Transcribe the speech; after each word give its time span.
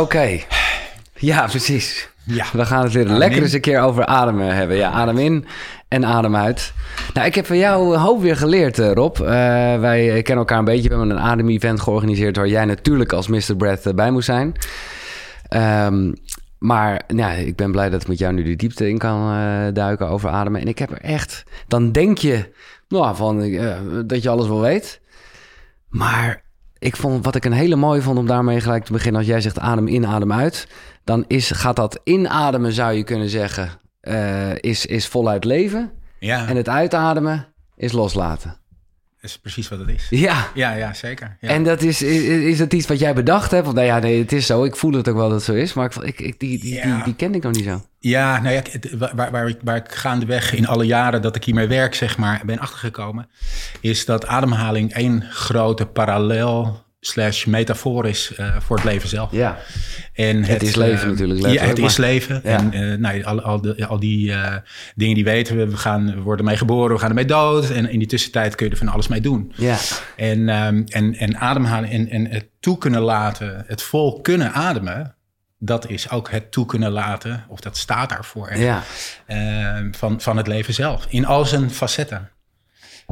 Oké. 0.00 0.38
Ja, 1.14 1.46
precies. 1.46 2.08
Ja. 2.24 2.44
We 2.52 2.64
gaan 2.64 2.82
het 2.82 2.92
weer 2.92 3.04
Adem 3.04 3.16
lekker 3.16 3.36
in. 3.36 3.42
eens 3.42 3.52
een 3.52 3.60
keer 3.60 3.80
over 3.80 4.06
ademen 4.06 4.54
hebben. 4.54 4.76
Ja, 4.76 4.90
adem 4.90 5.18
in 5.18 5.46
en 5.88 6.04
adem 6.04 6.36
uit. 6.36 6.72
Nou, 7.14 7.26
ik 7.26 7.34
heb 7.34 7.46
van 7.46 7.58
jou 7.58 7.94
een 7.94 8.00
hoop 8.00 8.20
weer 8.20 8.36
geleerd, 8.36 8.78
eh, 8.78 8.92
Rob. 8.92 9.16
Eh, 9.16 9.26
wij 9.80 10.22
kennen 10.22 10.36
elkaar 10.36 10.58
een 10.58 10.64
beetje. 10.64 10.88
We 10.88 10.94
hebben 10.94 11.10
een 11.10 11.22
adem-event 11.22 11.80
georganiseerd... 11.80 12.36
waar 12.36 12.48
jij 12.48 12.64
natuurlijk 12.64 13.12
als 13.12 13.28
Mr. 13.28 13.56
Breath 13.56 13.86
eh, 13.86 13.94
bij 13.94 14.10
moest 14.10 14.26
zijn. 14.26 14.54
Ehm, 15.48 16.12
maar 16.58 17.02
nou, 17.06 17.30
ja, 17.30 17.30
ik 17.30 17.56
ben 17.56 17.72
blij 17.72 17.90
dat 17.90 18.02
ik 18.02 18.08
met 18.08 18.18
jou 18.18 18.32
nu 18.32 18.42
de 18.42 18.56
diepte 18.56 18.88
in 18.88 18.98
kan 18.98 19.32
eh, 19.32 19.72
duiken 19.72 20.08
over 20.08 20.30
ademen. 20.30 20.60
En 20.60 20.66
ik 20.66 20.78
heb 20.78 20.90
er 20.90 21.00
echt... 21.00 21.44
Dan 21.66 21.92
denk 21.92 22.18
je 22.18 22.52
nou, 22.88 23.16
van, 23.16 23.42
eh, 23.42 23.76
dat 24.06 24.22
je 24.22 24.28
alles 24.28 24.46
wel 24.46 24.60
weet. 24.60 25.00
Maar 25.88 26.43
ik 26.84 26.96
vond, 26.96 27.24
wat 27.24 27.34
ik 27.34 27.44
een 27.44 27.52
hele 27.52 27.76
mooie 27.76 28.02
vond 28.02 28.18
om 28.18 28.26
daarmee 28.26 28.60
gelijk 28.60 28.84
te 28.84 28.92
beginnen... 28.92 29.20
als 29.20 29.30
jij 29.30 29.40
zegt 29.40 29.58
adem 29.58 29.88
in, 29.88 30.06
adem 30.06 30.32
uit... 30.32 30.68
dan 31.04 31.24
is, 31.26 31.50
gaat 31.50 31.76
dat 31.76 32.00
inademen, 32.04 32.72
zou 32.72 32.92
je 32.92 33.04
kunnen 33.04 33.28
zeggen... 33.28 33.70
eh, 34.00 34.54
is, 34.54 34.86
is 34.86 35.08
voluit 35.08 35.44
leven. 35.44 35.90
Ja, 36.18 36.48
En 36.48 36.56
het 36.56 36.68
uitademen 36.68 37.46
is 37.76 37.92
loslaten. 37.92 38.56
Is 39.24 39.38
precies 39.38 39.68
wat 39.68 39.78
het 39.78 39.88
is. 39.88 40.06
Ja, 40.10 40.46
Ja, 40.54 40.72
ja 40.74 40.92
zeker. 40.94 41.36
Ja. 41.40 41.48
en 41.48 41.64
dat 41.64 41.82
is, 41.82 42.02
is, 42.02 42.22
is 42.22 42.58
dat 42.58 42.72
iets 42.72 42.86
wat 42.86 42.98
jij 42.98 43.14
bedacht 43.14 43.50
hebt? 43.50 43.64
Want 43.64 43.76
nou 43.76 43.88
ja, 43.88 43.98
nee, 43.98 44.18
het 44.18 44.32
is 44.32 44.46
zo. 44.46 44.64
Ik 44.64 44.76
voel 44.76 44.92
het 44.92 45.08
ook 45.08 45.16
wel 45.16 45.24
dat 45.28 45.36
het 45.36 45.44
zo 45.44 45.52
is. 45.52 45.72
Maar 45.72 45.84
ik, 45.84 45.94
ik, 45.96 46.20
ik- 46.20 46.40
die, 46.40 46.50
die, 46.50 46.60
die, 46.60 46.74
Ja. 46.74 47.04
die 47.04 47.14
kende 47.14 47.36
ik 47.36 47.42
nog 47.42 47.52
niet 47.52 47.64
zo. 47.64 47.82
Ja, 47.98 48.40
nou 48.40 48.54
ja, 48.54 48.62
het- 48.70 48.96
waar, 49.14 49.30
waar, 49.30 49.48
ik, 49.48 49.58
waar 49.62 49.76
ik 49.76 49.92
gaandeweg 49.92 50.54
in 50.54 50.66
alle 50.66 50.84
jaren 50.86 51.22
dat 51.22 51.36
ik 51.36 51.44
hiermee 51.44 51.66
werk, 51.66 51.94
zeg 51.94 52.18
maar, 52.18 52.42
ben 52.44 52.58
achtergekomen, 52.58 53.28
is 53.80 54.04
dat 54.04 54.26
ademhaling 54.26 54.92
één 54.92 55.22
grote 55.30 55.86
parallel 55.86 56.83
slash 57.06 57.44
metafoor 57.44 58.06
is 58.08 58.32
eh, 58.36 58.56
voor 58.60 58.76
het 58.76 58.84
leven 58.84 59.08
zelf. 59.08 59.28
Ja, 59.32 59.58
En 60.12 60.44
het, 60.44 60.62
is 60.62 60.74
leven 60.74 61.02
eh, 61.04 61.08
natuurlijk, 61.10 61.52
Ja, 61.52 61.64
het 61.64 61.78
is 61.78 61.96
leven. 61.96 62.40
Ja. 62.44 62.50
En 62.58 62.72
eh, 62.72 62.98
nou, 62.98 63.22
al, 63.24 63.40
al, 63.40 63.60
de- 63.60 63.86
al 63.86 63.98
die 64.00 64.32
eh, 64.32 64.56
dingen 64.94 65.14
die 65.14 65.24
weten 65.24 65.56
we, 65.56 65.66
we, 65.70 65.76
gaan, 65.76 66.14
we 66.14 66.20
worden 66.20 66.44
mee 66.44 66.56
geboren, 66.56 66.94
we 66.94 67.00
gaan 67.00 67.08
ermee 67.08 67.24
dood. 67.24 67.70
En 67.70 67.90
in 67.90 67.98
die 67.98 68.08
tussentijd 68.08 68.54
kun 68.54 68.66
je 68.66 68.72
er 68.72 68.78
van 68.78 68.88
alles 68.88 69.08
mee 69.08 69.20
doen. 69.20 69.52
ja, 69.56 69.76
En, 70.16 70.48
ehm, 70.48 70.82
en, 70.86 71.14
en 71.14 71.36
ademhalen 71.38 71.90
en, 71.90 72.08
en 72.10 72.26
het 72.26 72.46
toe 72.60 72.78
kunnen 72.78 73.00
laten, 73.02 73.64
het 73.66 73.82
vol 73.82 74.20
kunnen 74.20 74.52
ademen, 74.52 75.14
dat 75.58 75.88
is 75.90 76.10
ook 76.10 76.30
het 76.30 76.52
toe 76.52 76.66
kunnen 76.66 76.90
laten, 76.90 77.44
of 77.48 77.60
dat 77.60 77.76
staat 77.76 78.08
daarvoor, 78.08 78.46
echt, 78.48 78.60
ja. 78.60 78.82
ehm, 79.26 79.92
van, 79.92 80.20
van 80.20 80.36
het 80.36 80.46
leven 80.46 80.74
zelf. 80.74 81.06
In 81.08 81.26
al 81.26 81.44
zijn 81.44 81.70
facetten. 81.70 82.28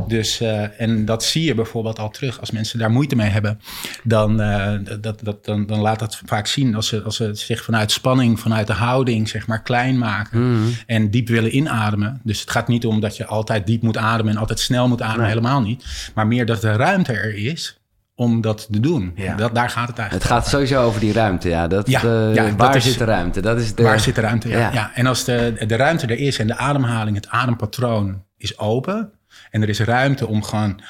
Dus, 0.07 0.41
eh, 0.41 0.81
en 0.81 1.05
dat 1.05 1.25
zie 1.25 1.45
je 1.45 1.55
bijvoorbeeld 1.55 1.99
al 1.99 2.11
terug. 2.11 2.41
Als 2.41 2.51
mensen 2.51 2.79
daar 2.79 2.91
moeite 2.91 3.17
mee 3.17 3.29
hebben, 3.31 3.61
dan, 4.05 4.41
eh, 4.41 4.73
dat, 5.01 5.21
dat, 5.25 5.45
dan, 5.45 5.67
dan 5.67 5.79
laat 5.81 5.99
dat 5.99 6.21
vaak 6.25 6.47
zien. 6.47 6.75
Als 6.75 6.87
ze, 6.89 7.03
als 7.03 7.17
ze 7.17 7.35
zich 7.35 7.65
vanuit 7.65 7.91
spanning, 7.91 8.41
vanuit 8.41 8.67
de 8.67 8.73
houding, 8.73 9.29
zeg 9.29 9.47
maar, 9.47 9.63
klein 9.63 9.99
maken. 9.99 10.53
Mhm. 10.53 10.69
En 10.87 11.11
diep 11.11 11.29
willen 11.29 11.57
inademen. 11.57 12.21
Dus 12.25 12.41
het 12.41 12.51
gaat 12.51 12.69
niet 12.69 12.87
om 12.87 13.01
dat 13.01 13.17
je 13.17 13.27
altijd 13.27 13.67
diep 13.67 13.83
moet 13.83 13.97
ademen 13.97 14.33
en 14.33 14.39
altijd 14.39 14.61
snel 14.61 14.89
moet 14.89 15.03
ademen. 15.03 15.21
Nee. 15.21 15.29
Helemaal 15.29 15.61
niet. 15.61 15.85
Maar 16.15 16.27
meer 16.27 16.47
dat 16.47 16.61
de 16.61 16.73
ruimte 16.73 17.13
er 17.13 17.35
is 17.35 17.77
om 18.15 18.41
dat 18.41 18.69
te 18.73 18.81
doen. 18.81 19.13
Ja. 19.17 19.35
Dat, 19.37 19.55
daar 19.55 19.71
gaat 19.71 19.89
het 19.89 19.97
Het 19.97 19.99
eigenlijk 19.99 20.31
gaat 20.31 20.49
sowieso 20.49 20.83
over 20.83 21.01
die 21.01 21.13
ruimte, 21.13 21.49
ja. 21.49 21.69
Dat, 21.69 21.89
Ja, 21.91 22.03
eh, 22.03 22.35
ja, 22.35 22.45
dat 22.45 22.55
waar 22.57 22.77
is- 22.77 22.85
zit 22.85 22.99
de 22.99 23.05
ruimte? 23.05 23.41
Dat 23.41 23.59
is 23.59 23.75
de, 23.75 23.83
Waar 23.83 24.01
zit 24.01 24.15
de 24.15 24.21
ruimte? 24.21 24.49
Ja. 24.49 24.73
Ja. 24.73 24.91
En 24.95 25.07
als 25.07 25.25
de, 25.25 25.65
de 25.67 25.77
ruimte 25.77 26.07
er 26.07 26.19
is 26.19 26.39
en 26.39 26.47
de 26.47 26.57
ademhaling, 26.57 27.17
het 27.17 27.29
adempatroon 27.29 28.25
is 28.37 28.59
open. 28.59 29.13
En 29.53 29.63
er 29.63 29.69
is 29.69 29.81
ruimte 29.81 30.27
om 30.27 30.43
gewoon 30.43 30.81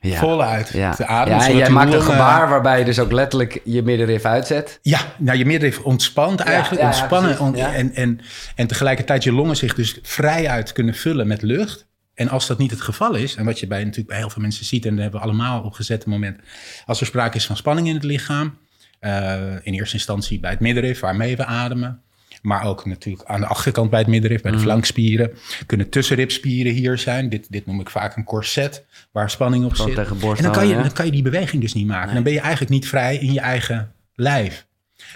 Ja. 0.00 0.18
voluit 0.18 0.68
Ja, 0.68 0.94
te 0.94 1.06
ademen. 1.06 1.40
ja 1.40 1.46
en 1.48 1.56
jij 1.56 1.70
maakt 1.70 1.86
een 1.92 1.98
longen- 1.98 2.12
gebaar 2.12 2.48
waarbij 2.48 2.78
je 2.78 2.84
dus 2.84 2.98
ook 2.98 3.12
letterlijk 3.12 3.60
je 3.64 3.82
middenrif 3.82 4.24
uitzet. 4.24 4.78
Ja, 4.82 5.00
nou, 5.18 5.38
je 5.38 5.46
middenrif 5.46 5.78
ontspant 5.80 6.40
eigenlijk. 6.40 6.80
ja, 6.82 6.86
ontspannen. 6.88 7.54
en, 7.74 7.94
en, 7.94 8.20
en 8.54 8.66
tegelijkertijd 8.66 9.24
je 9.24 9.32
longen 9.32 9.56
zich 9.56 9.74
dus 9.74 9.98
vrij 10.02 10.48
uit 10.48 10.72
kunnen 10.72 10.94
vullen 10.94 11.26
met 11.26 11.42
lucht. 11.42 11.86
En 12.14 12.28
als 12.28 12.46
dat 12.46 12.58
niet 12.58 12.70
het 12.70 12.80
geval 12.80 13.14
is, 13.14 13.34
en 13.34 13.44
wat 13.44 13.60
je 13.60 13.66
bij, 13.66 13.78
natuurlijk 13.78 14.08
bij 14.08 14.18
heel 14.18 14.30
veel 14.30 14.42
mensen 14.42 14.64
ziet, 14.64 14.84
en 14.84 14.90
dat 14.94 15.02
hebben 15.02 15.20
we 15.20 15.26
allemaal 15.26 15.62
op 15.62 15.72
gezette 15.72 16.08
moment, 16.08 16.40
als 16.86 17.00
er 17.00 17.06
sprake 17.06 17.36
is 17.36 17.46
van 17.46 17.56
spanning 17.56 17.88
in 17.88 17.94
het 17.94 18.04
lichaam, 18.04 18.58
eh, 18.98 19.34
in 19.62 19.72
eerste 19.74 19.94
instantie 19.94 20.40
bij 20.40 20.50
het 20.50 20.60
middenrif, 20.60 21.00
waarmee 21.00 21.36
we 21.36 21.44
ademen, 21.44 22.00
maar 22.46 22.64
ook 22.64 22.84
natuurlijk 22.86 23.28
aan 23.28 23.40
de 23.40 23.46
achterkant 23.46 23.90
bij 23.90 23.98
het 23.98 24.08
middenrif, 24.08 24.40
Mhm. 24.42 24.48
bij 24.48 24.58
de 24.58 24.64
flankspieren, 24.64 25.30
kunnen 25.66 25.88
tussenribspieren 25.88 26.72
hier 26.72 26.98
zijn. 26.98 27.28
Dit, 27.28 27.46
dit 27.50 27.66
noem 27.66 27.80
ik 27.80 27.90
vaak 27.90 28.16
een 28.16 28.24
corset, 28.24 28.84
waar 29.12 29.30
spanning 29.30 29.64
op 29.64 29.76
zit. 29.76 29.98
en 29.98 30.42
dan 30.42 30.52
kan, 30.52 30.66
je, 30.68 30.74
dan 30.74 30.92
kan 30.92 31.04
je 31.06 31.12
die 31.12 31.22
beweging 31.22 31.62
dus 31.62 31.74
niet 31.74 31.86
maken. 31.86 32.14
Dan 32.14 32.22
ben 32.22 32.32
je 32.32 32.40
eigenlijk 32.40 32.70
niet 32.70 32.88
vrij 32.88 33.16
in 33.16 33.32
je 33.32 33.40
eigen 33.40 33.92
lijf. 34.14 34.66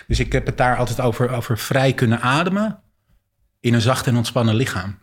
Dus 0.06 0.20
ik 0.20 0.32
heb 0.32 0.46
het 0.46 0.56
daar 0.56 0.76
altijd 0.76 1.00
over, 1.00 1.30
over 1.30 1.58
vrij 1.58 1.92
kunnen 1.92 2.20
ademen 2.20 2.78
in 3.60 3.74
een 3.74 3.80
zacht 3.80 4.06
en 4.06 4.16
ontspannen 4.16 4.54
lichaam. 4.54 4.98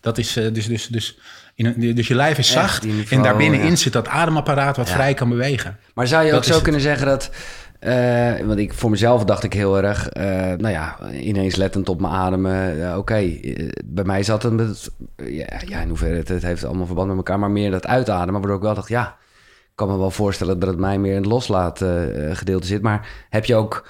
Dat 0.00 0.18
is 0.18 0.36
eh, 0.36 0.52
dus, 0.52 0.66
dus, 0.66 0.86
dus, 0.86 1.18
in 1.54 1.66
een, 1.66 1.94
dus 1.94 2.08
je 2.08 2.14
lijf 2.14 2.38
is 2.38 2.54
Echt, 2.54 2.54
zacht 2.82 2.86
en 3.10 3.22
daarbinnenin 3.22 3.70
ja. 3.70 3.76
zit 3.76 3.92
dat 3.92 4.08
ademapparaat 4.08 4.76
wat 4.76 4.88
Ja. 4.88 4.94
vrij 4.94 5.14
kan 5.14 5.28
bewegen. 5.28 5.78
Maar 5.94 6.06
zou 6.06 6.24
je 6.24 6.30
Dat 6.30 6.38
ook 6.38 6.44
zo 6.46 6.52
het. 6.54 6.62
kunnen 6.62 6.80
zeggen 6.80 7.06
dat... 7.06 7.30
eh, 7.78 8.46
want 8.46 8.58
ik, 8.58 8.74
voor 8.74 8.90
mezelf 8.90 9.24
dacht 9.24 9.42
ik 9.44 9.52
heel 9.52 9.82
erg... 9.82 10.08
eh, 10.08 10.24
nou 10.34 10.68
ja, 10.68 11.10
ineens 11.12 11.56
lettend 11.56 11.88
op 11.88 12.00
mijn 12.00 12.12
ademen. 12.12 12.84
eh, 12.90 12.96
Oké, 12.98 13.38
bij 13.84 14.04
mij 14.04 14.22
zat 14.22 14.42
het... 14.42 14.52
met- 14.52 14.90
ja, 15.66 15.80
in 15.80 15.88
hoeverre 15.88 16.16
het, 16.16 16.28
het 16.28 16.42
heeft 16.42 16.64
allemaal 16.64 16.86
verband 16.86 17.08
met 17.08 17.16
elkaar... 17.16 17.38
maar 17.38 17.50
meer 17.50 17.70
dat 17.70 17.86
uitademen. 17.86 18.40
Waardoor 18.40 18.56
ik 18.56 18.62
wel 18.62 18.74
dacht, 18.74 18.88
ja... 18.88 19.16
Ik 19.70 19.84
kan 19.84 19.92
me 19.92 19.98
wel 19.98 20.10
voorstellen 20.10 20.58
dat 20.58 20.68
het 20.68 20.78
mij 20.78 20.98
meer 20.98 21.10
in 21.10 21.16
het 21.22 21.26
loslaat 21.30 21.82
eh, 21.82 21.90
gedeelte 22.32 22.66
zit. 22.66 22.82
Maar 22.82 23.26
heb 23.30 23.44
je 23.44 23.54
ook 23.54 23.88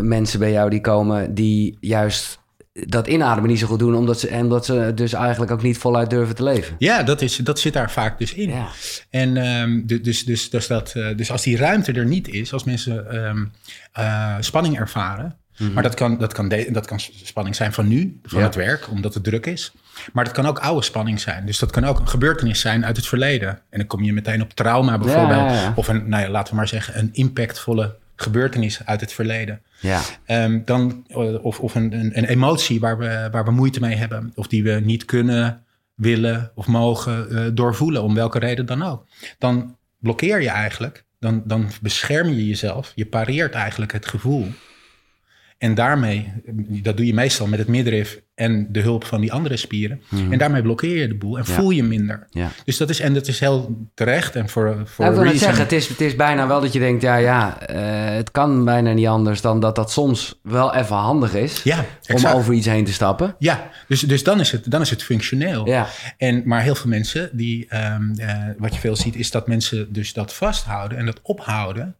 mensen 0.00 0.38
bij 0.38 0.52
jou 0.52 0.70
die 0.70 0.80
komen... 0.80 1.34
die 1.34 1.76
juist 1.80 2.38
dat 2.82 3.06
inademen 3.06 3.50
niet 3.50 3.58
zo 3.58 3.66
goed 3.66 3.78
doen... 3.78 3.94
omdat 3.94 4.20
ze, 4.20 4.28
en 4.28 4.42
omdat 4.42 4.64
ze 4.64 4.92
dus 4.94 5.12
eigenlijk 5.12 5.50
ook 5.52 5.62
niet 5.62 5.78
voluit 5.78 6.10
durven 6.10 6.34
te 6.34 6.42
leven? 6.42 6.74
Ja, 6.78 7.02
dat, 7.02 7.22
is, 7.22 7.36
dat 7.36 7.60
zit 7.60 7.72
daar 7.72 7.90
vaak 7.90 8.18
dus 8.18 8.34
in. 8.34 8.48
Ja. 8.48 8.66
En 9.10 9.36
ehm, 9.36 9.80
du- 9.86 10.00
dus, 10.00 10.24
dus, 10.24 10.50
dus, 10.50 10.66
dat, 10.66 10.92
eh, 10.94 11.16
dus 11.16 11.30
als 11.30 11.42
die 11.42 11.56
ruimte 11.56 11.92
er 11.92 12.06
niet 12.06 12.28
is, 12.28 12.52
als 12.52 12.64
mensen 12.64 13.10
ehm, 13.10 13.44
eh, 13.92 14.34
spanning 14.40 14.78
ervaren. 14.78 15.36
Maar 15.72 15.82
dat 15.82 15.94
kan, 15.94 16.18
dat, 16.18 16.32
kan 16.32 16.48
de- 16.48 16.68
dat 16.72 16.86
kan 16.86 17.00
spanning 17.24 17.56
zijn 17.56 17.72
van 17.72 17.88
nu, 17.88 18.20
van 18.22 18.38
Ja. 18.38 18.44
het 18.44 18.54
werk, 18.54 18.90
omdat 18.90 19.14
het 19.14 19.24
druk 19.24 19.46
is. 19.46 19.72
Maar 20.12 20.24
dat 20.24 20.32
kan 20.32 20.46
ook 20.46 20.58
oude 20.58 20.82
spanning 20.84 21.20
zijn. 21.20 21.46
Dus 21.46 21.58
dat 21.58 21.70
kan 21.70 21.84
ook 21.84 22.00
een 22.00 22.08
gebeurtenis 22.08 22.60
zijn 22.60 22.84
uit 22.84 22.96
het 22.96 23.06
verleden. 23.06 23.48
En 23.70 23.78
dan 23.78 23.86
kom 23.86 24.02
je 24.02 24.12
meteen 24.12 24.42
op 24.42 24.52
trauma 24.52 24.98
bijvoorbeeld. 24.98 25.40
Ja, 25.50 25.52
ja, 25.52 25.60
ja. 25.62 25.72
Of 25.76 25.88
een, 25.88 26.08
nou 26.08 26.22
ja, 26.22 26.28
laten 26.28 26.50
we 26.52 26.58
maar 26.58 26.68
zeggen, 26.68 26.98
een 26.98 27.08
impactvolle 27.12 27.94
gebeurtenis 28.16 28.80
uit 28.84 29.00
het 29.00 29.12
verleden. 29.12 29.60
Ja, 29.84 30.02
Ehm, 30.24 30.60
dan, 30.64 31.04
eh, 31.08 31.44
of 31.44 31.60
of 31.60 31.74
een, 31.74 31.92
een, 31.92 32.24
emotie 32.24 32.80
waar 32.80 32.98
we, 32.98 33.28
waar 33.30 33.44
we 33.44 33.50
moeite 33.50 33.80
mee 33.80 33.94
hebben. 33.94 34.32
Of 34.34 34.46
die 34.46 34.62
we 34.62 34.70
niet 34.70 35.04
kunnen, 35.04 35.64
willen 35.94 36.52
of 36.54 36.66
mogen 36.66 37.30
eh, 37.30 37.46
doorvoelen, 37.54 38.02
om 38.02 38.14
welke 38.14 38.38
reden 38.38 38.66
dan 38.66 38.82
ook. 38.82 39.06
Dan 39.38 39.76
blokkeer 39.98 40.42
je 40.42 40.48
eigenlijk, 40.48 41.04
dan, 41.18 41.42
dan 41.44 41.68
bescherm 41.80 42.28
je 42.28 42.46
jezelf. 42.46 42.92
Je 42.94 43.06
pareert 43.06 43.54
eigenlijk 43.54 43.92
het 43.92 44.06
gevoel. 44.06 44.48
En 45.64 45.74
daarmee, 45.74 46.32
dat 46.82 46.96
doe 46.96 47.06
je 47.06 47.14
meestal 47.14 47.46
met 47.46 47.58
het 47.58 47.68
middenrif 47.68 48.20
en 48.34 48.66
de 48.72 48.80
hulp 48.80 49.04
van 49.04 49.20
die 49.20 49.32
andere 49.32 49.56
spieren. 49.56 50.00
En 50.30 50.38
daarmee 50.38 50.62
blokkeer 50.62 50.96
je 50.96 51.08
de 51.08 51.14
boel 51.14 51.36
en 51.36 51.42
Mhm. 51.42 51.50
Ja. 51.52 51.56
voel 51.58 51.70
je 51.70 51.82
minder. 51.82 52.26
ja. 52.30 52.50
Dus 52.64 52.76
dat 52.76 52.90
is, 52.90 53.00
en 53.00 53.14
dat 53.14 53.26
is 53.28 53.40
heel 53.40 53.88
terecht 53.94 54.36
en 54.36 54.48
voor, 54.48 54.82
voor 54.84 55.04
Ja, 55.04 55.10
ik 55.10 55.16
wil 55.16 55.24
reason. 55.24 55.40
zeggen, 55.42 55.62
het 55.62 55.72
is, 55.72 55.88
het 55.88 56.00
is 56.00 56.16
bijna 56.16 56.46
wel 56.46 56.60
dat 56.60 56.72
je 56.72 56.78
denkt, 56.78 57.02
ja, 57.02 57.16
ja, 57.16 57.60
eh, 57.60 58.16
het 58.16 58.30
kan 58.30 58.64
bijna 58.64 58.92
niet 58.92 59.06
anders 59.06 59.40
dan 59.40 59.60
dat 59.60 59.76
dat 59.76 59.92
soms 59.92 60.38
wel 60.42 60.74
even 60.74 60.96
handig 60.96 61.34
is 61.34 61.62
Ja, 61.62 61.84
om 62.14 62.26
over 62.26 62.54
iets 62.54 62.66
heen 62.66 62.84
te 62.84 62.92
stappen. 62.92 63.34
Ja, 63.38 63.70
dus, 63.88 64.00
dus 64.00 64.22
dan, 64.24 64.40
is 64.40 64.50
het, 64.50 64.70
dan 64.70 64.80
is 64.80 64.90
het 64.90 65.02
functioneel. 65.02 65.66
Ja, 65.66 65.86
En, 66.16 66.42
maar 66.44 66.62
heel 66.62 66.74
veel 66.74 66.90
mensen, 66.90 67.30
die, 67.32 67.66
ehm, 67.68 68.10
eh, 68.16 68.36
wat 68.58 68.74
je 68.74 68.80
veel 68.80 68.96
ziet, 68.96 69.16
is 69.16 69.30
dat 69.30 69.46
mensen 69.48 69.92
dus 69.92 70.12
dat 70.12 70.34
vasthouden 70.34 70.98
en 70.98 71.06
dat 71.06 71.20
ophouden. 71.22 71.96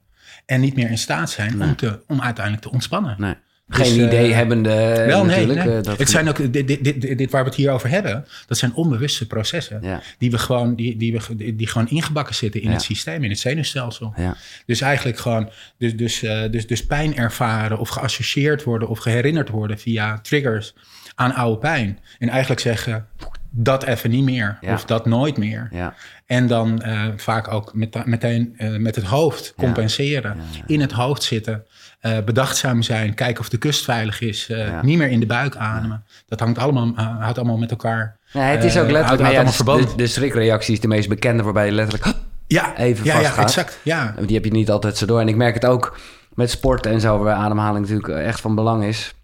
En 0.46 0.60
niet 0.60 0.74
meer 0.76 0.90
in 0.90 0.98
staat 0.98 1.30
zijn 1.30 1.62
om, 1.62 1.76
te, 1.76 2.00
om 2.08 2.20
uiteindelijk 2.20 2.64
te 2.66 2.72
ontspannen. 2.72 3.14
nee. 3.18 3.34
Dus, 3.66 3.76
Geen 3.88 3.98
eh, 4.00 4.06
idee 4.06 4.32
hebbende 4.32 5.04
Wel, 5.06 5.24
nee, 5.24 5.36
natuurlijk. 5.36 5.66
nee. 5.66 5.76
eh, 5.76 5.82
dat 5.82 5.98
het 5.98 6.10
zijn 6.10 6.28
ook, 6.28 6.52
dit, 6.52 6.68
dit, 6.68 6.84
dit, 6.84 7.18
dit 7.18 7.30
waar 7.30 7.42
we 7.42 7.48
het 7.48 7.58
hier 7.58 7.70
over 7.70 7.88
hebben, 7.88 8.26
dat 8.46 8.58
zijn 8.58 8.74
onbewuste 8.74 9.26
processen. 9.26 9.78
Ja. 9.82 10.00
Die, 10.18 10.30
we 10.30 10.38
gewoon, 10.38 10.74
die, 10.74 10.96
die, 10.96 11.12
we, 11.12 11.54
die, 11.56 11.66
gewoon 11.66 11.88
ingebakken 11.88 12.34
zitten 12.34 12.60
in 12.60 12.66
Ja. 12.68 12.72
het 12.74 12.82
systeem, 12.82 13.24
in 13.24 13.30
het 13.30 13.38
zenuwstelsel. 13.38 14.12
Ja, 14.16 14.36
Dus 14.66 14.80
eigenlijk 14.80 15.18
gewoon 15.18 15.50
dus, 15.78 15.96
dus, 15.96 16.22
eh, 16.22 16.42
dus, 16.50 16.66
dus 16.66 16.86
pijn 16.86 17.16
ervaren 17.16 17.78
of 17.78 17.88
geassocieerd 17.88 18.62
worden 18.64 18.88
of 18.88 18.98
geherinnerd 18.98 19.48
worden 19.48 19.78
via 19.78 20.18
triggers 20.20 20.74
aan 21.14 21.34
oude 21.34 21.58
pijn. 21.58 21.98
En 22.18 22.28
eigenlijk 22.28 22.60
zeggen, 22.60 23.06
dat 23.50 23.84
even 23.84 24.10
niet 24.10 24.24
meer 24.24 24.58
Ja. 24.60 24.72
of 24.74 24.84
dat 24.84 25.06
nooit 25.06 25.36
meer. 25.36 25.68
ja, 25.72 25.94
En 26.26 26.46
dan 26.46 26.82
eh, 26.82 27.04
vaak 27.16 27.48
ook 27.52 27.74
met, 27.74 28.06
meteen 28.06 28.54
eh, 28.56 28.76
met 28.76 28.94
het 28.96 29.04
hoofd 29.04 29.54
compenseren. 29.56 30.36
In 30.66 30.80
het 30.80 30.92
hoofd 30.92 31.22
zitten. 31.22 31.64
Eh, 32.04 32.18
bedachtzaam 32.24 32.82
zijn. 32.82 33.14
Kijken 33.14 33.40
of 33.40 33.48
de 33.48 33.56
kust 33.56 33.84
veilig 33.84 34.20
is. 34.20 34.48
eh, 34.50 34.66
Ja. 34.66 34.82
Niet 34.82 34.98
meer 34.98 35.08
in 35.10 35.20
de 35.20 35.26
buik 35.26 35.56
ademen. 35.56 36.04
Dat 36.28 36.40
hangt 36.40 36.58
allemaal, 36.58 36.92
eh, 36.96 37.20
houdt 37.20 37.38
allemaal 37.38 37.56
met 37.56 37.70
elkaar. 37.70 38.16
Nee, 38.32 38.42
het 38.44 38.64
is 38.64 38.78
ook 38.78 38.90
letterlijk 38.90 39.22
houdt- 39.34 39.34
ja, 39.66 39.96
de, 39.96 40.06
schrikreactie 40.06 40.72
is 40.74 40.80
de 40.80 40.88
meest 40.88 41.08
bekende, 41.08 41.42
waarbij 41.42 41.66
je 41.66 41.72
letterlijk 41.72 42.16
Ja, 42.46 42.76
even 42.76 43.04
ja, 43.04 43.20
ja, 43.20 43.36
exact. 43.36 43.78
Ja. 43.82 44.14
Die 44.26 44.34
heb 44.36 44.44
je 44.44 44.50
niet 44.50 44.70
altijd 44.70 44.96
zo 44.96 45.06
door. 45.06 45.20
En 45.20 45.28
ik 45.28 45.36
merk 45.36 45.54
het 45.54 45.66
ook 45.66 45.98
met 46.34 46.50
sport 46.50 46.86
en 46.86 47.00
zo, 47.00 47.18
waar 47.18 47.34
ademhaling 47.34 47.88
natuurlijk 47.88 48.24
echt 48.26 48.40
van 48.40 48.54
belang 48.54 48.84
is. 48.84 49.14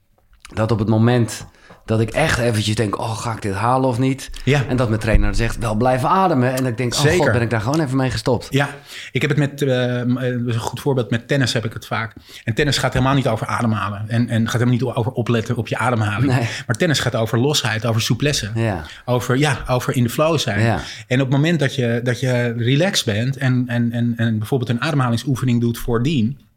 Dat 0.55 0.71
op 0.73 0.79
het 0.79 0.89
moment 0.89 1.47
dat 1.91 2.01
ik 2.01 2.11
echt 2.11 2.39
eventjes 2.39 2.75
denk, 2.75 2.99
oh, 2.99 3.19
ga 3.19 3.33
ik 3.33 3.43
dit 3.43 3.55
halen 3.55 3.89
of 3.89 3.99
niet? 3.99 4.31
Ja. 4.45 4.65
En 4.69 4.77
dat 4.77 4.89
mijn 4.89 5.01
trainer 5.01 5.35
zegt, 5.35 5.59
wel 5.59 5.75
blijven 5.75 6.09
ademen. 6.09 6.57
En 6.57 6.67
ik 6.67 6.77
denk, 6.77 6.95
oh 6.95 7.01
Zeker. 7.01 7.17
god, 7.17 7.33
ben 7.33 7.43
ik 7.43 7.51
daar 7.51 7.61
gewoon 7.61 7.81
even 7.81 7.97
mee 7.97 8.11
gestopt. 8.11 8.47
Ja, 8.51 8.69
ik 9.13 9.21
heb 9.21 9.31
het 9.31 9.39
met, 9.39 9.63
eh, 9.63 9.97
een 9.97 10.55
goed 10.59 10.81
voorbeeld 10.81 11.11
met 11.11 11.29
tennis 11.29 11.53
heb 11.53 11.65
ik 11.65 11.73
het 11.73 11.87
vaak. 11.87 12.13
En 12.45 12.55
tennis 12.55 12.79
gaat 12.79 12.93
helemaal 12.93 13.15
niet 13.15 13.29
over 13.29 13.47
ademhalen. 13.47 14.05
En, 14.09 14.29
en 14.29 14.43
gaat 14.45 14.53
helemaal 14.53 14.75
niet 14.75 14.83
over 14.83 15.13
opletten 15.13 15.57
op 15.57 15.69
je 15.69 15.77
ademhaling. 15.77 16.33
Nee. 16.33 16.49
Maar 16.67 16.77
tennis 16.77 16.99
gaat 16.99 17.15
over 17.15 17.39
losheid, 17.39 17.87
over 17.87 18.01
souplesse. 18.01 18.51
Ja. 18.55 18.83
Over, 19.05 19.37
ja, 19.37 19.59
over 19.69 19.97
in 19.97 20.03
de 20.03 20.11
flow 20.11 20.39
zijn. 20.39 20.61
Ja. 20.61 20.81
En 21.07 21.21
op 21.21 21.27
het 21.27 21.37
moment 21.37 21.59
dat 21.59 21.75
je, 21.75 22.01
dat 22.03 22.21
je 22.21 22.55
relaxed 22.57 23.05
bent 23.05 23.37
en, 23.37 23.65
en, 23.67 23.93
en, 23.93 24.13
en 24.17 24.39
bijvoorbeeld 24.39 24.71
een 24.71 24.81
ademhalingsoefening 24.81 25.61
doet 25.61 25.79
voordien... 25.79 26.49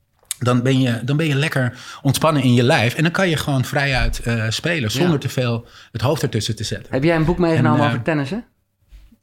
Dan 0.43 0.61
ben, 0.63 0.81
je, 0.81 0.99
dan 1.03 1.17
ben 1.17 1.27
je 1.27 1.35
lekker 1.35 1.73
ontspannen 2.01 2.43
in 2.43 2.53
je 2.53 2.63
lijf. 2.63 2.93
En 2.93 3.03
dan 3.03 3.11
kan 3.11 3.29
je 3.29 3.37
gewoon 3.37 3.65
vrijuit 3.65 4.19
eh, 4.19 4.43
spelen 4.49 4.91
zonder 4.91 5.11
Ja. 5.11 5.17
te 5.17 5.29
veel 5.29 5.67
het 5.91 6.01
hoofd 6.01 6.21
ertussen 6.23 6.55
te 6.55 6.63
zetten. 6.63 6.93
Heb 6.93 7.03
jij 7.03 7.15
een 7.15 7.25
boek 7.25 7.37
meegenomen 7.37 7.79
En, 7.79 7.85
eh, 7.85 7.91
over 7.91 8.01
tennissen? 8.03 8.43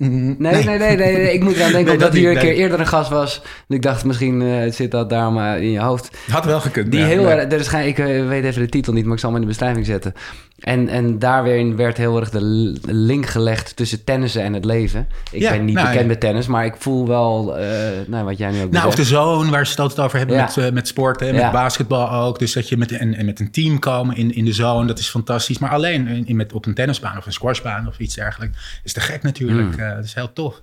Mm, 0.01 0.35
Nee, 0.39 0.65
nee, 0.65 0.79
nee, 0.79 0.97
nee, 0.97 1.17
nee. 1.17 1.33
Ik 1.33 1.43
moet 1.43 1.57
eraan 1.57 1.73
denken 1.73 1.93
omdat 1.93 2.13
dat 2.13 2.19
hier 2.19 2.31
een 2.31 2.39
keer 2.39 2.55
eerder 2.55 2.81
een 2.81 2.87
gast 2.87 3.11
was. 3.11 3.43
En 3.69 3.75
ik 3.75 3.83
dacht, 3.83 4.05
misschien 4.05 4.43
eh, 4.43 4.73
zit 4.73 4.91
dat 4.91 5.11
daar 5.11 5.33
maar 5.33 5.63
in 5.63 5.71
je 5.71 5.81
hoofd. 5.81 6.17
Had 6.31 6.45
wel 6.45 6.61
gekund. 6.61 6.93
Die 6.93 7.03
heel 7.03 7.31
erg, 7.31 7.53
er 7.53 7.61
is 7.61 7.69
geen, 7.69 7.87
ik 7.87 7.99
eh, 7.99 8.27
weet 8.27 8.45
even 8.45 8.63
de 8.63 8.69
titel 8.69 8.93
niet, 8.93 9.05
maar 9.05 9.15
ik 9.15 9.21
zal 9.21 9.29
hem 9.29 9.39
in 9.39 9.45
de 9.45 9.53
beschrijving 9.53 9.87
zetten. 9.87 10.15
En, 10.61 10.89
en 10.89 11.19
daar 11.19 11.43
weer 11.43 11.77
werd 11.77 11.97
heel 11.97 12.21
erg 12.21 12.31
de 12.31 12.75
link 12.87 13.27
gelegd 13.27 13.77
tussen 13.77 14.05
tennissen 14.05 14.43
en 14.43 14.53
het 14.53 14.65
leven. 14.65 15.07
Ik 15.31 15.41
ben 15.41 15.65
niet 15.65 15.75
nou, 15.75 15.89
bekend 15.89 16.07
met 16.07 16.21
tennis, 16.21 16.47
maar 16.47 16.65
ik 16.65 16.75
voel 16.79 17.07
wel, 17.07 17.59
eh, 17.59 17.67
nou, 18.07 18.25
wat 18.25 18.39
jij 18.39 18.51
nu 18.51 18.63
ook 18.63 18.71
Nou, 18.71 18.87
of 18.87 18.95
de 18.95 19.05
zone 19.05 19.51
waar 19.51 19.65
ze 19.65 19.71
het 19.71 19.81
altijd 19.81 20.01
over 20.01 20.19
hebben 20.19 20.37
met, 20.37 20.73
met 20.73 20.89
sporten 20.89 21.29
en 21.29 21.35
met 21.35 21.53
basketbal 21.53 22.11
ook. 22.11 22.39
Dus 22.39 22.53
dat 22.53 22.69
je 22.69 22.77
met 22.77 23.01
een, 23.01 23.15
en 23.15 23.25
met 23.25 23.41
een 23.41 23.51
team 23.51 23.79
komen 23.79 24.17
in, 24.17 24.35
in 24.35 24.45
de 24.45 24.53
zone, 24.53 24.87
dat 24.87 24.99
is 24.99 25.09
fantastisch. 25.09 25.59
Maar 25.59 25.71
alleen 25.71 26.07
in, 26.07 26.27
in 26.27 26.37
met, 26.37 26.53
op 26.53 26.67
een 26.67 26.75
tennisbaan 26.75 27.19
of 27.19 27.27
een 27.27 27.33
squashbaan 27.33 27.87
of 27.89 27.99
iets 27.99 28.15
dergelijks 28.15 28.81
is 28.85 28.93
te 28.93 29.01
gek 29.01 29.23
natuurlijk. 29.23 29.77
Eh, 29.91 29.97
dat 29.97 30.05
is 30.05 30.15
heel 30.15 30.33
tof. 30.33 30.63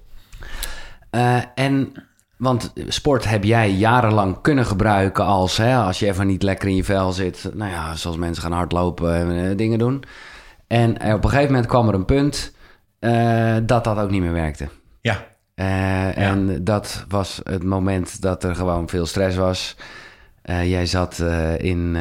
Eh, 1.09 1.41
en, 1.55 1.91
want 2.37 2.73
sport 2.87 3.29
heb 3.29 3.43
jij 3.43 3.71
jarenlang 3.71 4.41
kunnen 4.41 4.65
gebruiken 4.65 5.25
als, 5.25 5.57
hè, 5.57 5.75
als 5.75 5.99
je 5.99 6.07
even 6.07 6.27
niet 6.27 6.43
lekker 6.43 6.67
in 6.67 6.75
je 6.75 6.83
vel 6.83 7.11
zit. 7.11 7.49
Nou 7.53 7.71
ja, 7.71 7.95
zoals 7.95 8.17
mensen 8.17 8.43
gaan 8.43 8.51
hardlopen 8.51 9.15
en 9.15 9.49
eh, 9.49 9.57
dingen 9.57 9.79
doen. 9.79 10.03
En 10.67 10.91
op 10.91 11.23
een 11.23 11.29
gegeven 11.29 11.51
moment 11.51 11.65
kwam 11.67 11.87
er 11.87 11.93
een 11.93 12.05
punt 12.05 12.55
dat 13.67 13.83
dat 13.83 13.97
ook 13.97 14.09
niet 14.09 14.21
meer 14.21 14.33
werkte. 14.33 14.67
Ja, 15.01 15.25
En 16.13 16.63
dat 16.63 17.05
was 17.07 17.41
het 17.43 17.63
moment 17.63 18.21
dat 18.21 18.43
er 18.43 18.55
gewoon 18.55 18.89
veel 18.89 19.05
stress 19.05 19.37
was. 19.37 19.75
Jij 20.43 20.85
zat 20.85 21.19
in 21.57 21.95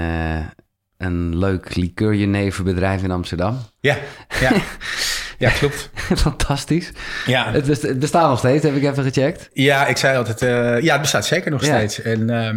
een 0.97 1.39
leuk 1.39 1.75
liqueurjeneverbedrijf 1.75 3.03
in 3.03 3.11
Amsterdam. 3.11 3.59
ja, 3.81 3.97
ja. 4.41 4.53
ja 5.39 5.51
klopt. 5.51 5.91
Fantastisch. 6.27 6.93
Ja. 7.27 7.51
Het, 7.53 7.67
best- 7.67 7.83
het 7.83 7.99
bestaat 7.99 8.29
nog 8.29 8.39
steeds, 8.39 8.65
heb 8.65 8.75
ik 8.77 8.83
even 8.85 9.05
gecheckt. 9.05 9.49
Ja, 9.53 9.87
ik 9.87 9.97
zei 9.97 10.17
altijd, 10.17 10.43
eh, 10.43 10.81
ja, 10.83 10.93
het 10.93 11.01
bestaat 11.01 11.27
zeker 11.27 11.51
nog 11.51 11.65
Ja. 11.65 11.77
steeds. 11.77 12.03
En 12.03 12.31
eh, 12.31 12.55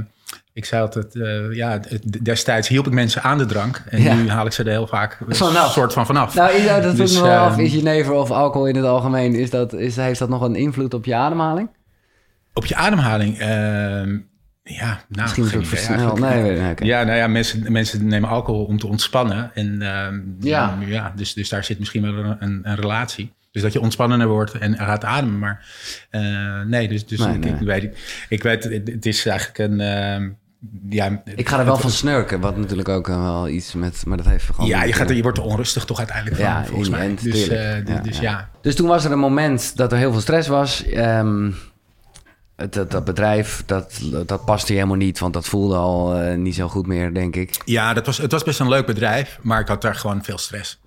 ik 0.54 0.66
zei 0.66 0.82
altijd, 0.82 1.16
eh, 1.16 1.56
ja, 1.56 1.80
destijds 2.24 2.68
hielp 2.68 2.88
ik 2.88 2.94
mensen 2.94 3.22
aan 3.24 3.38
de 3.38 3.46
drank. 3.46 3.84
En 3.90 4.02
Ja. 4.02 4.14
nu 4.14 4.30
haal 4.30 4.46
ik 4.46 4.52
ze 4.52 4.64
er 4.64 4.70
heel 4.70 4.88
vaak 4.88 5.18
een 5.28 5.36
Vanaf. 5.36 5.72
soort 5.72 5.94
van 5.94 6.06
vanaf. 6.06 6.34
Nou, 6.36 6.52
is, 6.54 6.66
dat 6.68 6.82
vroeg 6.84 6.96
Dus, 6.96 7.16
me 7.16 7.22
wel 7.22 7.38
af. 7.38 7.52
ehm, 7.52 7.60
Is 7.60 7.74
jenever 7.74 8.14
of 8.14 8.32
alcohol 8.32 8.68
in 8.68 8.76
het 8.76 8.86
algemeen, 8.86 9.36
is 9.36 9.50
dat, 9.50 9.74
is, 9.74 9.96
heeft 9.96 10.20
dat 10.20 10.30
nog 10.30 10.42
een 10.42 10.56
invloed 10.56 10.94
op 10.94 11.06
je 11.06 11.16
ademhaling? 11.16 11.70
Op 12.54 12.66
je 12.66 12.76
ademhaling, 12.76 13.40
ehm, 13.40 14.18
ja, 14.76 15.00
nou, 15.10 15.22
Misschien 15.40 15.66
eigenlijk. 15.86 16.20
Nee. 16.20 16.70
Oké. 16.72 16.84
Ja, 16.86 17.04
nou 17.04 17.18
ja, 17.18 17.28
mensen, 17.28 17.72
mensen 17.72 18.08
nemen 18.08 18.30
alcohol 18.30 18.66
om 18.66 18.80
te 18.80 18.88
ontspannen. 18.88 19.52
En 19.54 19.82
ehm, 19.82 20.20
Ja. 20.40 20.78
ja. 20.86 21.14
dus, 21.16 21.34
dus 21.34 21.50
daar 21.50 21.64
zit 21.64 21.80
misschien 21.80 22.02
wel 22.02 22.14
een, 22.14 22.36
een, 22.40 22.60
een 22.64 22.76
relatie. 22.76 23.32
Dus 23.52 23.62
dat 23.62 23.74
je 23.74 23.82
ontspannender 23.82 24.28
wordt 24.28 24.54
en 24.58 24.78
gaat 24.78 25.04
ademen. 25.06 25.40
Maar 25.40 25.66
eh, 26.10 26.62
nee, 26.66 26.88
dus, 26.88 27.06
dus 27.06 27.20
Nee, 27.20 27.34
ik, 27.34 27.40
nee. 27.44 27.54
ik 27.54 27.60
weet 27.60 27.82
het. 27.82 27.98
Ik 28.30 28.44
weet, 28.44 28.64
het, 28.64 29.06
is 29.06 29.26
eigenlijk 29.26 29.58
een... 29.72 29.80
ehm, 29.82 30.30
ja, 30.90 31.22
Ik 31.36 31.50
ga 31.50 31.60
er 31.60 31.66
wel 31.66 31.78
van 31.78 31.90
snurken, 31.92 32.40
wat 32.40 32.58
natuurlijk 32.58 32.90
ook 32.90 33.10
eh, 33.10 33.22
wel 33.22 33.48
iets 33.48 33.74
met... 33.74 34.04
Maar 34.06 34.18
dat 34.18 34.26
heeft 34.26 34.46
gewoon... 34.46 34.68
Ja, 34.70 34.84
je, 34.84 34.94
gaat, 34.94 35.10
eh, 35.10 35.16
je 35.16 35.22
wordt 35.22 35.38
er 35.38 35.44
onrustig 35.44 35.86
toch 35.86 35.98
uiteindelijk 35.98 36.36
van, 36.36 36.46
Ja, 36.46 36.66
volgens 36.66 36.90
mij. 36.90 37.00
end, 37.00 37.24
dus 37.24 37.44
tuurlijk. 37.44 37.62
eh, 37.62 37.84
d- 37.86 37.98
Ja, 37.98 38.02
dus 38.02 38.16
ja. 38.20 38.22
ja. 38.32 38.50
Dus 38.62 38.76
toen 38.76 38.88
was 38.88 39.06
er 39.06 39.12
een 39.12 39.20
moment 39.20 39.78
dat 39.78 39.92
er 39.92 39.98
heel 39.98 40.12
veel 40.12 40.22
stress 40.22 40.48
was. 40.48 40.86
Ehm, 40.86 41.52
dat, 42.70 42.92
dat 42.92 43.06
bedrijf, 43.06 43.64
dat, 43.66 44.00
dat 44.26 44.46
paste 44.46 44.74
helemaal 44.74 44.96
niet, 44.96 45.20
want 45.20 45.34
dat 45.34 45.46
voelde 45.46 45.76
al 45.76 46.16
eh, 46.16 46.38
niet 46.38 46.56
zo 46.56 46.68
goed 46.68 46.88
meer, 46.88 47.14
denk 47.14 47.36
ik. 47.36 47.62
Ja, 47.66 47.94
dat 47.94 48.06
was, 48.06 48.18
het 48.18 48.32
was 48.32 48.44
best 48.44 48.60
een 48.60 48.70
leuk 48.70 48.86
bedrijf, 48.86 49.40
maar 49.42 49.60
ik 49.60 49.68
had 49.68 49.82
daar 49.82 49.96
gewoon 49.96 50.24
veel 50.24 50.38
stress. 50.38 50.80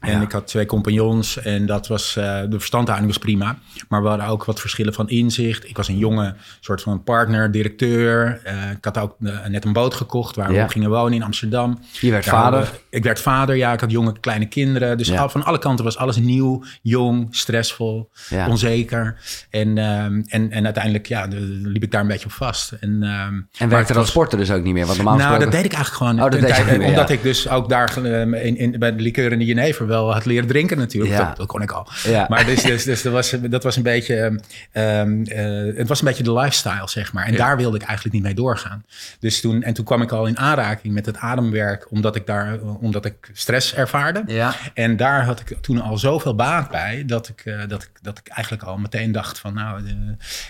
En 0.00 0.10
Ja. 0.10 0.20
ik 0.22 0.32
had 0.32 0.46
twee 0.46 0.66
compagnons 0.66 1.38
en 1.38 1.66
dat 1.66 1.86
was, 1.86 2.16
eh, 2.16 2.40
de 2.48 2.58
verstandhouding 2.58 3.10
was 3.12 3.18
prima. 3.22 3.58
Maar 3.88 4.02
we 4.02 4.08
hadden 4.08 4.26
ook 4.26 4.44
wat 4.44 4.60
verschillen 4.60 4.94
van 4.94 5.08
inzicht. 5.08 5.68
Ik 5.68 5.76
was 5.76 5.88
een 5.88 5.98
jonge 5.98 6.34
soort 6.60 6.82
van 6.82 7.02
partner, 7.02 7.50
directeur. 7.52 8.40
Eh, 8.44 8.70
ik 8.70 8.84
had 8.84 8.98
ook 8.98 9.16
eh, 9.22 9.46
net 9.46 9.64
een 9.64 9.72
boot 9.72 9.94
gekocht 9.94 10.36
waar 10.36 10.48
we 10.48 10.54
Ja. 10.54 10.68
gingen 10.68 10.90
wonen 10.90 11.12
in 11.12 11.22
Amsterdam. 11.22 11.78
Je 12.00 12.10
werd 12.10 12.24
Daar 12.24 12.34
vader. 12.34 12.60
we- 12.60 12.96
ik 12.96 13.04
werd 13.04 13.20
vader, 13.20 13.56
ja. 13.56 13.72
Ik 13.72 13.80
had 13.80 13.90
jonge 13.90 14.20
kleine 14.20 14.46
kinderen. 14.46 14.98
Dus 14.98 15.08
Ja. 15.08 15.20
al- 15.20 15.28
van 15.28 15.44
alle 15.44 15.58
kanten 15.58 15.84
was 15.84 15.96
alles 15.96 16.16
nieuw, 16.16 16.64
jong, 16.82 17.28
stressvol, 17.30 18.10
onzeker. 18.48 19.16
En, 19.50 19.78
ehm, 19.78 20.22
en, 20.26 20.50
en 20.50 20.64
uiteindelijk 20.64 21.06
ja, 21.06 21.26
de- 21.26 21.40
liep 21.62 21.82
ik 21.82 21.90
daar 21.90 22.00
een 22.00 22.06
beetje 22.06 22.26
op 22.26 22.32
vast. 22.32 22.72
En, 22.72 23.02
ehm, 23.02 23.34
En 23.58 23.68
werkte 23.68 23.92
dat 23.92 23.96
was- 24.02 24.08
sporten 24.08 24.38
dus 24.38 24.50
ook 24.50 24.62
niet 24.62 24.74
meer? 24.74 24.84
Want 24.86 24.96
normaal 24.96 25.16
nou, 25.16 25.38
dat 25.38 25.52
deed 25.52 25.64
ik 25.64 25.72
eigenlijk 25.72 25.94
gewoon. 26.02 26.14
Oh, 26.14 26.30
dat 26.30 26.34
een 26.34 26.40
deed 26.40 26.48
je 26.48 26.54
tijd- 26.54 26.68
niet 26.70 26.78
meer, 26.78 26.88
Omdat 26.88 27.10
ik 27.10 27.22
dus 27.22 27.48
ook 27.48 27.68
daar 27.68 27.96
eh, 28.04 28.20
in, 28.46 28.56
in, 28.56 28.78
bij 28.78 28.96
de 28.96 29.02
liqueur 29.02 29.32
in 29.32 29.38
de 29.38 29.44
Jenever 29.44 29.86
wel 29.88 30.12
had 30.12 30.24
leren 30.24 30.48
drinken 30.48 30.78
natuurlijk. 30.78 31.12
Ja. 31.12 31.26
Dat, 31.26 31.36
dat 31.36 31.46
kon 31.46 31.62
ik 31.62 31.70
al. 31.70 31.86
Ja. 32.04 32.26
Maar 32.28 32.44
dus, 32.44 32.62
dus, 32.62 32.84
dus 32.84 33.02
dat, 33.02 33.12
was, 33.12 33.34
dat 33.40 33.62
was 33.62 33.76
een 33.76 33.82
beetje... 33.82 34.40
ehm, 34.72 35.22
eh, 35.22 35.76
het 35.76 35.88
was 35.88 36.00
een 36.00 36.06
beetje 36.06 36.22
de 36.22 36.32
lifestyle, 36.32 36.88
zeg 36.88 37.12
maar. 37.12 37.26
En 37.26 37.36
daar 37.36 37.56
wilde 37.56 37.76
ik 37.76 37.82
eigenlijk 37.82 38.14
niet 38.14 38.24
mee 38.24 38.34
doorgaan. 38.34 38.84
Dus 39.20 39.40
toen, 39.40 39.62
en 39.62 39.74
toen 39.74 39.84
kwam 39.84 40.02
ik 40.02 40.12
al 40.12 40.26
in 40.26 40.38
aanraking 40.38 40.94
met 40.94 41.06
het 41.06 41.16
ademwerk... 41.16 41.90
omdat 41.90 42.16
ik, 42.16 42.26
daar, 42.26 42.54
eh, 42.54 42.82
omdat 42.82 43.04
ik 43.04 43.30
stress 43.32 43.74
ervaarde. 43.74 44.22
Ja. 44.26 44.54
En 44.74 44.96
daar 44.96 45.24
had 45.24 45.40
ik 45.40 45.56
toen 45.60 45.80
al 45.80 45.98
zoveel 45.98 46.34
baat 46.34 46.70
bij... 46.70 47.02
dat 47.06 47.28
ik, 47.28 47.42
eh, 47.44 47.60
dat 47.68 47.82
ik, 47.82 47.90
dat 48.02 48.18
ik 48.18 48.28
eigenlijk 48.28 48.62
al 48.62 48.76
meteen 48.76 49.12
dacht 49.12 49.38
van... 49.38 49.54
nou, 49.54 49.82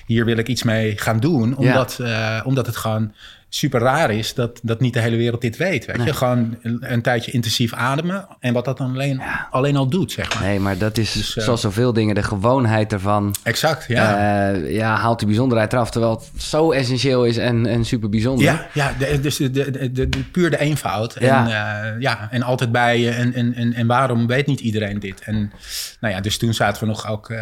hier 0.07 0.25
wil 0.25 0.37
ik 0.37 0.49
iets 0.49 0.63
mee 0.63 0.99
gaan 0.99 1.21
doen. 1.21 1.57
Omdat, 1.57 2.01
omdat 2.45 2.67
het 2.67 2.77
gewoon 2.77 3.13
super 3.49 3.81
raar 3.81 4.11
is 4.11 4.35
dat, 4.35 4.61
dat 4.63 4.81
niet 4.81 4.95
de 4.95 5.01
hele 5.01 5.17
wereld 5.17 5.41
dit 5.41 5.57
weet. 5.57 5.85
Weet 5.85 6.05
je? 6.05 6.13
Gewoon 6.15 6.57
een, 6.63 6.93
een 6.93 7.03
tijdje 7.03 7.31
intensief 7.31 7.73
ademen. 7.73 8.27
En 8.41 8.53
wat 8.53 8.65
dat 8.65 8.79
dan 8.79 8.93
alleen, 8.93 9.23
alleen 9.51 9.77
al 9.77 9.89
doet, 9.89 10.13
zeg 10.13 10.35
maar. 10.35 10.43
Nee, 10.43 10.61
maar 10.61 10.79
dat 10.79 10.99
is 10.99 11.13
Dus, 11.13 11.37
eh, 11.37 11.45
zoals 11.45 11.61
zoveel 11.61 11.93
dingen, 11.93 12.15
de 12.15 12.23
gewoonheid 12.23 12.93
ervan... 12.93 13.35
Exact, 13.43 13.85
ja. 13.89 14.53
eh, 14.53 14.73
ja, 14.75 14.97
haalt 14.97 15.19
die 15.19 15.29
bijzonderheid 15.29 15.73
eraf, 15.73 15.91
terwijl 15.91 16.13
het 16.13 16.43
zo 16.43 16.73
essentieel 16.73 17.25
is 17.25 17.37
en, 17.37 17.67
en 17.67 17.85
super 17.85 18.09
bijzonder. 18.09 18.45
Ja, 18.45 18.67
ja 18.73 18.93
de, 18.99 19.21
dus 19.21 19.37
de, 19.37 19.51
de, 19.51 19.93
de, 19.93 20.09
puur 20.33 20.51
de 20.51 20.59
eenvoud. 20.59 21.17
Ja. 21.19 21.41
En, 21.41 21.47
eh, 21.47 22.01
ja, 22.01 22.29
en 22.31 22.43
altijd 22.43 22.73
bij 22.73 23.01
je. 23.01 23.11
En, 23.11 23.35
en, 23.35 23.55
en, 23.55 23.73
en 23.73 23.87
waarom 23.87 24.27
weet 24.27 24.47
niet 24.47 24.61
iedereen 24.61 24.99
dit? 24.99 25.21
En 25.21 25.53
nou 26.01 26.15
ja, 26.15 26.21
dus 26.21 26.39
toen 26.39 26.55
zaten 26.55 26.83
we 26.83 26.89
nog 26.89 27.09
ook 27.09 27.33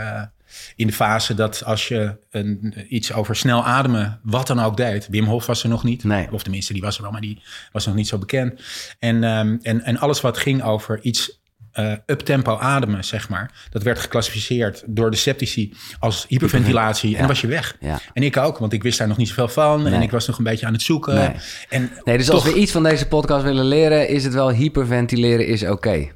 in 0.76 0.86
de 0.86 0.92
fase 0.92 1.34
dat 1.34 1.64
als 1.64 1.88
je 1.88 2.16
een, 2.30 2.74
iets 2.88 3.12
over 3.12 3.36
snel 3.36 3.64
ademen, 3.64 4.20
wat 4.22 4.46
dan 4.46 4.60
ook 4.60 4.76
deed. 4.76 5.08
Wim 5.08 5.24
Hof 5.24 5.46
was 5.46 5.62
er 5.62 5.68
nog 5.68 5.84
niet. 5.84 6.04
Nee. 6.04 6.28
Of 6.32 6.42
tenminste, 6.42 6.72
die 6.72 6.82
was 6.82 6.96
er 6.96 7.02
wel, 7.02 7.10
maar 7.10 7.20
die 7.20 7.42
was 7.72 7.86
nog 7.86 7.94
niet 7.94 8.08
zo 8.08 8.18
bekend. 8.18 8.60
En, 8.98 9.24
ehm, 9.24 9.56
en, 9.62 9.82
en 9.82 9.98
alles 9.98 10.20
wat 10.20 10.38
ging 10.38 10.62
over 10.62 11.00
iets 11.02 11.44
eh 11.76 11.92
uptempo 12.06 12.58
ademen, 12.58 13.04
zeg 13.04 13.28
maar. 13.28 13.50
Dat 13.70 13.82
werd 13.82 13.98
geclassificeerd 13.98 14.82
door 14.86 15.10
de 15.10 15.16
sceptici 15.16 15.74
als 15.98 16.24
hyperventilatie. 16.28 17.12
En 17.12 17.18
dan 17.18 17.28
was 17.28 17.40
je 17.40 17.46
weg. 17.46 17.76
Ja. 17.80 18.00
En 18.12 18.22
ik 18.22 18.36
ook, 18.36 18.58
want 18.58 18.72
ik 18.72 18.82
wist 18.82 18.98
daar 18.98 19.08
nog 19.08 19.16
niet 19.16 19.28
zoveel 19.28 19.48
van. 19.48 19.82
Nee. 19.82 19.92
En 19.92 20.02
ik 20.02 20.10
was 20.10 20.26
nog 20.26 20.38
een 20.38 20.44
beetje 20.44 20.66
aan 20.66 20.72
het 20.72 20.82
zoeken. 20.82 21.14
Nee. 21.14 21.30
En 21.68 21.90
Nee, 22.04 22.16
dus 22.16 22.26
toch, 22.26 22.34
als 22.34 22.52
we 22.52 22.60
iets 22.60 22.72
van 22.72 22.82
deze 22.82 23.08
podcast 23.08 23.44
willen 23.44 23.64
leren, 23.64 24.08
is 24.08 24.24
het 24.24 24.34
wel 24.34 24.50
hyperventileren 24.50 25.46
is 25.46 25.62
oké. 25.62 26.08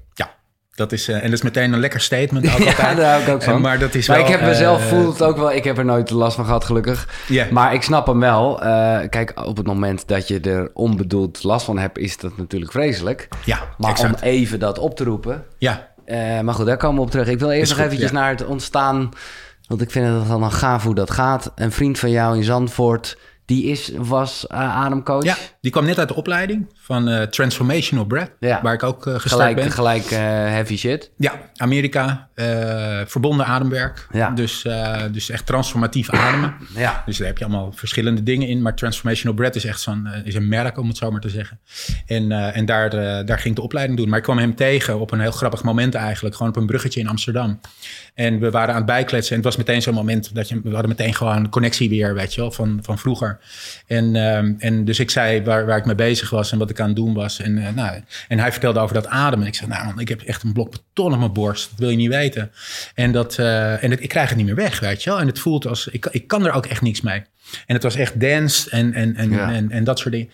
Dat 0.80 0.92
is, 0.92 1.08
eh, 1.08 1.14
en 1.16 1.22
dat 1.22 1.32
is 1.32 1.42
meteen 1.42 1.72
een 1.72 1.80
lekker 1.80 2.00
statement 2.00 2.46
ook 2.52 2.58
Ja, 2.58 2.66
altijd. 2.66 2.96
daar 2.96 3.10
hou 3.10 3.22
ik 3.22 3.28
ook 3.28 3.42
van. 3.42 3.54
En, 3.54 3.60
maar 3.60 3.78
dat 3.78 3.94
is 3.94 4.08
maar 4.08 4.16
wel, 4.16 4.26
ik 4.26 4.32
heb 4.32 4.42
mezelf 4.42 4.80
eh, 4.80 4.86
voel 4.86 5.08
het 5.08 5.22
ook 5.22 5.36
wel. 5.36 5.52
Ik 5.52 5.64
heb 5.64 5.78
er 5.78 5.84
nooit 5.84 6.10
last 6.10 6.36
van 6.36 6.44
gehad, 6.44 6.64
gelukkig. 6.64 7.08
Maar 7.50 7.74
ik 7.74 7.82
snap 7.82 8.06
hem 8.06 8.20
wel. 8.20 8.62
Eh, 8.62 9.08
kijk, 9.08 9.32
op 9.44 9.56
het 9.56 9.66
moment 9.66 10.08
dat 10.08 10.28
je 10.28 10.40
er 10.40 10.70
onbedoeld 10.74 11.42
last 11.42 11.64
van 11.64 11.78
hebt, 11.78 11.98
is 11.98 12.16
dat 12.16 12.36
natuurlijk 12.36 12.72
vreselijk. 12.72 13.28
Ja, 13.44 13.60
Maar 13.78 13.90
exact. 13.90 14.14
om 14.14 14.28
even 14.28 14.58
dat 14.58 14.78
op 14.78 14.96
te 14.96 15.04
roepen. 15.04 15.44
Ja, 15.58 15.88
maar 16.42 16.54
goed, 16.54 16.66
daar 16.66 16.76
komen 16.76 16.96
we 16.96 17.02
op 17.02 17.10
terug. 17.10 17.28
Ik 17.28 17.38
wil 17.38 17.50
eerst 17.50 17.62
Is 17.62 17.68
nog 17.68 17.76
goed, 17.78 17.86
eventjes 17.86 18.10
ja. 18.10 18.16
naar 18.16 18.30
het 18.30 18.46
ontstaan. 18.46 19.08
Want 19.66 19.80
ik 19.82 19.90
vind 19.90 20.06
het 20.06 20.28
dan 20.28 20.52
gaaf 20.52 20.84
hoe 20.84 20.94
dat 20.94 21.10
gaat. 21.10 21.52
Een 21.54 21.72
vriend 21.72 21.98
van 21.98 22.10
jou 22.10 22.36
in 22.36 22.44
Zandvoort, 22.44 23.18
die 23.44 23.64
is, 23.64 23.92
was 23.96 24.48
ademcoach. 24.48 25.24
Ja, 25.24 25.36
die 25.60 25.70
kwam 25.70 25.84
net 25.84 25.98
uit 25.98 26.08
de 26.08 26.14
opleiding 26.14 26.66
van 26.80 27.08
uh, 27.08 27.22
Transformational 27.22 28.04
Breath, 28.04 28.30
Ja. 28.40 28.62
waar 28.62 28.74
ik 28.74 28.82
ook 28.82 29.06
uh, 29.06 29.14
gestart 29.14 29.32
Gelijk, 29.40 29.56
ben. 29.56 29.70
gelijk 29.70 30.04
eh, 30.10 30.18
heavy 30.28 30.76
shit. 30.76 31.10
Ja, 31.16 31.32
Amerika, 31.56 32.28
eh, 32.34 32.46
verbonden 33.06 33.46
ademwerk. 33.46 34.06
Ja. 34.12 34.30
Dus, 34.30 34.64
eh, 34.64 35.02
dus 35.12 35.30
echt 35.30 35.46
transformatief 35.46 36.10
ademen. 36.10 36.54
Ja. 36.76 37.02
Dus 37.06 37.16
daar 37.18 37.26
heb 37.26 37.38
je 37.38 37.44
allemaal 37.44 37.72
verschillende 37.72 38.22
dingen 38.22 38.48
in. 38.48 38.62
Maar 38.62 38.74
Transformational 38.74 39.36
Breath 39.36 39.56
is 39.56 39.64
echt 39.64 39.80
zo'n 39.80 40.06
eh, 40.06 40.26
is 40.26 40.34
een 40.34 40.48
merk, 40.48 40.78
om 40.78 40.88
het 40.88 40.96
zo 40.96 41.10
maar 41.10 41.20
te 41.20 41.28
zeggen. 41.28 41.58
En, 42.06 42.32
eh, 42.32 42.56
en 42.56 42.64
daar, 42.64 42.92
eh, 42.92 43.26
daar 43.26 43.36
ging 43.38 43.48
ik 43.48 43.56
de 43.56 43.62
opleiding 43.62 43.98
doen. 43.98 44.08
Maar 44.08 44.18
ik 44.18 44.24
kwam 44.24 44.38
hem 44.38 44.54
tegen 44.54 45.00
op 45.00 45.10
een 45.12 45.20
heel 45.20 45.30
grappig 45.30 45.62
moment 45.62 45.94
eigenlijk. 45.94 46.34
Gewoon 46.36 46.52
op 46.52 46.56
een 46.58 46.66
bruggetje 46.66 47.00
in 47.00 47.08
Amsterdam. 47.08 47.60
En 48.14 48.38
we 48.40 48.50
waren 48.50 48.70
aan 48.70 48.76
het 48.76 48.86
bijkletsen. 48.86 49.30
En 49.30 49.36
het 49.42 49.44
was 49.44 49.56
meteen 49.56 49.82
zo'n 49.82 49.94
moment 49.94 50.34
dat 50.34 50.48
je... 50.48 50.60
We 50.62 50.70
hadden 50.70 50.88
meteen 50.88 51.14
gewoon 51.14 51.48
connectie 51.48 51.88
weer, 51.88 52.14
weet 52.14 52.34
je 52.34 52.40
wel, 52.40 52.50
van, 52.50 52.78
van 52.82 52.98
vroeger. 52.98 53.38
En, 53.86 54.16
ehm, 54.16 54.52
en 54.58 54.84
dus 54.84 54.98
ik 54.98 55.10
zei 55.10 55.42
waar, 55.50 55.66
waar 55.66 55.78
ik 55.78 55.84
mee 55.84 55.94
bezig 55.94 56.30
was 56.30 56.52
en 56.52 56.58
wat 56.58 56.70
ik 56.70 56.80
aan 56.80 56.86
het 56.86 56.96
doen 56.96 57.14
was. 57.14 57.40
En, 57.40 57.66
eh, 57.66 57.72
nou, 57.74 58.00
en 58.28 58.38
hij 58.38 58.52
vertelde 58.52 58.80
over 58.80 58.94
dat 58.94 59.06
ademen. 59.06 59.46
Ik 59.46 59.54
zei, 59.54 59.70
nou 59.70 59.84
man, 59.84 60.00
ik 60.00 60.08
heb 60.08 60.20
echt 60.20 60.42
een 60.42 60.52
blok 60.52 60.70
beton 60.70 61.12
op 61.12 61.18
mijn 61.18 61.32
borst. 61.32 61.70
Dat 61.70 61.78
wil 61.78 61.88
je 61.88 61.96
niet 61.96 62.08
weten. 62.08 62.50
En, 62.94 63.12
dat, 63.12 63.38
eh, 63.38 63.84
en 63.84 64.02
ik 64.02 64.08
krijg 64.08 64.28
het 64.28 64.36
niet 64.36 64.46
meer 64.46 64.54
weg, 64.54 64.80
weet 64.80 65.02
je 65.02 65.10
wel. 65.10 65.20
En 65.20 65.26
het 65.26 65.38
voelt 65.38 65.66
als... 65.66 65.86
Ik, 65.88 66.06
ik 66.10 66.26
kan 66.26 66.46
er 66.46 66.52
ook 66.52 66.66
echt 66.66 66.82
niks 66.82 67.00
mee. 67.00 67.22
En 67.66 67.74
het 67.74 67.82
was 67.82 67.94
echt 67.94 68.20
dance 68.20 68.70
en, 68.70 68.92
en, 68.92 69.16
en, 69.16 69.30
Ja. 69.30 69.52
en, 69.52 69.70
en 69.70 69.84
dat 69.84 69.98
soort 69.98 70.12
dingen. 70.12 70.30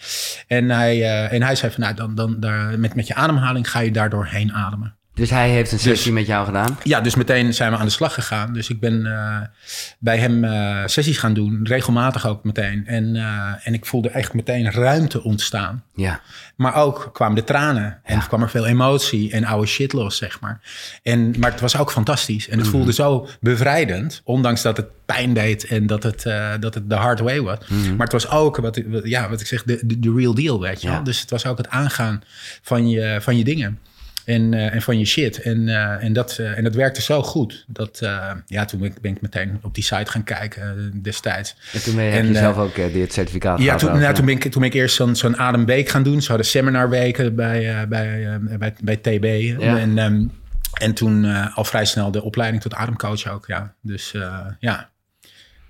En 0.46 0.70
hij, 0.70 1.02
eh, 1.02 1.32
en 1.32 1.42
hij 1.42 1.54
zei 1.54 1.72
van, 1.72 1.82
nou, 1.82 1.94
dan, 1.94 2.14
dan, 2.14 2.40
daar, 2.40 2.78
met, 2.78 2.94
met 2.94 3.06
je 3.06 3.14
ademhaling 3.14 3.70
ga 3.70 3.80
je 3.80 3.90
daardoor 3.90 4.26
heen 4.26 4.52
ademen. 4.52 4.94
Dus 5.16 5.30
hij 5.30 5.50
heeft 5.50 5.72
een 5.72 5.78
sessie 5.78 6.12
met 6.12 6.26
jou 6.26 6.46
gedaan. 6.46 6.78
Ja, 6.82 7.00
dus 7.00 7.14
meteen 7.14 7.54
zijn 7.54 7.70
we 7.72 7.76
aan 7.78 7.84
de 7.84 7.90
slag 7.92 8.14
gegaan. 8.14 8.52
Dus 8.52 8.68
ik 8.68 8.80
ben 8.80 9.06
eh, 9.06 9.38
bij 9.98 10.18
hem 10.18 10.44
eh, 10.44 10.82
sessies 10.86 11.18
gaan 11.18 11.34
doen, 11.34 11.60
regelmatig 11.64 12.26
ook 12.26 12.44
meteen. 12.44 12.86
En, 12.86 13.16
eh, 13.16 13.52
en 13.64 13.74
ik 13.74 13.86
voelde 13.86 14.08
echt 14.08 14.34
meteen 14.34 14.72
ruimte 14.72 15.22
ontstaan. 15.22 15.84
Ja. 15.94 16.20
Maar 16.56 16.74
ook 16.74 17.10
kwamen 17.12 17.34
de 17.36 17.44
tranen 17.44 18.00
en 18.04 18.18
kwam 18.26 18.42
er 18.42 18.50
veel 18.50 18.66
emotie 18.66 19.32
en 19.32 19.44
oude 19.44 19.66
shit 19.66 19.92
los, 19.92 20.16
zeg 20.16 20.40
maar. 20.40 20.60
En, 21.02 21.34
maar 21.38 21.50
het 21.50 21.60
was 21.60 21.76
ook 21.76 21.90
fantastisch. 21.92 22.48
En 22.48 22.58
het 22.58 22.68
voelde 22.68 22.92
zo 22.92 23.28
bevrijdend, 23.40 24.20
ondanks 24.24 24.62
dat 24.62 24.76
het 24.76 24.86
pijn 25.06 25.34
deed 25.34 25.64
en 25.66 25.86
dat 25.86 26.02
het, 26.02 26.22
dat 26.60 26.74
het 26.74 26.90
de 26.90 26.94
hard 26.94 27.20
way 27.20 27.40
was. 27.40 27.58
Maar 27.68 28.06
het 28.06 28.12
was 28.12 28.30
ook, 28.30 28.56
wat, 28.56 28.80
ja, 29.02 29.28
wat 29.28 29.40
ik 29.40 29.46
zeg, 29.46 29.62
de, 29.62 29.80
de, 29.86 29.98
de 29.98 30.14
real 30.16 30.34
deal, 30.34 30.60
weet 30.60 30.80
je 30.80 30.86
Ja. 30.86 30.92
wel. 30.94 31.04
Dus 31.04 31.20
het 31.20 31.30
was 31.30 31.46
ook 31.46 31.58
het 31.58 31.68
aangaan 31.68 32.22
van 32.62 32.88
je, 32.88 33.18
van 33.20 33.36
je 33.36 33.44
dingen. 33.44 33.78
En, 34.26 34.54
eh, 34.54 34.74
en 34.74 34.82
van 34.82 34.98
je 34.98 35.04
shit. 35.04 35.40
En, 35.42 35.68
eh, 35.68 36.04
en, 36.04 36.12
dat, 36.12 36.38
eh, 36.38 36.58
en 36.58 36.64
dat 36.64 36.74
werkte 36.74 37.02
zo 37.02 37.22
goed. 37.22 37.64
Dat, 37.68 37.98
ja, 38.46 38.64
toen 38.64 38.80
ben 38.80 38.88
ik, 38.88 39.00
ben 39.00 39.12
ik 39.12 39.20
meteen 39.20 39.58
op 39.62 39.74
die 39.74 39.84
site 39.84 40.10
gaan 40.10 40.24
kijken 40.24 40.92
destijds. 41.02 41.56
En 41.72 41.82
toen 41.82 41.94
ben 41.94 42.04
je, 42.04 42.10
heb 42.10 42.24
je 42.24 42.34
zelf 42.34 42.56
ook 42.56 42.74
dit 42.74 43.12
certificaat 43.12 43.60
Ja, 43.60 43.76
toen, 43.76 43.88
nou, 43.88 44.02
ja. 44.02 44.12
toen, 44.12 44.24
ben 44.24 44.34
ik, 44.34 44.42
toen 44.42 44.60
ben 44.60 44.70
ik 44.70 44.74
eerst 44.74 44.94
zo'n 44.94 45.16
zo'n 45.16 45.36
ademweek 45.36 45.88
gaan 45.88 46.02
doen. 46.02 46.22
Ze 46.22 46.28
hadden 46.28 46.46
seminarweken 46.46 47.34
bij, 47.34 47.88
bij, 47.88 48.38
bij, 48.58 48.74
bij 48.80 48.96
TB. 48.96 49.24
Ja. 49.60 49.78
En, 49.78 49.98
ehm, 49.98 50.24
en 50.72 50.94
toen 50.94 51.24
al 51.54 51.64
vrij 51.64 51.84
snel 51.84 52.10
de 52.10 52.22
opleiding 52.22 52.62
tot 52.62 52.74
ademcoach 52.74 53.30
ook. 53.30 53.46
Ja. 53.46 53.74
Dus 53.82 54.14
ja, 54.58 54.90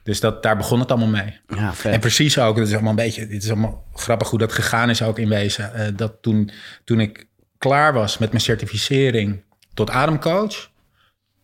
dus 0.03 0.21
dat, 0.21 0.43
daar 0.43 0.57
begon 0.57 0.81
het 0.81 0.91
allemaal 0.91 1.09
mee. 1.09 1.41
Ja. 1.49 1.73
En 1.83 2.01
precies 2.01 2.39
ook, 2.39 2.57
het 2.57 2.67
is 2.67 2.73
allemaal 2.73 2.91
een 2.91 2.97
beetje, 2.97 3.21
het 3.21 3.43
is 3.43 3.51
allemaal 3.51 3.85
grappig 3.95 4.31
hoe 4.31 4.39
dat 4.39 4.53
gegaan 4.53 4.91
is 4.91 5.03
ook 5.03 5.19
in 5.19 5.29
wezen. 5.29 5.97
Dat 5.97 6.13
toen, 6.21 6.51
toen 6.85 7.01
ik 7.01 7.27
klaar 7.59 7.93
was 7.93 8.19
met 8.19 8.31
mijn 8.31 8.43
certificering 8.43 9.45
tot 9.75 9.91
ademcoach, 9.91 10.71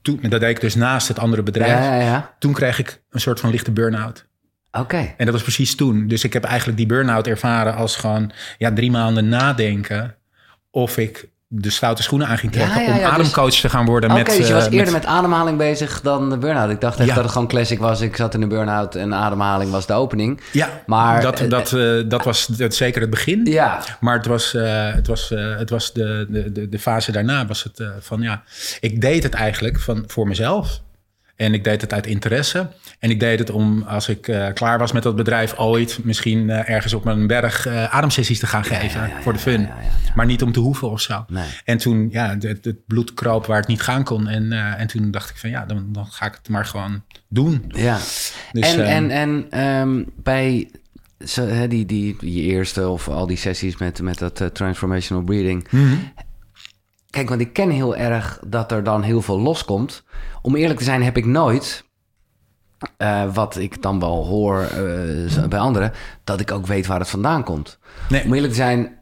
toen, 0.02 0.20
dat 0.22 0.40
deed 0.40 0.50
ik 0.50 0.60
dus 0.60 0.74
naast 0.74 1.08
het 1.08 1.18
andere 1.18 1.42
bedrijf, 1.42 1.84
ja, 1.84 1.94
ja, 1.94 2.00
ja. 2.00 2.34
toen 2.38 2.52
kreeg 2.52 2.78
ik 2.78 3.02
een 3.10 3.20
soort 3.20 3.40
van 3.40 3.50
lichte 3.50 3.70
burn-out. 3.70 4.26
Oké. 4.72 5.14
En 5.16 5.24
dat 5.24 5.34
was 5.34 5.42
precies 5.42 5.76
toen. 5.76 6.08
Dus 6.08 6.24
ik 6.24 6.32
heb 6.32 6.44
eigenlijk 6.44 6.78
die 6.78 6.86
burn-out 6.86 7.26
ervaren 7.26 7.74
als 7.74 7.96
gewoon 7.96 8.32
ja, 8.58 8.72
drie 8.72 8.90
maanden 8.90 9.28
nadenken 9.28 10.16
of 10.70 10.96
ik 10.96 11.28
de 11.54 11.70
stoute 11.70 12.02
schoenen 12.02 12.28
aan 12.28 12.38
ging 12.38 12.52
trekken 12.52 12.82
ja, 12.82 12.86
ja, 12.86 12.92
om 12.92 12.98
dus- 12.98 13.06
ademcoach 13.06 13.54
te 13.54 13.68
gaan 13.68 13.84
worden. 13.84 14.10
Oké, 14.10 14.18
met, 14.18 14.36
dus 14.36 14.48
je 14.48 14.54
was 14.54 14.66
eh, 14.66 14.72
eerder 14.72 14.92
met... 14.92 15.06
ademhaling 15.06 15.58
bezig 15.58 16.00
dan 16.00 16.30
de 16.30 16.38
burn-out. 16.38 16.70
Ik 16.70 16.80
dacht 16.80 16.98
echt 16.98 17.14
dat 17.14 17.24
het 17.24 17.32
gewoon 17.32 17.48
classic 17.48 17.78
was. 17.78 18.00
Ik 18.00 18.16
zat 18.16 18.34
in 18.34 18.42
een 18.42 18.48
burn-out 18.48 18.94
en 18.94 19.14
ademhaling 19.14 19.70
was 19.70 19.86
de 19.86 19.92
opening. 19.92 20.40
Ja, 20.52 20.68
Maar, 20.86 21.22
dat, 21.22 21.40
eh, 21.40 21.48
dat, 21.48 21.72
eh, 21.72 22.02
dat 22.06 22.24
was 22.24 22.46
dat, 22.46 22.74
zeker 22.74 23.00
het 23.00 23.10
begin. 23.10 23.44
Ja, 23.44 23.82
Maar 24.00 24.16
het 24.16 24.26
was, 24.26 24.52
het 24.52 25.06
was, 25.06 25.28
het 25.34 25.70
was 25.70 25.92
de, 25.92 26.26
de, 26.28 26.52
de, 26.52 26.68
de 26.68 26.78
fase 26.78 27.12
daarna 27.12 27.46
was 27.46 27.62
het 27.62 27.82
van 28.00 28.22
ja, 28.22 28.42
ik 28.80 29.00
deed 29.00 29.22
het 29.22 29.34
eigenlijk 29.34 29.80
van, 29.80 30.04
voor 30.06 30.28
mezelf. 30.28 30.80
En 31.42 31.54
ik 31.54 31.64
deed 31.64 31.80
het 31.80 31.92
uit 31.92 32.06
interesse. 32.06 32.68
En 32.98 33.10
ik 33.10 33.20
deed 33.20 33.38
het 33.38 33.50
om, 33.50 33.82
als 33.82 34.08
ik 34.08 34.28
eh, 34.28 34.52
klaar 34.52 34.78
was 34.78 34.92
met 34.92 35.02
dat 35.02 35.16
bedrijf, 35.16 35.58
ooit 35.58 35.98
misschien 36.02 36.50
eh, 36.50 36.70
ergens 36.70 36.92
op 36.94 37.06
een 37.06 37.26
berg 37.26 37.66
eh, 37.66 37.94
ademsessies 37.94 38.38
te 38.38 38.46
gaan 38.46 38.64
geven 38.64 39.00
ja, 39.00 39.06
ja, 39.06 39.22
voor 39.22 39.32
de 39.32 39.38
fun. 39.38 39.68
Maar 40.14 40.26
niet 40.26 40.42
om 40.42 40.52
te 40.52 40.60
hoeven 40.60 40.90
of 40.90 41.00
zo. 41.00 41.24
Nee. 41.28 41.48
En 41.64 41.78
toen, 41.78 42.08
ja, 42.10 42.36
het, 42.40 42.64
het 42.64 42.86
bloed 42.86 43.14
kroop 43.14 43.46
waar 43.46 43.58
het 43.58 43.66
niet 43.66 43.82
gaan 43.82 44.04
kon. 44.04 44.28
En, 44.28 44.52
en 44.52 44.86
toen 44.86 45.10
dacht 45.10 45.30
ik 45.30 45.36
van 45.36 45.50
ja, 45.50 45.64
dan, 45.66 45.86
dan 45.88 46.06
ga 46.06 46.26
ik 46.26 46.34
het 46.34 46.48
maar 46.48 46.66
gewoon 46.66 47.02
doen. 47.28 47.64
ja. 47.68 47.98
Dus, 48.52 48.74
en, 48.74 48.84
eh, 48.84 48.96
en, 48.96 49.10
en 49.10 49.46
ehm, 49.50 50.02
bij 50.22 50.70
zo, 51.24 51.46
hè, 51.46 51.68
die, 51.68 51.86
die, 51.86 52.16
die 52.18 52.42
eerste 52.42 52.88
of 52.88 53.08
al 53.08 53.26
die 53.26 53.36
sessies 53.36 53.76
met, 53.76 54.02
met 54.02 54.18
dat 54.18 54.50
transformational 54.52 55.22
breathing. 55.22 55.66
Mhm. 55.70 55.94
Kijk, 57.12 57.28
want 57.28 57.40
ik 57.40 57.52
ken 57.52 57.70
heel 57.70 57.96
erg 57.96 58.40
dat 58.46 58.72
er 58.72 58.84
dan 58.84 59.02
heel 59.02 59.22
veel 59.22 59.40
loskomt. 59.40 60.04
Om 60.42 60.56
eerlijk 60.56 60.78
te 60.78 60.84
zijn 60.84 61.02
heb 61.02 61.16
ik 61.16 61.26
nooit, 61.26 61.84
eh, 62.96 63.34
wat 63.34 63.56
ik 63.56 63.82
dan 63.82 64.00
wel 64.00 64.26
hoor 64.26 64.60
eh, 64.60 65.44
bij 65.48 65.58
anderen, 65.58 65.92
dat 66.24 66.40
ik 66.40 66.50
ook 66.50 66.66
weet 66.66 66.86
waar 66.86 66.98
het 66.98 67.08
vandaan 67.08 67.44
komt. 67.44 67.78
Nee. 68.08 68.24
Om 68.24 68.32
eerlijk 68.34 68.52
te 68.52 68.58
zijn, 68.58 68.98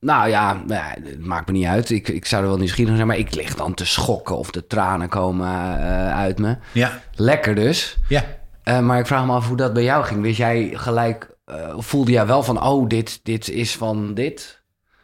nou 0.00 0.28
ja, 0.28 0.62
ja, 0.66 0.94
het 1.02 1.24
maakt 1.24 1.46
me 1.46 1.52
niet 1.52 1.66
uit. 1.66 1.90
Ik, 1.90 2.08
ik 2.08 2.26
zou 2.26 2.42
er 2.42 2.48
wel 2.48 2.58
nieuwsgierig 2.58 2.94
zijn, 2.94 3.06
maar 3.06 3.18
ik 3.18 3.34
lig 3.34 3.54
dan 3.54 3.74
te 3.74 3.86
schokken 3.86 4.38
of 4.38 4.50
de 4.50 4.66
tranen 4.66 5.08
komen 5.08 5.48
eh, 5.48 6.16
uit 6.16 6.38
me. 6.38 6.56
Ja, 6.72 7.00
Lekker 7.14 7.54
dus. 7.54 7.98
ja. 8.08 8.24
Eh, 8.62 8.80
maar 8.80 8.98
ik 8.98 9.06
vraag 9.06 9.26
me 9.26 9.32
af 9.32 9.48
hoe 9.48 9.56
dat 9.56 9.72
bij 9.72 9.82
jou 9.82 10.04
ging. 10.04 10.22
Wist 10.22 10.36
jij 10.36 10.70
gelijk, 10.74 11.36
eh, 11.44 11.74
voelde 11.76 12.10
jij 12.10 12.26
wel 12.26 12.42
van, 12.42 12.62
oh, 12.62 12.88
dit, 12.88 13.20
dit 13.22 13.48
is 13.48 13.76
van 13.76 14.14
dit? 14.14 14.59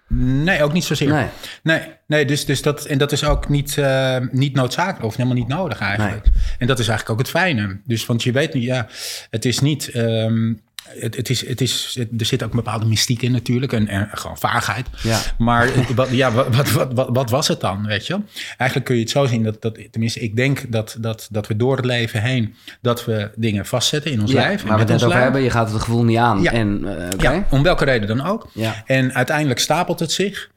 Nee, 0.09 0.63
ook 0.63 0.73
niet 0.73 0.85
zozeer. 0.85 1.13
Nee. 1.13 1.27
Nee, 1.63 1.83
nee 2.07 2.25
dus, 2.25 2.45
dus 2.45 2.63
dat, 2.63 2.85
en 2.85 2.99
dat 2.99 3.13
is 3.13 3.25
ook 3.25 3.49
niet, 3.49 3.79
eh, 3.79 4.17
niet 4.31 4.55
noodzakelijk 4.55 5.05
of 5.05 5.17
helemaal 5.17 5.39
niet 5.39 5.49
nodig 5.49 5.81
eigenlijk. 5.81 6.27
En 6.59 6.67
dat 6.67 6.79
is 6.79 6.89
eigenlijk 6.89 7.11
ook 7.11 7.27
het 7.27 7.37
fijne. 7.37 7.81
Dus, 7.85 8.07
want 8.07 8.23
je 8.23 8.33
weet 8.33 8.55
niet, 8.55 8.63
ja, 8.65 8.87
het 9.31 9.45
is 9.45 9.61
niet. 9.61 9.89
ehm, 9.89 10.53
het, 11.01 11.17
het 11.17 11.31
is, 11.31 11.47
het 11.49 11.61
is, 11.61 11.95
het- 11.99 12.21
er 12.21 12.27
zit 12.27 12.43
ook 12.43 12.51
een 12.51 12.57
bepaalde 12.57 12.87
mystiek 12.87 13.23
in 13.23 13.33
natuurlijk 13.33 13.73
en, 13.73 13.89
en 13.89 14.09
gewoon 14.13 14.39
vaagheid. 14.39 14.87
Ja. 15.03 15.19
Maar 15.39 15.69
wat, 15.95 16.09
ja, 16.11 16.33
wat, 16.33 16.71
wat, 16.71 16.93
wat, 16.93 17.09
wat, 17.13 17.31
was 17.31 17.49
het 17.49 17.61
dan, 17.61 17.87
weet 17.87 18.07
je? 18.07 18.21
Eigenlijk 18.57 18.85
kun 18.85 18.95
je 18.97 19.01
het 19.03 19.11
zo 19.11 19.27
zien 19.27 19.43
dat, 19.43 19.63
dat 19.63 19.79
tenminste, 19.91 20.21
ik 20.21 20.37
denk 20.37 20.73
dat, 20.73 20.97
dat, 21.01 21.29
dat 21.31 21.47
we 21.47 21.57
door 21.57 21.77
het 21.77 21.85
leven 21.85 22.23
heen, 22.23 22.55
dat 22.81 23.05
we 23.05 23.31
dingen 23.37 23.67
vastzetten 23.67 24.11
in 24.13 24.21
ons 24.21 24.31
Ja, 24.33 24.41
lijf. 24.41 24.63
en 24.63 24.67
waar 24.69 24.77
we 24.77 24.83
het 24.83 24.93
net 24.93 25.05
over 25.05 25.21
hebben, 25.21 25.43
je 25.43 25.51
gaat 25.51 25.71
het 25.73 25.81
gevoel 25.83 26.05
niet 26.05 26.19
aan. 26.19 26.43
Ja. 26.43 26.53
En, 26.53 26.99
eh. 27.11 27.19
Ja, 27.19 27.47
om 27.51 27.63
welke 27.63 27.85
reden 27.85 28.09
dan 28.17 28.27
ook. 28.27 28.51
Ja. 28.53 28.83
En 28.87 29.15
uiteindelijk 29.15 29.59
stapelt 29.61 30.01
het 30.01 30.13
zich. 30.13 30.51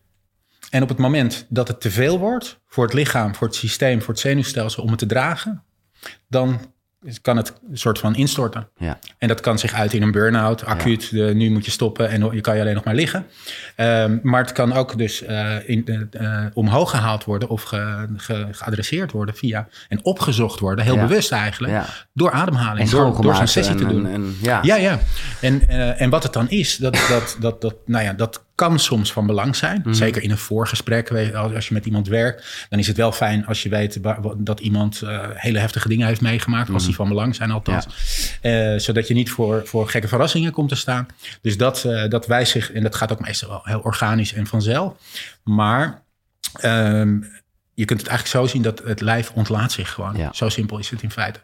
En 0.70 0.82
op 0.84 0.90
het 0.90 0.98
moment 0.98 1.46
dat 1.50 1.68
het 1.68 1.82
te 1.82 1.92
veel 1.92 2.20
wordt 2.20 2.60
voor 2.68 2.84
het 2.84 2.94
lichaam, 2.94 3.36
voor 3.36 3.48
het 3.48 3.56
systeem, 3.56 4.00
voor 4.02 4.14
het 4.14 4.20
zenuwstelsel 4.24 4.84
om 4.84 4.90
het 4.90 5.00
te 5.00 5.06
dragen, 5.06 5.64
dan 6.28 6.60
kan 7.22 7.38
het 7.38 7.54
een 7.72 7.78
soort 7.78 8.00
van 8.00 8.16
instorten. 8.16 8.68
Ja. 8.78 9.00
En 9.18 9.28
dat 9.28 9.40
kan 9.40 9.60
zich 9.60 9.74
uit 9.74 9.94
in 9.94 10.02
een 10.02 10.12
burn-out, 10.12 10.66
acuut. 10.66 11.12
De, 11.12 11.22
nu 11.36 11.50
moet 11.52 11.66
je 11.66 11.72
stoppen 11.72 12.10
en 12.10 12.30
je 12.36 12.42
kan 12.42 12.56
je 12.56 12.62
alleen 12.62 12.74
nog 12.76 12.84
maar 12.84 12.96
liggen. 12.96 13.26
Ehm, 13.76 14.18
maar 14.22 14.42
het 14.42 14.52
kan 14.52 14.74
ook 14.74 14.98
dus 14.98 15.24
eh, 15.24 15.70
in, 15.70 15.86
eh, 15.86 16.02
eh, 16.46 16.46
omhoog 16.54 16.90
gehaald 16.90 17.24
worden 17.24 17.50
of 17.50 17.64
ge- 17.64 18.08
ge- 18.18 18.48
geadresseerd 18.52 19.12
worden 19.12 19.36
via 19.36 19.68
en 19.88 20.06
opgezocht 20.06 20.60
worden, 20.60 20.86
heel 20.86 20.96
Ja. 20.96 21.06
bewust 21.08 21.32
eigenlijk, 21.32 21.84
door 22.14 22.32
ademhaling, 22.32 22.86
En 22.90 22.96
door, 22.96 23.22
door 23.22 23.36
zo'n 23.36 23.48
sessie 23.48 23.76
te 23.76 23.84
en- 23.84 23.90
doen. 23.90 24.06
en- 24.08 24.14
en- 24.14 24.36
ja. 24.42 24.60
Ja, 24.64 24.76
ja. 24.76 25.00
En, 25.42 25.68
en 25.98 26.10
wat 26.10 26.24
het 26.24 26.34
dan 26.34 26.50
is, 26.50 26.78
dat, 26.78 26.94
dat, 27.10 27.38
dat, 27.40 27.62
dat, 27.62 27.76
nou 27.86 28.04
ja, 28.04 28.14
dat 28.14 28.44
kan 28.60 28.80
soms 28.80 29.12
van 29.12 29.26
belang 29.26 29.56
zijn. 29.56 29.82
Mhm. 29.84 29.94
Zeker 29.94 30.24
in 30.24 30.32
een 30.32 30.38
voorgesprek, 30.38 31.12
als 31.34 31.68
je 31.68 31.74
met 31.74 31.86
iemand 31.86 32.08
werkt, 32.08 32.68
dan 32.70 32.80
is 32.80 32.88
het 32.88 32.98
wel 32.98 33.12
fijn 33.12 33.46
als 33.46 33.64
je 33.64 33.70
weet 33.70 34.00
dat 34.38 34.60
iemand 34.60 35.02
eh, 35.02 35.20
hele 35.34 35.60
heftige 35.60 35.88
dingen 35.88 36.08
heeft 36.08 36.22
meegemaakt, 36.22 36.70
als 36.70 36.86
die 36.86 36.96
van 36.96 37.08
belang 37.08 37.36
zijn 37.36 37.52
althans. 37.52 37.88
Eh, 38.42 38.78
zodat 38.78 39.08
je 39.08 39.14
niet 39.14 39.32
voor, 39.32 39.62
voor 39.66 39.90
gekke 39.90 40.08
verrassingen 40.08 40.52
komt 40.52 40.70
te 40.70 40.76
staan. 40.76 41.08
Dus 41.42 41.58
dat, 41.58 41.86
eh, 41.86 42.10
dat 42.10 42.28
wijst 42.28 42.52
zich, 42.52 42.72
en 42.72 42.84
dat 42.84 42.96
gaat 42.96 43.12
ook 43.12 43.20
meestal 43.20 43.50
wel 43.50 43.62
heel 43.64 43.80
organisch 43.80 44.34
en 44.34 44.48
vanzelf. 44.48 44.94
Maar 45.44 46.04
ehm, 46.54 47.22
je 47.74 47.86
kunt 47.86 48.00
het 48.00 48.10
eigenlijk 48.10 48.28
zo 48.28 48.52
zien 48.52 48.62
dat 48.62 48.82
het 48.86 49.02
lijf 49.02 49.32
ontlaat 49.34 49.72
zich 49.72 49.92
gewoon. 49.92 50.18
Ja. 50.18 50.30
Zo 50.34 50.50
simpel 50.50 50.80
is 50.80 50.90
het 50.90 51.02
in 51.02 51.12
feite. 51.12 51.40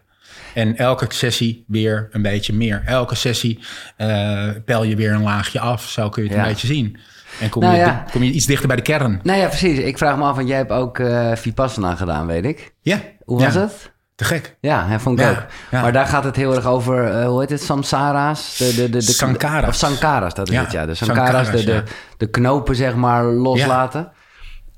En 0.53 0.77
elke 0.77 1.05
sessie 1.09 1.63
weer 1.67 2.07
een 2.11 2.21
beetje 2.21 2.53
meer. 2.53 2.81
Elke 2.85 3.15
sessie 3.15 3.59
eh 3.97 4.49
pel 4.65 4.83
je 4.83 4.95
weer 4.95 5.11
een 5.13 5.23
laagje 5.23 5.59
af. 5.59 5.89
Zo 5.89 6.09
kun 6.09 6.23
je 6.23 6.29
het 6.29 6.37
Ja. 6.37 6.43
een 6.43 6.49
beetje 6.51 6.67
zien. 6.67 6.97
En 7.39 7.49
kom, 7.49 7.61
Nou 7.61 7.73
je, 7.75 7.79
ja. 7.81 8.05
kom 8.11 8.23
je 8.23 8.31
iets 8.31 8.45
dichter 8.45 8.67
bij 8.67 8.75
de 8.75 8.81
kern. 8.81 9.19
Nou 9.23 9.39
ja, 9.39 9.47
precies. 9.47 9.77
Ik 9.79 9.97
vraag 9.97 10.17
me 10.17 10.23
af, 10.23 10.35
want 10.35 10.47
jij 10.47 10.57
hebt 10.57 10.71
ook 10.71 10.99
eh 10.99 11.31
Vipassana 11.35 11.95
gedaan, 11.95 12.25
weet 12.27 12.45
ik. 12.45 12.73
Ja. 12.81 12.99
Hoe 13.23 13.39
was 13.43 13.53
Ja. 13.53 13.59
het? 13.61 13.93
Te 14.15 14.23
gek. 14.23 14.55
Ja, 14.61 14.87
hè, 14.87 14.99
vond 14.99 15.19
ik 15.19 15.25
Ja, 15.25 15.31
ook. 15.31 15.45
ja. 15.71 15.81
Maar 15.81 15.91
daar 15.93 16.05
gaat 16.05 16.23
het 16.23 16.35
heel 16.35 16.55
erg 16.55 16.65
over, 16.65 17.05
eh, 17.19 17.25
hoe 17.27 17.39
heet 17.39 17.49
het, 17.49 17.61
samsara's? 17.61 18.57
De, 18.57 18.75
de, 18.75 18.81
de, 18.83 18.89
de, 18.89 19.01
Sankaras. 19.01 19.69
Of 19.69 19.75
sankaras, 19.75 20.33
dat 20.33 20.47
is 20.47 20.53
Ja, 20.55 20.61
het, 20.61 20.71
ja. 20.71 20.85
De 20.85 20.93
sankaras, 20.95 21.25
sankaras, 21.45 21.51
de, 21.51 21.63
de, 21.63 21.83
de 22.17 22.29
knopen, 22.29 22.75
zeg 22.75 22.95
maar, 22.95 23.23
loslaten. 23.23 24.11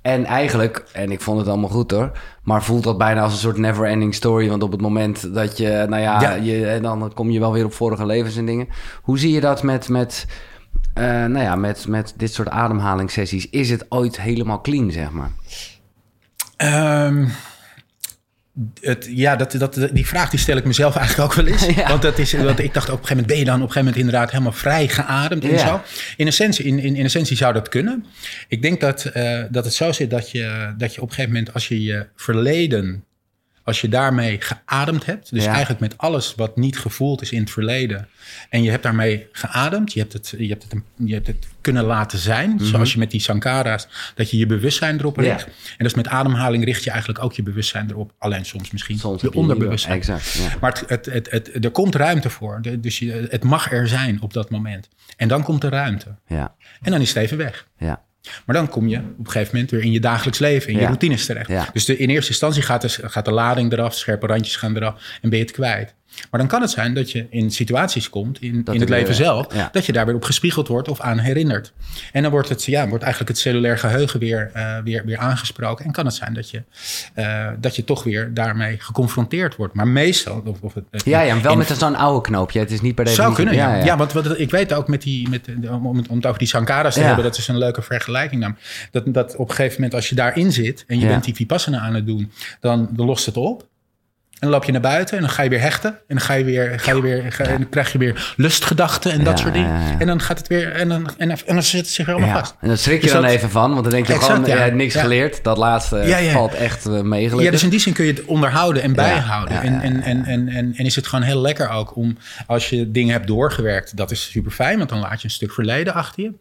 En 0.08 0.26
eigenlijk, 0.26 0.84
en 0.94 1.12
ik 1.12 1.22
vond 1.22 1.40
het 1.40 1.48
allemaal 1.48 1.70
goed 1.70 1.92
hoor, 1.92 2.12
maar 2.44 2.64
voelt 2.64 2.84
dat 2.84 2.98
bijna 2.98 3.22
als 3.22 3.32
een 3.32 3.38
soort 3.38 3.58
never-ending 3.58 4.16
story. 4.16 4.50
Want 4.50 4.64
op 4.64 4.72
het 4.72 4.82
moment 4.82 5.34
dat 5.34 5.58
je, 5.58 5.86
nou 5.90 6.02
ja, 6.02 6.22
Ja. 6.22 6.34
Je, 6.34 6.68
en 6.68 6.82
dan 6.82 7.12
kom 7.14 7.30
je 7.30 7.40
wel 7.40 7.54
weer 7.54 7.66
op 7.66 7.74
vorige 7.74 8.06
levens 8.06 8.38
en 8.38 8.46
dingen. 8.46 8.68
Hoe 9.02 9.20
zie 9.20 9.32
je 9.32 9.40
dat 9.40 9.64
met, 9.64 9.90
met, 9.90 10.26
eh, 10.94 11.04
nou 11.04 11.40
ja, 11.40 11.56
met, 11.56 11.88
met 11.88 12.14
dit 12.18 12.34
soort 12.34 12.50
ademhalingssessies? 12.50 13.50
Is 13.50 13.70
het 13.70 13.86
ooit 13.90 14.22
helemaal 14.22 14.62
clean, 14.62 14.92
zeg 14.92 15.12
maar? 15.12 15.32
Ehm, 16.58 17.26
het, 18.82 19.08
ja, 19.10 19.36
dat, 19.36 19.52
dat, 19.52 19.90
die 19.92 20.08
vraag 20.08 20.30
die 20.30 20.40
stel 20.40 20.58
ik 20.58 20.66
mezelf 20.66 20.96
eigenlijk 20.96 21.30
ook 21.30 21.36
wel 21.36 21.54
eens. 21.54 21.66
Ja. 21.76 21.88
Want, 21.88 22.02
dat 22.02 22.18
is, 22.18 22.34
want 22.34 22.60
ik 22.60 22.74
dacht 22.74 22.90
op 22.90 23.00
een 23.00 23.08
gegeven 23.08 23.16
moment 23.16 23.28
ben 23.28 23.38
je 23.38 23.46
dan 23.46 23.56
op 23.56 23.62
een 23.62 23.72
gegeven 23.72 23.86
moment 23.86 24.06
inderdaad 24.06 24.32
helemaal 24.32 24.52
vrij 24.52 24.88
geademd 24.88 25.44
en 25.44 25.60
zo. 25.60 25.82
In 26.18 26.28
essentie, 26.28 26.66
in, 26.66 26.80
in, 26.80 26.96
in 26.96 27.06
essentie 27.06 27.38
zou 27.38 27.54
dat 27.54 27.70
kunnen. 27.70 28.06
Ik 28.48 28.62
denk 28.62 28.82
dat, 28.82 29.06
eh, 29.06 29.44
dat 29.50 29.66
het 29.66 29.74
zo 29.74 29.92
zit 29.92 30.10
dat 30.10 30.32
je, 30.32 30.74
dat 30.78 30.96
je 30.96 31.02
op 31.02 31.08
een 31.08 31.14
gegeven 31.14 31.36
moment 31.36 31.54
als 31.54 31.68
je 31.68 31.84
je 31.84 32.08
verleden, 32.16 33.04
als 33.68 33.82
je 33.82 33.90
daarmee 33.90 34.38
geademd 34.42 35.06
hebt, 35.06 35.30
dus 35.34 35.44
Ja. 35.44 35.50
eigenlijk 35.50 35.80
met 35.80 35.98
alles 35.98 36.36
wat 36.36 36.58
niet 36.58 36.78
gevoeld 36.80 37.22
is 37.22 37.32
in 37.32 37.40
het 37.40 37.52
verleden, 37.52 38.08
en 38.50 38.64
je 38.64 38.70
hebt 38.70 38.84
daarmee 38.84 39.28
geademd, 39.32 39.94
je 39.94 40.00
hebt 40.00 40.14
het, 40.14 40.34
je 40.38 40.48
hebt 40.48 40.64
het, 40.64 40.74
je 40.96 41.14
hebt 41.14 41.28
het 41.28 41.48
kunnen 41.62 41.84
laten 41.84 42.18
zijn, 42.20 42.60
zoals 42.62 42.94
je 42.94 43.00
met 43.00 43.12
die 43.12 43.20
sankara's, 43.22 43.88
dat 44.16 44.32
je 44.32 44.38
je 44.38 44.46
bewustzijn 44.46 45.00
erop 45.00 45.16
Mhm. 45.18 45.26
Ja. 45.26 45.32
richt. 45.34 45.46
En 45.78 45.84
dus 45.84 45.94
met 45.94 46.08
ademhaling 46.08 46.64
richt 46.66 46.84
je 46.84 46.90
eigenlijk 46.90 47.24
ook 47.24 47.34
je 47.34 47.44
bewustzijn 47.44 47.90
erop. 47.90 48.12
Alleen 48.18 48.46
soms 48.46 48.72
misschien 48.72 48.98
Soms 49.00 49.22
je 49.22 49.34
onderbewustzijn. 49.34 49.96
Exact, 49.98 50.32
ja. 50.32 50.54
Maar 50.62 50.84
het, 50.88 51.06
het, 51.06 51.32
het, 51.32 51.66
er 51.66 51.72
komt 51.72 51.96
ruimte 51.96 52.30
voor. 52.30 52.60
De- 52.62 52.80
Dus 52.80 53.00
je, 53.00 53.28
het 53.30 53.44
mag 53.44 53.72
er 53.72 53.88
zijn 53.88 54.22
op 54.22 54.34
dat 54.34 54.50
moment. 54.50 54.88
En 55.18 55.28
dan 55.28 55.44
komt 55.44 55.64
er 55.64 55.70
ruimte. 55.72 56.16
Ja, 56.28 56.56
En 56.82 56.92
dan 56.92 57.02
is 57.02 57.08
het 57.08 57.18
even 57.18 57.38
weg. 57.38 57.68
ja. 57.78 58.06
Maar 58.46 58.56
dan 58.56 58.70
kom 58.70 58.88
je 58.88 58.98
op 58.98 59.26
een 59.26 59.32
gegeven 59.32 59.54
moment 59.54 59.72
weer 59.72 59.84
in 59.84 59.92
je 59.92 60.00
dagelijks 60.00 60.40
leven, 60.40 60.72
in 60.72 60.80
je 60.80 60.86
routines 60.86 61.26
terecht. 61.26 61.50
Ja. 61.50 61.70
Dus 61.74 61.86
de, 61.86 61.98
in 61.98 62.10
eerste 62.10 62.32
instantie 62.32 62.62
gaat 62.62 62.82
de, 62.82 62.90
gaat 62.90 63.26
de 63.26 63.32
lading 63.32 63.72
eraf, 63.72 63.96
scherpe 63.96 64.28
randjes 64.28 64.56
gaan 64.56 64.76
eraf 64.76 65.02
en 65.22 65.30
ben 65.30 65.40
je 65.40 65.46
het 65.46 65.54
kwijt. 65.54 65.96
Maar 66.32 66.40
dan 66.40 66.50
kan 66.50 66.62
het 66.62 66.70
zijn 66.72 66.94
dat 66.94 67.12
je 67.12 67.28
in 67.30 67.52
situaties 67.52 68.10
komt, 68.10 68.42
in, 68.42 68.64
Dat 68.64 68.74
in 68.74 68.80
het 68.80 68.90
leven 68.90 69.16
zelf, 69.16 69.54
ja. 69.56 69.70
dat 69.72 69.86
je 69.86 69.92
daar 69.94 70.06
weer 70.06 70.16
op 70.16 70.24
gespiegeld 70.24 70.68
wordt 70.68 70.88
of 70.90 71.02
aan 71.02 71.18
herinnert. 71.18 71.74
En 72.12 72.22
dan 72.22 72.32
wordt, 72.32 72.50
het, 72.50 72.64
ja, 72.64 72.88
wordt 72.88 73.04
eigenlijk 73.04 73.32
het 73.34 73.42
cellulair 73.42 73.78
geheugen 73.78 74.20
weer, 74.20 74.52
eh, 74.54 74.78
weer, 74.84 75.06
weer 75.06 75.18
aangesproken. 75.18 75.86
En 75.86 75.92
kan 75.92 76.06
het 76.06 76.14
zijn 76.16 76.34
dat 76.34 76.50
je, 76.50 76.64
eh, 77.14 77.48
dat 77.60 77.76
je 77.76 77.84
toch 77.84 78.04
weer 78.04 78.34
daarmee 78.34 78.76
geconfronteerd 78.80 79.56
wordt. 79.56 79.74
Maar 79.74 79.88
meestal... 79.88 80.42
Of, 80.46 80.62
of 80.62 80.74
het, 80.74 80.84
Ja, 81.06 81.22
ja, 81.22 81.42
wel 81.42 81.52
in- 81.52 81.58
met 81.58 81.68
zo'n 81.78 81.96
oude 81.96 82.22
knoopje. 82.22 82.60
Het 82.60 82.72
is 82.72 82.82
niet 82.82 82.96
per 82.96 83.06
definitie... 83.06 83.36
zou 83.36 83.48
kunnen, 83.48 83.78
ja. 83.80 83.86
Ja, 83.86 83.98
want 83.98 84.12
wat, 84.14 84.40
ik 84.40 84.52
weet 84.52 84.74
ook 84.74 84.88
met 84.88 85.02
die, 85.02 85.30
met, 85.30 85.48
om, 85.70 85.86
om 85.88 85.98
het- 85.98 86.08
om 86.08 86.16
het 86.16 86.26
over 86.26 86.40
die 86.40 86.48
Sankaras 86.48 86.94
te 86.94 87.00
hebben, 87.02 87.24
dat 87.24 87.38
is 87.38 87.48
een 87.48 87.58
leuke 87.58 87.82
vergelijking. 87.82 88.42
namelijk. 88.42 88.88
Dat, 88.92 89.14
dat 89.14 89.36
op 89.36 89.50
een 89.50 89.56
gegeven 89.56 89.76
moment, 89.76 89.94
als 89.94 90.10
je 90.10 90.16
daarin 90.16 90.52
zit 90.52 90.84
en 90.88 91.00
je 91.00 91.08
bent 91.08 91.24
die 91.24 91.36
Vipassana 91.36 91.80
aan 91.80 91.94
het 91.94 92.06
doen, 92.06 92.32
dan, 92.60 92.90
dan 92.92 93.06
lost 93.06 93.26
het 93.26 93.38
op. 93.38 93.68
En 94.40 94.48
dan 94.48 94.50
loop 94.52 94.64
je 94.64 94.72
naar 94.72 94.82
buiten 94.82 95.16
en 95.16 95.22
dan 95.22 95.32
ga 95.32 95.44
je 95.44 95.50
weer 95.50 95.62
hechten. 95.62 95.90
En 95.92 96.00
dan, 96.08 96.22
ga 96.22 96.34
je 96.34 96.44
weer, 96.44 96.80
ga 96.80 96.92
je 96.94 97.02
weer, 97.02 97.32
ga, 97.32 97.44
en 97.44 97.52
dan 97.58 97.70
krijg 97.70 97.92
je 97.92 97.98
weer 97.98 98.34
lustgedachten 98.36 99.12
en 99.12 99.24
dat 99.24 99.38
Ja, 99.38 99.44
soort 99.44 99.54
dingen. 99.54 99.70
ja, 99.70 99.88
ja. 99.90 100.00
En 100.00 100.08
dan 100.08 100.22
gaat 100.22 100.38
het 100.38 100.48
weer, 100.48 100.72
en 100.72 100.90
dan, 100.90 101.10
en, 101.18 101.28
dan- 101.28 101.38
en 101.46 101.54
dan 101.54 101.64
zit 101.64 101.80
het 101.82 101.90
zich 101.90 102.06
weer 102.06 102.16
allemaal 102.16 102.40
vast. 102.40 102.56
en 102.62 102.68
dan 102.68 102.78
schrik 102.78 102.96
je 102.96 103.02
Dus 103.02 103.12
dan 103.12 103.22
dat- 103.22 103.32
even 103.32 103.50
van, 103.50 103.72
want 103.72 103.84
dan 103.84 103.92
denk 103.94 104.08
je 104.08 104.14
Exact, 104.14 104.32
gewoon, 104.34 104.50
je 104.50 104.56
hebt 104.56 104.76
niks 104.76 104.96
geleerd. 104.96 105.44
Dat 105.44 105.58
laatste 105.58 106.30
valt 106.32 106.54
echt 106.54 106.86
uh, 106.88 107.02
mee 107.02 107.22
gelukkig. 107.24 107.46
Ja, 107.46 107.52
dus 107.52 107.64
in 107.64 107.70
die 107.70 107.80
zin 107.80 107.94
kun 107.94 108.06
je 108.06 108.12
het 108.14 108.26
onderhouden 108.26 108.82
en 108.84 108.94
bijhouden. 108.94 109.62
en, 109.62 109.82
en, 109.82 110.04
en, 110.04 110.26
en, 110.26 110.48
en 110.76 110.86
is 110.86 110.96
het 110.96 111.08
gewoon 111.08 111.26
heel 111.26 111.42
lekker 111.42 111.70
ook 111.70 111.96
om, 111.96 112.18
als 112.48 112.70
je 112.70 112.92
dingen 112.92 113.12
hebt 113.14 113.28
doorgewerkt, 113.28 113.98
dat 113.98 114.12
is 114.12 114.30
super 114.32 114.52
fijn, 114.52 114.78
want 114.78 114.90
dan 114.90 115.00
laat 115.00 115.22
je 115.22 115.28
een 115.28 115.34
stuk 115.34 115.52
verleden 115.52 115.94
achter 115.94 116.24
je. 116.24 116.32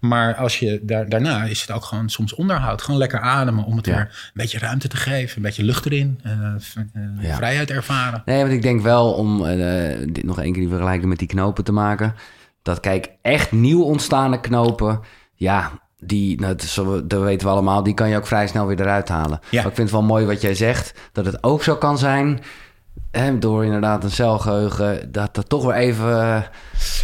Maar 0.00 0.34
als 0.34 0.58
je 0.58 0.80
daar, 0.82 1.08
daarna 1.08 1.44
is 1.44 1.60
het 1.60 1.70
ook 1.70 1.84
gewoon 1.84 2.08
soms 2.08 2.34
onderhoud. 2.34 2.82
Gewoon 2.82 3.00
lekker 3.00 3.20
ademen 3.20 3.64
om 3.64 3.76
het 3.76 3.86
Ja. 3.86 3.92
weer 3.94 4.00
een 4.02 4.30
beetje 4.34 4.58
ruimte 4.58 4.88
te 4.88 4.96
geven, 4.96 5.36
een 5.36 5.42
beetje 5.42 5.64
lucht 5.64 5.86
erin, 5.86 6.20
eh, 6.22 6.32
eh, 6.32 7.02
Ja. 7.20 7.36
vrijheid 7.36 7.70
ervaren. 7.70 8.22
Nee, 8.24 8.40
want 8.40 8.52
ik 8.52 8.62
denk 8.62 8.82
wel 8.82 9.12
om 9.12 9.44
eh, 9.46 9.96
dit 10.12 10.24
nog 10.24 10.38
één 10.40 10.52
keer 10.52 10.60
die 10.62 10.70
vergelijking 10.70 11.08
met 11.08 11.18
die 11.18 11.28
knopen 11.28 11.64
te 11.64 11.72
maken. 11.72 12.14
Dat 12.62 12.80
kijk, 12.80 13.10
echt 13.22 13.52
nieuw 13.52 13.82
ontstaande 13.82 14.40
knopen, 14.40 15.00
ja, 15.34 15.70
die, 15.98 16.40
nou, 16.40 16.56
dat, 17.04 17.22
weten 17.22 17.46
we 17.46 17.52
allemaal, 17.52 17.82
die 17.82 17.94
kan 17.94 18.08
je 18.08 18.16
ook 18.16 18.26
vrij 18.26 18.46
snel 18.46 18.66
weer 18.66 18.80
eruit 18.80 19.08
halen. 19.08 19.40
Ja. 19.50 19.60
Maar 19.62 19.70
ik 19.70 19.76
vind 19.76 19.90
het 19.90 19.90
wel 19.90 20.02
mooi 20.02 20.26
wat 20.26 20.40
jij 20.40 20.54
zegt, 20.54 20.98
dat 21.12 21.24
het 21.24 21.42
ook 21.42 21.62
zo 21.62 21.76
kan 21.76 21.98
zijn, 21.98 22.40
hè, 23.10 23.38
door 23.38 23.64
inderdaad 23.64 24.04
een 24.04 24.10
celgeheugen, 24.10 25.12
dat 25.12 25.34
dat 25.34 25.48
toch 25.48 25.64
weer 25.64 25.74
even 25.74 26.20
eh, 26.22 26.42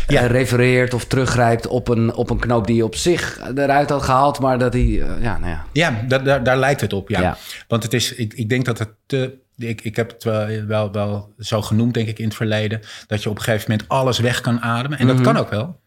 Ja. 0.07 0.27
refereert 0.27 0.95
of 0.95 1.05
teruggrijpt 1.05 1.66
op 1.66 1.88
een, 1.88 2.14
op 2.14 2.31
een 2.31 2.38
knoop 2.38 2.66
die 2.66 2.77
je 2.77 2.85
op 2.85 2.95
zich 2.95 3.40
eruit 3.55 3.90
had 3.90 4.03
gehaald, 4.03 4.40
maar 4.40 4.59
dat 4.59 4.73
die, 4.73 5.03
eh, 5.03 5.23
ja, 5.23 5.38
nou 5.38 5.51
ja. 5.51 5.64
Ja, 5.73 6.05
daar, 6.09 6.25
daar, 6.25 6.42
daar 6.42 6.59
lijkt 6.59 6.81
het 6.81 6.92
op, 6.92 7.09
ja. 7.09 7.21
Ja. 7.21 7.37
Want 7.69 7.83
het 7.83 7.92
is, 7.95 8.14
ik, 8.14 8.35
ik 8.35 8.49
denk 8.49 8.64
dat 8.64 8.79
het 8.79 8.90
te... 9.07 9.45
Ik, 9.59 9.81
ik 9.81 9.97
heb 9.97 10.11
het 10.11 10.25
wel, 10.25 10.64
wel, 10.66 10.92
wel 10.92 11.33
zo 11.38 11.62
genoemd, 11.62 11.95
denk 11.95 12.09
ik, 12.09 12.19
in 12.19 12.25
het 12.25 12.35
verleden. 12.35 12.81
Dat 13.07 13.23
je 13.23 13.31
op 13.31 13.37
een 13.37 13.42
gegeven 13.42 13.71
moment 13.71 13.88
alles 13.88 14.19
weg 14.19 14.40
kan 14.40 14.61
ademen. 14.61 14.99
En 14.99 15.07
dat 15.07 15.21
kan 15.21 15.37
ook 15.37 15.51
wel. 15.51 15.81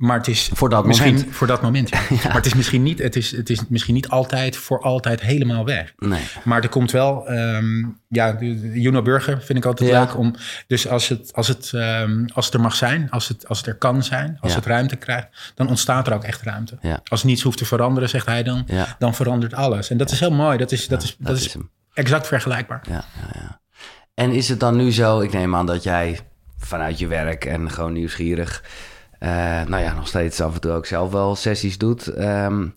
Maar 0.00 0.16
het 0.16 0.28
is. 0.28 0.50
Voor 0.52 0.68
dat 0.68 0.86
misschien, 0.86 1.14
moment. 1.14 1.34
Voor 1.34 1.46
dat 1.46 1.62
moment, 1.62 1.88
ja. 1.88 2.00
Maar 2.24 2.34
het 2.34 2.46
is, 2.46 2.54
misschien 2.54 2.82
niet, 2.82 2.98
het, 2.98 3.16
is, 3.16 3.30
het 3.30 3.50
is 3.50 3.60
misschien 3.68 3.94
niet 3.94 4.08
altijd 4.08 4.56
voor 4.56 4.80
altijd 4.80 5.20
helemaal 5.20 5.64
weg. 5.64 5.92
Nee. 5.98 6.22
Maar 6.44 6.62
er 6.62 6.68
komt 6.68 6.90
wel, 6.90 7.28
ehm, 7.28 7.84
ja, 8.08 8.36
Juno 8.72 9.02
Burger 9.02 9.42
vind 9.42 9.58
ik 9.58 9.64
altijd 9.64 9.90
Ja. 9.90 10.00
leuk 10.04 10.16
om. 10.18 10.34
Dus 10.66 10.88
als 10.88 11.08
het, 11.08 11.32
als, 11.34 11.48
het, 11.48 11.70
ehm, 11.74 12.24
als 12.34 12.44
het 12.44 12.54
er 12.54 12.60
mag 12.60 12.74
zijn, 12.74 13.10
als 13.10 13.28
het, 13.28 13.48
als 13.48 13.58
het 13.58 13.66
er 13.66 13.74
kan 13.74 14.02
zijn, 14.04 14.38
als 14.40 14.50
Ja. 14.50 14.56
het 14.58 14.66
ruimte 14.66 14.96
krijgt, 14.96 15.52
dan 15.54 15.68
ontstaat 15.68 16.06
er 16.06 16.14
ook 16.14 16.24
echt 16.24 16.42
ruimte. 16.42 16.78
Ja. 16.80 17.00
Als 17.04 17.24
niets 17.24 17.42
hoeft 17.42 17.58
te 17.58 17.64
veranderen, 17.64 18.08
zegt 18.08 18.26
hij 18.26 18.42
dan, 18.42 18.66
dan 18.98 19.14
verandert 19.14 19.54
alles. 19.54 19.90
En 19.90 19.96
dat 19.96 20.10
is 20.10 20.20
heel 20.20 20.32
mooi. 20.32 20.58
Dat 20.58 20.72
is, 20.72 20.88
dat 20.88 21.02
is, 21.02 21.16
dat 21.18 21.26
dat 21.26 21.36
is, 21.36 21.52
hem. 21.52 21.70
exact 21.94 22.26
vergelijkbaar. 22.26 22.80
Ja, 22.88 23.04
ja, 23.20 23.40
ja. 23.40 23.60
En 24.14 24.30
is 24.32 24.48
het 24.48 24.60
dan 24.60 24.76
nu 24.76 24.92
zo, 24.92 25.20
ik 25.20 25.32
neem 25.32 25.54
aan 25.56 25.66
dat 25.66 25.82
jij 25.82 26.20
vanuit 26.58 26.98
je 26.98 27.06
werk 27.06 27.44
en 27.44 27.70
gewoon 27.70 27.92
nieuwsgierig, 27.92 28.62
nou 29.68 29.78
ja, 29.78 29.92
nog 29.94 30.06
steeds 30.08 30.40
af 30.40 30.54
en 30.54 30.60
toe 30.60 30.70
ook 30.72 30.86
zelf 30.86 31.12
wel 31.12 31.36
sessies 31.36 31.78
doet. 31.78 32.06
Ehm, 32.06 32.68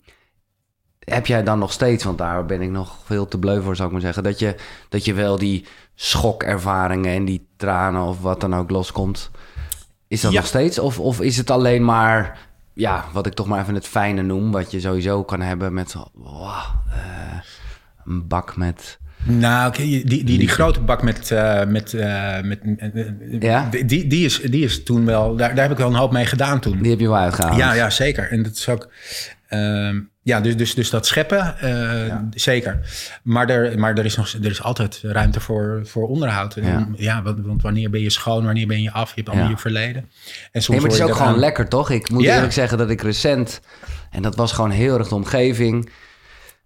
heb 0.98 1.26
jij 1.26 1.42
dan 1.42 1.58
nog 1.58 1.72
steeds, 1.72 2.04
want 2.04 2.18
daar 2.18 2.46
ben 2.46 2.60
ik 2.62 2.70
nog 2.70 2.96
veel 3.04 3.28
te 3.28 3.38
bleu 3.38 3.62
voor, 3.62 3.76
zou 3.76 3.86
ik 3.88 3.92
maar 3.92 4.02
zeggen, 4.02 4.22
dat 4.22 4.38
je, 4.38 4.56
dat 4.88 5.04
je 5.04 5.14
wel 5.14 5.38
die 5.38 5.66
schokervaringen 5.94 7.14
en 7.14 7.24
die 7.24 7.46
tranen 7.56 8.02
of 8.02 8.20
wat 8.20 8.40
dan 8.40 8.54
ook 8.54 8.70
loskomt? 8.70 9.30
Is 10.08 10.20
dat 10.20 10.32
Ja. 10.32 10.38
nog 10.38 10.46
steeds? 10.46 10.78
Of, 10.78 11.00
of 11.00 11.20
is 11.20 11.36
het 11.36 11.50
alleen 11.50 11.84
maar, 11.84 12.38
ja, 12.72 13.04
wat 13.12 13.26
ik 13.26 13.34
toch 13.34 13.46
maar 13.46 13.60
even 13.60 13.74
het 13.74 13.86
fijne 13.86 14.22
noem, 14.22 14.52
wat 14.52 14.70
je 14.70 14.80
sowieso 14.80 15.24
kan 15.24 15.40
hebben 15.40 15.74
met 15.74 15.94
wow, 16.12 16.54
eh, 16.90 17.38
een 18.04 18.28
bak 18.28 18.56
met... 18.56 18.98
Nou, 19.24 19.72
die, 19.72 20.04
die, 20.06 20.24
die, 20.24 20.38
die 20.38 20.48
grote 20.48 20.80
bak 20.80 21.02
met. 21.02 21.30
eh, 21.30 21.64
met, 21.64 21.94
eh, 21.94 22.40
met 22.42 22.60
eh, 22.78 23.40
Ja? 23.40 23.68
die, 23.70 24.06
die, 24.06 24.24
is, 24.24 24.40
die 24.40 24.64
is 24.64 24.82
toen 24.82 25.04
wel. 25.04 25.36
Daar, 25.36 25.54
daar 25.54 25.62
heb 25.62 25.72
ik 25.72 25.78
wel 25.78 25.88
een 25.88 25.94
hoop 25.94 26.12
mee 26.12 26.26
gedaan 26.26 26.60
toen. 26.60 26.78
Die 26.82 26.90
heb 26.90 27.00
je 27.00 27.08
wel 27.08 27.16
uitgehaald. 27.18 27.56
Ja, 27.56 27.72
ja, 27.72 27.90
zeker. 27.90 28.30
En 28.30 28.42
dat 28.42 28.52
is 28.52 28.68
ook. 28.68 28.88
ehm, 29.48 30.00
ja, 30.22 30.40
dus, 30.40 30.56
dus, 30.56 30.74
dus 30.74 30.90
dat 30.90 31.06
scheppen, 31.06 31.58
eh, 31.60 32.16
zeker. 32.30 32.80
Maar, 33.22 33.48
er, 33.48 33.78
maar 33.78 33.98
er, 33.98 34.04
is 34.04 34.16
nog, 34.16 34.32
er 34.42 34.50
is 34.50 34.62
altijd 34.62 35.00
ruimte 35.02 35.40
voor, 35.40 35.80
voor 35.84 36.08
onderhoud. 36.08 36.54
Ja. 36.62 36.88
ja. 36.96 37.22
want, 37.22 37.40
want 37.46 37.62
wanneer 37.62 37.90
ben 37.90 38.00
je 38.00 38.10
schoon, 38.10 38.44
wanneer 38.44 38.66
ben 38.66 38.82
je 38.82 38.90
af? 38.92 39.08
Je 39.08 39.14
hebt 39.14 39.28
allemaal 39.28 39.46
Ja. 39.46 39.52
je 39.54 39.58
verleden. 39.60 40.10
En 40.52 40.62
soms 40.62 40.68
Nee, 40.68 40.80
maar 40.80 40.86
het 40.90 40.98
is 40.98 41.04
ook 41.06 41.16
gewoon 41.16 41.32
aan- 41.32 41.38
lekker, 41.38 41.68
toch? 41.68 41.90
Ik 41.90 42.10
moet 42.10 42.24
eerlijk 42.24 42.52
zeggen 42.52 42.78
dat 42.78 42.90
ik 42.90 43.02
recent... 43.02 43.60
En 44.10 44.22
dat 44.22 44.36
was 44.36 44.52
gewoon 44.52 44.70
heel 44.70 44.98
erg 44.98 45.08
de 45.08 45.14
omgeving. 45.14 45.90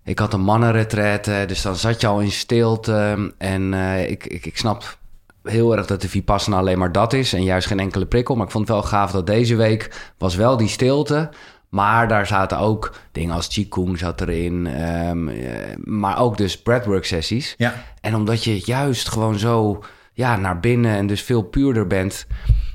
Ik 0.09 0.19
had 0.19 0.33
een 0.33 0.41
mannenretraite, 0.41 1.45
dus 1.47 1.63
dan 1.63 1.77
zat 1.77 2.01
je 2.01 2.07
al 2.07 2.21
in 2.21 2.31
stilte. 2.31 3.33
En 3.39 3.75
eh, 3.75 4.11
ik, 4.11 4.27
ik, 4.27 4.47
ik 4.47 4.57
snap 4.57 4.99
heel 5.43 5.77
erg 5.77 5.87
dat 5.87 6.01
de 6.01 6.09
Vipassana 6.09 6.57
alleen 6.57 6.79
maar 6.79 6.93
dat 6.93 7.13
is. 7.13 7.33
En 7.33 7.43
juist 7.43 7.67
geen 7.67 7.81
enkele 7.81 8.07
prikkel. 8.07 8.35
Maar 8.35 8.47
ik 8.47 8.53
vond 8.53 8.69
het 8.69 8.77
wel 8.77 8.87
gaaf 8.87 9.11
dat 9.11 9.27
deze 9.27 9.57
week 9.57 10.13
was 10.19 10.35
wel 10.35 10.57
die 10.57 10.69
stilte... 10.69 11.31
Maar 11.69 12.09
daar 12.09 12.27
zaten 12.27 12.59
ook 12.59 12.95
dingen 13.13 13.35
als 13.35 13.49
Qigong 13.49 13.99
zat 13.99 14.21
erin. 14.21 14.67
ehm, 14.67 15.29
eh, 15.29 15.77
maar 15.85 16.19
ook 16.21 16.37
dus 16.37 16.63
breathwork 16.63 17.05
sessies. 17.05 17.55
Ja. 17.59 17.75
En 18.01 18.15
omdat 18.15 18.45
je 18.45 18.61
juist 18.65 19.09
gewoon 19.09 19.39
zo 19.39 19.83
ja, 20.13 20.37
naar 20.37 20.61
binnen 20.61 20.97
en 20.97 21.07
dus 21.07 21.23
veel 21.23 21.43
puurder 21.43 21.87
bent, 21.87 22.27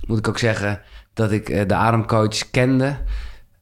moet 0.07 0.17
ik 0.17 0.27
ook 0.27 0.39
zeggen 0.39 0.81
dat 1.13 1.31
ik 1.31 1.49
eh, 1.49 1.67
de 1.67 1.73
ademcoach 1.73 2.51
kende. 2.51 2.97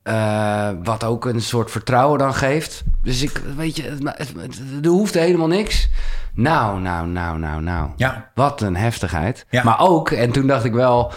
Eh, 0.03 0.69
wat 0.83 1.03
ook 1.03 1.25
een 1.25 1.41
soort 1.41 1.71
vertrouwen 1.71 2.19
dan 2.19 2.33
geeft. 2.33 2.83
Dus 3.03 3.21
ik, 3.21 3.41
weet 3.55 3.75
je, 3.75 3.83
het, 3.83 3.99
het, 4.17 4.33
het- 4.39 4.61
er 4.85 4.89
hoeft 4.89 5.13
helemaal 5.13 5.47
niks. 5.47 5.89
Nou, 6.33 6.79
nou, 6.79 7.07
nou, 7.07 7.37
nou, 7.39 7.61
nou. 7.61 7.89
Ja. 7.95 8.29
Wat 8.35 8.61
een 8.61 8.75
heftigheid. 8.75 9.45
Ja. 9.49 9.63
Maar 9.63 9.79
ook, 9.79 10.11
en 10.11 10.31
toen 10.31 10.47
dacht 10.47 10.65
ik 10.65 10.73
wel... 10.73 11.11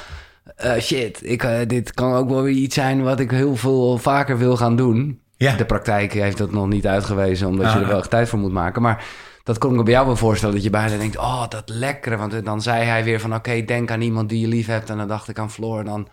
eh, 0.56 0.80
shit, 0.80 1.18
ik, 1.22 1.42
eh, 1.42 1.58
dit 1.66 1.94
kan 1.94 2.12
ook 2.14 2.28
wel 2.28 2.42
weer 2.42 2.54
iets 2.54 2.74
zijn 2.74 3.02
wat 3.02 3.20
ik 3.20 3.30
heel 3.30 3.56
veel 3.56 3.98
vaker 3.98 4.38
wil 4.38 4.56
gaan 4.56 4.76
doen. 4.76 5.20
Ja. 5.36 5.56
De 5.56 5.64
praktijk 5.64 6.12
heeft 6.12 6.38
dat 6.38 6.50
nog 6.52 6.66
niet 6.68 6.86
uitgewezen, 6.86 7.48
omdat 7.48 7.66
je 7.66 7.76
Ah. 7.76 7.82
er 7.82 7.88
wel 7.88 7.98
echt 7.98 8.10
tijd 8.10 8.28
voor 8.28 8.38
moet 8.38 8.52
maken. 8.52 8.82
Maar 8.82 9.04
dat 9.42 9.58
kon 9.58 9.70
ik 9.70 9.76
me 9.76 9.82
bij 9.82 9.92
jou 9.92 10.06
wel 10.06 10.16
voorstellen. 10.16 10.54
Dat 10.54 10.64
je 10.64 10.70
bijna 10.70 10.96
denkt, 10.96 11.16
oh, 11.18 11.48
dat 11.48 11.68
lekkere. 11.68 12.16
Want 12.16 12.44
dan 12.44 12.62
zei 12.62 12.84
hij 12.84 13.04
weer 13.04 13.20
van, 13.20 13.34
oké, 13.34 13.64
denk 13.64 13.90
aan 13.90 14.00
iemand 14.00 14.28
die 14.28 14.40
je 14.40 14.48
lief 14.48 14.66
hebt. 14.66 14.90
En 14.90 14.96
dan 14.96 15.08
dacht 15.08 15.28
ik 15.28 15.38
aan 15.38 15.50
Floor. 15.50 15.78
En 15.78 15.84
dan, 15.84 16.08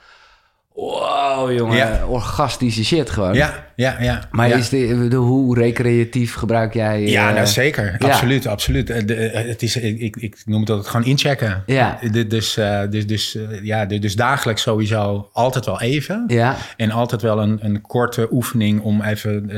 wow, 0.73 1.51
jongen, 1.51 1.77
Ja. 1.77 2.05
orgastische 2.07 2.83
shit 2.85 3.09
gewoon. 3.09 3.33
Ja, 3.33 3.65
ja, 3.75 3.95
ja. 3.99 4.27
Maar 4.31 4.47
ja. 4.47 4.55
is 4.55 4.69
de, 4.69 5.07
de, 5.07 5.15
hoe 5.15 5.57
recreatief 5.59 6.33
gebruik 6.33 6.73
jij... 6.73 7.01
Ja, 7.01 7.29
eh, 7.29 7.35
nou 7.35 7.47
zeker. 7.47 7.95
ja. 7.99 8.07
Absoluut, 8.07 8.47
absoluut. 8.47 8.89
Eh, 8.89 9.05
de- 9.05 9.15
eh, 9.15 9.47
het 9.47 9.61
is, 9.61 9.75
ik, 9.75 10.15
ik, 10.15 10.41
noem 10.45 10.59
het 10.59 10.69
altijd 10.69 10.87
gewoon 10.89 11.05
inchecken. 11.05 11.63
Ja. 11.65 11.99
Dus, 12.11 12.53
dus, 12.89 13.07
dus, 13.07 13.35
eh, 13.35 13.63
ja, 13.63 13.85
dus 13.85 14.15
dagelijks 14.15 14.61
sowieso 14.61 15.29
altijd 15.33 15.65
wel 15.65 15.81
even. 15.81 16.23
Ja, 16.27 16.55
En 16.77 16.91
altijd 16.91 17.21
wel 17.21 17.39
een, 17.39 17.59
een 17.61 17.81
korte 17.81 18.27
oefening 18.31 18.81
om 18.81 19.01
even... 19.01 19.49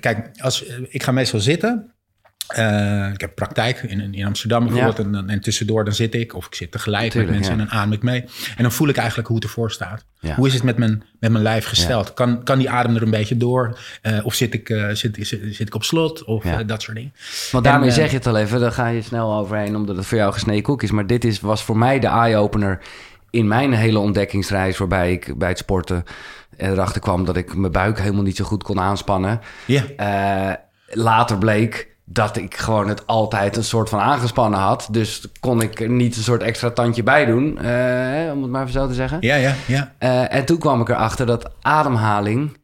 kijk, 0.00 0.30
als, 0.38 0.64
ik 0.88 1.02
ga 1.02 1.12
meestal 1.12 1.40
zitten. 1.40 1.92
Eh, 2.50 3.12
ik 3.12 3.20
heb 3.20 3.34
praktijk 3.34 3.82
in, 3.82 4.14
in 4.14 4.26
Amsterdam 4.26 4.64
bijvoorbeeld. 4.64 4.98
En, 4.98 5.28
en 5.28 5.40
tussendoor 5.40 5.84
dan 5.84 5.94
zit 5.94 6.14
ik. 6.14 6.34
Of 6.34 6.46
ik 6.46 6.54
zit 6.54 6.70
tegelijk 6.70 7.14
met 7.14 7.28
mensen 7.30 7.54
ja. 7.54 7.60
en 7.60 7.66
dan 7.66 7.78
adem 7.78 7.92
ik 7.92 8.02
mee. 8.02 8.24
En 8.56 8.62
dan 8.62 8.72
voel 8.72 8.88
ik 8.88 8.96
eigenlijk 8.96 9.28
hoe 9.28 9.36
het 9.36 9.46
ervoor 9.46 9.70
staat. 9.70 10.04
Ja. 10.20 10.34
Hoe 10.34 10.46
is 10.46 10.54
het 10.54 10.62
met 10.62 10.76
mijn, 10.76 11.02
met 11.20 11.30
mijn 11.30 11.42
lijf 11.42 11.64
gesteld? 11.64 12.14
Kan, 12.14 12.42
kan 12.42 12.58
die 12.58 12.70
adem 12.70 12.96
er 12.96 13.02
een 13.02 13.10
beetje 13.10 13.36
door? 13.36 13.78
Eh, 14.02 14.26
of 14.26 14.34
zit 14.34 14.54
ik, 14.54 14.68
eh, 14.68 14.88
zit, 14.88 15.16
zit, 15.20 15.40
zit 15.50 15.66
ik 15.66 15.74
op 15.74 15.84
slot? 15.84 16.24
Of 16.24 16.44
dat 16.44 16.82
soort 16.82 16.96
dingen. 16.96 17.12
want 17.50 17.64
daarmee 17.64 17.88
En, 17.88 17.94
zeg 17.94 18.10
je 18.10 18.16
het 18.16 18.26
al 18.26 18.36
even. 18.36 18.60
Daar 18.60 18.72
ga 18.72 18.86
je 18.86 19.02
snel 19.02 19.34
overheen, 19.34 19.76
omdat 19.76 19.96
het 19.96 20.06
voor 20.06 20.18
jou 20.18 20.32
gesneden 20.32 20.62
koek 20.62 20.82
is. 20.82 20.90
Maar 20.90 21.06
dit 21.06 21.24
is, 21.24 21.40
was 21.40 21.62
voor 21.62 21.78
mij 21.78 21.98
de 21.98 22.06
eye-opener 22.06 22.80
in 23.30 23.48
mijn 23.48 23.72
hele 23.72 23.98
ontdekkingsreis... 23.98 24.78
waarbij 24.78 25.12
ik 25.12 25.38
bij 25.38 25.48
het 25.48 25.58
sporten 25.58 26.04
erachter 26.56 27.00
kwam... 27.00 27.24
dat 27.24 27.36
ik 27.36 27.54
mijn 27.54 27.72
buik 27.72 27.98
helemaal 27.98 28.22
niet 28.22 28.36
zo 28.36 28.44
goed 28.44 28.62
kon 28.62 28.80
aanspannen. 28.80 29.40
Ja. 29.66 30.58
Later 30.92 31.38
bleek 31.38 31.90
dat 32.12 32.36
ik 32.36 32.56
gewoon 32.56 32.88
het 32.88 33.06
altijd 33.06 33.56
een 33.56 33.64
soort 33.64 33.88
van 33.88 34.00
aangespannen 34.00 34.60
had. 34.60 34.88
Dus 34.90 35.24
kon 35.40 35.60
ik 35.62 35.80
er 35.80 35.88
niet 35.88 36.16
een 36.16 36.22
soort 36.22 36.42
extra 36.42 36.70
tandje 36.70 37.02
bij 37.02 37.24
doen, 37.24 37.58
eh, 37.58 38.32
om 38.32 38.42
het 38.42 38.50
maar 38.50 38.60
even 38.62 38.72
zo 38.72 38.86
te 38.88 38.94
zeggen. 38.94 39.18
Ja, 39.20 39.34
ja, 39.34 39.54
ja. 39.66 39.94
Eh, 39.98 40.34
en 40.34 40.44
toen 40.44 40.58
kwam 40.58 40.80
ik 40.80 40.88
erachter 40.88 41.26
dat 41.26 41.50
ademhaling, 41.60 42.56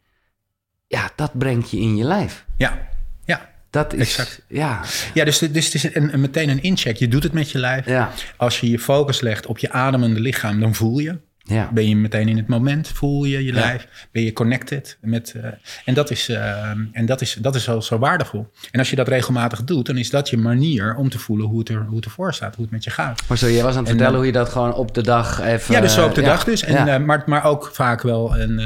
ja, 0.86 1.10
dat 1.16 1.30
brengt 1.38 1.70
je 1.70 1.76
in 1.80 1.96
je 1.96 2.04
lijf. 2.04 2.44
Ja, 2.56 2.78
ja. 3.24 3.48
Dat 3.70 3.92
is, 3.92 4.00
Exact. 4.18 4.42
ja, 4.48 4.80
Ja, 5.14 5.24
dus, 5.24 5.38
dus 5.38 5.64
het 5.64 5.74
is 5.74 5.94
een, 5.94 6.12
een- 6.14 6.20
meteen 6.20 6.48
een 6.48 6.62
incheck. 6.62 6.96
Je 6.96 7.08
doet 7.08 7.22
het 7.22 7.32
met 7.32 7.50
je 7.50 7.58
lijf. 7.58 7.86
ja, 7.86 8.10
Als 8.36 8.60
je 8.60 8.70
je 8.70 8.78
focus 8.78 9.20
legt 9.20 9.46
op 9.46 9.58
je 9.58 9.70
ademende 9.72 10.20
lichaam, 10.20 10.60
dan 10.60 10.74
voel 10.74 10.98
je. 10.98 11.18
Ja. 11.46 11.70
Ben 11.72 11.88
je 11.88 11.96
meteen 11.96 12.28
in 12.28 12.36
het 12.36 12.46
moment, 12.48 12.88
voel 12.88 13.24
je 13.24 13.44
je 13.44 13.52
lijf. 13.52 13.88
Ben 14.12 14.22
je 14.22 14.32
connected 14.32 14.98
met... 15.00 15.34
eh, 15.42 15.50
en 15.84 15.94
dat 15.94 16.10
is, 16.10 16.28
eh, 16.28 16.70
en 16.92 17.06
dat 17.06 17.20
is, 17.20 17.36
dat 17.40 17.54
is 17.54 17.64
zo, 17.64 17.80
zo 17.80 17.98
waardevol. 17.98 18.52
En 18.70 18.78
als 18.78 18.90
je 18.90 18.96
dat 18.96 19.08
regelmatig 19.08 19.64
doet, 19.64 19.86
dan 19.86 19.96
is 19.96 20.10
dat 20.10 20.28
je 20.30 20.36
manier 20.36 20.94
om 20.94 21.08
te 21.08 21.18
voelen 21.18 21.46
hoe 21.46 21.58
het, 21.58 21.68
er, 21.68 21.84
hoe 21.86 21.96
het 21.96 22.04
ervoor 22.04 22.34
staat. 22.34 22.54
Hoe 22.54 22.64
het 22.64 22.72
met 22.72 22.84
je 22.84 22.90
gaat. 22.90 23.22
Maar 23.28 23.38
zo, 23.38 23.50
jij 23.50 23.62
was 23.62 23.72
aan 23.76 23.78
het 23.78 23.88
En, 23.92 23.96
vertellen 23.96 24.12
eh, 24.12 24.16
hoe 24.16 24.26
je 24.26 24.32
dat 24.32 24.48
gewoon 24.48 24.74
op 24.74 24.94
de 24.94 25.02
dag 25.02 25.40
even... 25.40 25.74
Ja, 25.74 25.80
dus 25.80 25.94
zo 25.94 26.06
op 26.06 26.14
de 26.14 26.22
dag 26.22 26.44
dus. 26.44 26.62
En, 26.62 26.86
ja. 26.86 26.98
maar, 26.98 27.22
maar 27.26 27.44
ook 27.44 27.70
vaak 27.72 28.02
wel 28.02 28.38
een, 28.38 28.58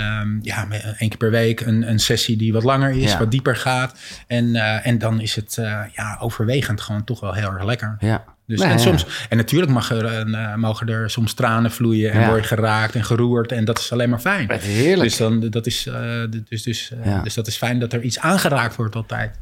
ja, 0.43 0.67
één 0.71 1.09
keer 1.09 1.17
per 1.19 1.31
week 1.31 1.61
een, 1.61 1.89
een 1.91 1.99
sessie 1.99 2.37
die 2.37 2.53
wat 2.53 2.65
langer 2.65 2.91
is, 2.91 3.13
Ja. 3.13 3.19
wat 3.19 3.31
dieper 3.31 3.57
gaat. 3.57 3.99
En, 4.27 4.55
en 4.83 4.99
dan 4.99 5.21
is 5.21 5.35
het 5.37 5.55
ja, 5.93 6.17
overwegend 6.21 6.81
gewoon 6.81 7.05
toch 7.05 7.21
wel 7.21 7.33
heel 7.33 7.53
erg 7.53 7.65
lekker. 7.65 7.97
ja. 8.01 8.25
Dus, 8.51 8.59
Nee, 8.59 8.69
en, 8.69 8.75
ja. 8.75 8.83
soms, 8.83 9.07
en 9.29 9.37
natuurlijk 9.37 9.73
mag 9.73 9.91
er, 9.91 10.05
een, 10.05 10.35
eh, 10.35 10.55
mogen 10.55 10.89
er 10.89 11.11
soms 11.11 11.35
tranen 11.35 11.71
vloeien 11.71 12.13
en 12.13 12.21
Ja. 12.21 12.29
word 12.29 12.41
je 12.43 12.47
geraakt 12.47 12.95
en 12.95 13.05
geroerd. 13.05 13.53
En 13.53 13.65
dat 13.65 13.79
is 13.79 13.93
alleen 13.93 14.11
maar 14.11 14.19
fijn. 14.19 14.51
Heerlijk. 14.53 15.09
Dus, 15.09 15.17
dan, 15.17 15.51
dat 15.51 15.67
is, 15.67 15.87
eh, 15.87 15.95
dus, 16.49 16.63
dus, 16.63 16.93
eh, 16.93 17.11
Ja. 17.13 17.23
dus 17.23 17.35
dat 17.35 17.47
is 17.47 17.57
fijn 17.57 17.79
dat 17.79 17.93
er 17.93 18.03
iets 18.03 18.19
aangeraakt 18.19 18.77
wordt 18.77 18.95
altijd. 18.95 19.39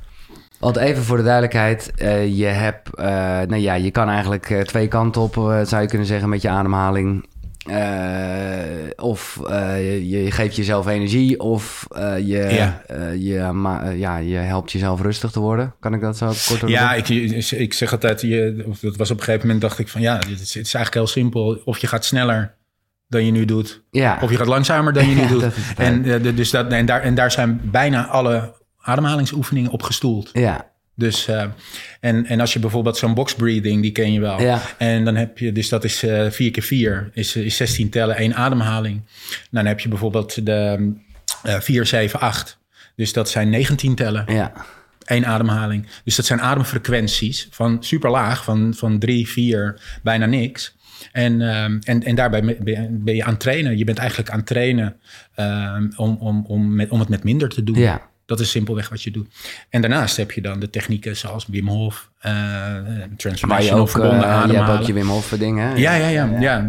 Want 0.59 0.77
even 0.77 1.03
voor 1.05 1.16
de 1.16 1.23
duidelijkheid, 1.23 1.92
je 2.35 2.44
hebt, 2.44 2.97
nou 3.49 3.57
ja, 3.57 3.75
je 3.75 3.90
kan 3.90 4.09
eigenlijk 4.09 4.47
twee 4.64 4.88
kanten 4.88 5.23
op, 5.23 5.35
zou 5.64 5.83
je 5.83 5.88
kunnen 5.88 6.07
zeggen, 6.07 6.29
met 6.29 6.42
je 6.42 6.49
ademhaling. 6.49 7.27
Eh, 7.69 9.05
of 9.05 9.41
eh, 9.49 10.01
je, 10.01 10.09
je 10.09 10.31
geeft 10.31 10.57
jezelf 10.57 10.87
energie, 10.87 11.41
of 11.41 11.87
eh, 11.95 12.19
je, 12.19 12.49
Ja. 12.51 12.83
je, 13.13 13.95
ja, 13.97 14.17
je 14.17 14.37
helpt 14.37 14.73
jezelf 14.73 15.01
rustig 15.01 15.31
te 15.31 15.41
worden. 15.41 15.75
Kan 15.81 15.95
ik 15.95 16.01
dat 16.01 16.17
zo 16.17 16.27
kort 16.27 16.51
over 16.53 16.69
Ja, 16.69 16.95
ik, 16.95 17.09
ik 17.51 17.73
zeg 17.75 17.93
altijd, 17.93 18.21
je, 18.21 18.65
of 18.67 18.79
dat 18.79 18.97
was 18.97 19.11
op 19.11 19.17
een 19.19 19.25
gegeven 19.25 19.47
moment 19.47 19.65
dacht 19.65 19.79
ik 19.79 19.89
van 19.89 20.01
ja, 20.01 20.17
het 20.17 20.29
is, 20.29 20.55
het 20.55 20.67
is 20.67 20.75
eigenlijk 20.75 20.95
heel 20.95 21.07
simpel. 21.07 21.61
Of 21.65 21.79
je 21.79 21.87
gaat 21.87 22.05
sneller 22.05 22.55
dan 23.09 23.25
je 23.25 23.31
nu 23.33 23.45
doet, 23.45 23.83
ja. 23.91 24.19
of 24.23 24.31
je 24.31 24.37
gaat 24.37 24.47
langzamer 24.47 24.93
dan 24.93 25.09
je 25.09 25.15
nu 25.15 25.21
Ja, 25.27 25.29
doet. 25.29 25.45
en, 25.77 26.23
dus 26.37 26.51
dat, 26.51 26.73
en, 26.73 26.87
daar, 26.87 27.01
en 27.01 27.15
daar 27.15 27.31
zijn 27.31 27.61
bijna 27.65 28.07
alle 28.07 28.55
ademhalingsoefeningen 28.79 29.71
op 29.71 29.83
gestoeld. 29.83 30.31
ja, 30.33 30.71
Dus, 30.99 31.29
eh, 31.29 31.45
en, 32.01 32.27
en 32.27 32.41
als 32.41 32.53
je 32.53 32.59
bijvoorbeeld 32.59 32.97
zo'n 32.97 33.15
box 33.15 33.35
breathing, 33.35 33.83
die 33.83 33.93
ken 33.93 34.13
je 34.13 34.21
wel. 34.21 34.41
Ja. 34.41 34.61
En 34.79 35.05
dan 35.05 35.17
heb 35.17 35.39
je, 35.39 35.53
dus 35.53 35.69
dat 35.69 35.85
is 35.85 36.03
eh 36.03 36.31
4 36.31 36.51
keer 36.51 36.63
4 36.63 37.11
is, 37.13 37.37
is 37.37 37.57
16 37.57 37.91
tellen, 37.91 38.17
één 38.17 38.35
ademhaling. 38.35 39.03
Dan 39.51 39.67
heb 39.67 39.81
je 39.81 39.89
bijvoorbeeld 39.89 40.47
de 40.47 40.93
eh 41.43 41.61
4, 41.61 41.87
7, 41.87 42.21
8. 42.21 42.59
Dus 42.97 43.13
dat 43.13 43.31
zijn 43.31 43.51
19 43.51 43.95
tellen, 43.95 44.25
ja, 44.35 44.53
één 45.05 45.27
ademhaling. 45.27 45.87
Dus 46.05 46.17
dat 46.17 46.25
zijn 46.27 46.41
ademfrequenties 46.41 47.49
van 47.51 47.77
super 47.81 48.11
laag, 48.11 48.45
van, 48.45 48.75
van 48.77 48.99
3, 48.99 49.29
4, 49.29 49.81
bijna 50.03 50.27
niks. 50.27 50.77
En, 51.13 51.41
ehm, 51.41 51.79
en, 51.83 52.03
en 52.03 52.15
daarbij 52.15 52.43
ben 52.45 52.57
je- 52.65 52.89
ben 52.91 53.15
je 53.15 53.25
aan 53.25 53.31
het 53.31 53.41
trainen. 53.41 53.79
Je 53.79 53.85
bent 53.85 53.99
eigenlijk 53.99 54.31
aan 54.31 54.37
het 54.39 54.47
trainen 54.47 54.97
ehm, 55.35 55.89
om, 55.97 56.17
om, 56.21 56.45
om, 56.47 56.75
met, 56.75 56.91
om 56.91 57.01
het 57.01 57.09
met 57.09 57.25
minder 57.25 57.49
te 57.49 57.63
doen. 57.65 57.77
ja. 57.79 58.08
Dat 58.29 58.41
is 58.41 58.51
simpelweg 58.51 58.88
wat 58.88 59.03
je 59.03 59.11
doet. 59.11 59.27
En 59.71 59.81
daarnaast 59.81 60.17
heb 60.17 60.33
je 60.33 60.41
dan 60.41 60.61
de 60.61 60.71
technieken 60.71 61.17
zoals 61.17 61.47
Wim 61.47 61.69
Hof, 61.69 62.09
eh 62.21 62.33
je 62.33 63.09
transformational 63.17 63.81
ook, 63.81 63.91
verbonden 63.91 64.19
je 64.21 64.25
hebt 64.27 64.43
ademhalen. 64.43 64.81
ook 64.81 64.87
je 64.87 64.93
Wim 64.93 65.09
Hof 65.09 65.29
dingen. 65.38 65.69
hè? 65.69 65.75
ja, 65.75 65.95
ja, 65.95 66.09
ja, 66.09 66.29
ja. 66.41 66.69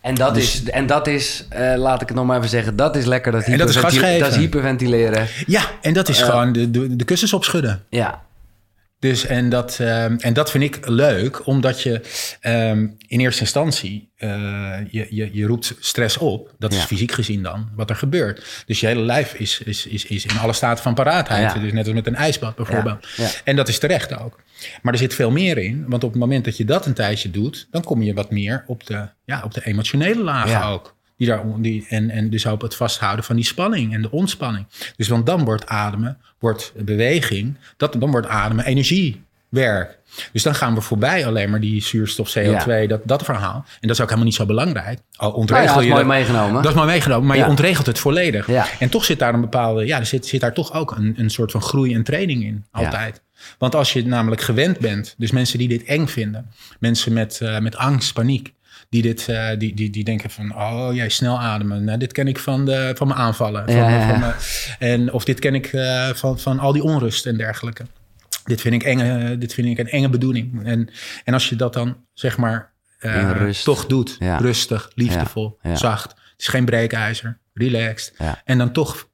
En 0.00 0.14
dat 0.14 0.34
Dus- 0.34 0.54
is, 0.62 0.70
en 0.70 0.86
dat 0.86 1.06
is 1.06 1.46
eh, 1.48 1.74
laat 1.76 2.00
ik 2.02 2.08
het 2.08 2.16
nog 2.16 2.26
maar 2.26 2.36
even 2.38 2.48
zeggen, 2.48 2.76
dat 2.76 2.96
is 2.96 3.04
lekker. 3.04 3.32
Dat, 3.32 3.42
En 3.42 3.58
dat 3.58 3.68
is 3.68 3.74
dat 3.74 3.92
is 3.92 4.36
hyperventileren. 4.36 5.26
Ja, 5.46 5.62
en 5.80 5.92
dat 5.92 6.08
is 6.08 6.22
gewoon 6.22 6.52
de, 6.52 6.70
de, 6.70 6.96
de 6.96 7.04
kussens 7.04 7.32
opschudden. 7.32 7.84
Ja, 7.88 8.22
Dus, 9.02 9.26
en, 9.26 9.48
dat, 9.48 9.78
ehm, 9.80 10.16
en 10.18 10.32
dat 10.32 10.50
vind 10.50 10.64
ik 10.64 10.86
leuk, 10.88 11.46
omdat 11.46 11.82
je 11.82 12.00
ehm, 12.40 12.86
in 13.06 13.20
eerste 13.20 13.40
instantie, 13.40 14.10
eh, 14.16 14.28
je, 14.90 15.06
je, 15.10 15.30
je 15.32 15.46
roept 15.46 15.74
stress 15.80 16.18
op. 16.18 16.54
Dat 16.58 16.72
is 16.72 16.84
fysiek 16.84 17.12
gezien 17.12 17.42
dan, 17.42 17.68
wat 17.74 17.90
er 17.90 17.96
gebeurt. 17.96 18.62
Dus 18.66 18.80
je 18.80 18.86
hele 18.86 19.00
lijf 19.00 19.34
is, 19.34 19.60
is, 19.64 19.86
is, 19.86 20.06
is 20.06 20.26
in 20.26 20.38
alle 20.38 20.52
staten 20.52 20.82
van 20.82 20.94
paraatheid. 20.94 21.52
Ja. 21.54 21.60
Dus 21.60 21.72
net 21.72 21.84
als 21.84 21.94
met 21.94 22.06
een 22.06 22.14
ijsbad 22.14 22.56
bijvoorbeeld. 22.56 23.08
Ja. 23.16 23.28
En 23.44 23.56
dat 23.56 23.68
is 23.68 23.78
terecht 23.78 24.18
ook. 24.18 24.40
Maar 24.82 24.92
er 24.92 24.98
zit 24.98 25.14
veel 25.14 25.30
meer 25.30 25.58
in, 25.58 25.84
want 25.88 26.04
op 26.04 26.10
het 26.10 26.20
moment 26.20 26.44
dat 26.44 26.56
je 26.56 26.64
dat 26.64 26.86
een 26.86 26.94
tijdje 26.94 27.30
doet, 27.30 27.68
dan 27.70 27.82
kom 27.82 28.02
je 28.02 28.14
wat 28.14 28.30
meer 28.30 28.64
op 28.66 28.86
de, 28.86 29.08
ja, 29.24 29.42
op 29.44 29.54
de 29.54 29.64
emotionele 29.64 30.22
lagen 30.22 30.64
ook. 30.64 30.96
Die 31.22 31.30
daar, 31.30 31.42
die, 31.56 31.86
en, 31.88 32.10
en 32.10 32.30
dus 32.30 32.46
op 32.46 32.60
het 32.60 32.74
vasthouden 32.74 33.24
van 33.24 33.36
die 33.36 33.44
spanning 33.44 33.94
en 33.94 34.02
de 34.02 34.10
ontspanning. 34.10 34.66
Dus 34.96 35.08
want 35.08 35.26
dan 35.26 35.44
wordt 35.44 35.66
ademen, 35.66 36.18
wordt 36.38 36.72
beweging, 36.76 37.56
dat, 37.76 37.96
dan 37.98 38.10
wordt 38.10 38.26
ademen 38.26 38.64
energiewerk. 38.64 39.98
Dus 40.32 40.42
dan 40.42 40.54
gaan 40.54 40.74
we 40.74 40.80
voorbij 40.80 41.26
alleen 41.26 41.50
maar 41.50 41.60
die 41.60 41.82
zuurstof, 41.82 42.34
CO2, 42.38 42.86
dat, 42.88 43.00
dat 43.04 43.22
verhaal. 43.24 43.64
En 43.80 43.88
dat 43.88 43.90
is 43.90 43.96
ook 44.00 44.04
helemaal 44.06 44.24
niet 44.24 44.34
zo 44.34 44.46
belangrijk. 44.46 44.98
Al 45.16 45.28
nou 45.28 45.40
ontregel 45.40 45.64
ja, 45.66 45.72
dat 45.72 45.78
is 45.82 45.88
je 45.88 45.92
mooi 45.92 46.04
dat- 46.04 46.12
meegenomen. 46.14 46.62
dat 46.62 46.70
is 46.70 46.76
mooi 46.76 46.86
meegenomen, 46.90 47.26
maar 47.26 47.36
Ja. 47.36 47.42
je 47.44 47.50
ontregelt 47.50 47.86
het 47.86 47.98
volledig. 47.98 48.48
En 48.78 48.88
toch 48.88 49.04
zit 49.04 49.18
daar 49.18 49.34
een 49.34 49.40
bepaalde, 49.40 49.86
ja, 49.86 49.98
er 49.98 50.06
zit, 50.06 50.26
zit 50.26 50.40
daar 50.40 50.54
toch 50.54 50.72
ook 50.74 50.90
een, 50.96 51.14
een 51.16 51.30
soort 51.30 51.50
van 51.50 51.62
groei 51.62 51.94
en 51.94 52.02
training 52.02 52.44
in, 52.44 52.64
altijd. 52.70 53.22
Want 53.58 53.74
als 53.74 53.92
je 53.92 54.06
namelijk 54.06 54.40
gewend 54.40 54.78
bent, 54.78 55.14
dus 55.18 55.30
mensen 55.30 55.58
die 55.58 55.68
dit 55.68 55.84
eng 55.84 56.06
vinden, 56.06 56.50
mensen 56.78 57.12
met, 57.12 57.40
eh, 57.40 57.58
met 57.58 57.76
angst, 57.76 58.12
paniek, 58.12 58.52
die, 58.92 59.02
dit, 59.02 59.28
eh, 59.28 59.48
die, 59.58 59.74
die, 59.74 59.90
die 59.90 60.04
denken 60.04 60.30
van, 60.30 60.54
oh 60.56 60.88
jij 60.94 61.08
snel 61.08 61.40
ademen, 61.40 61.84
nou, 61.84 61.98
dit 61.98 62.12
ken 62.12 62.28
ik 62.28 62.38
van, 62.38 62.64
de, 62.64 62.92
van 62.96 63.06
mijn 63.06 63.18
aanvallen. 63.20 63.64
Van, 63.64 63.74
Ja. 63.74 64.08
Van 64.08 64.20
mijn- 64.20 64.34
en, 64.78 65.12
of 65.12 65.24
dit 65.24 65.38
ken 65.38 65.54
ik 65.54 65.66
eh, 65.66 66.08
van, 66.08 66.38
van 66.38 66.58
al 66.58 66.72
die 66.72 66.82
onrust 66.82 67.26
en 67.26 67.36
dergelijke. 67.36 67.84
Dit 68.44 68.60
vind 68.60 68.74
ik, 68.74 68.82
enge, 68.82 69.38
dit 69.38 69.54
vind 69.54 69.66
ik 69.68 69.78
een 69.78 69.88
enge 69.88 70.08
bedoeling. 70.08 70.64
En, 70.66 70.88
en 71.24 71.34
als 71.34 71.48
je 71.48 71.56
dat 71.56 71.72
dan, 71.72 71.96
zeg 72.12 72.36
maar, 72.36 72.72
eh, 72.98 73.30
rust. 73.30 73.64
toch 73.64 73.86
doet, 73.86 74.16
Ja. 74.18 74.36
rustig, 74.36 74.90
liefdevol, 74.94 75.58
zacht. 75.74 76.10
Het 76.10 76.40
is 76.40 76.48
geen 76.48 76.64
breekijzer, 76.64 77.38
relaxed. 77.54 78.14
En 78.44 78.58
dan 78.58 78.72
toch 78.72 79.08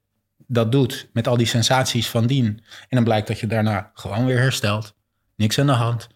dat 0.47 0.71
doet 0.71 1.09
met 1.13 1.27
al 1.27 1.37
die 1.37 1.47
sensaties 1.47 2.07
van 2.07 2.27
dien. 2.27 2.45
En 2.79 2.87
dan 2.89 3.03
blijkt 3.03 3.27
dat 3.27 3.39
je 3.39 3.47
daarna 3.47 3.91
gewoon 3.93 4.25
weer 4.25 4.39
herstelt. 4.39 4.95
Niks 5.35 5.59
aan 5.59 5.65
de 5.65 5.71
hand. 5.71 6.07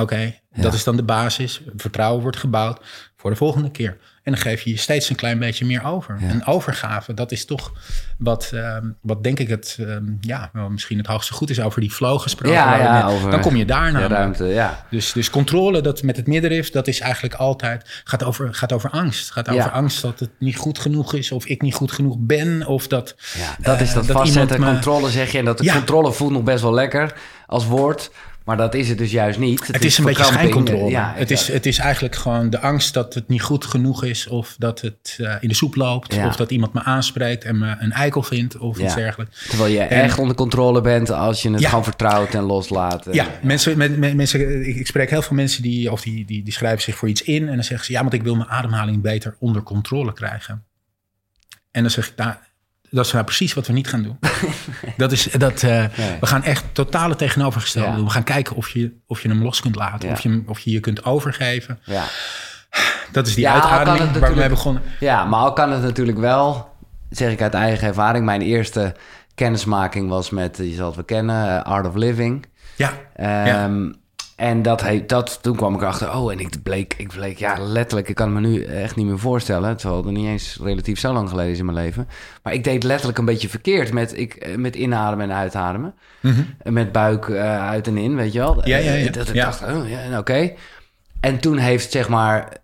Oké, 0.00 0.34
dat 0.54 0.74
is 0.74 0.84
dan 0.84 0.96
de 0.96 1.02
basis. 1.02 1.60
Vertrouwen 1.76 2.22
wordt 2.22 2.36
gebouwd 2.36 2.80
voor 3.16 3.30
de 3.30 3.36
volgende 3.36 3.70
keer. 3.70 3.96
En 4.22 4.32
dan 4.32 4.40
geef 4.40 4.62
je 4.62 4.70
je 4.70 4.76
steeds 4.76 5.10
een 5.10 5.16
klein 5.16 5.38
beetje 5.38 5.64
meer 5.64 5.84
over. 5.84 6.16
Ja. 6.20 6.28
En 6.28 6.46
overgave, 6.46 7.14
dat 7.14 7.32
is 7.32 7.44
toch 7.44 7.72
wat, 8.18 8.50
ehm, 8.54 8.86
wat 9.00 9.22
denk 9.22 9.38
ik 9.38 9.48
het, 9.48 9.76
ehm, 9.80 10.04
ja, 10.20 10.50
wel 10.52 10.68
misschien 10.68 10.98
het 10.98 11.06
hoogste 11.06 11.32
goed 11.32 11.50
is 11.50 11.60
over 11.60 11.80
die 11.80 11.90
flow 11.90 12.20
gesproken. 12.20 12.58
Ja, 12.58 12.76
ja, 12.78 13.08
over 13.08 13.30
dan 13.30 13.40
kom 13.40 13.56
je 13.56 13.64
daar 13.64 13.92
naar. 13.92 14.10
ruimte, 14.10 14.44
ja. 14.44 14.86
Dus, 14.90 15.12
dus 15.12 15.30
controle 15.30 15.80
dat 15.80 16.02
met 16.02 16.16
het 16.16 16.26
middenrif, 16.26 16.70
dat 16.70 16.86
is 16.86 17.00
eigenlijk 17.00 17.34
altijd, 17.34 18.02
gaat 18.04 18.24
over, 18.24 18.54
gaat 18.54 18.72
over 18.72 18.90
angst. 18.90 19.30
Gaat 19.30 19.48
over 19.48 19.70
angst 19.70 20.02
dat 20.02 20.20
het 20.20 20.30
niet 20.38 20.56
goed 20.56 20.78
genoeg 20.78 21.14
is, 21.14 21.32
of 21.32 21.46
ik 21.46 21.62
niet 21.62 21.74
goed 21.74 21.92
genoeg 21.92 22.16
ben, 22.18 22.66
of 22.66 22.86
dat... 22.86 23.14
Ja, 23.38 23.56
dat 23.60 23.80
is 23.80 23.92
dat, 23.92 24.06
dat 24.06 24.16
vastzetten, 24.16 24.60
me- 24.60 24.66
controle 24.66 25.10
zeg 25.10 25.32
je. 25.32 25.38
En 25.38 25.44
dat 25.44 25.58
de 25.58 25.72
controle 25.72 26.12
voelt 26.12 26.32
nog 26.32 26.42
best 26.42 26.62
wel 26.62 26.74
lekker 26.74 27.14
als 27.46 27.66
woord. 27.66 28.10
Maar 28.44 28.56
dat 28.56 28.74
is 28.74 28.88
het 28.88 28.98
dus 28.98 29.10
juist 29.10 29.38
niet. 29.38 29.66
Het, 29.66 29.84
is 29.84 29.98
een 29.98 30.04
beetje 30.04 30.24
schijncontrole. 30.24 30.90
Ja, 30.90 31.12
het, 31.16 31.30
is, 31.30 31.48
het 31.48 31.66
is 31.66 31.78
eigenlijk 31.78 32.14
gewoon 32.16 32.50
de 32.50 32.60
angst 32.60 32.94
dat 32.94 33.14
het 33.14 33.28
niet 33.28 33.42
goed 33.42 33.64
genoeg 33.64 34.04
is... 34.04 34.26
of 34.26 34.54
dat 34.58 34.80
het 34.80 35.16
eh, 35.18 35.34
in 35.40 35.48
de 35.48 35.54
soep 35.54 35.74
loopt... 35.74 36.14
Ja. 36.14 36.26
of 36.26 36.36
dat 36.36 36.50
iemand 36.50 36.72
me 36.72 36.82
aanspreekt 36.82 37.44
en 37.44 37.58
me 37.58 37.76
een 37.78 37.92
eikel 37.92 38.22
vindt 38.22 38.58
of 38.58 38.78
Ja. 38.78 38.84
iets 38.84 38.94
dergelijks. 38.94 39.46
Terwijl 39.48 39.72
je 39.72 39.80
En- 39.80 40.02
echt 40.02 40.18
onder 40.18 40.36
controle 40.36 40.80
bent 40.80 41.10
als 41.10 41.42
je 41.42 41.50
het 41.50 41.66
gewoon 41.66 41.84
vertrouwt 41.84 42.34
en 42.34 42.42
loslaat. 42.42 43.06
Ja, 43.12 43.26
mensen, 43.42 43.78
met, 43.78 43.98
met- 43.98 44.14
mensen, 44.14 44.68
ik, 44.68 44.76
ik 44.76 44.86
spreek 44.86 45.10
heel 45.10 45.22
veel 45.22 45.36
mensen 45.36 45.62
die, 45.62 45.92
of 45.92 46.02
die, 46.02 46.24
die, 46.24 46.42
die 46.42 46.52
schrijven 46.52 46.82
zich 46.82 46.96
voor 46.96 47.08
iets 47.08 47.22
in... 47.22 47.48
en 47.48 47.54
dan 47.54 47.64
zeggen 47.64 47.86
ze, 47.86 47.92
ja, 47.92 48.00
want 48.00 48.12
ik 48.12 48.22
wil 48.22 48.36
mijn 48.36 48.48
ademhaling 48.48 49.02
beter 49.02 49.36
onder 49.38 49.62
controle 49.62 50.12
krijgen. 50.12 50.64
En 51.70 51.82
dan 51.82 51.90
zeg 51.90 52.08
ik, 52.08 52.16
nou, 52.16 52.34
dat 52.90 53.06
is 53.06 53.12
nou 53.12 53.24
precies 53.24 53.54
wat 53.54 53.66
we 53.66 53.72
niet 53.72 53.88
gaan 53.88 54.02
doen. 54.02 54.18
dat 54.96 55.12
is, 55.12 55.22
dat, 55.24 55.62
eh, 55.62 55.70
Nee. 55.96 56.16
We 56.20 56.26
gaan 56.26 56.42
echt 56.42 56.64
totale 56.72 57.16
tegenovergestelde 57.16 57.88
Ja. 57.88 57.94
doen. 57.96 58.04
We 58.04 58.10
gaan 58.10 58.22
kijken 58.24 58.56
of 58.56 58.68
je, 58.68 58.92
of 59.06 59.22
je 59.22 59.28
hem 59.28 59.42
los 59.42 59.60
kunt 59.60 59.74
laten. 59.76 60.08
Ja. 60.08 60.14
Of, 60.14 60.20
je, 60.20 60.28
hem- 60.28 60.44
of 60.46 60.58
je 60.60 60.70
je 60.70 60.80
kunt 60.80 61.04
overgeven. 61.04 61.78
Ja. 61.84 62.04
Dat 63.12 63.26
is 63.26 63.34
die 63.34 63.44
Ja, 63.44 63.52
uitademing 63.52 64.10
het 64.12 64.18
waar 64.20 64.30
we 64.30 64.36
mee 64.36 64.48
begonnen. 64.48 64.82
ja, 65.00 65.24
maar 65.24 65.40
al 65.40 65.52
kan 65.52 65.70
het 65.72 65.82
natuurlijk 65.82 66.18
wel, 66.18 66.74
zeg 67.10 67.32
ik 67.32 67.42
uit 67.42 67.54
eigen 67.54 67.88
ervaring. 67.88 68.24
Mijn 68.24 68.40
eerste 68.42 68.94
kennismaking 69.34 70.08
was 70.08 70.30
met, 70.30 70.56
je 70.56 70.74
zal 70.74 70.86
het 70.86 70.94
wel 70.94 71.04
kennen, 71.04 71.48
eh, 71.58 71.62
Art 71.72 71.86
of 71.86 71.94
Living. 71.94 72.46
Ja, 72.76 72.92
Ehm, 73.14 73.92
En 74.40 74.62
dat, 74.62 74.80
he- 74.82 75.04
dat, 75.06 75.38
toen 75.42 75.56
kwam 75.56 75.74
ik 75.74 75.80
erachter, 75.80 76.14
oh, 76.16 76.32
en 76.32 76.38
ik 76.38 76.62
bleek, 76.62 76.94
ik 76.96 77.08
bleek, 77.08 77.38
ja, 77.38 77.56
letterlijk, 77.58 78.08
ik 78.08 78.14
kan 78.14 78.34
het 78.34 78.42
me 78.42 78.48
nu 78.48 78.64
echt 78.64 78.96
niet 78.96 79.06
meer 79.06 79.18
voorstellen. 79.18 79.76
Terwijl 79.76 80.02
het 80.04 80.12
niet 80.12 80.26
eens 80.26 80.58
relatief 80.62 80.98
zo 80.98 81.12
lang 81.12 81.28
geleden 81.28 81.52
is 81.52 81.58
in 81.58 81.64
mijn 81.64 81.76
leven. 81.76 82.08
Maar 82.42 82.52
ik 82.52 82.64
deed 82.64 82.82
letterlijk 82.82 83.18
een 83.18 83.24
beetje 83.24 83.48
verkeerd 83.48 83.92
met, 83.92 84.18
ik, 84.18 84.34
eh, 84.34 84.56
met 84.56 84.76
inademen 84.76 85.30
en 85.30 85.36
uitademen. 85.36 85.94
En 86.62 86.72
Met 86.72 86.92
buik 86.92 87.28
eh, 87.28 87.68
uit 87.68 87.86
en 87.86 87.96
in, 87.96 88.16
weet 88.16 88.32
je 88.32 88.38
wel. 88.38 88.54
Mhm. 88.54 88.68
Ja, 88.68 88.76
ja, 88.76 88.92
ja. 88.92 89.06
Eh, 89.06 89.12
Dat 89.12 89.28
ik 89.28 89.34
Ja. 89.34 89.44
dacht, 89.44 89.62
oh, 89.62 89.88
ja, 89.88 90.18
oké. 90.18 90.52
En 91.20 91.40
toen 91.40 91.56
heeft, 91.58 91.90
zeg 91.90 92.08
maar, 92.08 92.56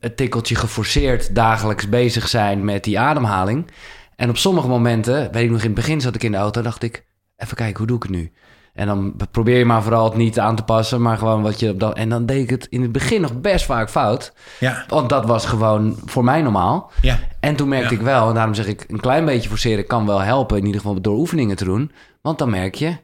het 0.00 0.16
tikkeltje 0.16 0.54
geforceerd 0.54 1.34
dagelijks 1.34 1.88
bezig 1.88 2.28
zijn 2.28 2.64
met 2.64 2.84
die 2.84 2.98
ademhaling. 2.98 3.70
En 4.16 4.28
op 4.28 4.36
sommige 4.36 4.68
momenten, 4.68 5.32
weet 5.32 5.44
ik 5.44 5.50
nog 5.50 5.60
in 5.60 5.66
het 5.66 5.74
begin 5.74 6.00
zat 6.00 6.14
ik 6.14 6.22
in 6.22 6.32
de 6.32 6.38
auto, 6.38 6.62
dacht 6.62 6.82
ik, 6.82 7.04
even 7.36 7.56
kijken, 7.56 7.76
hoe 7.78 7.86
doe 7.86 7.96
ik 7.96 8.02
het 8.02 8.12
nu? 8.12 8.32
En 8.78 8.86
dan 8.86 9.14
probeer 9.30 9.58
je 9.58 9.64
maar 9.64 9.82
vooral 9.82 10.04
het 10.04 10.14
niet 10.16 10.38
aan 10.38 10.56
te 10.56 10.62
passen, 10.62 11.02
maar 11.02 11.18
gewoon 11.18 11.42
wat 11.42 11.60
je 11.60 11.70
op 11.70 11.80
dat. 11.80 11.96
En 11.96 12.08
dan 12.08 12.26
deed 12.26 12.42
ik 12.42 12.50
het 12.50 12.66
in 12.70 12.82
het 12.82 12.92
begin 12.92 13.20
nog 13.20 13.40
best 13.40 13.64
vaak 13.64 13.90
fout. 13.90 14.32
ja, 14.60 14.84
Want 14.88 15.08
dat 15.08 15.26
was 15.26 15.46
gewoon 15.46 15.96
voor 16.04 16.24
mij 16.24 16.42
normaal. 16.42 16.90
ja. 17.02 17.18
En 17.40 17.56
toen 17.56 17.68
merkte 17.68 17.94
Ja. 17.94 18.00
ik 18.00 18.06
wel, 18.06 18.28
en 18.28 18.34
daarom 18.34 18.54
zeg 18.54 18.66
ik, 18.66 18.84
een 18.88 19.00
klein 19.00 19.24
beetje 19.24 19.48
forceren 19.48 19.86
kan 19.86 20.06
wel 20.06 20.20
helpen. 20.20 20.56
In 20.58 20.64
ieder 20.66 20.80
geval 20.80 21.00
door 21.00 21.16
oefeningen 21.16 21.56
te 21.56 21.64
doen. 21.64 21.92
Want 22.22 22.38
dan 22.38 22.50
merk 22.50 22.74
je, 22.74 22.86
hé, 22.86 22.96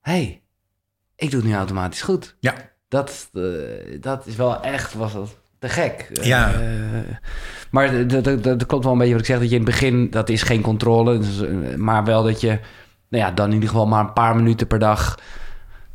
hey, 0.00 0.42
ik 1.16 1.30
doe 1.30 1.40
het 1.40 1.48
nu 1.48 1.54
automatisch 1.56 2.02
goed. 2.02 2.36
ja. 2.40 2.54
Dat, 2.88 3.28
eh, 3.32 3.42
dat 4.00 4.26
is 4.26 4.36
wel 4.36 4.60
echt, 4.62 4.94
was 4.94 5.12
dat 5.12 5.36
te 5.58 5.68
gek. 5.68 6.08
Ja. 6.22 6.52
Eh, 6.52 6.60
maar 7.70 8.06
dat, 8.08 8.24
dat, 8.24 8.42
dat 8.44 8.66
klopt 8.66 8.84
wel 8.84 8.92
een 8.92 8.98
beetje 8.98 9.12
wat 9.14 9.22
ik 9.22 9.28
zeg, 9.28 9.38
dat 9.38 9.48
je 9.50 9.56
in 9.56 9.62
het 9.62 9.70
begin, 9.70 10.10
dat 10.10 10.28
is 10.28 10.42
geen 10.42 10.60
controle. 10.60 11.18
Dus, 11.18 11.40
eh, 11.42 11.74
maar 11.76 12.04
wel 12.04 12.22
dat 12.22 12.40
je, 12.40 12.58
nou 13.14 13.26
ja, 13.26 13.34
dan 13.34 13.46
in 13.46 13.54
ieder 13.54 13.68
geval 13.68 13.86
maar 13.86 14.00
een 14.00 14.12
paar 14.12 14.36
minuten 14.36 14.66
per 14.66 14.78
dag 14.78 15.18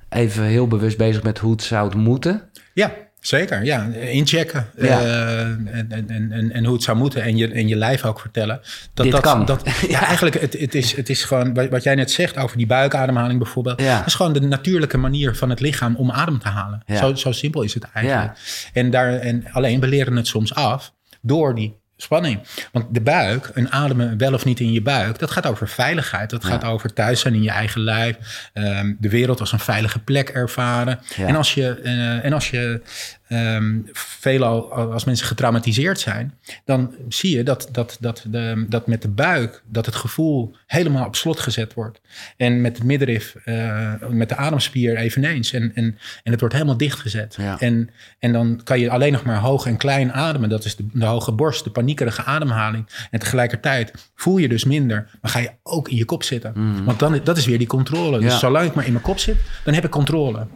even 0.09 0.43
heel 0.43 0.67
bewust 0.67 0.97
bezig 0.97 1.23
met 1.23 1.39
hoe 1.39 1.51
het 1.51 1.63
zou 1.63 1.97
moeten. 1.97 2.49
Ja, 2.73 2.91
zeker. 3.19 3.63
Ja, 3.63 3.83
inchecken. 3.93 4.67
Ja. 4.77 4.99
eh, 4.99 5.41
en, 5.41 5.87
en, 5.89 6.31
en, 6.31 6.51
en, 6.51 6.65
hoe 6.65 6.73
het 6.73 6.83
zou 6.83 6.97
moeten. 6.97 7.23
En 7.23 7.37
je, 7.37 7.51
en 7.51 7.67
je 7.67 7.75
lijf 7.75 8.05
ook 8.05 8.19
vertellen. 8.19 8.61
Dat, 8.93 9.05
Dit 9.05 9.13
dat, 9.13 9.21
kan. 9.21 9.45
Dat, 9.45 9.69
ja, 9.87 10.05
eigenlijk, 10.05 10.41
het, 10.41 10.59
het, 10.59 10.75
is, 10.75 10.95
het 10.95 11.09
is 11.09 11.23
gewoon... 11.23 11.69
Wat 11.69 11.83
jij 11.83 11.95
net 11.95 12.11
zegt 12.11 12.37
over 12.37 12.57
die 12.57 12.67
buikademhaling 12.67 13.39
bijvoorbeeld. 13.39 13.81
Ja. 13.81 13.97
Dat 13.97 14.07
is 14.07 14.13
gewoon 14.13 14.33
de 14.33 14.41
natuurlijke 14.41 14.97
manier 14.97 15.35
van 15.35 15.49
het 15.49 15.59
lichaam 15.59 15.95
om 15.95 16.11
adem 16.11 16.39
te 16.39 16.47
halen. 16.47 16.83
Zo, 16.95 17.15
zo 17.15 17.31
simpel 17.31 17.61
is 17.61 17.73
het 17.73 17.83
eigenlijk. 17.93 18.37
En, 18.73 18.89
daar, 18.89 19.13
en 19.13 19.45
alleen, 19.51 19.79
we 19.79 19.87
leren 19.87 20.15
het 20.15 20.27
soms 20.27 20.55
af 20.55 20.93
door 21.21 21.55
die 21.55 21.77
spanning. 22.01 22.39
Want 22.71 22.85
de 22.89 23.01
buik, 23.01 23.51
een 23.53 23.71
ademen 23.71 24.17
wel 24.17 24.33
of 24.33 24.45
niet 24.45 24.59
in 24.59 24.71
je 24.71 24.81
buik... 24.81 25.19
dat 25.19 25.31
gaat 25.31 25.47
over 25.47 25.67
veiligheid. 25.67 26.29
Dat 26.29 26.45
gaat 26.45 26.63
over 26.63 26.93
thuis 26.93 27.19
zijn 27.19 27.33
in 27.33 27.43
je 27.43 27.49
eigen 27.49 27.81
lijf. 27.81 28.17
ehm, 28.53 28.93
de 28.99 29.09
wereld 29.09 29.39
als 29.39 29.51
een 29.51 29.59
veilige 29.59 29.99
plek 29.99 30.29
ervaren. 30.29 30.99
Ja. 31.15 31.27
En 31.27 31.35
als 31.35 31.53
je, 31.53 31.79
eh, 31.83 32.25
en 32.25 32.33
als 32.33 32.49
je 32.49 32.81
ehm, 33.29 33.79
veelal 33.91 34.73
als 34.73 35.03
mensen 35.03 35.27
getraumatiseerd 35.27 35.99
zijn, 35.99 36.37
dan 36.65 36.93
zie 37.09 37.37
je 37.37 37.43
dat, 37.43 37.69
dat, 37.71 37.97
dat, 37.99 38.25
de, 38.27 38.65
dat 38.69 38.87
met 38.87 39.01
de 39.01 39.07
buik 39.07 39.63
dat 39.65 39.85
het 39.85 39.95
gevoel 39.95 40.55
helemaal 40.65 41.05
op 41.05 41.15
slot 41.15 41.39
gezet 41.39 41.73
wordt. 41.73 42.01
En 42.37 42.61
met 42.61 42.77
het 42.77 42.85
middenrif, 42.85 43.35
eh, 43.43 43.93
met 44.09 44.29
de 44.29 44.35
ademspier 44.35 44.95
eveneens. 44.95 45.53
En, 45.53 45.71
en, 45.75 45.97
en 46.23 46.31
het 46.31 46.39
wordt 46.39 46.55
helemaal 46.55 46.77
dichtgezet. 46.77 47.35
Ja. 47.39 47.59
En, 47.59 47.89
en 48.19 48.33
dan 48.33 48.61
kan 48.63 48.79
je 48.79 48.89
alleen 48.89 49.11
nog 49.11 49.23
maar 49.23 49.39
hoog 49.39 49.65
en 49.65 49.77
klein 49.77 50.13
ademen. 50.13 50.49
Dat 50.49 50.65
is 50.65 50.75
de, 50.75 50.85
de 50.93 51.05
hoge 51.05 51.31
borst, 51.31 51.63
de 51.63 51.69
paniekerige 51.69 52.23
ademhaling. 52.23 53.07
En 53.11 53.19
tegelijkertijd 53.19 54.11
voel 54.15 54.37
je 54.37 54.47
dus 54.47 54.63
minder, 54.63 55.09
maar 55.21 55.31
ga 55.31 55.39
je 55.39 55.51
ook 55.63 55.89
in 55.89 55.97
je 55.97 56.05
kop 56.05 56.23
zitten. 56.23 56.83
Want 56.85 56.99
dan, 56.99 57.19
dat 57.23 57.37
is 57.37 57.45
weer 57.45 57.57
die 57.57 57.67
controle. 57.67 58.15
Mhm. 58.15 58.23
Ja. 58.23 58.29
Dus 58.29 58.39
zolang 58.39 58.67
ik 58.67 58.73
maar 58.73 58.85
in 58.85 58.91
mijn 58.91 59.03
kop 59.03 59.19
zit, 59.19 59.37
dan 59.63 59.73
heb 59.73 59.83
ik 59.83 59.91
controle. 59.91 60.47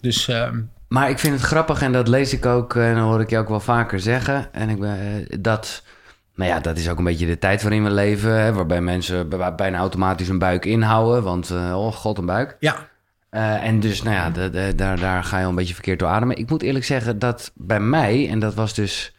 Dus 0.00 0.28
ehm, 0.28 0.60
Maar 0.88 1.10
ik 1.10 1.18
vind 1.18 1.34
het 1.34 1.42
grappig 1.42 1.82
en 1.82 1.92
dat 1.92 2.08
lees 2.08 2.32
ik 2.32 2.46
ook 2.46 2.74
en 2.74 2.96
hoor 2.98 3.20
ik 3.20 3.30
je 3.30 3.38
ook 3.38 3.48
wel 3.48 3.60
vaker 3.60 4.00
zeggen. 4.00 4.52
En 4.52 4.68
ik 4.68 4.80
ben 4.80 4.98
eh, 5.00 5.36
dat, 5.40 5.82
nou 6.34 6.50
ja, 6.50 6.60
dat 6.60 6.78
is 6.78 6.88
ook 6.90 6.98
een 6.98 7.04
beetje 7.04 7.26
de 7.26 7.38
tijd 7.38 7.62
waarin 7.62 7.84
we 7.84 7.90
leven, 7.90 8.40
hè, 8.40 8.52
waarbij 8.52 8.80
mensen 8.80 9.28
bij- 9.28 9.54
bijna 9.54 9.78
automatisch 9.78 10.28
een 10.28 10.38
buik 10.38 10.64
inhouden, 10.64 11.22
want 11.22 11.50
eh, 11.50 11.84
oh 11.86 11.92
god, 11.92 12.18
een 12.18 12.26
buik. 12.26 12.56
ja, 12.60 12.76
Eh, 13.30 13.64
en 13.64 13.80
dus, 13.80 14.02
nou 14.02 14.16
ja, 14.16 14.30
de- 14.30 14.50
de- 14.50 14.72
daar, 14.76 15.00
daar 15.00 15.24
ga 15.24 15.36
je 15.38 15.42
al 15.44 15.50
een 15.50 15.56
beetje 15.56 15.74
verkeerd 15.74 15.98
door 15.98 16.08
ademen. 16.08 16.36
Ik 16.38 16.50
moet 16.50 16.62
eerlijk 16.62 16.84
zeggen 16.84 17.18
dat 17.18 17.52
bij 17.54 17.80
mij, 17.80 18.28
en 18.28 18.38
dat 18.38 18.54
was 18.54 18.74
dus 18.74 19.14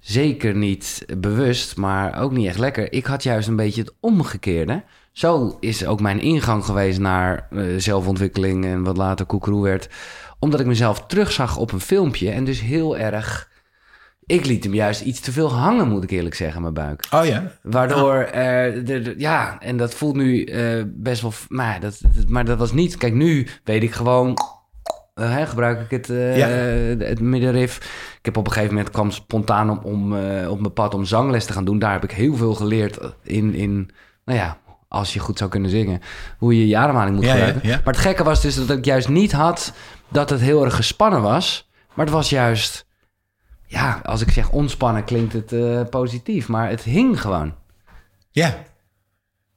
zeker 0.00 0.54
niet 0.54 1.04
bewust, 1.18 1.76
maar 1.76 2.20
ook 2.20 2.32
niet 2.32 2.46
echt 2.46 2.58
lekker. 2.58 2.92
Ik 2.92 3.06
had 3.06 3.22
juist 3.22 3.48
een 3.48 3.56
beetje 3.56 3.80
het 3.80 3.94
omgekeerde. 4.00 4.82
Zo 5.12 5.56
is 5.60 5.86
ook 5.86 6.00
mijn 6.00 6.20
ingang 6.20 6.64
geweest 6.64 6.98
naar 6.98 7.48
zelfontwikkeling 7.76 8.64
en 8.64 8.82
wat 8.82 8.96
later 8.96 9.26
koekeroe 9.26 9.62
werd. 9.62 9.88
Omdat 10.42 10.60
ik 10.60 10.66
mezelf 10.66 11.06
terugzag 11.06 11.56
op 11.56 11.72
een 11.72 11.80
filmpje 11.80 12.30
en 12.30 12.44
dus 12.44 12.60
heel 12.60 12.98
erg... 12.98 13.50
Ik 14.26 14.46
liet 14.46 14.64
hem 14.64 14.74
juist 14.74 15.00
iets 15.00 15.20
te 15.20 15.32
veel 15.32 15.52
hangen, 15.52 15.88
moet 15.88 16.02
ik 16.04 16.10
eerlijk 16.10 16.34
zeggen, 16.34 16.62
mijn 16.62 16.74
buik. 16.74 17.04
oh 17.10 17.24
ja. 17.26 17.52
Waardoor, 17.62 18.14
eh, 18.16 18.84
de, 18.84 19.00
de- 19.02 19.14
ja, 19.16 19.56
en 19.60 19.76
dat 19.76 19.94
voelt 19.94 20.16
nu 20.16 20.44
eh, 20.44 20.82
best 20.86 21.22
wel, 21.22 21.32
maar 21.48 21.80
dat, 21.80 22.00
dat- 22.14 22.28
maar 22.28 22.44
dat 22.44 22.58
was 22.58 22.72
niet. 22.72 22.96
Kijk, 22.96 23.14
nu 23.14 23.46
weet 23.64 23.82
ik 23.82 23.92
gewoon, 23.92 24.34
eh, 25.14 25.42
gebruik 25.48 25.80
ik 25.80 25.90
het, 25.90 26.06
Ja. 26.36 26.46
het 27.06 27.20
middenrif. 27.20 27.76
Ik 28.18 28.24
heb 28.24 28.36
op 28.36 28.46
een 28.46 28.52
gegeven 28.52 28.74
moment 28.74 28.92
kwam 28.92 29.10
spontaan 29.10 29.70
om, 29.70 29.78
om 29.84 30.12
op 30.48 30.60
mijn 30.60 30.72
pad 30.72 30.94
om 30.94 31.04
zangles 31.04 31.44
te 31.44 31.52
gaan 31.52 31.64
doen. 31.64 31.78
Daar 31.78 31.92
heb 31.92 32.04
ik 32.04 32.12
heel 32.12 32.34
veel 32.36 32.54
geleerd 32.54 32.98
in, 33.22 33.54
in, 33.54 33.90
nou 34.24 34.38
ja, 34.38 34.58
als 34.92 35.12
je 35.14 35.18
goed 35.20 35.38
zou 35.38 35.50
kunnen 35.50 35.70
zingen, 35.70 36.00
hoe 36.38 36.58
je 36.58 36.66
je 36.68 36.76
ademhaling 36.76 37.16
moet 37.16 37.24
Ja, 37.24 37.34
ja, 37.34 37.44
gebruiken. 37.44 37.68
ja. 37.68 37.76
Maar 37.84 37.94
het 37.94 38.02
gekke 38.02 38.24
was 38.24 38.40
dus 38.40 38.54
dat 38.66 38.70
ik 38.78 38.84
juist 38.84 39.08
niet 39.08 39.32
had 39.32 39.72
dat 40.08 40.30
het 40.30 40.40
heel 40.40 40.64
erg 40.64 40.74
gespannen 40.76 41.22
was, 41.22 41.70
maar 41.94 42.04
het 42.04 42.14
was 42.14 42.30
juist, 42.30 42.86
ja, 43.66 44.00
als 44.04 44.20
ik 44.20 44.30
zeg 44.30 44.50
ontspannen 44.50 45.04
klinkt 45.04 45.32
het 45.32 45.52
eh, 45.52 45.80
positief, 45.90 46.48
maar 46.48 46.68
het 46.68 46.82
hing 46.82 47.20
gewoon. 47.20 47.54
Ja. 48.30 48.54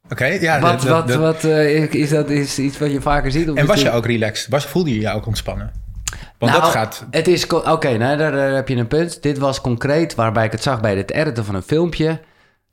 Oké, 0.10 0.26
ja. 0.26 0.60
Wat, 0.60 0.82
dat- 0.82 0.90
wat, 0.90 1.08
dat- 1.08 1.18
wat 1.18 1.44
eh, 1.44 1.94
is 1.94 2.10
dat 2.10 2.30
is 2.30 2.60
iets 2.60 2.78
wat 2.78 2.92
je 2.92 3.02
vaker 3.02 3.32
ziet? 3.32 3.50
Of 3.50 3.58
en 3.58 3.66
was 3.66 3.82
je 3.82 3.92
ook 3.92 4.06
relaxed? 4.06 4.50
Was, 4.50 4.66
voelde 4.66 4.94
je 4.94 5.00
je 5.00 5.12
ook 5.12 5.26
ontspannen? 5.26 5.72
Want 6.38 6.52
Nou, 6.52 6.64
dat 6.64 6.72
gaat... 6.74 7.06
Het 7.12 7.28
is... 7.28 7.48
Oké, 7.48 7.98
nou, 7.98 8.18
daar, 8.18 8.32
daar 8.32 8.54
heb 8.54 8.68
je 8.68 8.76
een 8.76 8.88
punt. 8.88 9.22
Dit 9.24 9.38
was 9.38 9.62
concreet 9.62 10.16
waarbij 10.16 10.46
ik 10.46 10.52
het 10.52 10.64
zag 10.64 10.82
bij 10.82 10.96
het 10.96 11.12
editen 11.12 11.46
van 11.46 11.56
een 11.56 11.62
filmpje. 11.62 12.20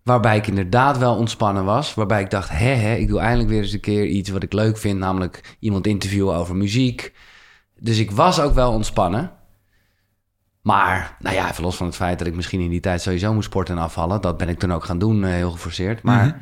Waarbij 0.02 0.36
ik 0.36 0.46
inderdaad 0.46 0.98
wel 0.98 1.16
ontspannen 1.16 1.64
was. 1.64 1.94
Waarbij 1.94 2.20
ik 2.20 2.30
dacht, 2.30 2.48
hè, 2.50 2.74
hè, 2.74 2.94
ik 2.94 3.08
doe 3.08 3.18
eindelijk 3.18 3.48
weer 3.48 3.62
eens 3.62 3.72
een 3.72 3.80
keer 3.80 4.06
iets 4.06 4.30
wat 4.30 4.42
ik 4.42 4.52
leuk 4.52 4.78
vind. 4.78 4.98
Namelijk 4.98 5.56
iemand 5.58 5.86
interviewen 5.86 6.34
over 6.36 6.56
muziek. 6.56 7.12
Dus 7.78 7.98
ik 7.98 8.10
was 8.10 8.40
ook 8.40 8.54
wel 8.54 8.72
ontspannen. 8.72 9.32
Maar, 10.62 11.16
nou 11.18 11.34
ja, 11.36 11.50
even 11.50 11.62
los 11.64 11.76
van 11.76 11.86
het 11.86 11.96
feit 11.96 12.18
dat 12.18 12.26
ik 12.28 12.34
misschien 12.34 12.60
in 12.60 12.70
die 12.70 12.80
tijd 12.80 13.02
sowieso 13.02 13.34
moest 13.34 13.46
sporten 13.46 13.76
en 13.76 13.82
afvallen. 13.82 14.20
Dat 14.20 14.36
ben 14.36 14.48
ik 14.48 14.58
toen 14.58 14.72
ook 14.72 14.84
gaan 14.84 14.98
doen, 14.98 15.24
eh, 15.24 15.30
heel 15.30 15.50
geforceerd. 15.50 16.02
Maar 16.02 16.26
Mhm. 16.26 16.36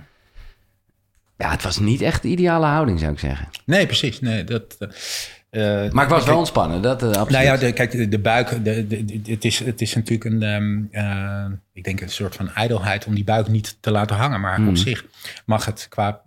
ja, 1.36 1.50
het 1.50 1.62
was 1.62 1.78
niet 1.78 2.00
echt 2.00 2.22
de 2.22 2.28
ideale 2.28 2.66
houding, 2.66 2.98
zou 2.98 3.12
ik 3.12 3.18
zeggen. 3.18 3.48
Nee, 3.64 3.86
precies. 3.86 4.20
Nee, 4.20 4.44
dat, 4.44 4.76
eh, 5.50 5.90
Maar 5.90 6.04
ik 6.04 6.10
was 6.10 6.24
wel 6.24 6.38
ontspannen, 6.38 6.82
dat 6.82 7.02
eh, 7.02 7.08
absoluut. 7.08 7.30
Nou 7.30 7.44
ja, 7.44 7.56
de, 7.56 7.72
kijk, 7.72 7.90
de, 7.90 8.08
de 8.08 8.18
buik, 8.18 8.64
de, 8.64 8.86
het, 9.26 9.44
is, 9.44 9.58
het 9.58 9.80
is 9.80 9.94
natuurlijk 9.94 10.24
een, 10.24 10.42
ehm, 10.42 11.04
eh, 11.04 11.52
ik 11.72 11.84
denk 11.84 12.00
een 12.00 12.08
soort 12.08 12.36
van 12.36 12.50
ijdelheid 12.50 13.06
om 13.06 13.14
die 13.14 13.24
buik 13.24 13.48
niet 13.48 13.76
te 13.80 13.90
laten 13.90 14.16
hangen. 14.16 14.40
Maar 14.40 14.66
op 14.66 14.76
zich 14.76 15.04
mag 15.44 15.64
het 15.64 15.86
qua, 15.88 16.20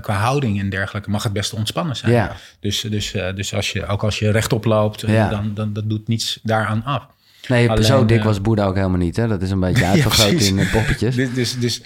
qua 0.00 0.14
houding 0.14 0.60
en 0.60 0.68
dergelijke, 0.70 1.10
mag 1.10 1.22
het 1.22 1.32
best 1.32 1.52
ontspannen 1.52 1.96
zijn. 1.96 2.12
Ja. 2.12 2.36
Dus, 2.60 2.80
dus, 2.80 3.10
dus 3.34 3.54
als 3.54 3.72
je, 3.72 3.86
ook 3.86 4.02
als 4.02 4.18
je 4.18 4.30
rechtop 4.30 4.64
loopt, 4.64 5.00
Ja. 5.00 5.28
dan, 5.28 5.54
dan 5.54 5.72
dat 5.72 5.88
doet 5.90 6.08
niets 6.08 6.40
daaraan 6.42 6.84
af. 6.84 7.06
Nee, 7.48 7.70
Alleen, 7.70 7.84
zo 7.84 8.04
dik 8.04 8.18
eh, 8.18 8.24
was 8.24 8.40
Boeddha 8.40 8.64
ook 8.64 8.74
helemaal 8.74 8.98
niet. 8.98 9.16
Hè? 9.16 9.28
Dat 9.28 9.42
is 9.42 9.50
een 9.50 9.60
beetje 9.60 9.82
Ja, 9.84 9.90
uitvergroot 9.90 10.28
precies. 10.28 10.48
in 10.48 10.58
eh, 10.58 10.72
poppetjes. 10.72 11.14
Dus, 11.20 11.30
dus, 11.34 11.82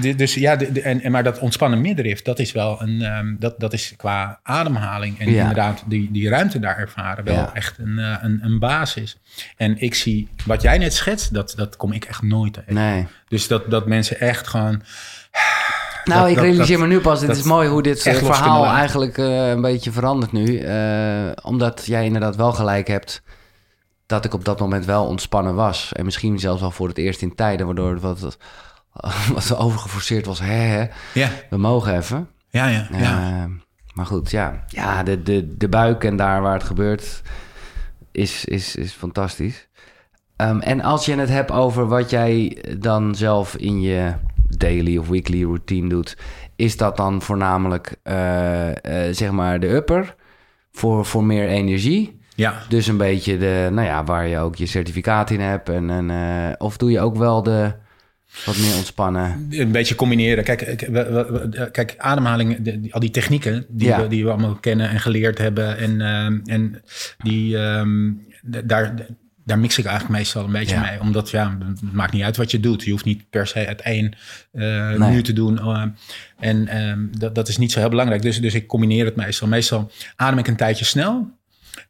dus, 0.00 0.16
dus 0.16 0.34
ja, 0.34 0.56
en, 0.60 1.10
maar 1.10 1.22
dat 1.22 1.38
ontspannen 1.38 1.80
middenrif, 1.80 2.22
dat 2.22 2.38
is 2.38 2.52
wel 2.52 2.82
een, 2.82 3.02
ehm, 3.02 3.34
dat, 3.38 3.54
dat 3.60 3.72
is 3.72 3.94
qua 3.96 4.40
ademhaling 4.42 5.18
en 5.18 5.30
Ja. 5.32 5.40
inderdaad 5.40 5.82
die, 5.86 6.08
die 6.12 6.28
ruimte 6.28 6.58
daar 6.58 6.78
ervaren 6.78 7.24
wel 7.24 7.34
Ja. 7.34 7.50
echt 7.54 7.78
een, 7.78 7.98
eh, 7.98 8.16
een, 8.20 8.38
een 8.42 8.58
basis. 8.58 9.18
En 9.56 9.80
ik 9.80 9.94
zie, 9.94 10.28
wat 10.46 10.62
jij 10.62 10.78
net 10.78 10.94
schetst, 10.94 11.34
dat, 11.34 11.52
dat 11.56 11.76
kom 11.76 11.92
ik 11.92 12.04
echt 12.04 12.22
nooit 12.22 12.52
tegen. 12.52 12.74
Nee. 12.74 13.06
Dus 13.28 13.48
dat, 13.48 13.70
dat 13.70 13.86
mensen 13.86 14.20
echt 14.20 14.46
gewoon, 14.48 14.82
Nou, 16.04 16.20
Dat- 16.20 16.28
ik 16.28 16.34
dat- 16.34 16.44
realiseer 16.44 16.78
dat- 16.78 16.86
me 16.88 16.94
nu 16.94 17.00
pas, 17.00 17.20
het 17.20 17.36
is 17.36 17.42
mooi 17.42 17.68
hoe 17.68 17.82
dit 17.82 18.02
verhaal 18.02 18.66
eigenlijk 18.66 19.16
een 19.16 19.60
beetje 19.60 19.90
verandert 19.92 20.32
nu. 20.32 20.64
Omdat 21.42 21.86
jij 21.86 22.04
inderdaad 22.04 22.36
wel 22.36 22.52
gelijk 22.52 22.88
hebt 22.88 23.22
dat 24.12 24.24
ik 24.24 24.34
op 24.34 24.44
dat 24.44 24.60
moment 24.60 24.84
wel 24.84 25.06
ontspannen 25.06 25.54
was. 25.54 25.92
En 25.92 26.04
misschien 26.04 26.38
zelfs 26.38 26.60
wel 26.60 26.70
voor 26.70 26.88
het 26.88 26.98
eerst 26.98 27.22
in 27.22 27.34
tijden, 27.34 27.66
waardoor 27.66 27.92
het 27.92 28.00
wat, 28.00 28.38
wat 29.34 29.56
overgeforceerd 29.56 30.26
was. 30.26 30.40
Hè, 30.40 30.46
hè, 30.46 30.86
ja, 31.14 31.30
we 31.50 31.56
mogen 31.56 31.96
even. 31.96 32.28
ja, 32.50 32.66
ja. 32.66 32.88
ja. 32.90 33.42
Eh, 33.42 33.44
maar 33.94 34.06
goed, 34.06 34.30
ja, 34.30 34.64
ja 34.66 35.02
de, 35.02 35.22
de, 35.22 35.56
de 35.56 35.68
buik 35.68 36.04
en 36.04 36.16
daar 36.16 36.42
waar 36.42 36.54
het 36.54 36.62
gebeurt 36.62 37.22
is, 38.10 38.44
is, 38.44 38.76
is 38.76 38.92
fantastisch. 38.92 39.68
Ehm, 40.36 40.58
en 40.58 40.80
als 40.80 41.06
je 41.06 41.14
het 41.14 41.28
hebt 41.28 41.50
over 41.50 41.86
wat 41.86 42.10
jij 42.10 42.64
dan 42.78 43.14
zelf 43.14 43.56
in 43.56 43.80
je 43.80 44.12
daily 44.48 44.96
of 44.96 45.08
weekly 45.08 45.42
routine 45.42 45.88
doet, 45.88 46.16
is 46.56 46.76
dat 46.76 46.96
dan 46.96 47.22
voornamelijk 47.22 47.96
eh, 48.02 48.68
eh, 48.70 49.14
zeg 49.14 49.30
maar 49.30 49.60
de 49.60 49.68
upper 49.68 50.14
voor, 50.72 51.06
voor 51.06 51.24
meer 51.24 51.48
energie? 51.48 52.20
Ja. 52.34 52.62
Dus 52.68 52.86
een 52.86 52.96
beetje 52.96 53.38
de, 53.38 53.68
nou 53.72 53.86
ja, 53.86 54.04
waar 54.04 54.26
je 54.28 54.38
ook 54.38 54.56
je 54.56 54.66
certificaat 54.66 55.30
in 55.30 55.40
hebt. 55.40 55.68
En, 55.68 55.90
en, 55.90 56.10
eh, 56.10 56.52
of 56.58 56.76
doe 56.76 56.90
je 56.90 57.00
ook 57.00 57.16
wel 57.16 57.42
de 57.42 57.72
wat 58.44 58.56
meer 58.58 58.74
ontspannen? 58.76 59.46
Een 59.50 59.72
beetje 59.72 59.94
combineren. 59.94 60.44
Kijk, 60.44 60.86
we- 60.90 61.68
kijk 61.72 61.94
ademhaling, 61.98 62.92
al 62.92 63.00
die 63.00 63.10
technieken 63.10 63.64
die, 63.68 63.88
Ja. 63.88 64.00
we, 64.02 64.08
die 64.08 64.24
we 64.24 64.30
allemaal 64.30 64.54
kennen 64.54 64.88
en 64.88 65.00
geleerd 65.00 65.38
hebben. 65.38 65.78
En, 65.78 66.00
ehm, 66.00 66.38
en 66.44 66.82
die, 67.18 67.58
ehm, 67.58 68.10
daar, 68.64 68.94
daar 69.44 69.58
mix 69.58 69.78
ik 69.78 69.84
eigenlijk 69.84 70.18
meestal 70.18 70.44
een 70.44 70.52
beetje 70.52 70.74
Ja. 70.74 70.80
mee. 70.80 71.00
Omdat 71.00 71.30
ja, 71.30 71.58
het 71.68 71.92
maakt 71.92 72.12
niet 72.12 72.22
uit 72.22 72.36
wat 72.36 72.50
je 72.50 72.60
doet. 72.60 72.82
Je 72.82 72.90
hoeft 72.90 73.04
niet 73.04 73.30
per 73.30 73.46
se 73.46 73.58
het 73.58 73.80
één 73.80 74.12
eh, 74.52 74.90
Nee. 74.90 75.10
nu 75.10 75.22
te 75.22 75.32
doen. 75.32 75.58
eh, 75.58 75.84
en 76.38 76.68
ehm, 76.68 76.98
dat, 77.18 77.34
dat 77.34 77.48
is 77.48 77.56
niet 77.58 77.72
zo 77.72 77.80
heel 77.80 77.88
belangrijk. 77.88 78.22
Dus, 78.22 78.40
dus 78.40 78.54
ik 78.54 78.66
combineer 78.66 79.04
het 79.04 79.16
meestal. 79.16 79.48
Meestal 79.48 79.90
adem 80.16 80.38
ik 80.38 80.46
een 80.48 80.56
tijdje 80.56 80.84
snel. 80.84 81.30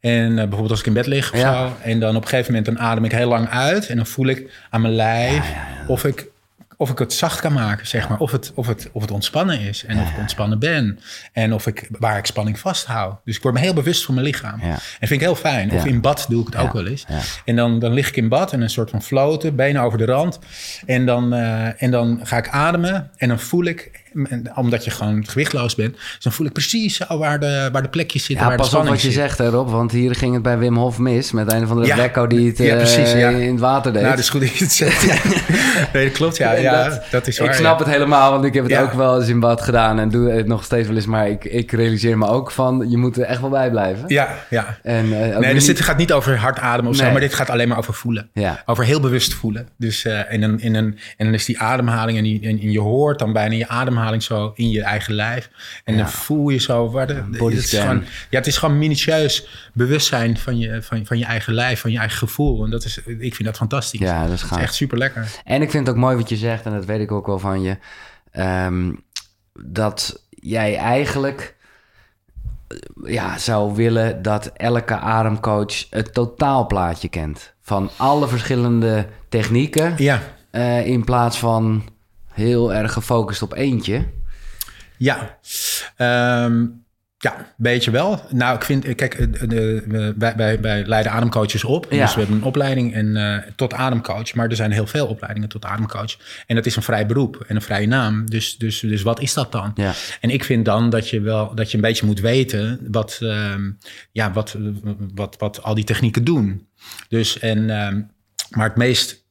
En 0.00 0.28
eh, 0.30 0.34
bijvoorbeeld 0.34 0.70
als 0.70 0.80
ik 0.80 0.86
in 0.86 0.92
bed 0.92 1.06
lig 1.06 1.32
of 1.32 1.38
Ja. 1.38 1.66
zo. 1.66 1.76
En 1.82 2.00
dan 2.00 2.16
op 2.16 2.22
een 2.22 2.28
gegeven 2.28 2.52
moment 2.54 2.76
dan 2.76 2.86
adem 2.86 3.04
ik 3.04 3.12
heel 3.12 3.28
lang 3.28 3.48
uit. 3.48 3.86
En 3.86 3.96
dan 3.96 4.06
voel 4.06 4.26
ik 4.26 4.50
aan 4.70 4.80
mijn 4.80 4.94
lijf 4.94 5.52
of 5.86 6.04
ik 6.04 6.30
of 6.76 6.90
ik 6.90 6.98
het 6.98 7.12
zacht 7.12 7.40
kan 7.40 7.52
maken, 7.52 7.86
zeg 7.86 8.08
maar. 8.08 8.18
Of 8.18 8.30
het, 8.32 8.52
of 8.54 8.66
het, 8.66 8.88
of 8.92 9.02
het 9.02 9.10
ontspannen 9.10 9.60
is 9.60 9.84
en 9.84 10.00
of 10.00 10.10
ik 10.10 10.18
ontspannen 10.18 10.58
ben. 10.58 10.98
En 11.32 11.54
of 11.54 11.66
ik, 11.66 11.88
waar 11.98 12.18
ik 12.18 12.26
spanning 12.26 12.58
vasthoud. 12.58 13.16
Dus 13.24 13.36
ik 13.36 13.42
word 13.42 13.54
me 13.54 13.60
heel 13.60 13.74
bewust 13.74 14.04
van 14.04 14.14
mijn 14.14 14.26
lichaam. 14.26 14.60
Ja. 14.60 14.70
En 14.70 14.78
vind 15.08 15.10
ik 15.10 15.20
heel 15.20 15.34
fijn. 15.34 15.72
Of 15.72 15.84
Ja. 15.84 15.90
in 15.90 16.00
bad 16.00 16.26
doe 16.28 16.40
ik 16.40 16.46
het 16.52 16.56
ook 16.62 16.72
wel 16.72 16.86
eens. 16.86 17.06
En 17.44 17.56
dan, 17.56 17.78
dan 17.78 17.92
lig 17.92 18.08
ik 18.08 18.16
in 18.16 18.28
bad 18.28 18.52
en 18.52 18.60
een 18.60 18.70
soort 18.70 18.90
van 18.90 19.02
floten, 19.02 19.56
benen 19.56 19.82
over 19.82 19.98
de 19.98 20.04
rand. 20.04 20.38
En 20.86 21.06
dan, 21.06 21.32
eh, 21.34 21.82
en 21.82 21.90
dan 21.90 22.20
ga 22.22 22.36
ik 22.36 22.48
ademen 22.48 23.10
en 23.16 23.28
dan 23.28 23.38
voel 23.40 23.64
ik, 23.64 24.01
en 24.28 24.50
omdat 24.56 24.84
je 24.84 24.90
gewoon 24.90 25.26
gewichtloos 25.26 25.74
bent, 25.74 25.92
dus 25.94 26.16
dan 26.20 26.32
voel 26.32 26.46
ik 26.46 26.52
precies 26.52 26.96
zo 26.96 27.18
waar 27.18 27.40
de, 27.40 27.68
waar 27.72 27.82
de 27.82 27.88
plekjes 27.88 28.24
zitten, 28.24 28.44
Ja, 28.44 28.50
waar 28.50 28.56
de 28.64 28.70
pas 28.70 28.80
op 28.80 28.86
wat 28.86 29.00
je 29.02 29.06
zit. 29.10 29.12
zegt, 29.12 29.38
hè, 29.38 29.48
Rob. 29.48 29.70
Want 29.70 29.92
hier 29.92 30.14
ging 30.14 30.34
het 30.34 30.42
bij 30.42 30.58
Wim 30.58 30.76
Hof 30.76 30.98
mis. 30.98 31.32
Met 31.32 31.52
een 31.52 31.66
van 31.66 31.80
de 31.80 31.86
Ja. 31.86 32.26
Die 32.26 32.48
het 32.48 32.58
Ja, 32.58 32.64
eh, 32.72 32.76
precies, 32.76 33.12
ja. 33.12 33.28
in 33.28 33.50
het 33.50 33.60
water 33.60 33.92
deed. 33.92 34.02
Nou, 34.02 34.14
dat 34.14 34.24
is 34.24 34.30
goed 34.30 34.40
dat 34.40 34.56
je 34.56 34.64
het 34.64 34.72
zegt. 34.72 35.06
nee, 35.92 36.04
dat 36.04 36.12
klopt. 36.12 36.36
Ja, 36.36 36.52
ja 36.52 36.88
dat- 36.88 37.02
dat, 37.10 37.26
is 37.26 37.38
waar. 37.38 37.48
ik 37.48 37.54
snap 37.54 37.78
het 37.78 37.88
helemaal, 37.88 38.30
want 38.32 38.44
ik 38.44 38.54
heb 38.54 38.64
het 38.68 38.78
ook 38.78 38.92
wel 38.92 39.20
eens 39.20 39.28
in 39.28 39.40
bad 39.40 39.60
gedaan 39.62 39.98
en 39.98 40.08
doe 40.08 40.30
het 40.30 40.46
nog 40.46 40.64
steeds 40.64 40.86
wel 40.86 40.96
eens. 40.96 41.06
Maar 41.06 41.28
ik, 41.28 41.44
ik 41.44 41.72
realiseer 41.72 42.18
me 42.18 42.26
ook 42.26 42.50
van, 42.50 42.84
je 42.90 42.96
moet 42.96 43.16
er 43.16 43.22
echt 43.22 43.40
wel 43.40 43.50
bij 43.50 43.70
blijven. 43.70 44.04
Ja, 44.06 44.28
ja. 44.50 44.78
En, 44.82 45.04
eh, 45.04 45.10
Nee, 45.38 45.38
niet- 45.38 45.52
dus 45.54 45.64
dit 45.64 45.80
gaat 45.80 45.96
niet 45.96 46.12
over 46.12 46.36
hard 46.38 46.58
ademen 46.58 46.90
of 46.90 46.96
zo, 46.96 47.10
maar 47.10 47.20
dit 47.20 47.34
gaat 47.34 47.50
alleen 47.50 47.68
maar 47.68 47.78
over 47.78 47.94
voelen. 47.94 48.28
Ja. 48.32 48.62
Over 48.66 48.84
heel 48.84 49.00
bewust 49.00 49.34
voelen. 49.34 49.68
Dus 49.78 50.04
uh, 50.04 50.20
in 50.32 50.42
een, 50.42 50.60
in 50.60 50.74
een, 50.74 50.98
en 51.16 51.24
dan 51.26 51.34
is 51.34 51.44
die 51.44 51.60
ademhaling 51.60 52.18
en, 52.18 52.24
die, 52.24 52.40
en, 52.42 52.48
en 52.60 52.70
je 52.70 52.80
hoort 52.80 53.18
dan 53.18 53.32
bijna 53.32 53.54
je 53.54 53.68
ademhaling 53.68 54.01
zo 54.22 54.52
in 54.54 54.70
je 54.70 54.82
eigen 54.82 55.14
lijf. 55.14 55.50
En 55.84 55.94
Ja. 55.94 56.00
dan 56.02 56.10
voel 56.10 56.48
je 56.48 56.58
zo 56.58 56.90
waar 56.90 57.06
de. 57.06 57.22
Body 57.38 57.54
het 57.54 57.64
is 57.64 57.78
gewoon, 57.78 58.04
ja, 58.30 58.38
het 58.38 58.46
is 58.46 58.56
gewoon 58.56 58.78
minutieus 58.78 59.46
bewustzijn 59.72 60.38
van 60.38 60.58
je, 60.58 60.82
van, 60.82 61.06
van 61.06 61.18
je 61.18 61.24
eigen 61.24 61.54
lijf, 61.54 61.80
van 61.80 61.90
je 61.92 61.98
eigen 61.98 62.18
gevoel. 62.18 62.64
En 62.64 62.70
dat 62.70 62.84
is, 62.84 62.98
ik 62.98 63.34
vind 63.34 63.44
dat 63.44 63.56
fantastisch. 63.56 64.00
Ja, 64.00 64.26
dat 64.26 64.32
is 64.34 64.44
echt 64.58 64.74
super 64.74 64.98
lekker. 64.98 65.40
En 65.44 65.62
ik 65.62 65.70
vind 65.70 65.86
het 65.86 65.96
ook 65.96 66.02
mooi 66.02 66.16
wat 66.16 66.28
je 66.28 66.36
zegt, 66.36 66.64
en 66.64 66.72
dat 66.72 66.84
weet 66.84 67.00
ik 67.00 67.12
ook 67.12 67.26
wel 67.26 67.38
van 67.38 67.62
je. 67.62 67.76
ehm, 68.32 68.92
dat 69.64 70.24
jij 70.30 70.76
eigenlijk 70.76 71.54
eh, 72.68 73.12
ja, 73.12 73.38
zou 73.38 73.74
willen 73.74 74.22
dat 74.22 74.46
elke 74.56 74.94
ademcoach 74.98 75.86
het 75.90 76.14
totaalplaatje 76.14 77.08
kent. 77.08 77.52
Van 77.62 77.90
alle 77.96 78.28
verschillende 78.28 79.06
technieken. 79.28 79.94
Ja, 79.96 80.22
eh, 80.50 80.86
in 80.86 81.04
plaats 81.04 81.38
van 81.38 81.84
heel 82.32 82.74
erg 82.74 82.92
gefocust 82.92 83.42
op 83.42 83.52
eentje. 83.54 84.04
Ja, 84.98 85.38
Ehm, 85.96 86.66
ja, 87.18 87.52
beetje 87.56 87.90
wel. 87.90 88.20
Nou, 88.30 88.56
ik 88.56 88.62
vind, 88.62 88.94
kijk, 88.94 89.14
eh, 89.14 89.26
de, 89.30 89.46
de- 89.48 90.14
wij, 90.18 90.36
wij, 90.36 90.60
wij 90.60 90.84
leiden 90.86 91.12
ademcoaches 91.12 91.64
op. 91.64 91.86
Ja. 91.90 92.04
Dus 92.04 92.14
we 92.14 92.20
hebben 92.20 92.38
een 92.38 92.44
opleiding 92.44 92.94
en, 92.94 93.16
eh, 93.16 93.50
tot 93.56 93.74
ademcoach. 93.74 94.34
Maar 94.34 94.48
er 94.48 94.56
zijn 94.56 94.70
heel 94.72 94.86
veel 94.86 95.06
opleidingen 95.06 95.48
tot 95.48 95.64
ademcoach. 95.64 96.16
En 96.46 96.54
dat 96.56 96.66
is 96.66 96.76
een 96.76 96.82
vrij 96.82 97.06
beroep 97.06 97.44
en 97.46 97.56
een 97.56 97.62
vrije 97.62 97.86
naam. 97.86 98.30
Dus, 98.30 98.56
dus, 98.58 98.80
dus 98.80 99.02
wat 99.02 99.20
is 99.20 99.34
dat 99.34 99.52
dan? 99.52 99.70
Ja. 99.74 99.92
En 100.20 100.30
ik 100.30 100.44
vind 100.44 100.64
dan 100.64 100.90
dat 100.90 101.08
je 101.10 101.20
wel 101.20 101.54
dat 101.54 101.70
je 101.70 101.76
een 101.76 101.82
beetje 101.82 102.06
moet 102.06 102.20
weten 102.20 102.80
wat, 102.90 103.18
ehm, 103.22 103.70
ja, 104.12 104.32
wat, 104.32 104.56
wat, 105.14 105.36
wat 105.38 105.62
al 105.62 105.74
die 105.74 105.84
technieken 105.84 106.24
doen. 106.24 106.68
Dus 107.08 107.38
en, 107.38 107.70
ehm, 107.70 108.00
maar 108.50 108.66
het 108.68 108.76
meest 108.76 109.21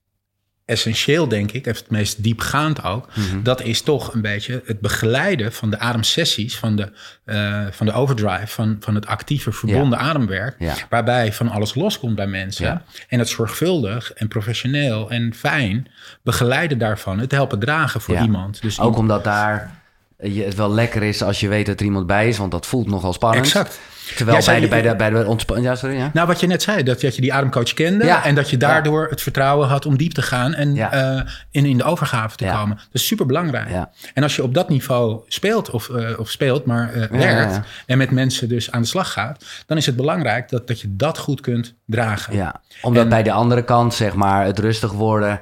essentieel, 0.72 1.28
denk 1.28 1.52
ik, 1.52 1.66
en 1.66 1.74
het 1.74 1.90
meest 1.90 2.24
diepgaand 2.24 2.84
ook, 2.84 3.08
Mhm. 3.16 3.44
dat 3.44 3.62
is 3.62 3.82
toch 3.82 4.14
een 4.14 4.22
beetje 4.22 4.62
het 4.66 4.80
begeleiden 4.80 5.54
van 5.54 5.70
de 5.70 5.80
ademsessies, 5.80 6.58
van 6.58 6.76
de, 6.76 6.92
eh, 7.26 7.62
van 7.72 7.86
de 7.86 7.92
overdrive, 7.92 8.48
van, 8.48 8.78
van 8.80 8.96
het 8.96 9.06
actieve 9.06 9.52
verbonden 9.52 10.00
ademwerk, 10.00 10.56
Ja. 10.60 10.74
waarbij 10.90 11.34
van 11.34 11.50
alles 11.50 11.76
loskomt 11.76 12.16
bij 12.16 12.28
mensen. 12.28 12.66
Ja. 12.66 12.84
En 13.08 13.20
het 13.20 13.30
zorgvuldig 13.30 14.14
en 14.14 14.28
professioneel 14.28 15.10
en 15.10 15.34
fijn 15.34 15.88
begeleiden 16.24 16.78
daarvan, 16.78 17.20
het 17.20 17.32
helpen 17.32 17.60
dragen 17.60 18.02
voor 18.02 18.18
iemand. 18.18 18.62
Dus 18.62 18.80
Ook 18.80 18.98
omdat 18.98 19.24
daar 19.24 19.81
je, 20.22 20.44
het 20.44 20.56
wel 20.56 20.72
lekker 20.72 21.04
is 21.04 21.24
als 21.24 21.40
je 21.40 21.48
weet 21.48 21.66
dat 21.66 21.80
er 21.80 21.86
iemand 21.86 22.08
bij 22.08 22.28
is, 22.28 22.38
want 22.38 22.52
dat 22.52 22.66
voelt 22.66 22.88
nogal 22.88 23.14
spannend. 23.14 23.46
Exact. 23.46 23.80
Terwijl 24.16 24.46
bij, 24.46 24.60
de, 24.60 24.68
bij, 24.68 24.82
de, 24.82 24.96
bij 24.96 25.10
de 25.10 25.26
ontspanning... 25.26 25.68
Ja, 25.68 25.76
sorry, 25.76 25.96
ja. 25.96 26.10
Nou, 26.14 26.28
wat 26.28 26.40
je 26.40 26.48
net 26.48 26.62
zei, 26.62 26.84
dat, 26.84 27.02
dat 27.02 27.16
je 27.16 27.22
die 27.22 27.34
ademcoach 27.34 27.74
kende 27.74 28.06
Ja. 28.06 28.24
en 28.26 28.36
dat 28.36 28.50
je 28.50 28.58
daardoor 28.58 29.08
het 29.10 29.22
vertrouwen 29.22 29.68
had 29.68 29.86
om 29.86 29.98
diep 29.98 30.12
te 30.12 30.22
gaan 30.22 30.54
en 30.54 30.78
eh, 30.78 31.22
in, 31.52 31.66
in 31.66 31.78
de 31.78 31.84
overgave 31.84 32.36
te 32.36 32.46
komen. 32.46 32.76
Dat 32.76 32.86
is 32.92 33.08
super 33.08 33.26
belangrijk. 33.26 33.88
En 34.14 34.24
als 34.24 34.36
je 34.36 34.44
op 34.44 34.54
dat 34.54 34.70
niveau 34.70 35.20
speelt, 35.28 35.70
of, 35.70 35.90
eh, 35.90 36.20
of 36.20 36.30
speelt, 36.30 36.66
maar 36.66 36.94
eh, 36.94 37.10
werkt 37.10 37.60
en 37.86 37.98
met 37.98 38.12
mensen 38.12 38.50
dus 38.50 38.72
aan 38.72 38.82
de 38.82 38.88
slag 38.88 39.12
gaat, 39.12 39.46
dan 39.66 39.78
is 39.78 39.86
het 39.86 39.96
belangrijk 39.96 40.50
dat, 40.50 40.68
dat 40.68 40.82
je 40.82 40.96
dat 40.96 41.18
goed 41.18 41.42
kunt 41.42 41.76
dragen. 41.86 42.36
Ja, 42.36 42.62
omdat 42.82 43.04
En- 43.04 43.10
bij 43.10 43.24
de 43.24 43.32
andere 43.32 43.64
kant, 43.64 43.94
zeg 43.94 44.14
maar, 44.14 44.46
het 44.46 44.60
rustig 44.60 44.92
worden... 44.92 45.42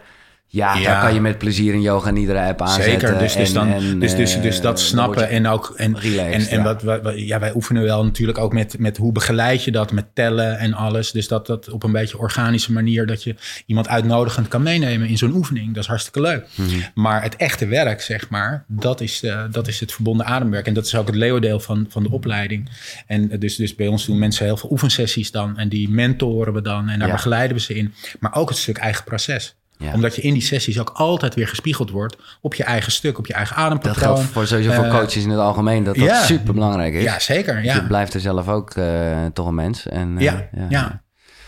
Ja, 0.52 0.76
Ja. 0.76 0.84
daar 0.84 1.02
kan 1.02 1.14
je 1.14 1.22
met 1.22 1.38
plezier 1.38 1.74
een 1.74 1.82
yoga 1.82 2.10
nidra 2.12 2.48
app 2.48 2.62
aanzetten. 2.62 2.92
Zeker, 2.92 3.18
dus, 3.20 3.34
dus, 3.36 3.48
en- 3.48 3.54
dan, 3.54 3.68
en, 3.74 4.00
dus, 4.00 4.16
dus, 4.16 4.36
eh, 4.36 4.42
dus 4.42 4.62
dat 4.62 4.80
snappen 4.80 5.30
en 5.30 5.48
ook 5.48 5.74
en, 5.78 6.00
relaxed, 6.00 6.48
en, 6.50 6.58
en 6.58 6.64
ja. 6.64 7.02
wat, 7.02 7.14
ja, 7.16 7.40
wij 7.40 7.52
oefenen 7.56 7.84
wel 7.84 8.04
natuurlijk 8.04 8.38
ook 8.38 8.54
met, 8.54 8.80
met 8.80 8.98
hoe 8.98 9.12
begeleid 9.12 9.64
je 9.64 9.72
dat, 9.72 9.92
met 9.92 10.06
tellen 10.14 10.58
en 10.58 10.74
alles. 10.74 11.12
Dus 11.12 11.28
dat 11.28 11.48
dat 11.48 11.70
op 11.70 11.84
een 11.84 11.92
beetje 11.92 12.18
organische 12.18 12.72
manier 12.72 13.06
dat 13.06 13.24
je 13.24 13.36
iemand 13.66 13.88
uitnodigend 13.88 14.48
kan 14.48 14.62
meenemen 14.64 15.08
in 15.08 15.18
zo'n 15.18 15.36
oefening. 15.36 15.74
Dat 15.74 15.84
is 15.84 15.90
hartstikke 15.90 16.22
leuk. 16.22 16.46
Mhm. 16.56 16.68
Maar 16.94 17.24
het 17.24 17.36
echte 17.36 17.66
werk, 17.68 18.02
zeg 18.02 18.30
maar, 18.30 18.64
dat 18.68 19.02
is, 19.02 19.24
eh, 19.24 19.44
dat 19.52 19.68
is 19.68 19.80
het 19.80 19.92
verbonden 19.94 20.26
ademwerk. 20.26 20.68
En 20.68 20.74
dat 20.74 20.86
is 20.86 20.96
ook 20.96 21.08
het 21.08 21.16
leeuwendeel 21.16 21.60
van, 21.60 21.86
van 21.90 22.04
de 22.04 22.12
opleiding. 22.12 22.70
En 23.08 23.32
eh, 23.32 23.40
dus, 23.40 23.56
dus 23.56 23.76
bij 23.76 23.88
ons 23.88 24.06
doen 24.06 24.20
mensen 24.20 24.46
heel 24.46 24.58
veel 24.58 24.72
oefensessies 24.72 25.32
dan. 25.32 25.58
En 25.58 25.70
die 25.70 25.90
mentoren 25.90 26.54
we 26.54 26.62
dan 26.62 26.90
en 26.90 27.00
daar 27.00 27.08
Ja. 27.08 27.14
begeleiden 27.14 27.58
we 27.58 27.64
ze 27.64 27.74
in. 27.76 27.94
Maar 28.20 28.36
ook 28.36 28.50
het 28.50 28.58
stuk 28.58 28.78
eigen 28.78 29.04
proces. 29.04 29.56
Ja. 29.82 29.94
Omdat 29.94 30.16
je 30.16 30.22
in 30.22 30.34
die 30.34 30.42
sessies 30.42 30.80
ook 30.80 30.90
altijd 30.94 31.36
weer 31.36 31.48
gespiegeld 31.48 31.90
wordt 31.90 32.18
op 32.42 32.54
je 32.54 32.64
eigen 32.64 32.92
stuk, 32.92 33.18
op 33.18 33.28
je 33.28 33.34
eigen 33.34 33.56
Dat 33.56 33.66
adempatroon. 33.66 34.16
geldt 34.16 34.32
voor, 34.32 34.48
sowieso 34.48 34.72
voor 34.72 34.84
Eh, 34.84 34.92
coaches 34.92 35.24
in 35.24 35.30
het 35.30 35.40
algemeen, 35.40 35.84
dat 35.84 35.96
dat 35.96 36.06
ja. 36.06 36.24
super 36.24 36.54
belangrijk 36.54 36.94
is. 36.94 37.04
Ja, 37.04 37.20
zeker. 37.20 37.58
Je 37.58 37.64
Ja, 37.64 37.82
blijft 37.82 38.14
er 38.14 38.20
zelf 38.20 38.48
ook 38.48 38.72
eh, 38.72 39.26
toch 39.34 39.48
een 39.48 39.56
mens. 39.56 39.88
En, 39.88 40.18
eh, 40.18 40.24
ja, 40.24 40.50
ja. 40.70 41.02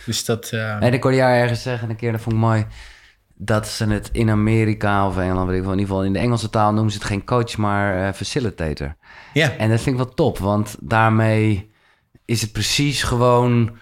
Dus 0.05 0.25
dat... 0.25 0.49
En 0.79 0.93
ik 0.93 1.03
hoorde 1.03 1.17
jou 1.17 1.33
ergens 1.35 1.61
zeggen 1.61 1.89
een 1.89 1.95
keer, 1.95 2.11
dat 2.11 2.21
vond 2.21 2.35
ik 2.35 2.41
mooi... 2.41 2.65
dat 3.35 3.67
ze 3.67 3.85
het 3.85 4.09
in 4.11 4.29
Amerika 4.29 5.07
of 5.07 5.17
Engeland, 5.17 5.47
weet 5.49 5.57
ik 5.57 5.63
wel, 5.63 5.71
in 5.73 5.79
ieder 5.79 5.93
geval 5.93 6.07
in 6.07 6.13
de 6.13 6.19
Engelse 6.19 6.49
taal... 6.49 6.73
noemen 6.73 6.91
ze 6.91 6.97
het 6.97 7.07
geen 7.07 7.25
coach, 7.25 7.57
maar 7.57 8.13
facilitator. 8.13 8.95
ja, 9.33 9.51
En 9.57 9.69
dat 9.69 9.81
vind 9.81 9.99
ik 9.99 10.03
wel 10.05 10.13
top, 10.13 10.37
want 10.37 10.75
daarmee 10.79 11.71
is 12.25 12.41
het 12.41 12.51
precies 12.51 13.03
gewoon... 13.03 13.77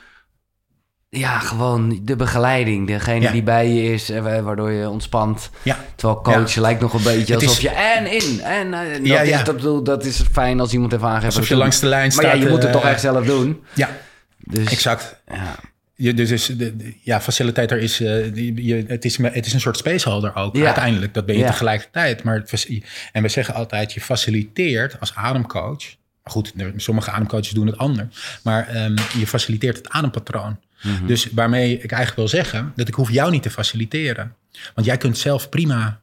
ja, 1.10 1.40
gewoon 1.40 2.00
de 2.04 2.16
begeleiding. 2.16 2.88
Degene 2.88 3.22
Ja. 3.22 3.32
die 3.32 3.44
bij 3.44 3.70
je 3.74 3.94
is, 3.94 4.10
eh, 4.10 4.22
wa- 4.22 4.42
waardoor 4.42 4.72
je 4.72 4.90
ontspant. 4.90 5.50
Ja. 5.64 5.80
Terwijl 5.96 6.22
coach 6.22 6.56
lijkt 6.56 6.82
nog 6.82 6.94
een 6.94 7.04
beetje 7.04 7.34
Het 7.34 7.42
alsof 7.44 7.58
is- 7.58 7.62
je 7.64 7.70
en 7.70 8.12
in 8.12 8.42
en 8.42 8.74
eh, 8.74 8.94
dat, 8.98 9.06
Ja, 9.08 9.22
is, 9.22 9.44
dat, 9.44 9.56
bedoel, 9.56 9.84
dat 9.84 10.06
is 10.06 10.22
fijn 10.32 10.60
als 10.60 10.74
iemand 10.74 10.94
even 10.94 11.08
aangeeft. 11.08 11.26
Alsof 11.26 11.48
je 11.48 11.56
langs 11.56 11.80
de 11.80 11.88
lijn 11.88 12.02
Maar 12.02 12.12
staat. 12.12 12.24
ja, 12.38 12.44
je 12.44 12.50
moet 12.50 12.58
het 12.64 12.66
eh, 12.66 12.72
toch 12.72 12.84
echt 12.86 13.02
zelf 13.02 13.26
doen. 13.26 13.64
Ja, 13.76 13.90
Dus, 14.40 14.72
exact. 14.72 15.22
Ja. 15.28 15.56
Je, 15.96 16.14
dus 16.14 16.32
is, 16.32 16.46
de, 16.46 16.76
de- 16.76 16.94
ja, 17.02 17.22
facilitator 17.22 17.78
is, 17.78 17.98
die- 18.34 18.66
je, 18.66 18.84
het 18.88 19.06
is, 19.06 19.18
het 19.18 19.46
is 19.46 19.54
een 19.54 19.60
soort 19.60 19.78
spaceholder 19.78 20.36
ook. 20.36 20.56
Ja. 20.56 20.66
Uiteindelijk, 20.66 21.14
dat 21.14 21.26
ben 21.26 21.36
je 21.36 21.42
Ja. 21.42 21.48
tegelijkertijd. 21.52 22.24
Maar 22.24 22.36
het, 22.36 22.68
en 23.12 23.22
we 23.22 23.30
zeggen 23.30 23.54
altijd, 23.54 23.94
je 23.94 24.02
faciliteert 24.02 25.00
als 25.00 25.16
ademcoach. 25.16 25.84
Maar 26.24 26.34
goed, 26.34 26.54
sommige 26.76 27.12
ademcoaches 27.12 27.50
doen 27.50 27.68
het 27.68 27.78
anders. 27.78 28.40
Maar 28.44 28.68
ehm, 28.68 28.96
je 29.18 29.28
faciliteert 29.28 29.78
het 29.78 29.90
adempatroon. 29.90 30.58
Dus 31.06 31.28
waarmee 31.32 31.74
ik 31.74 31.92
eigenlijk 31.92 32.16
wil 32.16 32.28
zeggen, 32.28 32.72
dat 32.76 32.88
ik 32.88 32.94
hoef 32.94 33.12
jou 33.12 33.32
niet 33.32 33.44
te 33.44 33.50
faciliteren. 33.50 34.36
Want 34.76 34.88
jij 34.88 34.98
kunt 34.98 35.18
zelf 35.18 35.50
prima... 35.50 36.02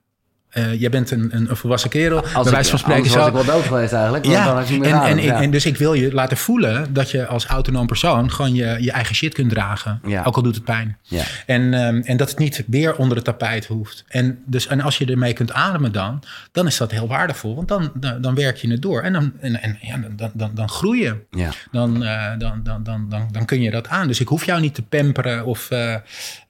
eh, 0.56 0.80
jij 0.80 0.90
bent 0.90 1.10
een, 1.10 1.28
een, 1.30 1.50
een 1.50 1.56
volwassen 1.56 1.90
kerel, 1.90 2.20
bij 2.20 2.32
Als 2.34 2.50
wijze 2.50 2.70
van 2.70 2.78
spreken. 2.78 3.02
anders 3.02 3.14
was 3.14 3.32
zo- 3.32 3.38
ik 3.38 3.46
wel 3.46 3.54
dood 3.56 3.64
geweest 3.66 3.92
eigenlijk. 3.92 4.24
Dan 4.24 4.32
ja, 4.32 4.54
had 4.54 4.70
meer 4.70 4.82
en, 4.82 4.94
adem, 4.94 5.18
en, 5.18 5.24
ja. 5.24 5.40
en 5.42 5.50
dus 5.50 5.66
ik 5.66 5.76
wil 5.76 5.92
je 5.94 6.12
laten 6.12 6.36
voelen 6.36 6.92
dat 6.92 7.10
je 7.10 7.26
als 7.26 7.46
autonoom 7.46 7.86
persoon 7.86 8.32
gewoon 8.32 8.54
je, 8.54 8.76
je 8.80 8.90
eigen 8.92 9.14
shit 9.14 9.34
kunt 9.34 9.50
dragen. 9.50 10.00
Ja. 10.06 10.22
Ook 10.24 10.36
al 10.36 10.42
doet 10.42 10.54
het 10.54 10.64
pijn. 10.64 10.96
Ja. 11.02 11.22
En, 11.46 11.74
ehm, 11.74 12.00
en 12.04 12.16
dat 12.16 12.28
het 12.30 12.38
niet 12.38 12.64
weer 12.66 12.96
onder 12.96 13.16
het 13.16 13.24
tapijt 13.24 13.66
hoeft. 13.66 14.04
En, 14.08 14.38
dus, 14.46 14.66
en 14.66 14.80
als 14.80 14.98
je 14.98 15.06
ermee 15.06 15.32
kunt 15.32 15.52
ademen 15.52 15.92
dan, 15.92 16.22
dan 16.52 16.66
is 16.66 16.76
dat 16.76 16.90
heel 16.90 17.08
waardevol. 17.08 17.54
Want 17.54 17.68
dan, 17.68 17.90
dan, 17.94 18.20
dan 18.20 18.34
werk 18.34 18.56
je 18.56 18.70
het 18.70 18.82
door. 18.82 19.02
En 19.02 19.12
dan, 19.12 19.32
en, 19.40 19.62
en, 19.62 19.78
ja, 19.80 19.98
dan, 20.16 20.30
dan, 20.34 20.50
dan 20.54 20.68
groei 20.68 21.02
je. 21.02 21.16
Ja. 21.30 21.50
Dan, 21.70 22.04
eh, 22.04 22.30
dan, 22.38 22.60
dan, 22.62 22.82
dan, 22.82 23.06
dan, 23.08 23.28
dan 23.32 23.44
kun 23.44 23.62
je 23.62 23.70
dat 23.70 23.88
aan. 23.88 24.06
Dus 24.08 24.20
ik 24.20 24.28
hoef 24.28 24.44
jou 24.44 24.60
niet 24.60 24.74
te 24.74 24.82
pamperen 24.82 25.44
of, 25.44 25.70
eh, 25.70 25.94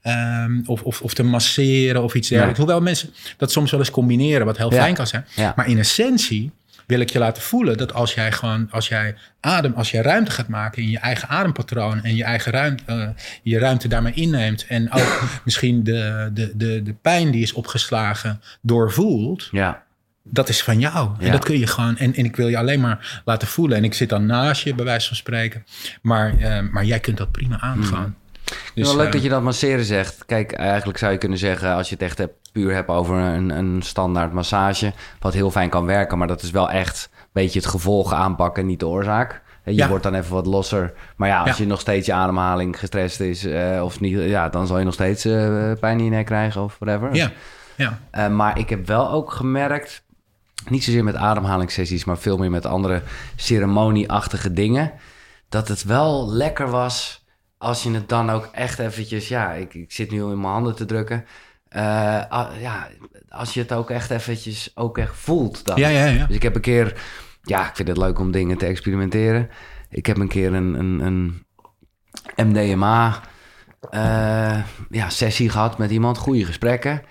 ehm, 0.01 0.59
of, 0.65 0.81
of, 0.81 1.01
of 1.01 1.13
te 1.13 1.23
masseren 1.23 2.03
of 2.03 2.13
iets 2.15 2.27
dergelijks. 2.29 2.59
Hoewel 2.59 2.81
mensen 2.81 3.09
dat 3.37 3.51
soms 3.51 3.71
wel 3.71 3.79
eens 3.79 3.91
combineren, 3.97 4.45
wat 4.45 4.57
heel 4.57 4.71
fijn 4.71 4.93
kan 4.93 5.07
zijn. 5.07 5.25
Maar 5.55 5.67
in 5.67 5.77
essentie 5.77 6.51
wil 6.87 6.99
ik 6.99 7.09
je 7.09 7.19
laten 7.19 7.43
voelen 7.43 7.77
dat 7.77 7.93
als 7.93 8.13
jij 8.13 8.31
gewoon, 8.31 8.67
als 8.71 8.87
jij 8.87 9.15
adem, 9.39 9.73
als 9.73 9.91
jij 9.91 10.01
ruimte 10.01 10.31
gaat 10.31 10.47
maken 10.47 10.81
in 10.81 10.89
je 10.89 10.99
eigen 10.99 11.29
adempatroon 11.29 12.03
en 12.03 12.15
je 12.15 12.23
eigen 12.23 12.51
ruimte, 12.51 12.83
eh, 12.85 13.07
je 13.43 13.59
ruimte 13.59 13.87
daarmee 13.87 14.13
inneemt 14.13 14.65
en 14.67 14.91
ook 14.91 15.21
misschien 15.45 15.83
de, 15.83 16.29
de, 16.33 16.51
de, 16.55 16.83
de 16.83 16.93
pijn 16.93 17.31
die 17.31 17.41
is 17.41 17.53
opgeslagen 17.53 18.41
doorvoelt, 18.61 19.47
ja. 19.51 19.83
dat 20.23 20.49
is 20.49 20.63
van 20.63 20.79
jou. 20.79 21.09
Ja. 21.19 21.25
En 21.25 21.31
dat 21.31 21.43
kun 21.43 21.59
je 21.59 21.67
gewoon. 21.67 21.97
En, 21.97 22.15
en 22.15 22.25
ik 22.25 22.35
wil 22.35 22.47
je 22.47 22.57
alleen 22.57 22.81
maar 22.81 23.21
laten 23.25 23.47
voelen. 23.47 23.77
En 23.77 23.83
ik 23.83 23.93
zit 23.93 24.09
dan 24.09 24.25
naast 24.25 24.63
je, 24.63 24.75
bij 24.75 24.85
wijze 24.85 25.07
van 25.07 25.15
spreken. 25.15 25.65
Maar, 26.01 26.37
eh, 26.39 26.59
maar 26.71 26.85
jij 26.85 26.99
kunt 26.99 27.17
dat 27.17 27.31
prima 27.31 27.59
aangaan. 27.59 28.15
Dus, 28.75 28.87
wel 28.87 28.95
leuk 28.95 29.05
eh, 29.05 29.11
dat 29.11 29.23
je 29.23 29.29
dat 29.29 29.41
masseren 29.41 29.85
zegt. 29.85 30.25
Kijk, 30.25 30.51
eigenlijk 30.51 30.97
zou 30.97 31.11
je 31.11 31.17
kunnen 31.17 31.37
zeggen, 31.37 31.73
als 31.73 31.87
je 31.89 31.93
het 31.93 32.03
echt 32.03 32.17
hebt, 32.17 32.33
puur 32.51 32.73
hebt 32.73 32.89
over 32.89 33.15
een, 33.17 33.49
een 33.49 33.81
standaard 33.81 34.33
massage, 34.33 34.93
wat 35.19 35.33
heel 35.33 35.51
fijn 35.51 35.69
kan 35.69 35.85
werken, 35.85 36.17
maar 36.17 36.27
dat 36.27 36.41
is 36.41 36.51
wel 36.51 36.69
echt 36.69 37.09
een 37.13 37.27
beetje 37.33 37.59
het 37.59 37.67
gevolg 37.67 38.13
aanpakken, 38.13 38.65
niet 38.65 38.79
de 38.79 38.87
oorzaak. 38.87 39.41
Je 39.63 39.73
Ja. 39.75 39.87
wordt 39.87 40.03
dan 40.03 40.13
even 40.13 40.33
wat 40.33 40.45
losser. 40.45 40.93
Maar 41.15 41.27
ja, 41.29 41.39
als 41.41 41.57
Ja. 41.57 41.63
je 41.63 41.69
nog 41.69 41.79
steeds 41.79 42.05
je 42.05 42.13
ademhaling 42.13 42.79
gestrest 42.79 43.19
is, 43.19 43.45
eh, 43.45 43.81
of 43.83 43.99
niet, 43.99 44.19
ja, 44.21 44.49
dan 44.49 44.67
zal 44.67 44.77
je 44.79 44.85
nog 44.85 44.93
steeds 44.93 45.25
eh, 45.25 45.71
pijn 45.79 45.97
in 45.97 46.03
je 46.03 46.09
nek 46.09 46.25
krijgen 46.25 46.63
of 46.63 46.75
whatever. 46.79 47.15
Ja, 47.15 47.31
ja. 47.75 48.29
Maar 48.29 48.59
ik 48.59 48.69
heb 48.69 48.87
wel 48.87 49.11
ook 49.11 49.31
gemerkt, 49.31 50.03
niet 50.69 50.83
zozeer 50.83 51.03
met 51.03 51.15
ademhalingssessies, 51.15 52.05
maar 52.05 52.17
veel 52.17 52.37
meer 52.37 52.51
met 52.51 52.65
andere 52.65 53.01
ceremonieachtige 53.35 54.53
dingen, 54.53 54.91
dat 55.49 55.67
het 55.67 55.83
wel 55.83 56.31
lekker 56.31 56.69
was 56.69 57.25
als 57.57 57.83
je 57.83 57.91
het 57.91 58.09
dan 58.09 58.29
ook 58.29 58.49
echt 58.51 58.79
eventjes, 58.79 59.27
ja, 59.27 59.51
ik, 59.51 59.73
ik 59.73 59.91
zit 59.91 60.11
nu 60.11 60.17
in 60.17 60.41
mijn 60.41 60.53
handen 60.53 60.75
te 60.75 60.85
drukken. 60.85 61.25
Eh, 61.69 62.21
ah, 62.29 62.61
ja, 62.61 62.87
als 63.29 63.53
je 63.53 63.59
het 63.59 63.73
ook 63.73 63.89
echt 63.89 64.09
eventjes 64.09 64.71
ook 64.75 64.97
echt 64.97 65.15
voelt 65.15 65.65
dan. 65.65 65.77
Ja, 65.77 65.87
ja, 65.87 66.05
ja. 66.05 66.25
Dus 66.25 66.35
ik 66.35 66.43
heb 66.43 66.55
een 66.55 66.61
keer, 66.61 67.01
ja, 67.41 67.69
ik 67.69 67.75
vind 67.75 67.87
het 67.87 67.97
leuk 67.97 68.19
om 68.19 68.31
dingen 68.31 68.57
te 68.57 68.65
experimenteren. 68.65 69.49
Ik 69.89 70.05
heb 70.05 70.17
een 70.17 70.27
keer 70.27 70.53
een, 70.53 70.79
een, 70.79 70.99
een 70.99 71.45
MDMA 72.35 73.21
eh, 73.89 74.59
ja, 74.89 75.09
sessie 75.09 75.49
gehad 75.49 75.77
met 75.77 75.91
iemand, 75.91 76.17
goede 76.17 76.45
gesprekken. 76.45 77.01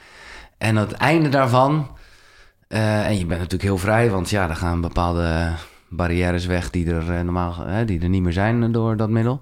En 0.59 0.79
aan 0.79 0.87
het 0.87 0.93
einde 0.93 1.29
daarvan, 1.29 1.97
eh, 2.69 3.07
en 3.07 3.19
je 3.19 3.27
bent 3.27 3.41
natuurlijk 3.41 3.63
heel 3.63 3.79
vrij, 3.79 4.11
want 4.11 4.31
ja, 4.31 4.49
er 4.49 4.57
gaan 4.57 4.81
bepaalde 4.81 5.53
barrières 5.89 6.47
weg 6.47 6.71
die 6.71 6.91
er 6.91 7.25
normaal 7.25 7.85
die 7.87 8.01
er 8.01 8.09
niet 8.09 8.23
meer 8.23 8.33
zijn 8.33 8.73
door 8.73 8.97
dat 8.97 9.11
middel. 9.11 9.41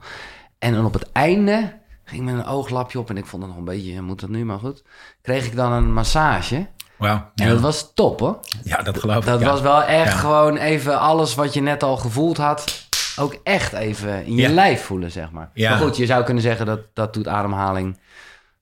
En 0.65 0.73
dan 0.75 0.85
op 0.85 0.93
het 0.93 1.13
einde 1.13 1.73
ging 2.05 2.25
met 2.25 2.35
een 2.35 2.45
ooglapje 2.47 2.99
op 2.99 3.11
en 3.11 3.17
ik 3.17 3.27
vond 3.27 3.43
het 3.43 3.51
nog 3.51 3.61
een 3.61 3.67
beetje, 3.67 4.03
moet 4.03 4.21
dat 4.21 4.31
nu 4.31 4.45
maar 4.45 4.59
goed. 4.59 4.83
Kreeg 5.23 5.47
ik 5.47 5.57
dan 5.57 5.73
een 5.73 5.93
massage. 5.93 6.67
Wauw. 6.97 7.15
En 7.35 7.45
Ja. 7.47 7.51
dat 7.51 7.61
was 7.61 7.91
top 7.95 8.21
hoor. 8.21 8.39
ja, 8.63 8.83
dat 8.83 8.99
geloof 8.99 9.17
ik. 9.19 9.25
Dat 9.25 9.41
ja. 9.41 9.47
was 9.47 9.61
wel 9.61 9.83
echt 9.83 10.13
Ja. 10.13 10.19
gewoon 10.19 10.57
even 10.57 10.99
alles 10.99 11.35
wat 11.35 11.55
je 11.55 11.61
net 11.61 11.83
al 11.83 11.97
gevoeld 11.97 12.37
had, 12.37 12.87
ook 13.17 13.37
echt 13.43 13.73
even 13.73 14.25
in 14.27 14.35
je 14.37 14.49
lijf 14.49 14.83
voelen, 14.85 15.11
zeg 15.11 15.31
maar. 15.31 15.51
Ja. 15.55 15.71
Maar 15.71 15.79
goed, 15.79 15.97
je 15.97 16.07
zou 16.07 16.25
kunnen 16.25 16.43
zeggen 16.43 16.67
dat 16.67 16.81
dat 16.93 17.15
doet 17.15 17.29
ademhaling 17.29 17.99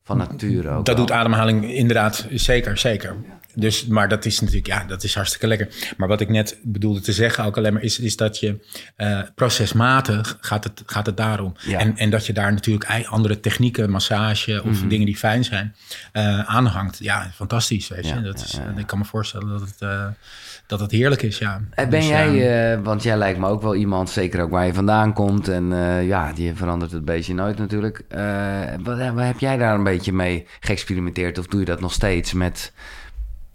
van 0.05 0.16
nature 0.16 0.68
ook. 0.70 0.84
Dat 0.84 0.96
wel. 0.96 1.07
doet 1.07 1.11
ademhaling 1.16 1.72
inderdaad 1.74 2.26
zeker, 2.30 2.78
zeker. 2.78 3.16
Dus, 3.55 3.86
maar 3.86 4.09
dat 4.09 4.24
is 4.24 4.40
natuurlijk, 4.40 4.66
ja, 4.66 4.84
dat 4.84 5.03
is 5.05 5.14
hartstikke 5.14 5.46
lekker. 5.46 5.68
Maar 5.96 6.09
wat 6.09 6.20
ik 6.20 6.28
net 6.28 6.59
bedoelde 6.62 7.00
te 7.00 7.12
zeggen 7.12 7.44
ook 7.44 7.57
alleen 7.57 7.72
maar, 7.72 7.82
is, 7.82 7.98
is 7.98 8.16
dat 8.16 8.38
je 8.40 8.59
eh, 8.96 9.20
procesmatig 9.34 10.36
gaat 10.40 10.64
het, 10.64 10.82
gaat 10.86 11.07
het 11.07 11.16
daarom. 11.16 11.55
Ja. 11.66 11.78
En, 11.78 11.96
en 11.96 12.11
dat 12.11 12.26
je 12.26 12.32
daar 12.32 12.53
natuurlijk 12.53 13.07
andere 13.09 13.40
technieken, 13.40 13.90
massage 13.90 14.62
of 14.64 14.78
Mhm. 14.80 14.88
dingen 14.88 15.07
die 15.07 15.16
fijn 15.16 15.44
zijn, 15.44 15.74
eh, 16.12 16.38
aanhangt. 16.40 16.98
Ja, 16.98 17.30
fantastisch, 17.34 17.88
weet 17.88 18.09
je. 18.09 18.14
Ja, 18.14 18.20
dat 18.20 18.44
is. 18.44 18.61
Ik 18.76 18.86
kan 18.86 18.98
me 18.98 19.05
voorstellen 19.05 19.48
dat 19.48 19.61
het, 19.61 19.76
eh, 19.78 20.07
dat 20.66 20.80
het 20.80 20.90
heerlijk 20.90 21.22
is, 21.22 21.38
ja. 21.38 21.61
En 21.70 21.88
ben 21.90 22.00
Dus, 22.00 22.09
jij, 22.09 22.32
ja, 22.34 22.72
eh, 22.72 22.82
want 22.82 23.03
jij 23.03 23.16
lijkt 23.16 23.38
me 23.38 23.46
ook 23.48 23.62
wel 23.62 23.74
iemand, 23.74 24.11
zeker 24.11 24.40
ook 24.42 24.50
waar 24.50 24.66
je 24.66 24.74
vandaan 24.74 25.12
komt. 25.12 25.48
En 25.48 25.68
ja, 26.07 26.32
die 26.32 26.55
verandert 26.55 26.92
het 26.92 27.05
beestje 27.05 27.34
nooit 27.34 27.59
natuurlijk. 27.59 28.05
Wat, 28.82 28.98
wat 29.14 29.24
heb 29.24 29.38
jij 29.38 29.57
daar 29.57 29.74
een 29.74 29.84
beetje 29.84 30.12
mee 30.12 30.46
geëxperimenteerd? 30.61 31.38
Of 31.38 31.46
doe 31.46 31.61
je 31.61 31.66
dat 31.66 31.80
nog 31.80 31.92
steeds 31.92 32.32
met, 32.32 32.72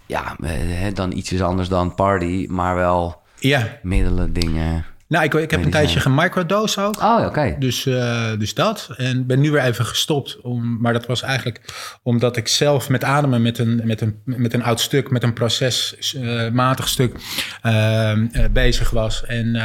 ja, 0.07 0.35
eh, 0.41 0.93
dan 0.93 1.11
iets 1.11 1.41
anders 1.41 1.69
dan 1.69 1.95
party, 1.95 2.45
maar 2.49 2.75
wel 2.75 3.21
ja. 3.39 3.79
middelen, 3.81 4.33
dingen? 4.33 4.85
Nou, 5.07 5.23
ik, 5.23 5.33
ik 5.33 5.51
heb 5.51 5.63
een 5.63 5.71
tijdje 5.71 5.99
gemicrodose 5.99 6.81
ook. 6.81 7.01
Oh, 7.01 7.25
oké. 7.25 7.55
Dus, 7.59 7.85
eh, 7.85 8.31
dus 8.37 8.53
dat. 8.53 8.89
En 8.97 9.25
ben 9.25 9.39
nu 9.39 9.51
weer 9.51 9.63
even 9.63 9.85
gestopt. 9.85 10.41
Om, 10.41 10.77
maar 10.81 10.93
dat 10.93 11.05
was 11.05 11.21
eigenlijk 11.21 11.61
omdat 12.03 12.37
ik 12.37 12.47
zelf 12.47 12.89
met 12.89 13.03
ademen 13.03 13.41
met 13.41 13.57
een, 13.57 13.81
met 13.83 14.01
een, 14.01 14.21
met 14.23 14.53
een 14.53 14.63
oud 14.63 14.79
stuk, 14.79 15.09
met 15.09 15.23
een 15.23 15.33
procesmatig 15.33 16.87
stuk 16.87 17.15
ehm, 17.61 18.27
eh, 18.31 18.45
bezig 18.51 18.89
was. 18.89 19.25
En, 19.25 19.55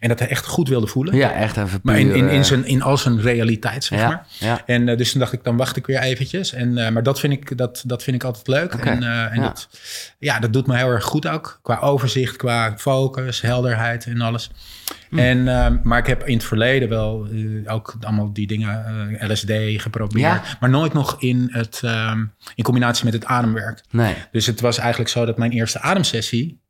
en 0.00 0.08
dat 0.08 0.20
echt 0.28 0.46
goed 0.46 0.68
wilde 0.68 0.86
voelen. 0.86 1.16
Ja, 1.16 1.32
echt 1.32 1.56
even 1.56 1.80
Maar 1.82 1.98
in, 1.98 2.14
in, 2.14 2.28
eh, 2.28 2.34
in, 2.34 2.44
zijn, 2.44 2.64
in 2.64 2.82
al 2.82 2.96
zijn 2.96 3.20
realiteit, 3.20 3.84
zeg 3.84 3.98
ja, 3.98 4.08
maar. 4.08 4.26
ja. 4.38 4.62
En 4.66 4.88
eh, 4.88 4.96
dus 4.96 5.10
toen 5.10 5.20
dacht 5.20 5.32
ik, 5.32 5.44
dan 5.44 5.56
wacht 5.56 5.76
ik 5.76 5.86
weer 5.86 5.98
eventjes. 5.98 6.52
En, 6.52 6.78
eh, 6.78 6.90
maar 6.90 7.02
dat 7.02 7.20
vind, 7.20 7.32
ik, 7.32 7.58
dat, 7.58 7.82
dat 7.86 8.02
vind 8.02 8.16
ik 8.16 8.24
altijd 8.24 8.46
leuk. 8.46 8.74
Oké, 8.74 8.88
En, 8.88 9.02
eh, 9.02 9.32
en 9.32 9.40
ja. 9.40 9.46
dat, 9.46 9.68
ja, 10.18 10.38
dat 10.38 10.52
doet 10.52 10.66
me 10.66 10.76
heel 10.76 10.88
erg 10.88 11.04
goed 11.04 11.28
ook. 11.28 11.58
Qua 11.62 11.78
overzicht, 11.78 12.36
qua 12.36 12.74
focus, 12.76 13.40
helderheid 13.40 14.06
en 14.06 14.20
alles. 14.20 14.50
Hm. 15.08 15.18
En, 15.18 15.48
ehm, 15.48 15.76
maar 15.82 15.98
ik 15.98 16.06
heb 16.06 16.26
in 16.26 16.36
het 16.36 16.44
verleden 16.44 16.88
wel 16.88 17.26
eh, 17.32 17.74
ook 17.74 17.96
allemaal 18.00 18.32
die 18.32 18.46
dingen, 18.46 18.84
eh, 19.18 19.28
LSD 19.28 19.52
geprobeerd. 19.82 20.20
Ja. 20.20 20.42
Maar 20.60 20.70
nooit 20.70 20.92
nog 20.92 21.16
in, 21.18 21.48
het, 21.50 21.80
ehm, 21.84 22.24
in 22.54 22.64
combinatie 22.64 23.04
met 23.04 23.14
het 23.14 23.24
ademwerk. 23.24 23.84
Nee. 23.90 24.14
Dus 24.32 24.46
het 24.46 24.60
was 24.60 24.78
eigenlijk 24.78 25.10
zo 25.10 25.24
dat 25.24 25.38
mijn 25.38 25.52
eerste 25.52 25.80
ademsessie 25.80 26.60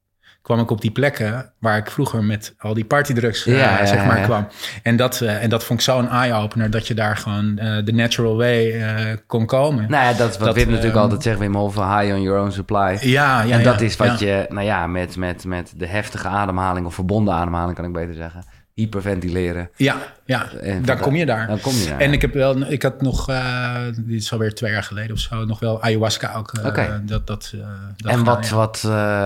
kwam 0.43 0.61
ik 0.61 0.71
op 0.71 0.81
die 0.81 0.91
plekken 0.91 1.53
waar 1.59 1.77
ik 1.77 1.91
vroeger 1.91 2.25
met 2.25 2.55
al 2.59 2.75
die 2.75 2.85
partydrugs 2.85 3.47
eh, 3.47 3.59
Ja, 3.59 3.79
ja, 3.79 3.87
zeg 3.87 4.05
maar 4.05 4.19
ja, 4.19 4.25
kwam. 4.25 4.49
En 4.83 4.97
dat, 4.97 5.21
eh, 5.21 5.43
en 5.43 5.51
dat 5.51 5.65
vond 5.65 5.79
ik 5.79 5.85
zo'n 5.85 6.09
eye-opener 6.09 6.71
dat 6.71 6.87
je 6.87 6.95
daar 6.95 7.17
gewoon 7.17 7.59
eh, 7.59 7.85
de 7.85 7.93
natural 7.93 8.37
way 8.37 8.83
kon 9.27 9.47
komen. 9.47 9.91
Nou 9.91 10.05
ja, 10.05 10.13
dat 10.13 10.31
is 10.31 10.37
wat 10.37 10.47
Dat, 10.47 10.55
Wim 10.55 10.67
natuurlijk 10.67 10.95
ehm, 10.95 11.03
altijd 11.03 11.23
zegt, 11.23 11.39
Wim 11.39 11.55
Hof, 11.55 11.75
high 11.75 12.15
on 12.15 12.23
your 12.23 12.41
own 12.41 12.51
supply. 12.51 12.99
Ja, 13.01 13.43
ja, 13.43 13.57
en 13.57 13.63
dat 13.63 13.81
is 13.81 13.97
wat 13.97 14.19
je, 14.19 14.47
nou 14.49 14.65
ja, 14.65 14.87
met, 14.87 15.17
met, 15.17 15.45
met 15.45 15.73
de 15.77 15.87
heftige 15.87 16.29
ademhaling 16.29 16.87
of 16.87 16.95
verbonden 16.95 17.35
ademhaling 17.35 17.77
kan 17.77 17.85
ik 17.85 17.93
beter 17.93 18.15
zeggen, 18.15 18.45
hyperventileren. 18.79 19.71
Ja, 19.77 19.97
ja. 20.25 20.53
En 20.53 20.85
daar 20.85 20.97
van- 20.97 21.05
kom 21.07 21.17
je 21.17 21.27
daar. 21.27 21.47
Dan 21.47 21.61
kom 21.61 21.73
je 21.75 21.87
daar. 21.89 22.01
En 22.01 22.13
ik 22.13 22.21
heb 22.21 22.33
wel, 22.35 22.71
ik 22.71 22.83
had 22.83 23.03
nog, 23.03 23.29
eh, 23.29 23.83
dit 23.97 24.09
is 24.23 24.33
alweer 24.33 24.55
twee 24.55 24.73
jaar 24.73 24.83
geleden 24.83 25.13
of 25.13 25.19
zo, 25.19 25.45
nog 25.45 25.59
wel 25.61 25.83
ayahuasca 25.83 26.35
ook. 26.35 26.53
Oké. 26.65 27.03
dat, 27.07 27.27
dat, 27.27 27.53
eh, 27.55 27.61
dat 27.97 28.13
en 28.13 28.25
wat, 28.25 28.49
ja. 28.49 28.55
wat 28.55 28.85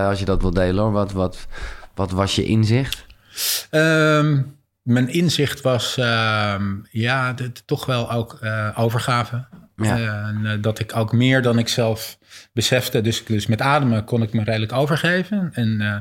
als 0.09 0.19
je 0.19 0.25
dat 0.25 0.41
wil 0.41 0.51
delen 0.51 0.83
hoor, 0.83 0.91
wat, 0.91 1.11
wat, 1.11 1.47
wat 1.95 2.11
was 2.11 2.35
je 2.35 2.43
inzicht? 2.43 3.05
Ehm, 3.69 4.41
mijn 4.81 5.09
inzicht 5.09 5.61
was, 5.61 5.97
ehm, 5.97 6.63
ja, 6.91 7.33
dit- 7.33 7.63
toch 7.67 7.85
wel 7.85 8.11
ook 8.11 8.39
overgave. 8.75 9.45
Ja. 9.75 9.97
En, 9.97 10.61
dat 10.61 10.79
ik 10.79 10.95
ook 10.95 11.11
meer 11.11 11.41
dan 11.41 11.57
ik 11.59 11.67
zelf 11.67 12.17
besefte. 12.53 13.01
Dus, 13.01 13.25
dus 13.25 13.47
met 13.47 13.61
ademen 13.61 14.03
kon 14.03 14.21
ik 14.21 14.33
me 14.33 14.43
redelijk 14.43 14.71
overgeven. 14.73 15.49
En, 15.53 15.81
eh, 15.81 15.95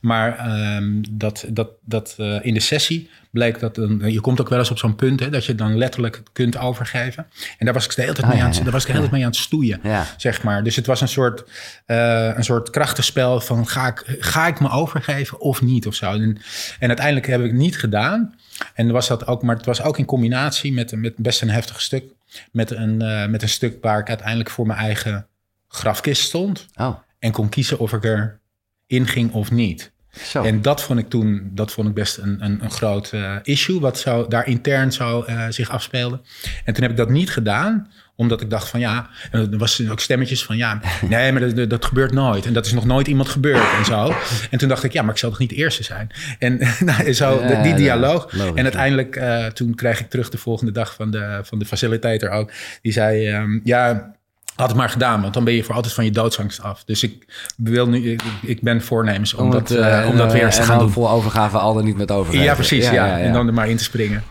maar 0.00 0.38
ehm, 0.38 1.02
dat, 1.10 1.44
dat, 1.48 1.68
dat 1.84 2.14
eh, 2.18 2.38
in 2.42 2.54
de 2.54 2.60
sessie 2.60 3.10
bleek 3.30 3.58
dat... 3.60 3.76
een- 3.76 4.12
je 4.12 4.20
komt 4.20 4.40
ook 4.40 4.48
wel 4.48 4.58
eens 4.58 4.70
op 4.70 4.78
zo'n 4.78 4.94
punt 4.94 5.20
hè, 5.20 5.30
dat 5.30 5.44
je 5.44 5.54
dan 5.54 5.76
letterlijk 5.78 6.22
kunt 6.32 6.58
overgeven. 6.58 7.26
En 7.58 7.64
daar 7.64 7.74
was 7.74 7.84
ik 7.84 7.94
de 7.94 8.00
hele 8.02 8.12
tijd, 8.14 8.24
Ah, 8.26 8.28
mee, 8.32 8.38
ja, 8.40 8.44
aan, 8.46 8.52
het- 8.54 8.62
daar 8.62 8.72
was 8.72 8.80
ik 8.80 8.86
de 8.86 8.92
hele 8.92 9.04
tijd 9.08 9.16
mee 9.16 9.24
aan 9.24 9.30
het 9.32 9.40
stoeien. 9.40 9.80
Ja. 9.82 10.06
Zeg 10.16 10.42
maar. 10.42 10.64
Dus 10.64 10.76
het 10.76 10.86
was 10.86 11.00
een 11.00 11.08
soort, 11.08 11.44
eh, 11.86 12.30
een 12.36 12.44
soort 12.44 12.70
krachtenspel 12.70 13.40
van 13.40 13.68
ga 13.68 13.86
ik, 13.86 14.16
ga 14.18 14.46
ik 14.46 14.60
me 14.60 14.70
overgeven 14.70 15.40
of 15.40 15.62
niet 15.62 15.86
of 15.86 15.94
zo. 15.94 16.12
En, 16.12 16.38
en 16.78 16.88
uiteindelijk 16.88 17.26
heb 17.26 17.40
ik 17.40 17.46
het 17.46 17.54
niet 17.60 17.78
gedaan. 17.78 18.34
En 18.74 18.90
was 18.90 19.08
dat 19.08 19.26
ook, 19.26 19.42
maar 19.42 19.56
het 19.56 19.66
was 19.66 19.82
ook 19.82 19.98
in 19.98 20.04
combinatie 20.04 20.72
met, 20.72 20.92
met 20.96 21.14
best 21.16 21.42
een 21.42 21.50
heftig 21.50 21.80
stuk. 21.80 22.04
Met 22.52 22.70
een, 22.70 22.96
met 23.30 23.42
een 23.42 23.48
stuk 23.48 23.76
waar 23.80 23.98
ik 23.98 24.08
uiteindelijk 24.08 24.50
voor 24.50 24.66
mijn 24.66 24.78
eigen 24.78 25.26
grafkist 25.72 26.22
stond. 26.22 26.66
Oh, 26.74 26.98
En 27.18 27.32
kon 27.32 27.48
kiezen 27.48 27.78
of 27.78 27.92
ik 27.92 28.04
er 28.04 28.40
in 28.86 29.06
ging 29.06 29.32
of 29.32 29.50
niet. 29.50 29.92
zo. 30.24 30.42
En 30.42 30.62
dat 30.62 30.82
vond 30.82 30.98
ik 30.98 31.08
toen 31.08 31.50
dat 31.54 31.72
vond 31.72 31.88
ik 31.88 31.94
best 31.94 32.16
een, 32.16 32.44
een, 32.44 32.64
een 32.64 32.70
groot 32.70 33.10
eh, 33.12 33.36
issue, 33.42 33.80
wat 33.80 33.98
zo, 33.98 34.26
daar 34.28 34.46
intern 34.46 34.92
zo 34.92 35.22
eh, 35.22 35.46
zich 35.48 35.70
afspeelde. 35.70 36.20
En 36.64 36.74
toen 36.74 36.82
heb 36.82 36.90
ik 36.90 36.96
dat 36.96 37.08
niet 37.10 37.30
gedaan, 37.30 37.90
omdat 38.16 38.40
ik 38.40 38.50
dacht 38.50 38.68
van 38.68 38.80
ja, 38.80 39.08
en 39.30 39.52
er 39.52 39.58
was 39.58 39.88
ook 39.90 40.00
stemmetjes 40.00 40.44
van 40.44 40.56
ja, 40.56 40.80
nee, 41.08 41.32
maar 41.32 41.68
dat, 41.68 41.84
gebeurt 41.84 42.12
nooit. 42.12 42.46
En 42.46 42.52
dat 42.52 42.66
is 42.66 42.72
nog 42.72 42.84
nooit 42.84 43.06
iemand 43.06 43.28
gebeurd 43.28 43.72
en 43.78 43.84
zo. 43.84 44.14
En 44.50 44.58
toen 44.58 44.68
dacht 44.68 44.84
ik, 44.84 44.92
ja, 44.92 45.02
maar 45.02 45.12
ik 45.12 45.18
zal 45.18 45.30
toch 45.30 45.38
niet 45.38 45.50
de 45.50 45.56
eerste 45.56 45.82
zijn. 45.82 46.10
En 46.38 46.60
nou, 46.84 47.12
zo, 47.12 47.40
Ja, 47.42 47.62
die 47.62 47.74
dialoog. 47.74 48.32
en 48.54 48.62
uiteindelijk, 48.62 49.16
eh, 49.16 49.46
toen 49.46 49.74
kreeg 49.74 50.00
ik 50.00 50.10
terug 50.10 50.28
de 50.30 50.38
volgende 50.38 50.72
dag 50.72 50.94
van 50.94 51.10
de, 51.10 51.40
van 51.42 51.58
de 51.58 51.64
facilitator 51.64 52.30
ook. 52.30 52.52
Die 52.82 52.92
zei, 52.92 53.26
ehm, 53.28 53.60
ja, 53.64 54.14
had 54.56 54.68
het 54.68 54.76
maar 54.76 54.88
gedaan, 54.88 55.20
want 55.20 55.34
dan 55.34 55.44
ben 55.44 55.54
je 55.54 55.64
voor 55.64 55.74
altijd 55.74 55.94
van 55.94 56.04
je 56.04 56.10
doodsangst 56.10 56.62
af. 56.62 56.84
Dus 56.84 57.02
ik 57.02 57.26
wil 57.56 57.88
nu, 57.88 58.10
ik, 58.12 58.22
ik 58.42 58.62
ben 58.62 58.82
voornemens 58.82 59.34
om, 59.34 59.50
dat, 59.50 59.68
het, 59.68 59.78
eh, 59.78 60.00
eh, 60.00 60.08
om 60.08 60.16
dat 60.16 60.32
weer 60.32 60.44
eens 60.44 60.56
te 60.56 60.62
gaan 60.62 60.78
doen. 60.78 60.90
vol 60.90 61.10
overgave, 61.10 61.58
al 61.58 61.74
dan 61.74 61.84
niet 61.84 61.96
met 61.96 62.10
overgave. 62.10 62.44
Ja, 62.44 62.54
precies. 62.54 62.90
Ja, 62.90 63.18
En 63.18 63.32
dan 63.32 63.46
er 63.46 63.54
maar 63.54 63.68
in 63.68 63.76
te 63.76 63.84
springen. 63.84 64.22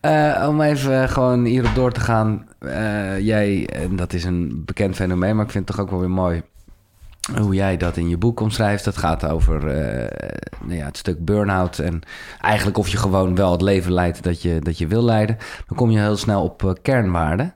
Eh, 0.00 0.46
om 0.48 0.60
even 0.60 1.08
gewoon 1.08 1.44
hierop 1.44 1.74
door 1.74 1.92
te 1.92 2.00
gaan. 2.00 2.48
Jij, 3.20 3.68
en 3.72 3.96
dat 3.96 4.12
is 4.12 4.24
een 4.24 4.62
bekend 4.64 4.94
fenomeen, 4.94 5.36
maar 5.36 5.44
ik 5.44 5.50
vind 5.50 5.68
het 5.68 5.76
toch 5.76 5.84
ook 5.84 5.90
wel 5.90 6.00
weer 6.00 6.10
mooi 6.10 6.42
hoe 7.36 7.54
jij 7.54 7.76
dat 7.76 7.96
in 7.96 8.08
je 8.08 8.16
boek 8.16 8.40
omschrijft. 8.40 8.84
Dat 8.84 8.96
gaat 8.96 9.26
over 9.26 9.64
nou 10.60 10.78
ja, 10.78 10.84
het 10.84 10.96
stuk 10.96 11.24
burn-out 11.24 11.78
en 11.78 12.00
eigenlijk 12.40 12.78
of 12.78 12.88
je 12.88 12.96
gewoon 12.96 13.34
wel 13.34 13.52
het 13.52 13.62
leven 13.62 13.92
leidt 13.92 14.22
dat 14.22 14.42
je, 14.42 14.58
dat 14.60 14.78
je 14.78 14.86
wil 14.86 15.04
leiden. 15.04 15.36
Dan 15.66 15.76
kom 15.76 15.90
je 15.90 15.98
heel 15.98 16.16
snel 16.16 16.42
op 16.42 16.78
kernwaarden. 16.82 17.54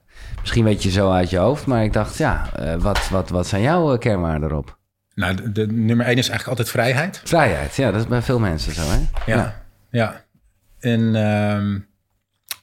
Misschien 0.49 0.69
weet 0.69 0.83
je 0.83 0.91
zo 0.91 1.11
uit 1.13 1.31
je 1.31 1.37
hoofd, 1.39 1.67
maar 1.67 1.85
ik 1.85 1.93
dacht, 1.93 2.17
ja, 2.17 2.49
eh, 2.57 2.75
wat, 2.75 3.09
wat, 3.09 3.29
wat 3.31 3.47
zijn 3.47 3.63
jouw 3.63 3.93
eh, 3.93 3.99
kernwaarden 3.99 4.51
erop? 4.51 4.79
Nou, 5.15 5.35
de, 5.35 5.53
de 5.53 5.67
nummer 5.67 6.07
één 6.07 6.19
is 6.19 6.29
eigenlijk 6.29 6.49
altijd 6.49 6.69
vrijheid. 6.71 7.21
Vrijheid, 7.25 7.77
ja, 7.77 7.91
dat 7.91 8.01
is 8.01 8.07
bij 8.07 8.23
veel 8.23 8.39
mensen 8.39 8.73
zo, 8.75 8.83
hè? 8.85 8.99
Ja, 9.33 9.63
ja. 9.91 10.25
En, 10.81 11.15
ehm, 11.15 11.75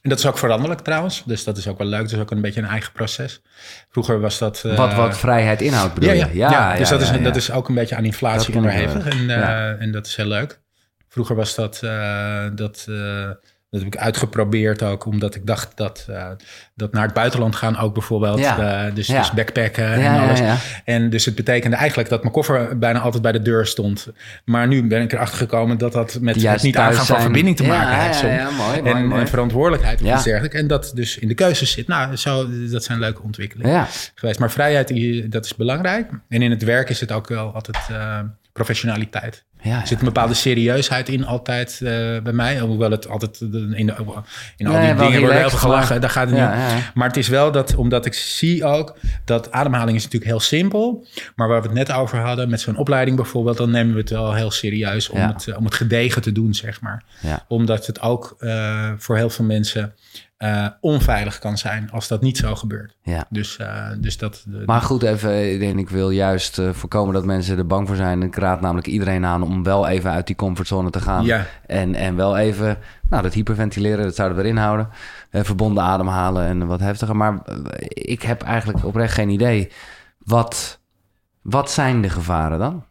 en 0.02 0.10
dat 0.10 0.18
is 0.18 0.26
ook 0.26 0.38
veranderlijk 0.38 0.80
trouwens. 0.80 1.22
Dus 1.26 1.44
dat 1.44 1.56
is 1.56 1.68
ook 1.68 1.78
wel 1.78 1.86
leuk. 1.86 2.00
Dat 2.02 2.12
is 2.12 2.18
ook 2.18 2.30
een 2.30 2.40
beetje 2.40 2.60
een 2.60 2.68
eigen 2.68 2.92
proces. 2.92 3.42
Vroeger 3.88 4.20
was 4.20 4.38
dat... 4.38 4.62
eh, 4.64 4.76
Wat, 4.76 4.94
wat 4.94 5.18
vrijheid 5.18 5.62
inhoudt, 5.62 5.94
bedoel 5.94 6.12
ja, 6.12 6.26
je? 6.26 6.34
ja, 6.36 6.50
ja, 6.50 6.76
dus 6.76 6.88
dat, 6.88 7.00
is, 7.00 7.08
ja, 7.08 7.14
ja. 7.14 7.22
dat 7.22 7.36
is 7.36 7.50
ook 7.50 7.68
een 7.68 7.74
beetje 7.74 7.96
aan 7.96 8.04
inflatie 8.04 8.56
onderhevig. 8.56 9.06
En, 9.08 9.26
Ja. 9.26 9.74
en 9.74 9.92
dat 9.92 10.06
is 10.06 10.16
heel 10.16 10.26
leuk. 10.26 10.60
Vroeger 11.08 11.36
was 11.36 11.54
dat... 11.54 11.78
dat 12.54 12.86
dat 13.76 13.84
heb 13.84 13.94
ik 13.94 14.00
uitgeprobeerd 14.06 14.82
ook, 14.82 15.04
omdat 15.04 15.34
ik 15.34 15.46
dacht 15.46 15.72
dat, 15.74 16.06
eh, 16.08 16.26
dat 16.74 16.92
naar 16.92 17.02
het 17.02 17.12
buitenland 17.14 17.56
gaan 17.56 17.78
ook 17.78 17.94
bijvoorbeeld. 17.94 18.38
Ja. 18.38 18.86
eh, 18.86 18.94
dus, 18.94 19.06
Ja. 19.06 19.18
dus 19.18 19.32
backpacken 19.32 19.92
en 19.92 20.00
Ja, 20.00 20.24
alles. 20.24 20.40
En 20.84 21.10
dus 21.10 21.24
het 21.24 21.34
betekende 21.34 21.76
eigenlijk 21.76 22.08
dat 22.08 22.20
mijn 22.20 22.32
koffer 22.32 22.78
bijna 22.78 23.00
altijd 23.00 23.22
bij 23.22 23.32
de 23.32 23.42
deur 23.42 23.66
stond. 23.66 24.08
Maar 24.44 24.66
nu 24.66 24.86
ben 24.86 25.02
ik 25.02 25.12
erachter 25.12 25.38
gekomen 25.38 25.78
dat 25.78 25.92
dat 25.92 26.18
met 26.20 26.42
het 26.42 26.62
niet 26.62 26.76
aangaan 26.76 27.06
van 27.06 27.20
verbinding 27.20 27.56
te 27.56 27.64
maken 27.64 28.00
heeft. 28.00 28.18
soms. 28.18 28.32
ja, 28.32 28.50
mooi, 28.50 28.82
mooi, 28.82 28.94
en, 28.94 29.06
mooi. 29.06 29.20
en 29.20 29.28
verantwoordelijkheid 29.28 30.02
of 30.02 30.14
iets 30.14 30.24
dergelijks. 30.24 30.56
En 30.56 30.66
dat 30.66 30.92
dus 30.94 31.18
in 31.18 31.28
de 31.28 31.34
keuzes 31.34 31.70
zit. 31.70 31.86
Nou, 31.86 32.16
zo, 32.16 32.46
dat 32.70 32.84
zijn 32.84 32.98
leuke 32.98 33.22
ontwikkelingen 33.22 33.86
geweest. 34.14 34.38
Maar 34.38 34.50
vrijheid, 34.50 35.32
dat 35.32 35.44
is 35.44 35.54
belangrijk. 35.54 36.10
En 36.28 36.42
in 36.42 36.50
het 36.50 36.62
werk 36.62 36.88
is 36.88 37.00
het 37.00 37.12
ook 37.12 37.28
wel 37.28 37.54
altijd 37.54 37.78
eh, 37.90 38.18
professionaliteit. 38.56 39.44
Ja, 39.60 39.80
Er 39.80 39.86
zit 39.86 39.98
een 39.98 40.04
bepaalde 40.04 40.34
serieusheid 40.34 41.08
in 41.08 41.26
altijd 41.26 41.72
eh, 41.72 41.88
bij 42.22 42.32
mij. 42.32 42.58
Hoewel 42.58 42.90
het 42.90 43.08
altijd 43.08 43.40
eh, 43.40 43.48
in, 43.50 43.86
de, 43.86 43.94
in 44.56 44.66
al 44.66 44.72
die 44.80 44.94
dingen 44.94 44.98
worden 44.98 45.18
relaxed, 45.20 45.50
veel 45.50 45.58
gelachen. 45.58 45.88
maar- 45.90 46.00
Daar 46.00 46.10
gaat 46.10 46.30
het 46.30 46.38
niet. 46.38 46.90
Maar 46.94 47.06
het 47.08 47.16
is 47.16 47.28
wel 47.28 47.52
dat, 47.52 47.74
omdat 47.74 48.06
ik 48.06 48.14
zie 48.14 48.64
ook 48.64 48.96
dat 49.24 49.50
ademhaling 49.52 49.96
is 49.96 50.02
natuurlijk 50.04 50.30
heel 50.30 50.40
simpel. 50.40 51.06
Maar 51.36 51.48
waar 51.48 51.60
we 51.62 51.66
het 51.68 51.76
net 51.76 51.92
over 51.92 52.18
hadden, 52.18 52.48
met 52.50 52.60
zo'n 52.60 52.76
opleiding 52.76 53.16
bijvoorbeeld, 53.16 53.56
dan 53.56 53.70
nemen 53.70 53.94
we 53.94 54.00
het 54.00 54.10
wel 54.10 54.34
heel 54.34 54.50
serieus 54.50 55.08
om, 55.08 55.18
het, 55.26 55.46
eh, 55.48 55.56
om 55.56 55.64
het 55.64 55.74
gedegen 55.74 56.22
te 56.22 56.32
doen, 56.32 56.54
zeg 56.54 56.80
maar. 56.80 57.02
Omdat 57.48 57.86
het 57.86 58.00
ook 58.00 58.36
voor 58.98 59.16
heel 59.16 59.30
veel 59.30 59.44
mensen 59.44 59.94
eh, 60.36 60.66
onveilig 60.80 61.38
kan 61.38 61.58
zijn 61.58 61.90
als 61.90 62.08
dat 62.08 62.20
niet 62.22 62.36
zo 62.36 62.54
gebeurt. 62.54 62.96
ja. 63.02 63.26
Dus, 63.30 63.56
eh, 63.56 63.86
dus 63.98 64.18
dat. 64.18 64.44
de- 64.46 64.62
Maar 64.66 64.80
goed, 64.80 65.02
even, 65.02 65.52
ik 65.52 65.58
denk, 65.60 65.78
ik 65.78 65.88
wil 65.90 66.10
juist 66.10 66.58
eh, 66.58 66.72
voorkomen 66.72 67.14
dat 67.14 67.24
mensen 67.24 67.58
er 67.58 67.66
bang 67.66 67.86
voor 67.86 67.96
zijn. 67.96 68.22
Ik 68.22 68.36
raad 68.36 68.60
namelijk 68.60 68.86
iedereen 68.86 69.24
aan 69.24 69.42
om 69.42 69.62
wel 69.62 69.86
even 69.88 70.10
uit 70.10 70.26
die 70.26 70.36
comfortzone 70.36 70.90
te 70.90 71.00
gaan. 71.00 71.24
Ja. 71.24 71.46
En, 71.66 71.94
en 71.94 72.16
wel 72.16 72.36
even, 72.36 72.78
nou, 73.08 73.22
dat 73.22 73.34
hyperventileren, 73.34 74.04
dat 74.04 74.14
zouden 74.14 74.38
we 74.38 74.44
erin 74.44 74.56
houden. 74.56 74.88
Eh, 75.30 75.42
verbonden 75.44 75.82
ademhalen 75.82 76.46
en 76.46 76.66
wat 76.66 76.80
heftiger. 76.80 77.16
Maar 77.16 77.38
eh, 77.44 77.54
ik 77.88 78.22
heb 78.22 78.42
eigenlijk 78.42 78.84
oprecht 78.84 79.14
geen 79.14 79.28
idee. 79.30 79.70
Wat, 80.18 80.78
wat 81.42 81.70
zijn 81.70 82.02
de 82.02 82.10
gevaren 82.10 82.58
dan? 82.58 82.84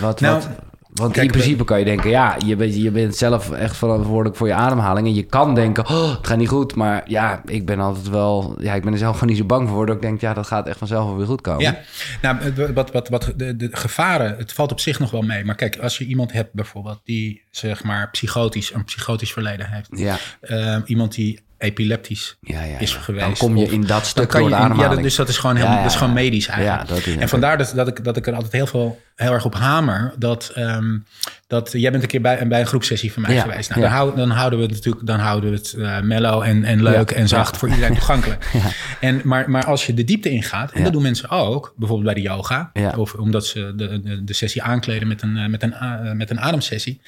Wat, 0.00 0.20
Nou, 0.20 0.34
wat, 0.34 0.48
want 0.92 1.12
kijk, 1.12 1.24
in 1.26 1.32
principe 1.32 1.64
kan 1.64 1.78
je 1.78 1.84
denken, 1.84 2.10
ja, 2.10 2.36
je 2.46 2.56
bent, 2.56 2.76
je 2.76 2.90
bent 2.90 3.16
zelf 3.16 3.50
echt 3.50 3.76
verantwoordelijk 3.76 4.36
voor 4.36 4.46
je 4.46 4.54
ademhaling. 4.54 5.06
En 5.06 5.14
je 5.14 5.22
kan 5.22 5.54
denken, 5.54 5.88
oh, 5.88 6.16
het 6.16 6.26
gaat 6.26 6.38
niet 6.38 6.48
goed. 6.48 6.74
Maar 6.74 7.02
ja, 7.06 7.42
ik 7.46 7.66
ben 7.66 7.80
altijd 7.80 8.08
wel, 8.08 8.56
ja, 8.58 8.74
ik 8.74 8.82
ben 8.82 8.92
er 8.92 8.98
zelf 8.98 9.14
gewoon 9.14 9.28
niet 9.28 9.38
zo 9.38 9.44
bang 9.44 9.68
voor. 9.68 9.86
Dat 9.86 9.96
ik 9.96 10.02
denk, 10.02 10.20
ja, 10.20 10.34
dat 10.34 10.46
gaat 10.46 10.66
echt 10.66 10.78
vanzelf 10.78 11.06
wel 11.06 11.16
weer 11.16 11.26
goed 11.26 11.40
komen. 11.40 11.62
Ja, 11.62 11.78
nou, 12.22 12.36
wat, 12.74 12.92
wat, 12.92 13.08
wat 13.08 13.32
de, 13.36 13.56
de 13.56 13.68
gevaren, 13.72 14.34
het 14.38 14.52
valt 14.52 14.72
op 14.72 14.80
zich 14.80 14.98
nog 14.98 15.10
wel 15.10 15.22
mee. 15.22 15.44
Maar 15.44 15.54
kijk, 15.54 15.78
als 15.78 15.98
je 15.98 16.04
iemand 16.04 16.32
hebt 16.32 16.52
bijvoorbeeld 16.52 17.00
die 17.04 17.42
zeg 17.50 17.82
maar 17.84 18.10
psychotisch, 18.10 18.74
een 18.74 18.84
psychotisch 18.84 19.32
verleden 19.32 19.66
heeft. 19.70 19.88
Ja, 19.90 20.16
Eh, 20.40 20.76
iemand 20.84 21.14
die 21.14 21.40
epileptisch 21.58 22.36
ja, 22.40 22.62
ja, 22.62 22.78
is 22.78 22.92
ja. 22.92 23.00
geweest. 23.00 23.24
Dan 23.26 23.34
kom 23.36 23.56
je 23.56 23.66
in 23.70 23.86
dat 23.86 24.06
stuk 24.06 24.30
door 24.30 24.40
de 24.40 24.46
in- 24.46 24.52
ja, 24.52 24.56
ademhaling. 24.58 24.94
dat- 24.94 25.02
dus 25.02 25.14
dat 25.16 25.28
is 25.28 25.38
gewoon, 25.38 25.56
heel, 25.56 25.64
Ja, 25.64 25.72
ja, 25.74 25.82
dat 25.82 25.90
is 25.90 25.96
gewoon 25.96 26.14
ja. 26.14 26.20
medisch 26.20 26.46
eigenlijk. 26.46 26.88
Ja, 26.88 26.94
dat 26.94 27.06
is 27.06 27.16
en 27.16 27.28
vandaar 27.28 27.58
dat, 27.58 27.72
dat, 27.74 27.88
ik, 27.88 28.04
dat 28.04 28.16
ik 28.16 28.26
er 28.26 28.34
altijd 28.34 28.52
heel, 28.52 28.66
veel, 28.66 29.00
heel 29.20 29.32
erg 29.32 29.44
op 29.44 29.54
hamer. 29.54 30.12
Dat, 30.18 30.50
ehm, 30.54 30.98
dat 31.46 31.72
jij 31.72 31.90
bent 31.90 32.02
een 32.02 32.08
keer 32.08 32.20
bij, 32.20 32.48
bij 32.48 32.60
een 32.60 32.66
groepsessie 32.66 33.12
van 33.12 33.22
mij 33.22 33.34
Ja, 33.34 33.42
geweest. 33.42 33.68
Nou, 33.68 33.80
ja. 33.80 33.86
dan, 33.88 33.96
hou- 33.96 34.16
dan 34.16 34.30
houden 34.30 34.58
we 34.58 34.64
het 34.64 34.74
natuurlijk 34.74 35.06
dan 35.06 35.18
houden 35.18 35.50
we 35.50 35.56
het 35.56 35.72
eh, 35.72 36.00
mellow 36.00 36.42
en, 36.42 36.64
en 36.64 36.82
leuk 36.82 37.10
Ja, 37.10 37.16
en 37.16 37.28
zacht 37.28 37.56
voor 37.56 37.68
iedereen 37.68 37.94
toegankelijk. 37.94 38.44
En, 39.00 39.20
maar, 39.24 39.50
maar 39.50 39.64
als 39.64 39.86
je 39.86 39.94
de 39.94 40.04
diepte 40.04 40.30
ingaat, 40.30 40.72
en 40.72 40.82
dat 40.84 40.92
doen 40.92 41.02
mensen 41.02 41.28
ook, 41.30 41.74
bijvoorbeeld 41.76 42.14
bij 42.14 42.22
de 42.22 42.28
yoga, 42.28 42.70
of 42.96 43.14
omdat 43.14 43.46
ze 43.46 43.72
de, 43.76 44.00
de, 44.02 44.24
de 44.24 44.32
sessie 44.32 44.62
aankleden 44.62 45.08
met 45.08 45.22
een, 45.22 45.36
eh, 45.36 45.46
met 45.46 45.62
een, 45.62 45.74
a- 45.74 46.12
met 46.14 46.30
een 46.30 46.40
ademsessie, 46.40 47.00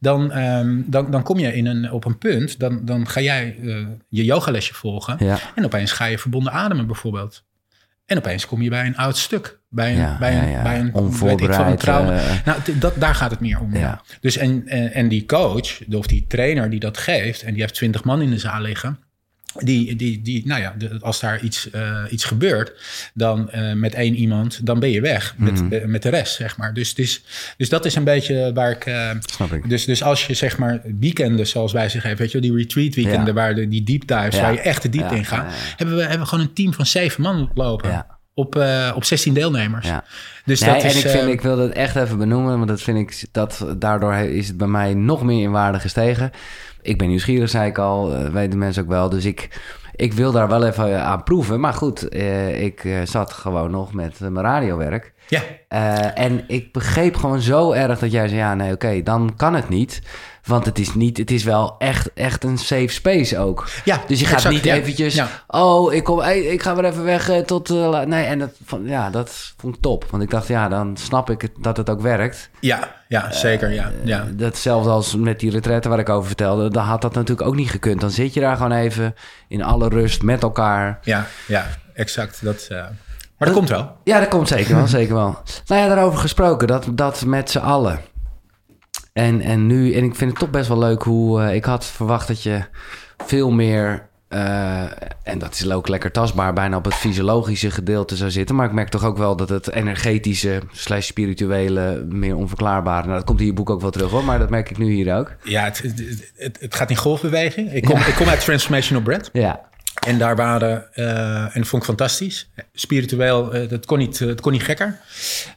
dan, 0.00 0.32
ehm, 0.32 0.80
dan, 0.86 1.10
dan 1.10 1.22
kom 1.22 1.38
je 1.38 1.54
in 1.54 1.66
een, 1.66 1.90
op 1.92 2.04
een 2.04 2.18
punt, 2.18 2.58
dan, 2.58 2.84
dan 2.84 3.08
ga 3.08 3.20
jij 3.20 3.56
eh, 3.62 3.76
je 4.08 4.24
yogalesje 4.24 4.74
volgen. 4.74 5.18
En 5.54 5.64
opeens 5.64 5.92
ga 5.92 6.04
je 6.04 6.18
verbonden 6.18 6.52
ademen 6.52 6.86
bijvoorbeeld. 6.86 7.44
En 8.06 8.16
opeens 8.18 8.46
kom 8.46 8.62
je 8.62 8.70
bij 8.70 8.86
een 8.86 8.96
oud 8.96 9.16
stuk. 9.16 9.58
Bij 9.68 9.90
een, 9.90 9.96
Ja, 9.96 10.16
bij 10.18 10.36
een, 10.38 10.44
ja, 10.44 10.50
ja. 10.50 10.62
Bij 10.62 10.78
een, 10.80 10.94
Onvoorbereid, 10.94 11.40
weet 11.40 11.48
ik 11.48 11.54
veel, 11.64 11.72
een 11.72 11.76
trauma. 11.78 12.16
eh. 12.16 12.34
nou, 12.44 12.78
dat, 12.78 12.94
daar 13.00 13.14
gaat 13.14 13.30
het 13.30 13.40
meer 13.40 13.60
om. 13.60 13.72
Dus 14.20 14.36
en, 14.36 14.62
en, 14.68 14.92
en 14.92 15.08
die 15.08 15.26
coach, 15.26 15.86
of 15.92 16.06
die 16.06 16.24
trainer 16.28 16.70
die 16.70 16.80
dat 16.80 16.98
geeft... 16.98 17.42
en 17.42 17.52
die 17.52 17.62
heeft 17.62 17.74
twintig 17.74 18.04
man 18.04 18.22
in 18.22 18.30
de 18.30 18.38
zaal 18.38 18.60
liggen... 18.60 18.98
Die, 19.58 19.96
die, 19.96 20.22
die, 20.22 20.46
nou 20.46 20.60
ja, 20.60 20.74
de- 20.78 20.98
als 21.00 21.20
daar 21.20 21.40
iets, 21.42 21.70
eh, 21.70 22.02
iets 22.10 22.24
gebeurt, 22.24 22.72
dan 23.14 23.50
eh, 23.50 23.72
met 23.72 23.94
één 23.94 24.14
iemand, 24.14 24.66
dan 24.66 24.78
ben 24.80 24.90
je 24.90 25.00
weg 25.00 25.34
met, 25.36 25.62
Mhm. 25.62 25.90
met 25.90 26.02
de 26.02 26.08
rest, 26.08 26.34
zeg 26.34 26.56
maar. 26.56 26.74
Dus, 26.74 26.94
dus, 26.94 27.24
dus 27.56 27.68
dat 27.68 27.84
is 27.84 27.94
een 27.94 28.04
beetje 28.04 28.50
waar 28.54 28.70
ik. 28.70 28.82
Snap 29.20 29.52
ik. 29.52 29.68
dus, 29.68 29.84
dus 29.84 30.02
als 30.02 30.26
je 30.26 30.34
zeg 30.34 30.58
maar 30.58 30.80
weekenden, 31.00 31.46
zoals 31.46 31.72
wij 31.72 31.88
ze 31.88 32.00
geven, 32.00 32.18
weet 32.18 32.32
je, 32.32 32.40
wel, 32.40 32.50
die 32.50 32.58
retreat 32.58 32.94
weekenden, 32.94 33.26
Ja. 33.26 33.32
waar 33.32 33.54
de, 33.54 33.68
die 33.68 33.82
deep 33.82 34.06
dives, 34.06 34.34
Ja. 34.36 34.40
waar 34.42 34.52
je 34.52 34.60
echt 34.60 34.82
de 34.82 34.88
diepte 34.88 35.12
Ja, 35.14 35.18
in 35.18 35.24
gaat, 35.24 35.52
hebben 35.76 35.96
we 35.96 36.02
hebben 36.02 36.26
gewoon 36.26 36.44
een 36.44 36.52
team 36.52 36.72
van 36.74 36.86
zeven 36.86 37.22
man 37.22 37.50
lopen. 37.54 38.06
Op, 38.38 38.56
eh, 38.56 38.92
op 38.94 39.04
16 39.04 39.34
deelnemers. 39.34 39.86
Ja. 39.86 40.04
Dus 40.44 40.60
nee, 40.60 40.70
dat 40.70 40.84
is. 40.84 40.92
en 40.92 40.98
ik, 40.98 41.10
vind, 41.10 41.24
eh, 41.24 41.28
ik 41.28 41.40
wil 41.40 41.56
dat 41.56 41.70
echt 41.70 41.96
even 41.96 42.18
benoemen, 42.18 42.56
want 42.56 42.68
dat 42.68 42.80
vind 42.80 42.98
ik, 42.98 43.24
dat, 43.32 43.66
daardoor 43.78 44.14
is 44.14 44.48
het 44.48 44.56
bij 44.56 44.66
mij 44.66 44.94
nog 44.94 45.22
meer 45.22 45.42
in 45.42 45.50
waarde 45.50 45.80
gestegen. 45.80 46.30
Ik 46.82 46.98
ben 46.98 47.08
nieuwsgierig, 47.08 47.50
zei 47.50 47.68
ik 47.68 47.78
al, 47.78 48.14
eh, 48.14 48.28
weten 48.28 48.58
mensen 48.58 48.82
ook 48.82 48.88
wel. 48.88 49.08
Dus 49.08 49.24
ik, 49.24 49.60
ik 49.94 50.12
wil 50.12 50.32
daar 50.32 50.48
wel 50.48 50.64
even 50.64 51.02
aan 51.02 51.22
proeven. 51.22 51.60
Maar 51.60 51.72
goed, 51.72 52.14
ik 52.54 52.88
zat 53.04 53.32
gewoon 53.32 53.70
nog 53.70 53.92
met 53.92 54.20
mijn 54.20 54.40
radiowerk. 54.40 55.12
Ja, 55.28 55.42
en 56.14 56.44
ik 56.46 56.72
begreep 56.72 57.16
gewoon 57.16 57.40
zo 57.40 57.72
erg 57.72 57.98
dat 57.98 58.12
jij 58.12 58.28
zei: 58.28 58.40
ja, 58.40 58.54
nee, 58.54 58.72
oké, 58.72 59.02
dan 59.02 59.32
kan 59.36 59.54
het 59.54 59.68
niet. 59.68 60.02
Want 60.46 60.66
het 60.66 60.78
is 60.78 60.94
niet, 60.94 61.16
het 61.16 61.30
is 61.30 61.44
wel 61.44 61.74
echt, 61.78 62.12
echt 62.14 62.44
een 62.44 62.58
safe 62.58 62.88
space 62.88 63.38
ook. 63.38 63.68
ja 63.84 64.00
Dus 64.06 64.20
je 64.20 64.24
gaat 64.26 64.34
exact, 64.34 64.54
niet 64.54 64.64
ja. 64.64 64.74
eventjes, 64.74 65.14
Ja. 65.14 65.28
oh, 65.46 65.92
ik, 65.92 66.04
kom, 66.04 66.18
hey, 66.18 66.40
ik 66.40 66.62
ga 66.62 66.74
weer 66.74 66.84
even 66.84 67.04
weg 67.04 67.28
eh, 67.28 67.38
tot... 67.38 67.70
eh, 67.70 68.00
nee, 68.00 68.24
en 68.24 68.38
dat, 68.38 68.50
van, 68.64 68.84
ja, 68.84 69.10
dat 69.10 69.54
vond 69.56 69.74
ik 69.76 69.80
top. 69.82 70.04
Want 70.10 70.22
ik 70.22 70.30
dacht, 70.30 70.46
ja, 70.48 70.68
dan 70.68 70.96
snap 70.96 71.30
ik 71.30 71.40
het, 71.42 71.50
dat 71.58 71.76
het 71.76 71.90
ook 71.90 72.00
werkt. 72.00 72.50
Ja, 72.60 72.94
ja, 73.08 73.32
zeker, 73.32 73.72
ja. 73.72 73.90
ja. 74.04 74.20
Eh, 74.20 74.26
Datzelfde 74.32 74.90
als 74.90 75.16
met 75.16 75.40
die 75.40 75.50
retretten 75.50 75.90
waar 75.90 75.98
ik 76.00 76.08
over 76.08 76.26
vertelde. 76.26 76.70
Dan 76.70 76.84
had 76.84 77.02
dat 77.02 77.14
natuurlijk 77.14 77.48
ook 77.48 77.54
niet 77.54 77.70
gekund. 77.70 78.00
Dan 78.00 78.10
zit 78.10 78.34
je 78.34 78.40
daar 78.40 78.56
gewoon 78.56 78.72
even 78.72 79.14
in 79.48 79.62
alle 79.62 79.88
rust 79.88 80.22
met 80.22 80.42
elkaar. 80.42 80.98
Ja, 81.02 81.26
ja, 81.46 81.66
exact. 81.94 82.44
Dat, 82.44 82.66
eh, 82.70 82.76
maar 83.38 83.48
dat 83.48 83.52
komt 83.52 83.68
wel. 83.68 83.96
Ja, 84.04 84.18
dat 84.20 84.28
komt 84.28 84.48
zeker 84.48 84.74
wel, 84.76 84.86
zeker 84.98 85.14
wel. 85.14 85.38
Nou 85.66 85.80
ja, 85.82 85.88
daarover 85.88 86.18
gesproken, 86.18 86.66
dat, 86.68 86.86
dat 86.90 87.24
met 87.24 87.50
z'n 87.50 87.58
allen. 87.58 88.00
En, 89.16 89.40
en 89.40 89.66
nu, 89.66 89.92
en 89.92 90.04
ik 90.04 90.14
vind 90.14 90.30
het 90.30 90.40
toch 90.40 90.50
best 90.50 90.68
wel 90.68 90.78
leuk 90.78 91.02
hoe... 91.02 91.42
eh, 91.42 91.54
ik 91.54 91.64
had 91.64 91.84
verwacht 91.84 92.28
dat 92.28 92.42
je 92.42 92.60
veel 93.26 93.50
meer... 93.50 94.08
eh, 94.28 94.82
en 95.22 95.38
dat 95.38 95.52
is 95.52 95.70
ook 95.70 95.88
lekker 95.88 96.12
tastbaar, 96.12 96.52
bijna 96.52 96.76
op 96.76 96.84
het 96.84 96.94
fysiologische 96.94 97.70
gedeelte 97.70 98.16
zou 98.16 98.30
zitten. 98.30 98.56
Maar 98.56 98.66
ik 98.66 98.72
merk 98.72 98.88
toch 98.88 99.04
ook 99.04 99.16
wel 99.16 99.36
dat 99.36 99.48
het 99.48 99.70
energetische 99.70 100.60
slash 100.72 101.06
spirituele 101.06 102.06
meer 102.08 102.36
onverklaarbare... 102.36 103.06
Nou, 103.06 103.16
dat 103.16 103.26
komt 103.26 103.40
in 103.40 103.46
je 103.46 103.52
boek 103.52 103.70
ook 103.70 103.80
wel 103.80 103.90
terug 103.90 104.10
hoor, 104.10 104.24
maar 104.24 104.38
dat 104.38 104.50
merk 104.50 104.70
ik 104.70 104.78
nu 104.78 104.92
hier 104.92 105.16
ook. 105.16 105.34
Ja, 105.42 105.64
het, 105.64 105.78
het, 105.82 106.32
het, 106.36 106.60
het 106.60 106.74
gaat 106.74 106.90
in 106.90 106.96
golfbeweging. 106.96 107.72
Ik 107.72 107.84
kom, 107.84 107.98
ik 107.98 108.14
kom 108.16 108.28
uit 108.28 108.40
Transformational 108.40 109.02
Bread. 109.02 109.30
Ja, 109.32 109.60
En 110.06 110.18
daar 110.18 110.36
waren, 110.36 110.94
eh, 110.94 111.42
en 111.42 111.50
dat 111.54 111.66
vond 111.66 111.82
ik 111.82 111.88
fantastisch. 111.88 112.50
Spiritueel, 112.72 113.52
eh, 113.54 113.68
dat 113.68 113.86
kon 113.86 113.98
niet, 113.98 114.20
eh, 114.20 114.28
het 114.28 114.40
kon 114.40 114.52
niet 114.52 114.62
gekker. 114.62 114.98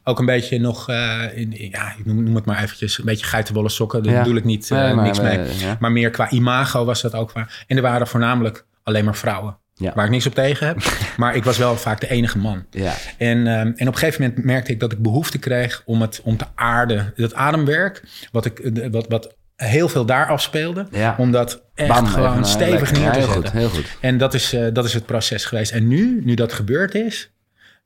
Ook 0.04 0.20
een 0.20 0.26
beetje 0.26 0.60
nog, 0.60 0.90
in, 1.36 1.52
ja, 1.52 1.94
ik 1.98 2.06
noem, 2.06 2.24
noem 2.24 2.36
het 2.36 2.46
maar 2.46 2.64
eventjes, 2.64 2.98
een 2.98 3.06
beetje 3.06 3.26
geitenwolle 3.26 3.70
sokken. 3.70 4.04
Daar 4.04 4.14
Ja. 4.14 4.22
bedoel 4.22 4.38
ik 4.38 4.44
niet, 4.44 4.70
Nee, 4.70 4.94
maar, 4.94 5.06
niks 5.06 5.20
mee. 5.22 5.40
ja. 5.58 5.78
Maar 5.80 5.92
meer 5.92 6.10
qua 6.10 6.30
imago 6.30 6.86
was 6.86 7.02
dat 7.02 7.14
ook 7.14 7.32
waar. 7.32 7.64
En 7.68 7.76
er 7.76 7.82
waren 7.82 8.08
voornamelijk 8.08 8.66
alleen 8.84 9.06
maar 9.06 9.16
vrouwen. 9.16 9.58
Ja. 9.74 9.92
Waar 9.96 10.06
ik 10.06 10.12
niks 10.12 10.26
op 10.26 10.34
tegen 10.34 10.68
heb. 10.68 10.78
maar 11.18 11.36
ik 11.36 11.44
was 11.44 11.58
wel 11.58 11.76
vaak 11.78 12.00
de 12.00 12.10
enige 12.10 12.38
man. 12.38 12.66
ja, 12.70 12.94
En, 13.18 13.48
ehm, 13.48 13.60
en 13.76 13.88
op 13.88 13.94
een 13.94 13.98
gegeven 13.98 14.22
moment 14.24 14.46
merkte 14.46 14.72
ik 14.72 14.80
dat 14.80 14.92
ik 14.92 15.02
behoefte 15.02 15.38
kreeg 15.38 15.82
om, 15.86 16.02
het, 16.02 16.22
om 16.24 16.38
te 16.38 16.46
aarden. 16.56 17.14
Dat 17.16 17.34
ademwerk, 17.34 18.04
wat, 18.32 18.46
ik, 18.46 18.72
wat, 18.92 19.06
wat 19.08 19.36
heel 19.68 19.90
veel 19.90 20.06
daar 20.06 20.28
afspeelde. 20.28 20.88
Ja. 20.92 21.16
Om 21.18 21.32
dat 21.32 21.64
echt 21.76 21.90
Bam, 21.90 22.06
gewoon 22.06 22.30
even, 22.30 22.44
eh, 22.44 22.50
stevig 22.50 22.92
neer 22.92 23.02
Ja, 23.02 23.12
te 23.12 23.18
heel 23.20 23.28
zetten. 23.28 23.44
goed, 23.44 23.60
heel 23.60 23.70
goed. 23.70 23.98
En 24.00 24.18
dat 24.18 24.34
is, 24.34 24.54
eh, 24.54 24.66
dat 24.74 24.86
is 24.86 24.94
het 24.94 25.06
proces 25.06 25.46
geweest. 25.46 25.72
En 25.72 25.88
nu, 25.88 26.22
nu 26.24 26.34
dat 26.34 26.54
gebeurd 26.54 26.96
is, 26.96 27.32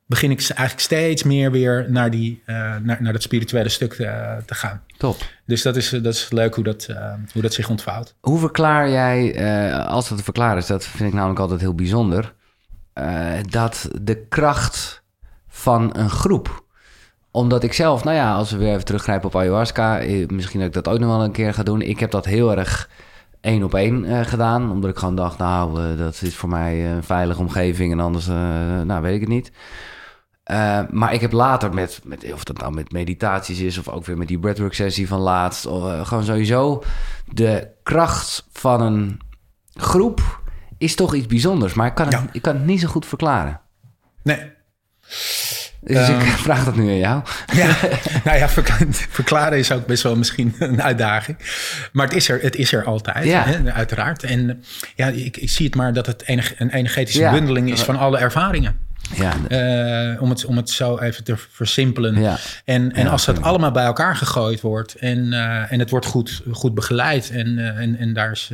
begin 0.05 0.31
ik 0.31 0.39
eigenlijk 0.39 0.79
steeds 0.79 1.23
meer 1.23 1.51
weer 1.51 1.85
naar, 1.89 2.11
die, 2.11 2.41
eh, 2.45 2.55
naar, 2.55 2.97
naar 3.01 3.13
dat 3.13 3.21
spirituele 3.21 3.69
stuk 3.69 3.93
te, 3.93 4.37
te 4.45 4.55
gaan. 4.55 4.81
Top. 4.97 5.17
Dus 5.45 5.61
dat 5.61 5.75
is, 5.75 5.89
dat 5.89 6.13
is 6.13 6.27
leuk 6.29 6.55
hoe 6.55 6.63
dat, 6.63 6.85
eh, 6.85 7.13
hoe 7.33 7.41
dat 7.41 7.53
zich 7.53 7.69
ontvouwt. 7.69 8.15
Hoe 8.21 8.39
verklaar 8.39 8.89
jij, 8.89 9.35
eh, 9.35 9.87
als 9.87 10.09
dat 10.09 10.17
te 10.17 10.23
verklaren 10.23 10.57
is, 10.57 10.65
dat 10.65 10.85
vind 10.85 11.09
ik 11.09 11.13
namelijk 11.15 11.39
altijd 11.39 11.59
heel 11.61 11.75
bijzonder, 11.75 12.33
eh, 12.93 13.31
dat 13.49 13.89
de 14.01 14.25
kracht 14.29 15.03
van 15.47 15.97
een 15.97 16.09
groep. 16.09 16.62
Omdat 17.35 17.63
ik 17.63 17.73
zelf, 17.73 18.03
nou 18.03 18.15
ja, 18.15 18.33
als 18.33 18.51
we 18.51 18.57
weer 18.57 18.71
even 18.71 18.85
teruggrijpen 18.85 19.27
op 19.27 19.35
ayahuasca, 19.35 19.99
eh, 19.99 20.27
misschien 20.27 20.59
dat 20.59 20.67
ik 20.67 20.83
dat 20.83 20.87
ook 20.87 20.99
nog 20.99 21.09
wel 21.09 21.23
een 21.23 21.31
keer 21.31 21.53
ga 21.53 21.63
doen. 21.63 21.81
Ik 21.81 21.99
heb 21.99 22.11
dat 22.11 22.25
heel 22.25 22.57
erg 22.57 22.89
één 23.41 23.63
op 23.63 23.73
één 23.73 24.05
eh, 24.05 24.25
gedaan, 24.25 24.71
omdat 24.71 24.89
ik 24.89 24.97
gewoon 24.97 25.15
dacht, 25.15 25.37
nou, 25.37 25.81
eh, 25.81 25.97
dat 25.97 26.21
is 26.21 26.35
voor 26.35 26.49
mij 26.49 26.91
een 26.91 27.03
veilige 27.03 27.39
omgeving 27.39 27.91
en 27.91 27.99
anders, 27.99 28.27
nou, 28.85 29.01
weet 29.01 29.13
ik 29.13 29.19
het 29.19 29.29
niet. 29.29 29.51
Maar 30.91 31.13
ik 31.13 31.21
heb 31.21 31.31
later 31.31 31.73
met, 31.73 31.99
met, 32.03 32.33
of 32.33 32.43
dat 32.43 32.57
nou 32.57 32.73
met 32.73 32.91
meditaties 32.91 33.59
is, 33.59 33.77
of 33.77 33.89
ook 33.89 34.05
weer 34.05 34.17
met 34.17 34.27
die 34.27 34.39
breathwork 34.39 34.73
sessie 34.73 35.07
van 35.07 35.19
laatst, 35.19 35.65
of, 35.65 36.07
gewoon 36.07 36.23
sowieso 36.23 36.83
de 37.33 37.67
kracht 37.83 38.47
van 38.51 38.81
een 38.81 39.19
groep 39.73 40.41
is 40.77 40.95
toch 40.95 41.13
iets 41.13 41.27
bijzonders. 41.27 41.73
Maar 41.73 41.87
ik 41.87 41.95
kan 41.95 42.05
het, 42.05 42.15
Ja. 42.15 42.25
ik 42.31 42.41
kan 42.41 42.55
het 42.55 42.65
niet 42.65 42.79
zo 42.79 42.87
goed 42.87 43.05
verklaren. 43.05 43.61
Nee. 44.23 44.51
Dus 45.83 46.09
ik 46.09 46.15
Ehm. 46.15 46.25
vraag 46.47 46.63
dat 46.65 46.75
nu 46.75 46.87
aan 46.89 46.97
jou. 46.97 47.21
Ja, 47.53 47.67
nou 48.25 48.37
ja, 48.37 48.49
verkla- 48.49 48.85
verklaren 49.09 49.57
is 49.57 49.71
ook 49.71 49.85
best 49.85 50.03
wel 50.03 50.15
misschien 50.15 50.55
een 50.59 50.81
uitdaging. 50.81 51.37
Maar 51.91 52.05
het 52.05 52.15
is 52.15 52.29
er, 52.29 52.39
het 52.41 52.55
is 52.55 52.73
er 52.73 52.83
altijd, 52.83 53.25
Ja. 53.25 53.43
hè, 53.45 53.71
uiteraard. 53.73 54.23
En 54.23 54.63
ja, 54.95 55.07
ik, 55.07 55.37
ik 55.37 55.49
zie 55.49 55.65
het 55.65 55.75
maar 55.75 55.93
dat 55.93 56.05
het 56.05 56.23
enig, 56.25 56.53
een 56.59 56.69
energetische 56.69 57.19
Ja. 57.21 57.31
bundeling 57.31 57.71
is 57.71 57.81
van 57.81 57.97
alle 57.97 58.17
ervaringen. 58.17 58.75
Ja, 59.15 59.33
Eh, 59.47 60.21
om, 60.21 60.29
het, 60.29 60.45
om 60.45 60.57
het 60.57 60.69
zo 60.69 60.97
even 60.97 61.23
te 61.23 61.37
versimpelen. 61.37 62.21
Ja. 62.21 62.37
En, 62.65 62.93
en 62.93 63.03
Ja, 63.03 63.11
als 63.11 63.25
dat 63.25 63.41
allemaal 63.41 63.71
bij 63.71 63.83
elkaar 63.83 64.15
gegooid 64.15 64.61
wordt 64.61 64.95
en, 64.95 65.33
eh, 65.33 65.71
en 65.71 65.79
het 65.79 65.89
wordt 65.89 66.05
goed, 66.05 66.41
goed 66.51 66.73
begeleid 66.73 67.29
en, 67.29 67.59
eh, 67.59 67.81
en, 67.81 67.97
en 67.97 68.13
daar, 68.13 68.31
is, 68.31 68.51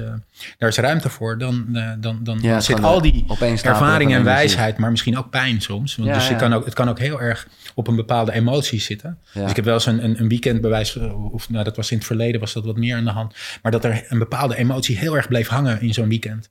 daar 0.57 0.69
is 0.69 0.77
ruimte 0.77 1.09
voor, 1.09 1.37
dan, 1.37 1.65
dan, 1.99 2.19
dan, 2.23 2.39
Ja, 2.41 2.59
zit 2.59 2.83
al 2.83 3.01
die 3.01 3.25
ervaring 3.61 4.13
en 4.13 4.23
wijsheid, 4.23 4.77
maar 4.77 4.91
misschien 4.91 5.17
ook 5.17 5.29
pijn 5.29 5.61
soms. 5.61 5.95
Want 5.95 6.13
dus 6.13 6.27
ja. 6.27 6.35
kan 6.35 6.53
ook, 6.53 6.65
het 6.65 6.73
kan 6.73 6.89
ook 6.89 6.99
heel 6.99 7.21
erg 7.21 7.47
op 7.73 7.87
een 7.87 7.95
bepaalde 7.95 8.31
emotie 8.31 8.81
zitten. 8.81 9.17
Dus 9.33 9.49
ik 9.49 9.55
heb 9.55 9.65
wel 9.65 9.73
eens 9.73 9.85
een, 9.85 10.03
een, 10.03 10.19
een 10.19 10.27
weekend 10.27 10.61
bewijs, 10.61 10.97
of 11.31 11.49
nou, 11.49 11.63
dat 11.63 11.75
was 11.75 11.91
in 11.91 11.97
het 11.97 12.05
verleden, 12.05 12.39
was 12.39 12.53
dat 12.53 12.65
wat 12.65 12.77
meer 12.77 12.97
aan 12.97 13.03
de 13.03 13.09
hand. 13.09 13.33
Maar 13.61 13.71
dat 13.71 13.83
er 13.83 14.05
een 14.07 14.19
bepaalde 14.19 14.55
emotie 14.55 14.97
heel 14.97 15.15
erg 15.15 15.27
bleef 15.27 15.47
hangen 15.47 15.81
in 15.81 15.93
zo'n 15.93 16.09
weekend. 16.09 16.49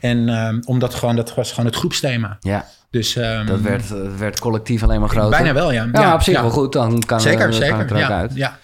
En 0.00 0.28
ehm, 0.28 0.60
omdat 0.64 0.94
gewoon, 0.94 1.16
dat 1.16 1.34
was 1.34 1.50
gewoon 1.50 1.66
het 1.66 1.76
groepsthema. 1.76 2.36
ja 2.40 2.66
Dus 2.90 3.16
ehm, 3.16 3.46
dat 3.46 3.60
werd, 3.60 4.16
werd 4.18 4.38
collectief 4.38 4.82
alleen 4.82 5.00
maar 5.00 5.08
groter. 5.08 5.30
bijna 5.30 5.52
wel, 5.54 5.72
ja. 5.72 5.88
Ja, 5.92 6.14
op 6.14 6.22
zich 6.22 6.34
ja. 6.34 6.40
wel 6.40 6.50
goed. 6.50 6.72
Dan 6.72 7.02
kan, 7.06 7.20
Zeker, 7.20 7.38
dan 7.38 7.52
zeker. 7.52 7.68
kan 7.68 7.78
het 7.78 7.90
er 7.90 7.96
ook 7.96 8.02
ja, 8.02 8.18
uit. 8.18 8.34
ja. 8.34 8.58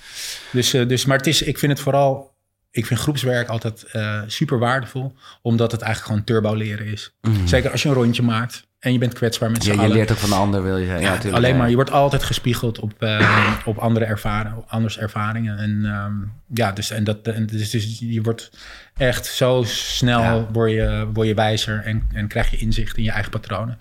Dus, 0.53 0.75
eh, 0.75 0.89
dus, 0.89 1.05
maar 1.05 1.16
het 1.16 1.27
is, 1.27 1.43
ik 1.43 1.59
vind 1.59 1.72
het 1.72 1.81
vooral, 1.81 2.35
ik 2.70 2.87
vind 2.87 3.01
groepswerk 3.01 3.49
altijd 3.49 3.83
eh, 3.83 4.20
super 4.27 4.59
waardevol, 4.59 5.14
omdat 5.43 5.72
het 5.72 5.81
eigenlijk 5.81 6.12
gewoon 6.12 6.43
turbo 6.43 6.55
leren 6.55 6.87
is. 6.87 7.14
Zeker 7.45 7.70
als 7.70 7.83
je 7.83 7.89
een 7.89 7.95
rondje 7.95 8.22
maakt 8.22 8.66
en 8.79 8.93
je 8.93 8.99
bent 8.99 9.12
kwetsbaar 9.12 9.51
met 9.51 9.62
z'n 9.62 9.70
Mhm. 9.70 9.81
Ja, 9.81 9.87
je 9.87 9.93
leert 9.93 10.11
ook 10.11 10.16
van 10.16 10.29
de 10.29 10.35
ander, 10.35 10.62
wil 10.62 10.77
je 10.77 10.87
zeggen. 10.87 11.31
Ja, 11.31 11.37
alleen 11.37 11.53
ja. 11.53 11.59
maar, 11.59 11.68
je 11.68 11.75
wordt 11.75 11.91
altijd 11.91 12.22
gespiegeld 12.22 12.79
op, 12.79 13.03
eh, 13.03 13.53
op 13.64 13.79
andere 13.79 14.05
ervaringen, 14.05 14.59
op 14.59 14.64
anders 14.68 14.99
ervaringen. 14.99 15.59
En 15.59 15.85
ehm, 15.85 16.12
ja, 16.55 16.72
dus, 16.72 16.91
en 16.91 17.05
dat, 17.05 17.18
en 17.29 17.47
dus, 17.47 17.70
dus 17.70 17.99
je 17.99 18.22
wordt 18.22 18.51
echt 18.97 19.27
zo 19.27 19.62
snel 19.66 20.49
word 20.53 20.70
je, 20.70 21.07
word 21.12 21.27
je 21.27 21.35
wijzer 21.35 21.83
en, 21.85 22.09
en 22.12 22.29
krijg 22.29 22.51
je 22.51 22.57
inzicht 22.57 22.97
in 22.97 23.03
je 23.03 23.11
eigen 23.11 23.31
patronen. 23.31 23.79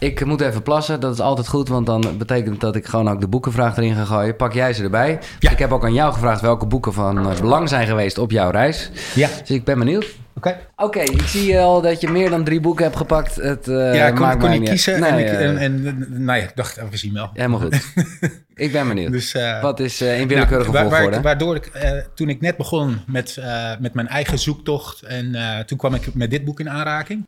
Ik 0.00 0.24
moet 0.24 0.40
even 0.40 0.62
plassen, 0.62 1.00
dat 1.00 1.12
is 1.14 1.20
altijd 1.20 1.48
goed, 1.48 1.68
want 1.68 1.86
dan 1.86 2.04
betekent 2.18 2.60
dat 2.60 2.76
ik 2.76 2.86
gewoon 2.86 3.08
ook 3.08 3.20
de 3.20 3.28
boekenvraag 3.28 3.76
erin 3.76 3.94
ga 3.94 4.04
gooien. 4.04 4.36
Pak 4.36 4.52
jij 4.52 4.72
ze 4.72 4.82
erbij? 4.82 5.18
Ja. 5.38 5.50
Ik 5.50 5.58
heb 5.58 5.72
ook 5.72 5.84
aan 5.84 5.92
jou 5.94 6.12
gevraagd 6.12 6.40
welke 6.40 6.66
boeken 6.66 6.92
van 6.92 7.30
eh, 7.30 7.40
belang 7.40 7.68
zijn 7.68 7.86
geweest 7.86 8.18
op 8.18 8.30
jouw 8.30 8.50
reis. 8.50 8.90
Ja, 9.14 9.28
Dus 9.40 9.50
ik 9.50 9.64
ben 9.64 9.78
benieuwd. 9.78 10.06
oké. 10.36 10.56
Oké, 10.76 11.00
ik 11.00 11.22
zie 11.26 11.58
al 11.58 11.80
dat 11.82 12.00
je 12.00 12.08
meer 12.08 12.30
dan 12.30 12.44
drie 12.44 12.60
boeken 12.60 12.84
hebt 12.84 12.96
gepakt. 12.96 13.34
Het, 13.36 13.68
eh, 13.68 13.94
ja, 13.94 14.06
ik 14.06 14.14
kon, 14.14 14.38
kon 14.38 14.50
niet 14.50 14.68
kiezen. 14.68 15.00
Nee, 15.00 15.10
en, 15.10 15.18
ik, 15.18 15.26
eh, 15.26 15.44
en, 15.46 15.58
en 15.58 16.06
nou 16.24 16.38
ja, 16.38 16.44
ik 16.44 16.52
dacht, 16.56 16.80
we 16.90 16.96
zien 16.96 17.12
wel. 17.14 17.30
Helemaal 17.34 17.60
goed. 17.60 17.80
ik 18.54 18.72
ben 18.72 18.88
benieuwd. 18.88 19.12
Dus, 19.12 19.36
Wat 19.62 19.80
is 19.80 20.00
in 20.00 20.28
willekeurige 20.28 20.70
Nou, 20.70 20.72
waar- 20.72 20.82
waar 20.82 20.90
volgorde? 20.90 21.16
ik- 21.16 21.22
waardoor 21.22 21.54
ik, 21.56 21.70
toen 22.14 22.28
ik 22.28 22.40
net 22.40 22.56
begon 22.56 23.00
met, 23.06 23.38
met 23.80 23.94
mijn 23.94 24.08
eigen 24.08 24.38
zoektocht... 24.38 25.02
en 25.02 25.36
toen 25.66 25.78
kwam 25.78 25.94
ik 25.94 26.14
met 26.14 26.30
dit 26.30 26.44
boek 26.44 26.60
in 26.60 26.70
aanraking. 26.70 27.26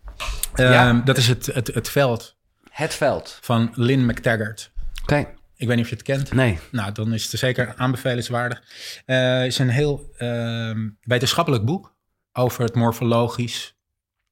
Ja. 0.55 0.89
Ehm, 0.89 1.01
Dat 1.05 1.17
is 1.17 1.29
het, 1.29 1.47
het, 1.55 1.67
het 1.75 1.89
Veld 1.89 2.37
Het 2.73 2.95
veld. 2.95 3.39
van 3.41 3.71
Lynn 3.75 4.07
McTaggart. 4.07 4.71
Oké, 5.03 5.17
Ik 5.57 5.67
weet 5.67 5.77
niet 5.77 5.85
of 5.85 5.91
je 5.91 5.97
het 5.97 6.05
kent. 6.05 6.33
nee. 6.33 6.59
Nou, 6.71 6.93
dan 6.93 7.13
is 7.13 7.31
het 7.31 7.41
zeker 7.41 7.75
aanbevelenswaardig. 7.77 8.63
Eh, 9.07 9.17
Het 9.39 9.47
is 9.47 9.59
een 9.59 9.69
heel 9.69 10.11
ehm, 10.17 10.89
wetenschappelijk 11.01 11.65
boek 11.65 11.95
over 12.33 12.65
het 12.65 12.75
morfologisch... 12.75 13.75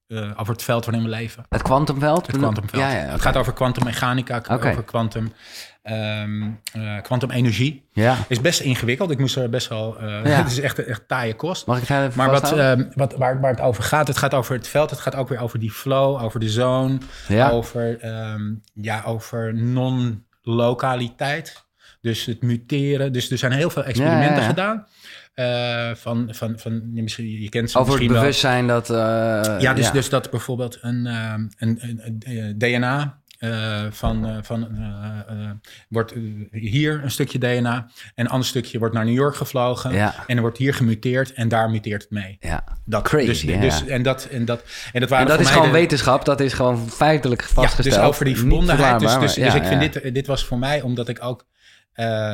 eh, 0.07 0.31
over 0.35 0.53
het 0.53 0.63
veld 0.63 0.85
waarin 0.85 1.03
we 1.03 1.09
leven. 1.09 1.45
Het 1.49 1.61
kwantumveld? 1.61 2.27
Het 2.27 2.37
kwantumveld. 2.37 2.81
Ja, 2.81 2.91
ja, 2.91 2.97
Het 3.11 3.21
gaat 3.21 3.37
over 3.37 3.53
kwantummechanica, 3.53 4.41
over 4.49 4.83
kwantum, 4.83 5.33
ehm, 5.81 6.41
eh, 6.73 7.01
kwantumenergie. 7.01 7.85
Ja. 7.93 8.17
Is 8.27 8.41
best 8.41 8.59
ingewikkeld. 8.59 9.11
Ik 9.11 9.19
moest 9.19 9.35
er 9.35 9.49
best 9.49 9.67
wel. 9.67 9.97
eh, 9.99 10.07
Ja. 10.23 10.37
Het 10.43 10.51
is 10.51 10.59
echt, 10.59 10.85
echt 10.85 11.07
taaie 11.07 11.35
kost. 11.35 11.65
Mag 11.67 11.81
ik 11.81 11.87
het 11.87 11.97
even 11.97 12.11
Maar 12.17 12.31
wat, 12.31 12.51
ehm, 12.57 12.83
wat, 12.93 13.15
waar, 13.15 13.39
waar 13.41 13.51
het 13.51 13.61
over 13.61 13.83
gaat, 13.83 14.07
het 14.07 14.17
gaat 14.17 14.33
over 14.33 14.55
het 14.55 14.67
veld. 14.67 14.89
Het 14.89 14.99
gaat 14.99 15.15
ook 15.15 15.29
weer 15.29 15.39
over 15.39 15.59
die 15.59 15.71
flow, 15.71 16.23
over 16.23 16.39
de 16.39 16.49
zone. 16.49 16.97
Ja. 17.27 17.49
Over, 17.49 17.99
ehm, 17.99 18.41
ja, 18.73 19.03
over 19.05 19.53
non-lokaliteit. 20.43 21.65
Dus 22.01 22.25
het 22.25 22.41
muteren. 22.41 23.13
Dus 23.13 23.31
er 23.31 23.37
zijn 23.37 23.51
heel 23.51 23.69
veel 23.69 23.83
experimenten 23.83 24.29
Ja, 24.29 24.35
ja, 24.35 24.41
ja. 24.41 24.47
gedaan. 24.49 24.85
Eh, 25.33 25.95
van, 25.95 26.27
van, 26.31 26.59
van, 26.59 26.91
je, 26.93 27.01
misschien, 27.01 27.25
je 27.41 27.49
kent 27.49 27.71
ze 27.71 27.77
Over 27.79 27.99
het 27.99 28.07
wel. 28.07 28.19
bewustzijn 28.19 28.67
dat... 28.67 28.87
Ja, 29.61 29.73
dus, 29.73 29.91
dus 29.91 30.09
dat 30.09 30.29
bijvoorbeeld 30.29 30.77
een, 30.81 31.05
een, 31.05 31.51
een, 31.57 32.21
een, 32.25 32.57
DNA 32.57 33.20
eh, 33.41 33.85
van, 33.89 34.25
eh, 34.27 34.37
van 34.41 34.67
eh, 34.77 35.49
wordt 35.89 36.13
hier 36.51 37.03
een 37.03 37.11
stukje 37.11 37.39
DNA 37.39 37.75
en 38.15 38.25
een 38.25 38.27
ander 38.31 38.47
stukje 38.47 38.79
wordt 38.79 38.93
naar 38.95 39.05
New 39.05 39.13
York 39.13 39.35
gevlogen 39.35 39.93
Ja. 39.93 40.13
en 40.27 40.35
er 40.35 40.41
wordt 40.41 40.57
hier 40.57 40.73
gemuteerd 40.73 41.33
en 41.33 41.47
daar 41.47 41.69
muteert 41.69 42.01
het 42.01 42.11
mee. 42.11 42.37
Ja. 42.39 42.63
Dat, 42.85 43.03
Crazy, 43.03 43.25
dus, 43.25 43.41
ja. 43.41 43.59
dus, 43.59 43.85
en, 43.85 44.03
dat, 44.03 44.25
en, 44.31 44.45
dat, 44.45 44.63
en 44.93 44.99
dat 44.99 45.09
waren 45.09 45.25
En 45.25 45.31
dat 45.31 45.41
is 45.41 45.49
gewoon 45.51 45.67
de- 45.67 45.73
wetenschap, 45.73 46.25
dat 46.25 46.39
is 46.39 46.53
gewoon 46.53 46.89
feitelijk 46.89 47.43
vastgesteld. 47.43 47.95
ja, 47.95 48.01
dus 48.01 48.09
over 48.09 48.25
die 48.25 48.37
verbondenheid. 48.37 48.99
Dus, 48.99 49.13
dus, 49.19 49.33
dus 49.33 49.53
ik 49.53 49.63
vind 49.63 49.93
dit, 49.93 50.13
dit 50.13 50.27
was 50.27 50.45
voor 50.45 50.57
mij 50.59 50.81
omdat 50.81 51.07
ik 51.07 51.23
ook 51.23 51.45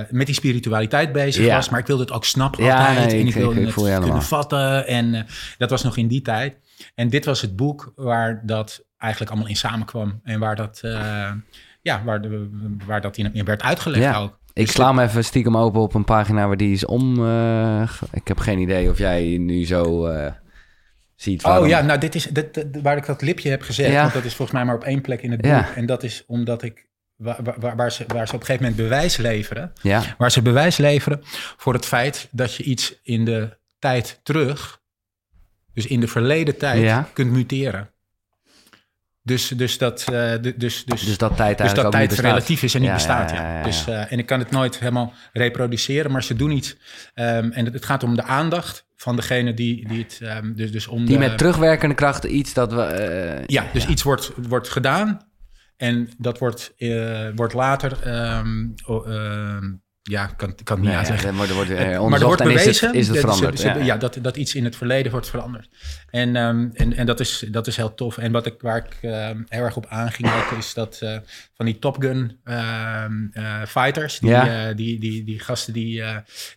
met 0.10 0.26
die 0.26 0.36
spiritualiteit 0.36 1.12
bezig 1.12 1.46
Ja. 1.46 1.56
was. 1.56 1.70
Maar 1.70 1.80
ik 1.80 1.88
wilde 1.88 2.04
het 2.04 2.12
ook 2.12 2.26
snappen 2.26 2.64
Ja, 2.64 2.78
altijd. 2.88 2.98
nee, 2.98 3.06
en 3.20 3.20
ik- 3.20 3.28
ik 3.28 3.34
wilde 3.42 3.60
ik 3.60 3.66
het 3.66 3.76
helemaal. 3.76 4.00
kunnen 4.02 4.22
vatten. 4.24 4.88
En 4.88 5.26
dat 5.58 5.70
was 5.70 5.84
nog 5.84 5.98
in 5.98 6.08
die 6.08 6.22
tijd. 6.22 6.58
En 6.96 7.10
dit 7.10 7.26
was 7.26 7.42
het 7.42 7.56
boek 7.56 7.92
waar 7.96 8.42
dat 8.46 8.86
eigenlijk 8.98 9.32
allemaal 9.32 9.50
in 9.50 9.56
samenkwam. 9.56 10.20
En 10.24 10.40
waar 10.40 10.56
dat, 10.56 10.80
eh, 10.84 11.32
ja, 11.82 12.04
waar, 12.04 12.22
de, 12.22 12.50
waar 12.86 13.02
dat 13.02 13.18
in, 13.18 13.44
werd 13.46 13.62
uitgelegd 13.62 14.04
Ja. 14.04 14.18
ook. 14.18 14.40
Ik 14.54 14.66
Dus 14.66 14.76
sla 14.76 14.88
hem 14.88 15.00
even 15.00 15.24
stiekem 15.24 15.58
open 15.58 15.82
op 15.82 15.94
een 15.94 16.04
pagina 16.04 16.48
waar 16.48 16.58
die 16.58 16.72
is 16.74 16.86
om. 16.86 17.26
eh, 17.28 17.92
ik 18.12 18.28
heb 18.28 18.40
geen 18.40 18.60
idee 18.60 18.90
of 18.90 18.98
jij 18.98 19.38
nu 19.38 19.66
zo 19.66 20.06
eh, 20.06 20.32
ziet. 21.16 21.44
Oh 21.44 21.68
ja, 21.68 21.82
nou 21.82 22.00
dit 22.00 22.16
is 22.16 22.24
dit, 22.24 22.54
dit- 22.54 22.82
waar 22.82 22.98
ik 22.98 23.06
dat 23.06 23.22
lipje 23.22 23.50
heb 23.50 23.62
gezet. 23.62 23.92
Ja. 23.92 24.02
Want 24.02 24.14
dat 24.14 24.24
is 24.26 24.36
volgens 24.36 24.58
mij 24.58 24.66
maar 24.68 24.76
op 24.76 24.84
één 24.84 25.02
plek 25.02 25.22
in 25.22 25.32
het 25.32 25.42
boek. 25.42 25.52
Ja. 25.52 25.76
En 25.76 25.86
dat 25.86 26.04
is 26.04 26.24
omdat 26.28 26.64
ik... 26.64 26.86
Waar, 27.16 27.40
waar, 27.60 27.76
waar, 27.76 27.92
ze, 27.92 28.04
waar 28.08 28.28
ze 28.28 28.34
op 28.34 28.40
een 28.40 28.46
gegeven 28.46 28.68
moment 28.70 28.90
bewijs 28.90 29.18
leveren. 29.18 29.72
Ja, 29.82 30.02
Waar 30.18 30.32
ze 30.32 30.42
bewijs 30.42 30.78
leveren 30.78 31.20
voor 31.58 31.74
het 31.74 31.86
feit 31.86 32.28
dat 32.32 32.54
je 32.56 32.64
iets 32.64 33.00
in 33.04 33.26
de 33.26 33.58
tijd 33.80 34.20
terug, 34.24 34.82
dus 35.74 35.86
in 35.88 36.00
de 36.00 36.08
verleden 36.08 36.58
tijd, 36.58 36.82
Ja. 36.82 37.08
kunt 37.14 37.32
muteren. 37.32 37.90
Dus, 39.28 39.48
dus 39.48 39.78
dat, 39.78 40.06
eh, 40.12 40.32
dus, 40.42 40.84
dus, 40.86 40.86
dus 40.86 41.18
dat 41.18 41.36
tijd 41.38 41.58
dus 41.58 41.74
dat 41.74 41.92
tijd 41.92 42.12
relatief 42.14 42.64
is 42.64 42.74
en 42.74 42.80
niet 42.80 42.90
Ja, 42.90 42.96
bestaat. 42.96 43.32
ja. 43.32 43.64
Dus, 43.64 43.88
eh, 43.88 44.12
en 44.12 44.20
ik 44.20 44.26
kan 44.26 44.40
het 44.40 44.52
nooit 44.52 44.80
helemaal 44.80 45.14
reproduceren, 45.34 46.12
maar 46.12 46.24
ze 46.24 46.36
doen 46.36 46.52
iets. 46.52 46.76
ehm, 47.14 47.52
en 47.52 47.66
het, 47.66 47.74
het 47.74 47.86
gaat 47.86 48.04
om 48.04 48.16
de 48.16 48.24
aandacht 48.24 48.86
van 48.96 49.16
degene 49.16 49.54
die, 49.54 49.88
die 49.88 50.04
het. 50.04 50.20
ehm, 50.22 50.54
dus, 50.54 50.72
dus 50.72 50.88
om 50.88 51.06
Die 51.06 51.18
de, 51.18 51.28
met 51.28 51.38
terugwerkende 51.38 51.96
kracht 51.96 52.24
iets 52.24 52.54
dat 52.54 52.74
we... 52.74 52.82
eh, 52.82 53.44
ja, 53.46 53.66
dus 53.74 53.86
iets 53.88 54.04
wordt, 54.04 54.32
wordt 54.48 54.70
gedaan 54.70 55.22
en 55.78 56.10
dat 56.18 56.38
wordt, 56.40 56.74
wordt 57.36 57.54
later. 57.54 57.98
ehm, 58.04 58.66
ja, 60.10 60.24
ik 60.30 60.38
kan, 60.38 60.56
kan 60.64 60.78
het 60.78 60.86
niet 60.86 61.10
nee, 61.10 61.18
ja, 61.22 61.34
wordt, 61.34 61.54
wordt 61.54 61.70
er 61.70 61.78
Het- 61.78 62.10
maar 62.10 62.20
er 62.20 62.26
wordt 62.26 62.42
en 62.42 62.48
is 62.50 62.54
bewezen 62.54 62.88
het, 62.88 62.96
is 62.96 63.08
het 63.08 63.16
dat, 63.22 63.38
veranderd. 63.38 63.62
ja, 63.62 63.76
ja, 63.78 63.98
dat, 63.98 64.18
dat 64.22 64.38
iets 64.38 64.56
in 64.56 64.64
het 64.64 64.76
verleden 64.76 65.12
wordt 65.12 65.30
veranderd. 65.30 65.70
En, 66.10 66.36
ehm, 66.36 66.70
en, 66.74 66.94
en 66.94 67.06
dat, 67.06 67.20
is, 67.20 67.46
dat 67.52 67.68
is 67.68 67.76
heel 67.78 67.94
tof. 67.94 68.18
En 68.18 68.32
wat 68.32 68.46
ik, 68.46 68.62
waar 68.62 68.78
ik 68.78 68.98
ehm, 69.02 69.42
heel 69.48 69.64
erg 69.64 69.76
op 69.76 69.86
aanging 69.86 70.32
ook, 70.34 70.58
is 70.58 70.74
dat 70.74 71.00
eh, 71.02 71.18
van 71.54 71.66
die 71.66 71.80
Top 71.80 72.02
Gun 72.02 72.40
ehm, 72.44 73.14
eh, 73.32 73.62
fighters, 73.66 74.20
die, 74.20 74.30
Ja. 74.30 74.70
eh, 74.70 74.76
die, 74.76 75.00
die, 75.00 75.24
die 75.24 75.40
gasten 75.40 75.74
die, 75.74 76.04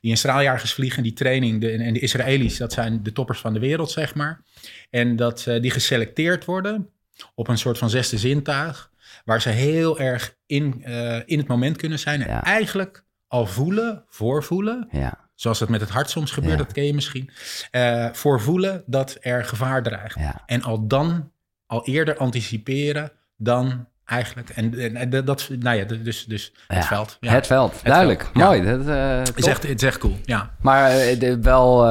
die 0.00 0.10
in 0.10 0.16
straaljagers 0.16 0.72
vliegen, 0.72 1.02
die 1.02 1.12
training, 1.12 1.60
de, 1.60 1.70
en 1.70 1.92
de 1.92 2.00
Israëli's, 2.00 2.56
dat 2.56 2.72
zijn 2.72 3.02
de 3.02 3.12
toppers 3.12 3.38
van 3.40 3.52
de 3.52 3.60
wereld, 3.60 3.90
zeg 3.90 4.14
maar. 4.14 4.42
En 4.90 5.16
dat 5.16 5.46
die 5.60 5.70
geselecteerd 5.70 6.44
worden 6.44 6.88
op 7.34 7.48
een 7.48 7.58
soort 7.58 7.78
van 7.78 7.90
zesde 7.90 8.18
zintuig, 8.18 8.90
waar 9.24 9.40
ze 9.42 9.48
heel 9.48 9.98
erg 10.00 10.36
in, 10.46 10.84
in 11.26 11.38
het 11.38 11.46
moment 11.46 11.76
kunnen 11.76 11.98
zijn. 11.98 12.22
En 12.26 12.42
eigenlijk 12.42 13.04
al 13.30 13.46
voelen, 13.46 14.04
voorvoelen, 14.08 14.88
ja, 14.90 15.18
zoals 15.34 15.58
dat 15.58 15.68
met 15.68 15.80
het 15.80 15.90
hart 15.90 16.10
soms 16.10 16.30
gebeurt, 16.30 16.58
Ja. 16.58 16.64
dat 16.64 16.72
ken 16.72 16.84
je 16.86 16.94
misschien, 16.94 17.30
eh 17.70 18.06
voorvoelen 18.12 18.82
dat 18.86 19.16
er 19.20 19.44
gevaar 19.44 19.82
dreigt. 19.82 20.18
ja. 20.18 20.42
En 20.46 20.62
al 20.62 20.86
dan, 20.86 21.30
al 21.66 21.84
eerder 21.86 22.16
anticiperen 22.16 23.12
dan 23.36 23.86
eigenlijk. 24.04 24.48
En, 24.50 24.78
en, 24.78 24.96
en 24.96 25.24
dat, 25.24 25.48
nou 25.58 25.76
ja, 25.76 25.84
dus, 25.84 26.24
dus 26.24 26.52
het 26.66 26.84
veld. 26.86 27.16
Ja. 27.20 27.32
Het 27.32 27.46
veld, 27.46 27.80
duidelijk. 27.84 28.22
veld. 28.22 28.34
Mooi. 28.34 28.62
Dat, 28.64 28.86
eh, 28.86 29.18
Het, 29.18 29.36
is 29.36 29.46
echt, 29.46 29.62
het 29.68 29.82
is 29.82 29.88
echt 29.88 29.98
cool, 29.98 30.16
ja. 30.24 30.50
Maar 30.60 30.90
de- 31.18 31.38
wel, 31.40 31.82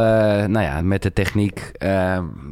nou 0.47 0.61
ja, 0.61 0.81
met 0.81 1.01
de 1.01 1.13
techniek 1.13 1.71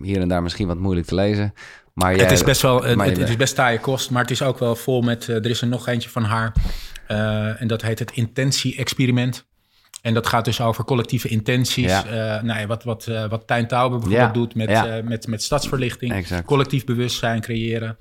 hier 0.02 0.22
en 0.22 0.28
daar 0.28 0.44
misschien 0.44 0.68
wat 0.68 0.78
moeilijk 0.78 1.08
te 1.08 1.16
lezen. 1.16 1.54
Maar 1.94 2.14
het 2.14 2.32
is 2.32 2.44
best 2.44 2.62
wel, 2.62 2.84
het, 2.84 3.00
het 3.18 3.30
is 3.30 3.36
best 3.36 3.56
taaie 3.56 3.80
kost, 3.80 4.10
maar 4.12 4.22
het 4.22 4.32
is 4.32 4.42
ook 4.42 4.60
wel 4.60 4.76
vol 4.76 5.02
met, 5.02 5.28
er 5.28 5.46
is 5.46 5.62
er 5.62 5.68
nog 5.68 5.88
eentje 5.88 6.10
van 6.10 6.24
haar. 6.24 6.54
Eh, 7.08 7.62
en 7.62 7.68
dat 7.68 7.82
heet 7.82 8.00
het 8.00 8.12
intentie-experiment. 8.12 9.46
En 10.02 10.14
dat 10.14 10.28
gaat 10.28 10.46
dus 10.46 10.62
over 10.62 10.84
collectieve 10.84 11.28
intenties. 11.28 11.86
Ja. 11.86 12.06
Eh, 12.06 12.44
nou 12.44 12.60
ja, 12.60 12.68
wat, 12.68 12.84
wat, 12.84 13.08
eh, 13.08 13.30
wat 13.30 13.48
Tijn 13.48 13.68
Tauber 13.68 14.00
bijvoorbeeld 14.00 14.28
Ja, 14.28 14.42
doet 14.42 14.56
met, 14.56 15.04
met, 15.06 15.28
met 15.28 15.44
stadsverlichting. 15.44 16.14
Exact. 16.14 16.46
Collectief 16.46 16.86
bewustzijn 16.86 17.42
creëren. 17.42 17.98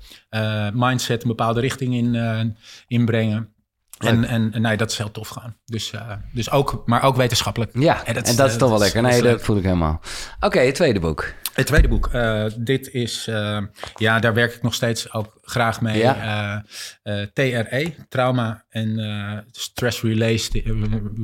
mindset 0.73 1.21
een 1.21 1.27
bepaalde 1.27 1.59
richting 1.59 1.95
in, 1.95 2.55
inbrengen. 2.87 3.55
En, 3.97 4.23
en, 4.23 4.53
en 4.53 4.61
nee, 4.61 4.77
dat 4.77 4.91
is 4.91 4.97
heel 4.97 5.11
tof 5.11 5.27
gaan. 5.27 5.55
Dus, 5.65 5.91
eh, 5.91 6.11
dus 6.33 6.51
ook, 6.51 6.83
maar 6.85 7.03
ook 7.03 7.15
wetenschappelijk. 7.15 7.71
Ja, 7.73 7.99
En 7.99 8.05
en 8.05 8.13
dat 8.13 8.35
dat, 8.35 8.47
is, 8.47 8.53
eh, 8.53 8.59
toch 8.59 8.69
wel 8.69 8.69
dat 8.69 8.79
lekker. 8.79 9.01
dat 9.01 9.11
Nee, 9.11 9.21
dat 9.21 9.31
leuk. 9.31 9.41
voel 9.43 9.57
ik 9.57 9.63
helemaal. 9.63 10.01
Oké, 10.39 10.59
het 10.59 10.75
tweede 10.75 10.99
boek. 10.99 11.33
Het 11.53 11.65
tweede 11.67 11.87
boek. 11.87 12.07
eh, 12.11 12.45
dit 12.57 12.89
is, 12.91 13.27
eh, 13.27 13.59
ja, 13.95 14.19
daar 14.19 14.33
werk 14.33 14.53
ik 14.53 14.61
nog 14.61 14.73
steeds 14.73 15.13
ook 15.13 15.37
graag 15.41 15.81
mee. 15.81 15.97
Ja. 15.97 16.63
Eh, 17.03 17.21
eh, 17.21 17.27
TRE, 17.33 17.93
Trauma 18.09 18.63
en 18.69 18.99
eh, 18.99 19.37
Stress 19.51 20.01
Released, 20.01 20.55
eh, 20.55 20.71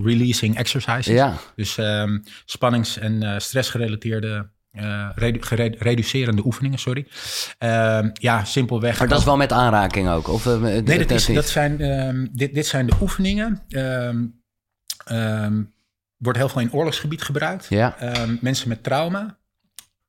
Releasing 0.03 0.57
Exercises. 0.57 1.05
Ja, 1.05 1.37
Dus 1.55 1.77
ehm, 1.77 2.19
spannings- 2.45 2.97
en 2.97 3.23
eh, 3.23 3.39
stressgerelateerde, 3.39 4.49
eh, 4.73 5.09
redu- 5.15 5.75
reducerende 5.79 6.45
oefeningen, 6.45 6.79
sorry. 6.79 7.07
Ehm, 7.57 8.09
ja, 8.13 8.43
simpelweg. 8.43 8.99
maar 8.99 9.07
dat 9.07 9.19
is 9.19 9.25
wel 9.25 9.37
met 9.37 9.51
aanraking 9.51 10.09
ook. 10.09 10.27
Of, 10.27 10.45
eh, 10.45 10.57
Nee, 10.57 10.83
dat 10.83 10.97
dat, 10.97 11.11
is, 11.11 11.27
niet? 11.27 11.35
dat 11.35 11.47
zijn, 11.47 11.81
ehm, 11.81 12.27
dit, 12.31 12.53
dit 12.53 12.65
zijn 12.65 12.85
de 12.85 12.93
oefeningen. 13.01 13.61
Ehm, 13.69 15.61
wordt 16.17 16.37
heel 16.37 16.49
veel 16.49 16.61
in 16.61 16.73
oorlogsgebied 16.73 17.21
gebruikt. 17.21 17.65
Ja, 17.69 17.95
mensen 18.41 18.69
met 18.69 18.83
trauma. 18.83 19.37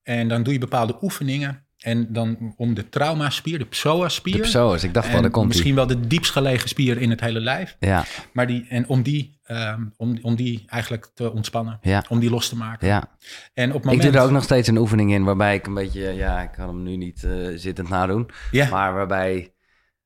En 0.03 0.29
dan 0.29 0.43
doe 0.43 0.53
je 0.53 0.59
bepaalde 0.59 0.97
oefeningen. 1.03 1.64
En 1.85 2.07
dan 2.13 2.55
om 2.57 2.75
de 2.75 2.89
traumaspier, 2.89 3.59
de 3.59 3.65
psoas-spier. 3.65 4.37
de 4.37 4.41
psoas. 4.41 4.85
Ik 4.85 4.95
dacht 4.95 5.13
wel, 5.13 5.21
daar 5.23 5.31
komt 5.31 5.47
misschien 5.47 5.75
wel 5.75 5.87
de 5.87 6.01
diepst 6.07 6.31
gelegen 6.33 6.69
spier 6.69 6.99
in 7.01 7.11
het 7.11 7.21
hele 7.21 7.41
lijf. 7.41 7.77
Ja, 7.79 8.05
Maar 8.33 8.47
die, 8.47 8.67
en 8.69 8.89
om 8.89 9.03
die, 9.03 9.39
ehm, 9.45 9.83
om, 9.97 10.19
om 10.23 10.35
die 10.37 10.65
eigenlijk 10.67 11.11
te 11.15 11.33
ontspannen. 11.33 11.79
ja, 11.83 12.05
Om 12.09 12.19
die 12.21 12.31
los 12.31 12.49
te 12.49 12.57
maken. 12.57 12.87
ja. 12.89 13.05
En 13.55 13.69
op 13.69 13.73
het 13.75 13.77
Ik 13.77 13.85
moment... 13.85 14.03
doe 14.03 14.21
er 14.21 14.27
ook 14.27 14.33
nog 14.33 14.43
steeds 14.43 14.69
een 14.69 14.77
oefening 14.77 15.13
in 15.13 15.25
waarbij 15.25 15.55
ik 15.55 15.67
een 15.67 15.75
beetje... 15.75 16.01
Ja, 16.13 16.41
ik 16.43 16.51
kan 16.53 16.69
hem 16.69 16.83
nu 16.83 16.97
niet 16.97 17.25
eh, 17.25 17.33
zittend 17.55 17.89
nadoen. 17.89 18.31
Ja, 18.51 18.69
Maar 18.69 18.95
waarbij, 18.95 19.53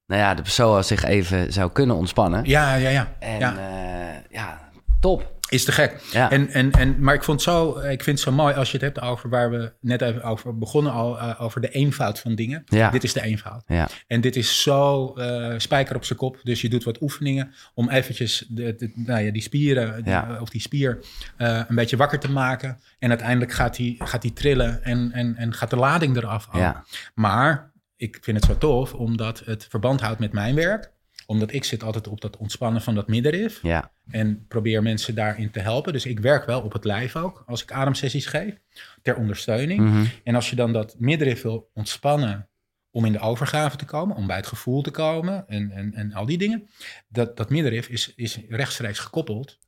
nou 0.07 0.21
ja, 0.21 0.35
de 0.35 0.43
psoas 0.43 0.87
zich 0.87 1.05
even 1.05 1.53
zou 1.53 1.71
kunnen 1.73 1.97
ontspannen. 1.97 2.45
ja, 2.45 2.75
ja. 2.75 2.89
ja. 2.89 3.13
En 3.19 3.39
ja. 3.39 3.55
ja, 3.59 4.23
ja 4.31 4.71
top. 5.01 5.37
Is 5.49 5.65
te 5.65 5.73
gek. 5.73 6.01
Ja. 6.13 6.31
En, 6.31 6.49
en, 6.49 6.71
en, 6.73 6.97
maar 7.01 7.15
ik, 7.15 7.23
vond 7.23 7.43
zo, 7.43 7.79
ik 7.79 8.03
vind 8.03 8.19
het 8.19 8.21
zo 8.29 8.33
mooi 8.33 8.55
als 8.55 8.67
je 8.71 8.77
het 8.77 8.83
hebt 8.95 9.01
over 9.01 9.29
waar 9.31 9.51
we 9.51 9.73
net 9.81 10.03
even 10.03 10.23
over 10.23 10.59
begonnen, 10.59 10.93
al, 10.93 11.19
eh, 11.19 11.43
over 11.43 11.61
de 11.61 11.69
eenvoud 11.69 12.19
van 12.21 12.35
dingen. 12.35 12.63
Ja. 12.67 12.91
Dit 12.91 13.05
is 13.05 13.13
de 13.13 13.23
eenvoud. 13.23 13.63
Ja, 13.67 13.89
En 14.07 14.21
dit 14.21 14.37
is 14.37 14.63
zo 14.63 15.13
eh, 15.15 15.55
spijker 15.57 15.97
op 15.97 16.05
zijn 16.05 16.19
kop. 16.19 16.41
Dus 16.43 16.61
je 16.61 16.69
doet 16.69 16.85
wat 16.85 17.03
oefeningen 17.03 17.55
om 17.75 17.89
eventjes 17.91 18.45
de, 18.49 18.75
de- 18.77 18.93
nou 18.95 19.21
ja, 19.25 19.33
die 19.33 19.43
spieren 19.43 19.95
die- 20.05 20.13
Ja. 20.13 20.39
of 20.41 20.49
die 20.49 20.61
spier 20.61 20.99
eh, 21.37 21.61
een 21.69 21.75
beetje 21.77 21.97
wakker 21.97 22.19
te 22.19 22.31
maken. 22.31 22.79
En 22.99 23.09
uiteindelijk 23.09 23.53
gaat 23.53 23.77
die, 23.77 23.97
gaat 23.99 24.23
die 24.23 24.33
trillen 24.33 24.85
en, 24.85 25.13
en, 25.13 25.37
en 25.37 25.55
gaat 25.55 25.71
de 25.71 25.77
lading 25.77 26.17
eraf. 26.17 26.49
Maar 27.15 27.71
ik 27.97 28.19
vind 28.21 28.37
het 28.37 28.47
zo 28.47 28.59
tof 28.59 28.93
omdat 28.95 29.43
het 29.45 29.67
verband 29.71 30.01
houdt 30.01 30.19
met 30.19 30.33
mijn 30.33 30.55
werk. 30.55 30.91
Omdat 31.31 31.53
ik 31.53 31.65
zit 31.65 31.83
altijd 31.83 32.09
op 32.09 32.21
dat 32.21 32.37
ontspannen 32.37 32.83
van 32.83 32.95
dat 32.95 33.09
middenrif. 33.09 33.63
ja, 33.63 33.91
En 34.11 34.45
probeer 34.49 34.83
mensen 34.83 35.15
daarin 35.15 35.51
te 35.51 35.61
helpen. 35.61 35.93
Dus 35.93 36.07
ik 36.07 36.21
werk 36.21 36.47
wel 36.47 36.61
op 36.61 36.73
het 36.73 36.85
lijf 36.85 37.17
ook, 37.17 37.43
als 37.47 37.63
ik 37.63 37.73
ademsessies 37.73 38.27
geef, 38.27 38.55
ter 39.03 39.17
ondersteuning. 39.17 39.81
mhm, 39.81 40.05
En 40.25 40.35
als 40.35 40.51
je 40.51 40.57
dan 40.57 40.73
dat 40.73 40.95
middenrif 40.99 41.43
wil 41.43 41.71
ontspannen 41.75 42.49
om 42.91 43.05
in 43.05 43.13
de 43.13 43.19
overgave 43.21 43.77
te 43.77 43.85
komen, 43.85 44.17
om 44.17 44.27
bij 44.27 44.37
het 44.37 44.47
gevoel 44.47 44.83
te 44.83 44.91
komen 44.91 45.49
en, 45.49 45.71
en, 45.71 45.95
en 45.95 46.13
al 46.13 46.27
die 46.27 46.39
dingen. 46.39 46.69
Dat, 47.09 47.37
dat 47.37 47.51
middenrif 47.51 47.89
is, 47.89 48.13
is 48.17 48.39
rechtstreeks 48.49 48.99
gekoppeld 48.99 49.59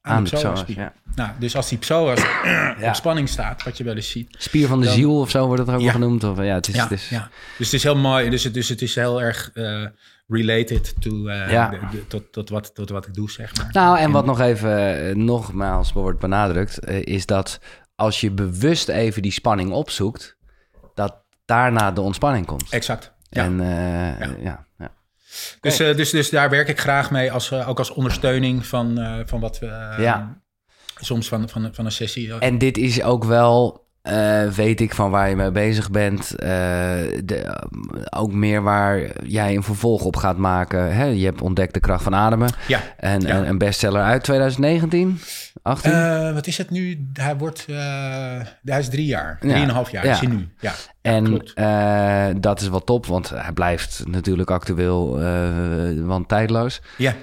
aan, 0.00 0.16
aan 0.16 0.24
de 0.24 0.30
psoas. 0.30 0.64
Ja. 0.66 0.92
Nou, 1.14 1.30
dus 1.38 1.56
als 1.56 1.68
die 1.68 1.78
psoas 1.78 2.20
Ja. 2.44 2.76
op 2.88 2.94
spanning 2.94 3.28
staat, 3.28 3.62
wat 3.62 3.76
je 3.76 3.84
wel 3.84 3.94
eens 3.94 4.10
ziet. 4.10 4.34
Spier 4.38 4.66
van 4.68 4.80
de 4.80 4.86
Dan- 4.86 4.94
ziel 4.94 5.20
of 5.20 5.30
zo 5.30 5.46
wordt 5.46 5.60
het 5.60 5.70
ook 5.70 5.76
wel 5.76 5.84
Ja. 5.84 5.92
genoemd. 5.92 6.24
Of, 6.24 6.36
ja, 6.38 6.54
het 6.54 6.68
is, 6.68 6.76
het 6.76 6.90
is, 6.90 7.08
ja. 7.08 7.30
Dus 7.58 7.66
het 7.66 7.74
is 7.74 7.82
heel 7.82 7.96
mooi. 7.96 8.30
Dus 8.30 8.44
het, 8.44 8.54
dus 8.54 8.68
het 8.68 8.82
is 8.82 8.94
heel 8.94 9.22
erg 9.22 9.50
eh, 9.54 9.86
related 10.32 10.94
to, 11.02 11.30
Ja. 11.30 11.68
de- 11.68 11.78
de- 11.90 12.06
tot, 12.06 12.32
tot, 12.32 12.48
wat, 12.48 12.74
tot 12.74 12.90
wat 12.90 13.06
ik 13.06 13.14
doe, 13.14 13.30
zeg 13.30 13.56
maar. 13.56 13.68
Nou, 13.72 13.98
en 13.98 14.10
wat 14.10 14.24
nog 14.24 14.40
even, 14.40 15.08
eh, 15.08 15.14
nogmaals 15.14 15.92
wordt 15.92 16.18
benadrukt, 16.18 16.78
eh, 16.78 17.02
is 17.02 17.26
dat 17.26 17.60
als 17.94 18.20
je 18.20 18.30
bewust 18.30 18.88
even 18.88 19.22
die 19.22 19.32
spanning 19.32 19.72
opzoekt, 19.72 20.36
dat 20.94 21.16
daarna 21.44 21.90
de 21.92 22.00
ontspanning 22.00 22.46
komt. 22.46 22.70
Exact. 22.70 23.12
Ja. 23.28 23.44
En 23.44 23.56
ja. 24.42 24.66
Ja, 24.78 24.90
Dus, 25.60 25.76
dus, 25.76 26.10
dus 26.10 26.30
daar 26.30 26.50
werk 26.50 26.68
ik 26.68 26.80
graag 26.80 27.10
mee, 27.10 27.32
als, 27.32 27.52
ook 27.52 27.78
als 27.78 27.90
ondersteuning 27.90 28.66
van, 28.66 28.98
van 29.26 29.40
wat 29.40 29.58
we... 29.58 29.66
Ja. 29.98 30.40
Soms 31.00 31.28
van, 31.28 31.48
van, 31.48 31.68
van 31.72 31.84
een 31.84 31.92
sessie. 31.92 32.38
En 32.38 32.58
dit 32.58 32.78
is 32.78 33.02
ook 33.02 33.24
wel 33.24 33.81
eh, 34.02 34.46
weet 34.48 34.80
ik 34.80 34.94
van 34.94 35.10
waar 35.10 35.28
je 35.28 35.36
mee 35.36 35.50
bezig 35.50 35.90
bent. 35.90 36.34
Eh, 36.34 36.48
de, 37.24 37.66
ook 38.10 38.32
meer 38.32 38.62
waar 38.62 39.22
jij 39.24 39.54
een 39.56 39.62
vervolg 39.62 40.04
op 40.04 40.16
gaat 40.16 40.36
maken. 40.36 40.94
Hè? 40.94 41.04
Je 41.04 41.24
hebt 41.24 41.42
ontdekt 41.42 41.74
de 41.74 41.80
kracht 41.80 42.02
van 42.02 42.14
ademen. 42.14 42.50
Ja. 42.68 42.80
En, 42.96 43.20
Ja. 43.20 43.28
en 43.28 43.48
een 43.48 43.58
bestseller 43.58 44.02
uit 44.02 44.22
2019, 44.24 45.18
18. 45.62 45.92
Eh, 45.92 46.32
wat 46.34 46.46
is 46.46 46.58
het 46.58 46.70
nu? 46.70 47.06
Hij 47.12 47.36
wordt, 47.36 47.66
hij 48.64 48.78
is 48.78 48.88
drie 48.88 49.06
jaar, 49.06 49.38
Ja. 49.40 49.48
drieënhalf 49.48 49.90
jaar 49.90 50.04
Ja. 50.06 50.12
is 50.12 50.18
hij 50.20 50.28
nu. 50.28 50.48
Ja, 50.60 50.72
en 51.02 52.40
dat 52.40 52.60
is 52.60 52.68
wel 52.68 52.84
top, 52.84 53.06
want 53.06 53.30
hij 53.30 53.52
blijft 53.52 54.02
natuurlijk 54.06 54.50
actueel, 54.50 55.18
want 56.04 56.28
tijdloos. 56.28 56.82
ja. 56.98 57.14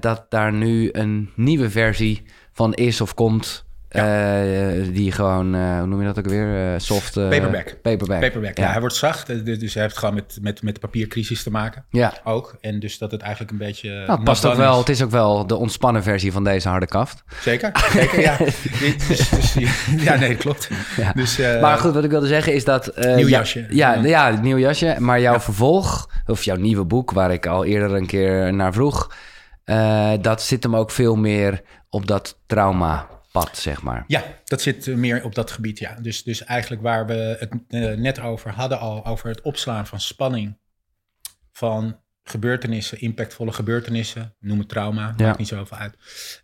dat 0.00 0.26
daar 0.28 0.52
nu 0.52 0.88
een 0.92 1.30
nieuwe 1.36 1.70
versie 1.70 2.26
van 2.52 2.74
is 2.74 3.00
of 3.00 3.14
komt. 3.14 3.65
Eh, 3.96 4.94
die 4.94 5.12
gewoon, 5.12 5.54
eh, 5.54 5.78
hoe 5.78 5.86
noem 5.86 6.00
je 6.00 6.06
dat 6.06 6.18
ook 6.18 6.26
weer? 6.26 6.72
Eh, 6.72 6.78
soft. 6.78 7.14
Paperback. 7.14 7.76
Paperback. 7.82 8.20
Paperback, 8.20 8.56
ja. 8.56 8.64
Ja. 8.64 8.70
Hij 8.70 8.80
wordt 8.80 8.94
zacht, 8.94 9.26
dus 9.44 9.58
dus 9.58 9.74
hij 9.74 9.82
heeft 9.82 9.98
gewoon 9.98 10.14
met, 10.14 10.38
met, 10.40 10.62
met 10.62 10.74
de 10.74 10.80
papiercrisis 10.80 11.42
te 11.42 11.50
maken 11.50 11.84
Ja. 11.90 12.12
ook. 12.24 12.56
En 12.60 12.80
dus 12.80 12.98
dat 12.98 13.10
het 13.10 13.20
eigenlijk 13.20 13.52
een 13.52 13.58
beetje... 13.58 13.90
Nou, 13.90 14.10
het 14.10 14.24
past 14.24 14.44
ook 14.44 14.50
dan 14.52 14.60
wel. 14.60 14.72
is. 14.72 14.78
Het 14.78 14.88
is 14.88 15.02
ook 15.02 15.10
wel 15.10 15.46
de 15.46 15.56
ontspannen 15.56 16.02
versie 16.02 16.32
van 16.32 16.44
deze 16.44 16.68
harde 16.68 16.86
kaft. 16.86 17.22
Zeker, 17.40 17.70
zeker, 17.92 18.20
ja. 18.20 18.36
Dus, 19.08 19.28
dus, 19.28 19.54
ja, 19.98 20.14
nee, 20.14 20.34
klopt. 20.34 20.68
Ja. 20.96 21.12
Dus, 21.12 21.38
maar 21.60 21.78
goed, 21.78 21.94
wat 21.94 22.04
ik 22.04 22.10
wilde 22.10 22.26
zeggen 22.26 22.54
is 22.54 22.64
dat... 22.64 22.92
Nieuw 22.96 23.16
ja- 23.16 23.38
jasje. 23.38 23.66
Ja, 23.70 23.94
Ja. 23.94 24.30
nieuw 24.30 24.58
jasje. 24.58 24.96
Maar 24.98 25.20
jouw 25.20 25.40
vervolg, 25.40 26.08
of 26.26 26.42
jouw 26.42 26.56
nieuwe 26.56 26.84
boek... 26.84 27.10
waar 27.10 27.32
ik 27.32 27.46
al 27.46 27.64
eerder 27.64 27.94
een 27.94 28.06
keer 28.06 28.54
naar 28.54 28.72
vroeg... 28.72 29.10
dat 30.20 30.42
zit 30.42 30.62
hem 30.62 30.76
ook 30.76 30.90
veel 30.90 31.16
meer 31.16 31.60
op 31.90 32.06
dat 32.06 32.38
zeg 33.52 33.82
maar. 33.82 34.04
Ja, 34.06 34.22
dat 34.44 34.60
zit 34.60 34.88
eh, 34.88 34.94
meer 34.94 35.24
op 35.24 35.34
dat 35.34 35.50
gebied, 35.50 35.78
ja. 35.78 35.94
Dus, 35.94 36.22
dus 36.22 36.44
eigenlijk 36.44 36.82
waar 36.82 37.06
we 37.06 37.36
het 37.38 37.50
eh, 37.68 37.92
net 37.98 38.20
over 38.20 38.50
hadden 38.50 38.78
al, 38.78 39.06
over 39.06 39.28
het 39.28 39.40
opslaan 39.40 39.86
van 39.86 40.00
spanning, 40.00 40.58
van 41.52 42.00
gebeurtenissen, 42.24 43.00
impactvolle 43.00 43.52
gebeurtenissen, 43.52 44.34
noem 44.40 44.58
het 44.58 44.68
trauma, 44.68 45.14
Ja. 45.16 45.26
maakt 45.26 45.38
niet 45.38 45.48
zoveel 45.48 45.76
uit. 45.76 45.94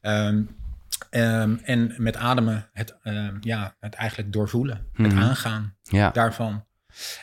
Ehm, 0.01 0.43
ehm, 1.11 1.57
en 1.63 1.95
met 1.97 2.17
ademen 2.17 2.69
het, 2.73 2.97
ehm, 3.03 3.37
ja, 3.41 3.77
het 3.81 3.95
eigenlijk 3.95 4.33
doorvoelen, 4.33 4.87
het 4.93 5.13
Mhm. 5.13 5.23
aangaan 5.23 5.77
Ja, 5.83 6.11
daarvan. 6.11 6.65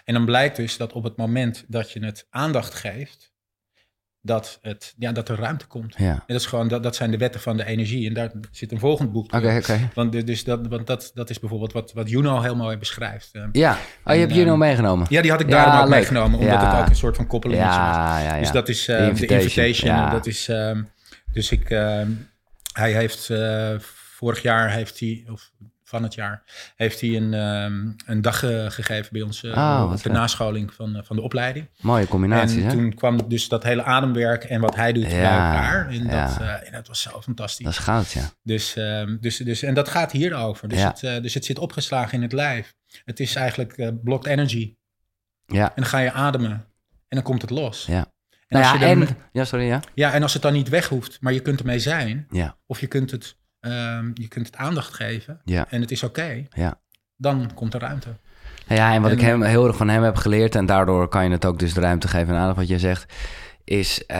En 0.06 0.14
dan 0.14 0.26
blijkt 0.26 0.56
dus 0.56 0.78
dat 0.78 0.94
op 0.94 1.04
het 1.04 1.18
moment 1.18 1.66
dat 1.68 1.92
je 1.92 2.06
het 2.06 2.28
aandacht 2.30 2.74
geeft, 2.74 3.32
dat, 4.22 4.60
het, 4.62 4.94
ja, 4.98 5.12
dat 5.12 5.30
er 5.30 5.36
ruimte 5.40 5.68
komt. 5.68 5.96
ja. 5.98 6.12
En 6.12 6.24
dat, 6.28 6.40
is 6.40 6.46
gewoon, 6.46 6.68
dat, 6.68 6.84
dat 6.84 6.96
zijn 6.96 7.12
de 7.12 7.18
wetten 7.18 7.42
van 7.42 7.58
de 7.58 7.66
energie. 7.66 8.08
En 8.08 8.14
daar 8.14 8.32
zit 8.52 8.72
een 8.72 8.80
volgend 8.80 9.12
boek. 9.12 9.34
Oké, 9.34 9.56
oké. 9.58 9.90
want, 9.94 10.26
dus 10.28 10.44
dat, 10.44 10.68
want 10.68 10.88
dat, 10.88 11.12
dat 11.14 11.30
is 11.30 11.40
bijvoorbeeld 11.40 11.74
wat, 11.74 11.94
wat 11.94 12.10
Juno 12.10 12.42
heel 12.42 12.56
mooi 12.56 12.78
beschrijft. 12.78 13.30
Eh, 13.34 13.44
Ja. 13.52 13.78
Oh, 14.06 14.14
je 14.14 14.20
hebt 14.20 14.34
Juno 14.36 14.50
ehm, 14.50 14.60
meegenomen? 14.60 15.08
ja, 15.10 15.22
die 15.22 15.32
had 15.32 15.40
ik 15.42 15.50
Ja, 15.50 15.56
daarom 15.56 15.74
ook 15.82 15.88
leuk. 15.90 15.96
meegenomen, 15.96 16.40
omdat 16.40 16.54
Ja. 16.62 16.72
het 16.74 16.82
ook 16.84 16.90
een 16.90 16.96
soort 16.96 17.16
van 17.16 17.28
koppeling 17.28 17.60
is. 17.62 17.66
Ja, 17.68 18.20
ja, 18.20 18.34
ja. 18.34 18.40
Dus 18.40 18.52
dat 18.52 18.70
is 18.70 18.86
The 18.86 18.92
de 18.98 19.28
Invitation. 19.28 20.10
Dat 20.12 20.26
is, 20.26 20.48
ehm, 20.48 20.82
dus 21.32 21.52
ik, 21.52 21.70
ehm, 21.70 22.10
hij 22.74 22.92
heeft 22.92 23.30
eh, 23.30 23.76
vorig 24.16 24.42
jaar 24.42 24.72
heeft 24.72 25.00
hij, 25.00 25.26
of 25.32 25.52
van 25.90 26.04
het 26.04 26.14
jaar, 26.14 26.44
heeft 26.76 27.02
hij 27.02 27.16
een, 27.16 27.34
ehm, 27.34 27.92
een 28.06 28.22
dag 28.22 28.44
eh, 28.44 28.66
gegeven 28.70 29.14
bij 29.14 29.22
ons 29.22 29.44
Oh, 29.44 29.94
vet. 29.96 30.12
nascholing 30.12 30.74
van, 30.74 30.96
eh, 30.96 31.04
van 31.04 31.16
de 31.16 31.22
opleiding. 31.22 31.70
Mooie 31.82 32.08
combinatie, 32.08 32.58
en 32.62 32.66
hè? 32.68 32.72
toen 32.72 32.94
kwam 32.94 33.28
dus 33.30 33.48
dat 33.48 33.64
hele 33.64 33.84
ademwerk 33.84 34.44
en 34.44 34.62
wat 34.62 34.76
hij 34.76 34.94
doet 34.94 35.04
bij 35.08 35.20
Ja, 35.20 35.54
elkaar. 35.54 35.88
En, 35.90 36.04
ja. 36.06 36.26
dat, 36.28 36.42
eh, 36.42 36.68
en 36.68 36.72
dat 36.72 36.88
was 36.88 37.02
zo 37.02 37.22
fantastisch. 37.22 37.66
Dat 37.66 37.74
is 37.74 37.80
goud, 37.80 38.12
ja. 38.12 38.30
Dus, 38.44 38.76
ehm, 38.76 39.18
dus, 39.20 39.38
dus, 39.38 39.64
en 39.64 39.74
dat 39.74 39.90
gaat 39.90 40.12
hierover. 40.12 40.68
Dus, 40.68 40.80
Ja. 40.80 40.96
het, 41.00 41.24
dus 41.24 41.34
het 41.34 41.46
zit 41.46 41.60
opgeslagen 41.60 42.14
in 42.14 42.22
het 42.22 42.32
lijf. 42.34 42.74
Het 43.06 43.20
is 43.20 43.36
eigenlijk 43.36 44.04
blocked 44.04 44.32
energy. 44.32 44.76
Ja, 45.46 45.66
En 45.68 45.72
dan 45.76 45.86
ga 45.86 45.98
je 46.00 46.12
ademen. 46.12 46.52
En 47.08 47.16
dan 47.18 47.24
komt 47.24 47.42
het 47.42 47.50
los. 47.52 47.86
ja. 47.86 47.98
En 48.48 48.60
Nou 48.60 48.64
als 48.72 48.82
ja, 48.82 48.88
je 48.90 48.96
dan- 48.96 49.08
en... 49.08 49.18
Ja, 49.32 49.46
sorry, 49.46 49.66
ja? 49.66 49.80
ja, 49.94 50.14
en 50.14 50.22
als 50.24 50.34
het 50.34 50.42
dan 50.42 50.54
niet 50.54 50.70
weg 50.70 50.88
hoeft, 50.88 51.18
maar 51.22 51.34
je 51.34 51.40
kunt 51.40 51.60
ermee 51.60 51.80
zijn. 51.80 52.26
Ja, 52.30 52.58
Of 52.66 52.80
je 52.80 52.88
kunt 52.88 53.12
het, 53.12 53.38
ehm, 53.60 54.12
je 54.14 54.28
kunt 54.28 54.46
het 54.46 54.56
aandacht 54.56 54.94
geven. 54.94 55.42
ja, 55.46 55.66
En 55.70 55.82
het 55.82 55.92
is 55.92 56.04
oké. 56.04 56.46
ja. 56.50 56.80
dan 57.18 57.52
komt 57.54 57.74
er 57.74 57.80
ruimte. 57.80 58.10
Nou 58.68 58.82
ja, 58.82 58.94
en 58.94 59.02
wat 59.02 59.12
En- 59.12 59.18
ik 59.18 59.24
hem, 59.24 59.42
heel 59.42 59.68
erg 59.68 59.76
van 59.78 59.90
hem 59.90 60.04
heb 60.04 60.16
geleerd... 60.16 60.56
en 60.56 60.66
daardoor 60.66 61.08
kan 61.08 61.24
je 61.24 61.32
het 61.32 61.46
ook 61.46 61.60
dus 61.60 61.74
de 61.74 61.82
ruimte 61.82 62.08
geven 62.08 62.34
en 62.34 62.40
aandacht 62.40 62.58
wat 62.58 62.68
je 62.68 62.80
zegt... 62.80 63.14
is, 63.64 64.06
eh, 64.06 64.18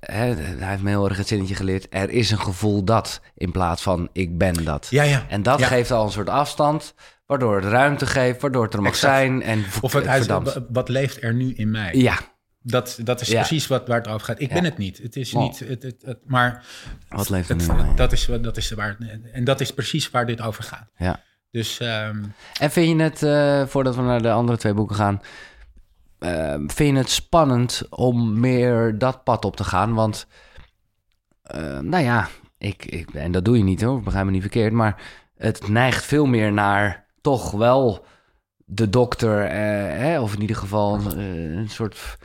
hij 0.00 0.34
heeft 0.58 0.82
me 0.82 0.88
heel 0.88 1.08
erg 1.08 1.16
het 1.16 1.28
zinnetje 1.28 1.54
geleerd... 1.54 1.86
er 1.90 2.10
is 2.10 2.30
een 2.30 2.40
gevoel 2.40 2.84
dat, 2.84 3.20
in 3.34 3.52
plaats 3.52 3.82
van 3.82 4.08
ik 4.12 4.38
ben 4.38 4.64
dat. 4.64 4.86
Ja, 4.90 5.02
ja. 5.02 5.24
En 5.28 5.42
dat 5.42 5.58
Ja. 5.58 5.66
geeft 5.66 5.90
al 5.90 6.04
een 6.04 6.10
soort 6.12 6.28
afstand... 6.28 6.94
waardoor 7.26 7.56
het 7.56 7.64
ruimte 7.64 8.06
geeft, 8.06 8.40
waardoor 8.40 8.64
het 8.64 8.74
er 8.74 8.82
mag 8.82 8.92
Exact. 8.92 9.14
zijn... 9.14 9.42
en 9.42 9.64
Of 9.80 9.92
het, 9.92 10.26
wat- 10.26 10.60
wat 10.68 10.88
leeft 10.88 11.22
er 11.22 11.34
nu 11.34 11.52
in 11.54 11.70
mij? 11.70 11.94
Ja, 11.94 12.18
Dat, 12.68 12.98
dat 13.04 13.20
is 13.20 13.28
Ja. 13.28 13.34
precies 13.34 13.66
wat, 13.66 13.88
waar 13.88 13.98
het 13.98 14.08
over 14.08 14.26
gaat. 14.26 14.40
Ik 14.40 14.48
Ja. 14.48 14.54
ben 14.54 14.64
het 14.64 14.78
niet. 14.78 14.98
Het 14.98 15.16
is 15.16 15.32
Wow. 15.32 15.42
niet. 15.42 15.58
Het, 15.58 15.82
het, 15.82 16.02
het- 16.04 16.18
maar 16.26 16.64
wat 17.08 17.28
leeft 17.28 17.48
er 17.48 17.56
nu 17.56 17.66
dat, 17.94 18.12
is, 18.12 18.26
wat- 18.26 18.42
dat 18.44 18.56
is 18.56 18.70
waar. 18.70 18.96
En 19.32 19.44
dat 19.44 19.60
is 19.60 19.70
precies 19.74 20.10
waar 20.10 20.26
dit 20.26 20.40
over 20.40 20.64
gaat. 20.64 20.88
Ja. 20.96 21.20
Dus 21.50 21.80
ehm, 21.80 22.22
En 22.60 22.70
vind 22.70 22.96
je 22.98 23.02
het, 23.04 23.22
eh, 23.22 23.66
voordat 23.66 23.96
we 23.96 24.02
naar 24.02 24.22
de 24.22 24.30
andere 24.30 24.58
twee 24.58 24.74
boeken 24.74 24.96
gaan... 24.96 25.20
eh, 26.18 26.54
vind 26.66 26.92
je 26.92 26.96
het 27.02 27.10
spannend 27.10 27.82
om 27.90 28.40
meer 28.40 28.98
dat 28.98 29.24
pad 29.24 29.44
op 29.44 29.56
te 29.56 29.64
gaan? 29.64 29.94
Want, 29.94 30.26
eh, 31.42 31.78
nou 31.78 32.04
ja, 32.04 32.28
ik, 32.58 32.84
ik, 32.84 33.14
en 33.14 33.32
dat 33.32 33.44
doe 33.44 33.56
je 33.58 33.64
niet 33.64 33.82
hoor, 33.82 34.02
begrijp 34.02 34.24
me 34.24 34.30
niet 34.30 34.40
verkeerd... 34.40 34.72
maar 34.72 35.02
het 35.36 35.68
neigt 35.68 36.04
veel 36.04 36.26
meer 36.26 36.52
naar 36.52 37.06
toch 37.20 37.50
wel 37.50 38.06
de 38.64 38.90
dokter... 38.90 39.44
eh, 39.44 39.50
hè, 39.98 40.20
of 40.20 40.34
in 40.34 40.40
ieder 40.40 40.56
geval 40.56 40.98
eh, 41.16 41.54
een 41.56 41.68
soort... 41.70 42.16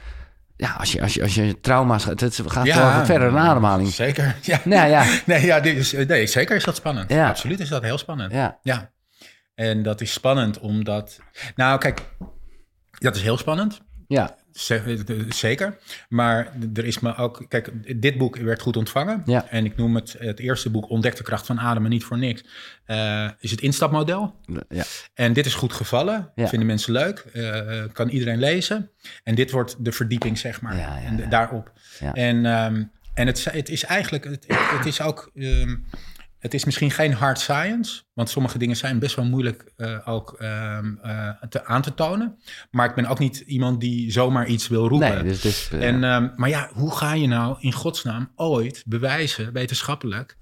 Ja, 0.62 0.72
als 0.78 0.92
je, 0.92 1.02
als 1.02 1.14
je, 1.14 1.22
als 1.22 1.36
je 1.36 1.60
trauma's... 1.62 2.06
Het, 2.06 2.20
het 2.20 2.42
gaat 2.46 2.66
ja, 2.66 2.96
wel 2.96 3.06
verder 3.06 3.32
dan 3.32 3.40
ademhaling. 3.40 3.90
Zeker. 3.90 4.36
Ja. 4.42 4.62
Nou 4.64 4.90
ja, 4.90 5.06
Nee, 5.26 5.46
ja, 5.46 5.60
dit 5.60 5.78
is, 5.78 5.92
nee, 5.92 6.28
zeker 6.28 6.56
is 6.56 6.64
dat 6.64 6.76
spannend. 6.76 7.10
Ja. 7.10 7.28
Absoluut 7.30 7.60
is 7.60 7.70
dat 7.70 7.84
heel 7.84 7.98
spannend. 7.98 8.32
ja, 8.32 8.60
Ja. 8.62 8.92
En 9.56 9.84
dat 9.84 10.02
is 10.02 10.14
spannend 10.14 10.60
omdat. 10.60 11.20
Nou, 11.56 11.80
kijk, 11.80 12.02
dat 12.92 13.16
is 13.16 13.22
heel 13.22 13.38
spannend. 13.38 13.82
ja, 14.08 14.36
Zeker. 15.30 15.78
Maar 16.10 16.52
er 16.74 16.86
is 16.86 17.00
me 17.00 17.16
ook. 17.16 17.46
Kijk, 17.48 18.02
dit 18.02 18.18
boek 18.18 18.36
werd 18.38 18.62
goed 18.62 18.78
ontvangen. 18.78 19.22
Ja. 19.26 19.46
En 19.50 19.66
ik 19.66 19.76
noem 19.78 19.96
het 19.96 20.16
het 20.20 20.40
eerste 20.40 20.70
boek 20.70 20.90
Ontdek 20.90 21.16
de 21.16 21.24
kracht 21.24 21.46
van 21.46 21.60
ademen 21.60 21.90
niet 21.90 22.04
voor 22.04 22.18
niks. 22.18 22.44
Eh, 22.86 23.30
is 23.40 23.52
het 23.52 23.62
instapmodel. 23.62 24.36
ja. 24.70 24.84
En 25.14 25.34
dit 25.34 25.46
is 25.46 25.54
goed 25.54 25.74
gevallen. 25.74 26.32
Ja. 26.36 26.48
Vinden 26.48 26.68
mensen 26.68 26.92
leuk. 26.94 27.20
eh, 27.20 27.84
kan 27.94 28.10
iedereen 28.10 28.40
lezen. 28.40 28.90
En 29.24 29.36
dit 29.36 29.52
wordt 29.52 29.76
de 29.80 29.92
verdieping, 29.92 30.38
zeg 30.38 30.62
maar. 30.62 30.78
Ja, 30.78 31.00
En 31.02 31.30
daarop. 31.30 31.72
En, 32.14 32.46
ehm, 32.46 32.84
en 33.14 33.28
het, 33.28 33.46
het 33.52 33.70
is 33.70 33.84
eigenlijk. 33.84 34.24
Het, 34.24 34.46
het 34.48 34.86
is 34.86 35.02
ook. 35.02 35.32
ehm, 35.36 35.76
het 36.42 36.54
is 36.54 36.66
misschien 36.66 36.92
geen 36.92 37.14
hard 37.14 37.40
science, 37.40 38.02
want 38.14 38.30
sommige 38.30 38.58
dingen 38.58 38.76
zijn 38.76 39.00
best 39.00 39.16
wel 39.16 39.26
moeilijk 39.26 39.72
eh, 39.78 40.08
ook 40.08 40.36
ehm, 40.40 40.96
eh, 41.02 41.30
te, 41.50 41.66
aan 41.66 41.82
te 41.82 41.94
tonen. 41.94 42.38
Maar 42.72 42.90
ik 42.90 42.96
ben 42.96 43.06
ook 43.06 43.20
niet 43.20 43.38
iemand 43.38 43.80
die 43.80 44.12
zomaar 44.12 44.48
iets 44.48 44.68
wil 44.68 44.88
roepen. 44.88 45.14
Nee, 45.14 45.24
dus... 45.24 45.42
dus 45.42 45.70
eh, 45.72 45.88
En, 45.88 46.04
ehm, 46.04 46.30
maar 46.36 46.50
ja, 46.50 46.70
hoe 46.74 46.96
ga 46.96 47.14
je 47.14 47.28
nou 47.28 47.58
in 47.60 47.72
godsnaam 47.72 48.32
ooit 48.36 48.84
bewijzen, 48.86 49.54
wetenschappelijk, 49.54 50.38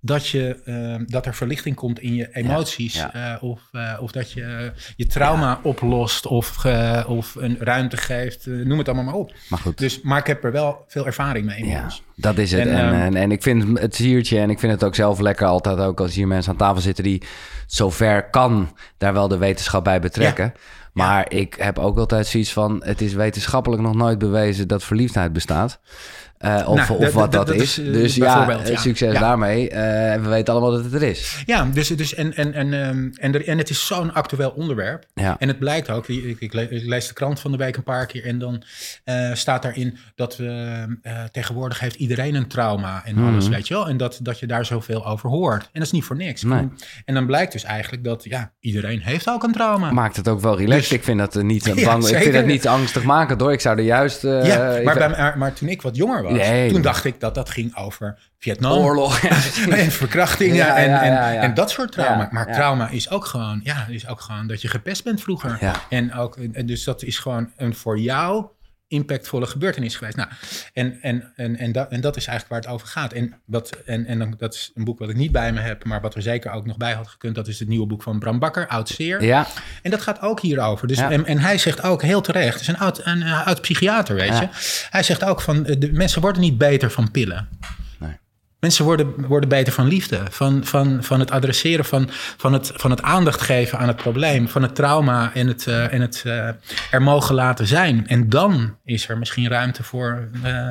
dat, 0.00 0.28
je, 0.28 0.60
ehm, 0.64 1.04
dat 1.06 1.26
er 1.26 1.34
verlichting 1.34 1.76
komt 1.76 1.98
in 2.00 2.14
je 2.14 2.28
emoties? 2.32 2.94
ja. 2.94 3.14
eh, 3.34 3.42
of, 3.42 3.60
eh, 3.72 3.98
of 4.00 4.12
dat 4.12 4.32
je 4.32 4.72
je 4.96 5.06
trauma 5.06 5.60
oplost 5.62 6.26
of, 6.26 6.64
eh, 6.64 7.04
of 7.06 7.34
een 7.34 7.56
ruimte 7.60 7.96
geeft, 7.96 8.46
eh, 8.46 8.54
noem 8.54 8.78
het 8.78 8.86
allemaal 8.86 9.04
maar 9.04 9.14
op. 9.14 9.32
maar 9.48 9.58
goed. 9.58 9.78
Dus, 9.78 10.00
maar 10.00 10.18
ik 10.18 10.26
heb 10.26 10.44
er 10.44 10.52
wel 10.52 10.84
veel 10.88 11.06
ervaring 11.06 11.46
mee 11.46 11.58
Ja, 11.58 11.64
inmiddels. 11.64 12.02
dat 12.16 12.38
is 12.38 12.52
het. 12.52 12.60
En, 12.60 12.68
En, 12.68 12.92
en, 12.92 13.02
ehm, 13.02 13.16
en, 13.16 13.32
ik 13.32 13.42
vind 13.42 13.78
het 13.78 13.94
siertje 13.94 14.38
en 14.38 14.50
ik 14.50 14.58
vind 14.58 14.72
het 14.72 14.84
ook 14.84 14.94
zelf 14.94 15.20
lekker 15.20 15.46
altijd 15.46 15.78
ook 15.78 16.00
als 16.00 16.14
hier 16.14 16.26
mensen 16.26 16.52
aan 16.52 16.58
tafel 16.58 16.80
zitten 16.82 17.04
die 17.04 17.22
zover 17.66 18.30
kan 18.30 18.76
daar 18.98 19.12
wel 19.12 19.28
de 19.28 19.38
wetenschap 19.38 19.84
bij 19.84 20.00
betrekken. 20.00 20.54
Maar 20.92 21.32
ik 21.32 21.54
heb 21.54 21.78
ook 21.78 21.98
altijd 21.98 22.26
zoiets 22.26 22.52
van, 22.52 22.82
het 22.84 23.00
is 23.00 23.12
wetenschappelijk 23.12 23.82
nog 23.82 23.94
nooit 23.94 24.18
bewezen 24.18 24.68
dat 24.68 24.84
verliefdheid 24.84 25.32
bestaat. 25.32 25.80
Eh, 26.44 26.68
of, 26.68 26.76
Nou, 26.76 26.90
of 26.90 26.98
dat- 27.04 27.12
wat 27.12 27.32
dat, 27.32 27.46
dat- 27.46 27.46
dat 27.46 27.56
is. 27.64 27.78
eh, 27.78 27.92
Dus 27.92 28.14
ja, 28.14 28.60
ja. 28.66 28.76
succes 28.76 29.12
Ja. 29.12 29.20
daarmee. 29.20 29.70
Eh, 29.70 30.12
en 30.12 30.22
we 30.22 30.28
weten 30.28 30.52
allemaal 30.52 30.70
dat 30.70 30.84
het 30.84 30.94
er 30.94 31.02
is. 31.02 31.42
Ja, 31.46 31.64
dus, 31.72 31.88
dus 31.88 32.14
en, 32.14 32.34
en, 32.34 32.52
en, 32.54 32.72
ehm, 32.72 33.08
en, 33.14 33.34
er, 33.34 33.48
en 33.48 33.58
het 33.58 33.70
is 33.70 33.86
zo'n 33.86 34.12
actueel 34.14 34.50
onderwerp. 34.50 35.04
Ja. 35.14 35.36
En 35.38 35.48
het 35.48 35.58
blijkt 35.58 35.90
ook, 35.90 36.08
ik, 36.08 36.40
ik, 36.40 36.52
le- 36.52 36.60
ik 36.70 36.86
lees 36.86 37.08
de 37.08 37.14
krant 37.14 37.40
van 37.40 37.50
de 37.50 37.56
week 37.56 37.76
een 37.76 37.82
paar 37.82 38.06
keer 38.06 38.24
en 38.26 38.38
dan 38.38 38.62
eh, 39.04 39.30
staat 39.32 39.62
daarin 39.62 39.98
dat 40.14 40.36
we 40.36 40.86
eh, 41.02 41.22
tegenwoordig 41.32 41.80
heeft 41.80 41.94
iedereen 41.96 42.34
een 42.34 42.46
trauma 42.48 43.02
en 43.04 43.18
alles, 43.18 43.48
weet 43.48 43.68
je 43.68 43.74
wel. 43.74 43.88
En 43.88 43.96
dat, 43.96 44.18
dat 44.22 44.38
je 44.38 44.46
daar 44.46 44.64
zoveel 44.64 45.06
over 45.06 45.28
hoort. 45.30 45.62
En 45.62 45.68
dat 45.72 45.82
is 45.82 45.90
niet 45.92 46.04
voor 46.04 46.16
niks. 46.16 46.42
Nee. 46.42 46.68
En, 47.04 47.14
dan 47.14 47.26
blijkt 47.26 47.52
dus 47.52 47.64
eigenlijk 47.64 48.04
dat, 48.04 48.24
ja, 48.24 48.52
iedereen 48.60 49.00
heeft 49.02 49.28
ook 49.28 49.42
een 49.42 49.52
trauma. 49.52 49.90
Maakt 49.92 50.16
het 50.16 50.28
ook 50.28 50.40
wel 50.40 50.56
relaxed. 50.58 50.88
Dus- 50.88 50.98
ik 50.98 51.04
vind 51.04 51.18
dat 51.18 51.36
eh, 51.36 51.42
niet 51.42 51.66
eh, 51.68 51.84
bang. 51.84 52.08
ik 52.08 52.16
vind 52.22 52.34
het 52.34 52.46
niet 52.46 52.66
angstigmakend 52.68 53.40
hoor. 53.40 53.52
Ik 53.52 53.60
zou 53.60 53.78
er 53.78 53.84
juist. 53.84 54.24
eh, 54.24 54.44
ja, 54.46 54.80
maar, 54.84 54.94
bij, 54.94 55.08
maar, 55.08 55.38
maar 55.38 55.52
toen 55.52 55.68
ik 55.68 55.82
wat 55.82 55.96
jonger 55.96 56.22
was, 56.22 56.33
Nee. 56.36 56.70
Toen 56.70 56.82
dacht 56.82 57.04
ik 57.04 57.20
dat 57.20 57.34
dat 57.34 57.50
ging 57.50 57.76
over 57.76 58.18
Vietnam. 58.38 58.72
Oorlog. 58.72 59.24
en 59.70 59.90
verkrachtingen 59.90 60.56
Ja, 60.56 60.76
en, 60.76 61.00
en, 61.00 61.40
en 61.40 61.54
dat 61.54 61.70
soort 61.70 61.92
trauma. 61.92 62.28
Maar 62.30 62.52
trauma 62.52 62.88
is 62.88 63.10
ook 63.10 63.24
gewoon, 63.24 63.60
ja, 63.64 63.86
is 63.88 64.08
ook 64.08 64.20
gewoon 64.20 64.46
dat 64.46 64.62
je 64.62 64.68
gepest 64.68 65.04
bent 65.04 65.20
vroeger. 65.20 65.58
En 65.88 66.14
ook, 66.14 66.36
en 66.36 66.66
dus 66.66 66.84
dat 66.84 67.02
is 67.02 67.18
gewoon 67.18 67.50
een 67.56 67.74
voor 67.74 67.98
jou 67.98 68.46
impactvolle 68.94 69.46
gebeurtenis 69.46 69.96
geweest. 69.96 70.16
Nou, 70.16 70.28
en, 70.72 70.98
en, 71.02 71.32
en, 71.36 71.56
en, 71.56 71.72
dat, 71.72 71.90
en 71.90 72.00
dat 72.00 72.16
is 72.16 72.26
eigenlijk 72.26 72.48
waar 72.48 72.72
het 72.72 72.80
over 72.80 72.92
gaat. 72.92 73.12
En, 73.12 73.34
dat, 73.46 73.70
en, 73.86 74.06
en 74.06 74.18
dan- 74.18 74.34
dat 74.38 74.54
is 74.54 74.70
een 74.74 74.84
boek 74.84 74.98
wat 74.98 75.08
ik 75.08 75.16
niet 75.16 75.32
bij 75.32 75.52
me 75.52 75.60
heb, 75.60 75.84
maar 75.84 76.00
wat 76.00 76.14
er 76.14 76.22
zeker 76.22 76.50
ook 76.50 76.66
nog 76.66 76.76
bij 76.76 76.92
had 76.92 77.08
gekund. 77.08 77.34
Dat 77.34 77.48
is 77.48 77.58
het 77.58 77.68
nieuwe 77.68 77.86
boek 77.86 78.02
van 78.02 78.18
Bram 78.18 78.38
Bakker, 78.38 78.66
Oud 78.68 78.88
Zeer. 78.88 79.22
Ja, 79.24 79.46
En 79.82 79.90
dat 79.90 80.02
gaat 80.02 80.20
ook 80.20 80.40
hierover. 80.40 80.86
Dus, 80.88 80.98
Ja. 80.98 81.10
en, 81.10 81.26
en 81.26 81.38
hij 81.38 81.58
zegt 81.58 81.82
ook 81.82 82.02
heel 82.02 82.20
terecht, 82.20 82.52
het 82.52 82.60
is 82.60 82.68
een 82.68 82.78
oud, 82.78 83.00
een, 83.06 83.22
eh, 83.22 83.46
oud 83.46 83.60
psychiater, 83.60 84.14
weet 84.16 84.28
Ja. 84.28 84.40
je. 84.40 84.48
Hij 84.90 85.02
zegt 85.02 85.24
ook 85.24 85.40
van, 85.40 85.66
eh, 85.66 85.76
de 85.78 85.92
mensen 85.92 86.20
worden 86.20 86.40
niet 86.42 86.58
beter 86.58 86.90
van 86.90 87.10
pillen. 87.10 87.48
Mensen 88.64 88.84
worden, 88.84 89.26
worden 89.28 89.48
beter 89.48 89.72
van 89.72 89.86
liefde, 89.86 90.20
van, 90.30 90.64
van, 90.64 90.98
van 91.00 91.20
het 91.20 91.30
adresseren, 91.30 91.84
van, 91.84 92.08
van, 92.36 92.52
het, 92.52 92.72
van 92.74 92.90
het 92.90 93.02
aandacht 93.02 93.40
geven 93.40 93.78
aan 93.78 93.88
het 93.88 93.96
probleem, 93.96 94.48
van 94.48 94.62
het 94.62 94.74
trauma 94.74 95.30
en 95.34 95.46
het, 95.46 95.66
eh, 95.66 95.92
en 95.92 96.00
het 96.00 96.22
eh, 96.26 96.48
er 96.90 97.02
mogen 97.02 97.34
laten 97.34 97.66
zijn. 97.66 98.06
En 98.06 98.28
dan 98.28 98.76
is 98.84 99.08
er 99.08 99.18
misschien 99.18 99.48
ruimte 99.48 99.82
voor, 99.82 100.28
eh, 100.42 100.68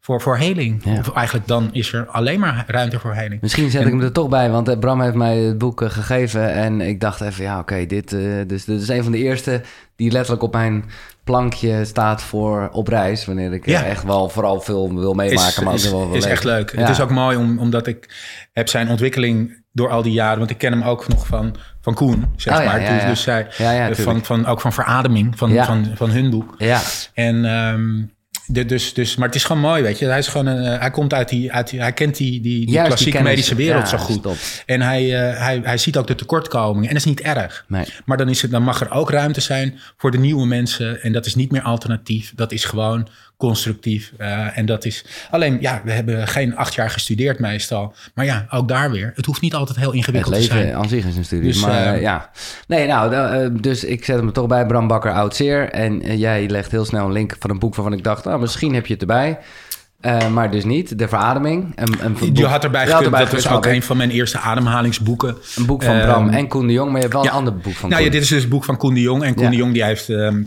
voor, 0.00 0.20
voor 0.20 0.36
heling. 0.36 0.84
Ja. 0.84 0.98
Of 0.98 1.12
eigenlijk 1.12 1.46
dan 1.48 1.68
is 1.72 1.92
er 1.92 2.06
alleen 2.06 2.40
maar 2.40 2.64
ruimte 2.66 2.98
voor 2.98 3.14
heling. 3.14 3.40
misschien 3.40 3.70
zet 3.70 3.86
ik 3.86 3.92
hem 3.92 4.00
er 4.00 4.12
toch 4.12 4.28
bij, 4.28 4.50
want 4.50 4.80
Bram 4.80 5.00
heeft 5.00 5.14
mij 5.14 5.36
het 5.36 5.58
boek 5.58 5.82
gegeven 5.84 6.52
en 6.52 6.80
ik 6.80 7.00
dacht 7.00 7.20
even, 7.20 7.44
ja 7.44 7.58
oké, 7.58 7.86
dit, 7.86 8.10
dus, 8.46 8.64
dit 8.64 8.80
is 8.80 8.88
een 8.88 9.02
van 9.02 9.12
de 9.12 9.18
eerste 9.18 9.62
die 9.96 10.10
letterlijk 10.10 10.42
op 10.42 10.52
mijn 10.52 10.84
plankje 11.24 11.84
staat 11.84 12.22
voor 12.22 12.68
op 12.72 12.88
reis, 12.88 13.24
wanneer 13.24 13.52
ik 13.52 13.66
eh, 13.66 13.72
Ja. 13.72 13.84
echt 13.84 14.04
wel 14.04 14.28
vooral 14.28 14.60
veel 14.60 14.94
wil 14.94 15.14
meemaken. 15.14 15.64
maar 15.64 15.72
ook 15.72 15.78
is, 15.78 15.90
wel 15.90 16.12
is 16.12 16.24
echt 16.24 16.44
leuk. 16.44 16.72
Ja. 16.72 16.80
Het 16.80 16.88
is 16.88 17.00
ook 17.00 17.10
mooi 17.10 17.36
om, 17.36 17.58
omdat 17.58 17.86
ik 17.86 18.08
heb 18.52 18.68
zijn 18.68 18.88
ontwikkeling 18.88 19.62
door 19.72 19.88
al 19.90 20.02
die 20.02 20.12
jaren, 20.12 20.38
want 20.38 20.50
ik 20.50 20.58
ken 20.58 20.72
hem 20.72 20.82
ook 20.82 21.08
nog 21.08 21.26
van, 21.26 21.54
van 21.80 21.94
Koen, 21.94 22.24
zeg 22.36 22.58
Oh 22.58 22.64
maar. 22.66 22.80
ja, 22.80 22.94
Dus, 22.94 23.04
dus 23.04 23.22
zij, 23.22 23.46
van, 23.94 24.24
van, 24.24 24.46
ook 24.46 24.60
van 24.60 24.72
verademing 24.72 25.38
van, 25.38 25.52
van, 25.64 25.86
van 25.94 26.10
hun 26.10 26.30
boek. 26.30 26.54
Ja, 26.58 26.80
En 27.14 27.44
ehm, 27.44 28.02
de, 28.52 28.64
dus, 28.64 28.94
dus, 28.94 29.16
maar 29.16 29.26
het 29.26 29.36
is 29.36 29.44
gewoon 29.44 29.62
mooi, 29.62 29.82
weet 29.82 29.98
je. 29.98 30.06
Hij, 30.06 30.18
is 30.18 30.28
gewoon 30.28 30.46
een, 30.46 30.64
eh, 30.64 30.80
hij 30.80 30.90
komt 30.90 31.14
uit 31.14 31.28
die, 31.28 31.52
uit 31.52 31.70
die, 31.70 31.80
hij 31.80 31.92
kent 31.92 32.16
die, 32.16 32.40
die, 32.40 32.66
die 32.66 32.70
Juist 32.70 32.88
klassieke 32.88 33.22
medische 33.22 33.54
wereld 33.54 33.90
Ja, 33.90 33.98
zo 33.98 34.04
goed. 34.04 34.16
stop. 34.18 34.36
En 34.66 34.80
hij, 34.80 35.30
eh, 35.30 35.38
hij, 35.38 35.60
hij 35.62 35.78
ziet 35.78 35.96
ook 35.96 36.06
de 36.06 36.14
tekortkomingen. 36.14 36.88
En 36.88 36.94
dat 36.94 37.04
is 37.04 37.04
niet 37.04 37.20
erg. 37.20 37.64
nee. 37.68 37.84
Maar 38.04 38.16
dan, 38.16 38.28
is 38.28 38.42
het, 38.42 38.50
dan 38.50 38.62
mag 38.62 38.80
er 38.80 38.90
ook 38.90 39.10
ruimte 39.10 39.40
zijn 39.40 39.78
voor 39.96 40.10
de 40.10 40.18
nieuwe 40.18 40.46
mensen. 40.46 41.02
En 41.02 41.12
dat 41.12 41.26
is 41.26 41.34
niet 41.34 41.52
meer 41.52 41.62
alternatief. 41.62 42.32
Dat 42.34 42.52
is 42.52 42.64
gewoon 42.64 43.08
constructief. 43.40 44.12
Eh, 44.16 44.58
en 44.58 44.66
dat 44.66 44.84
is 44.84 45.04
alleen, 45.30 45.58
ja, 45.60 45.80
we 45.84 45.92
hebben 45.92 46.28
geen 46.28 46.56
acht 46.56 46.74
jaar 46.74 46.90
gestudeerd 46.90 47.38
meestal. 47.38 47.94
Maar 48.14 48.24
ja, 48.24 48.46
ook 48.50 48.68
daar 48.68 48.90
weer. 48.90 49.12
Het 49.14 49.26
hoeft 49.26 49.40
niet 49.40 49.54
altijd 49.54 49.78
heel 49.78 49.86
Het 49.86 49.96
ingewikkeld 49.96 50.34
te 50.34 50.40
leven 50.40 50.58
zijn. 50.58 50.74
aan 50.74 50.88
zich 50.88 51.04
is 51.04 51.16
een 51.16 51.24
studie. 51.24 51.52
Dus, 51.52 51.60
maar 51.60 51.86
eh, 51.86 51.94
eh, 51.94 52.00
ja. 52.00 52.30
Nee, 52.66 52.86
nou, 52.86 53.60
dus 53.60 53.84
ik 53.84 54.04
zet 54.04 54.16
hem 54.16 54.32
toch 54.32 54.46
bij. 54.46 54.66
Bram 54.66 54.88
Bakker, 54.88 55.12
Oud 55.12 55.36
Zeer. 55.36 55.70
En 55.70 56.18
jij 56.18 56.48
legt 56.48 56.70
heel 56.70 56.84
snel 56.84 57.06
een 57.06 57.12
link 57.12 57.36
van 57.38 57.50
een 57.50 57.58
boek 57.58 57.74
waarvan 57.74 57.94
ik 57.94 58.04
dacht... 58.04 58.24
nou, 58.24 58.40
misschien 58.40 58.74
heb 58.74 58.86
je 58.86 58.92
het 58.92 59.02
erbij. 59.02 59.38
Eh, 60.00 60.28
maar 60.28 60.50
dus 60.50 60.64
niet. 60.64 60.98
De 60.98 61.08
Verademing. 61.08 61.72
Een, 61.74 61.94
een 62.04 62.12
boek- 62.12 62.36
Je 62.36 62.46
had 62.46 62.64
erbij 62.64 62.86
gekund. 62.86 63.16
Dat 63.16 63.30
was 63.30 63.48
ook 63.48 63.66
een 63.66 63.82
van 63.82 63.96
mijn 63.96 64.10
eerste 64.10 64.38
ademhalingsboeken. 64.38 65.36
Een 65.56 65.66
boek 65.66 65.82
van 65.82 65.94
Ehm, 65.94 66.06
Bram 66.06 66.28
en 66.28 66.48
Koen 66.48 66.66
de 66.66 66.72
Jong. 66.72 66.86
Maar 66.90 66.96
je 66.96 67.02
hebt 67.02 67.12
wel 67.12 67.22
ja. 67.24 67.30
een 67.30 67.36
ander 67.36 67.56
boek 67.56 67.72
van 67.74 67.90
Nou 67.90 68.02
ja, 68.02 68.10
dit 68.10 68.22
is 68.22 68.28
dus 68.28 68.40
het 68.40 68.50
boek 68.50 68.64
van 68.64 68.76
Koen 68.76 68.94
de 68.94 69.00
Jong. 69.00 69.22
En 69.24 69.34
Koen 69.34 69.44
Ja. 69.44 69.50
de 69.50 69.56
Jong, 69.56 69.72
die 69.72 69.84
heeft, 69.84 70.08
ehm, 70.08 70.42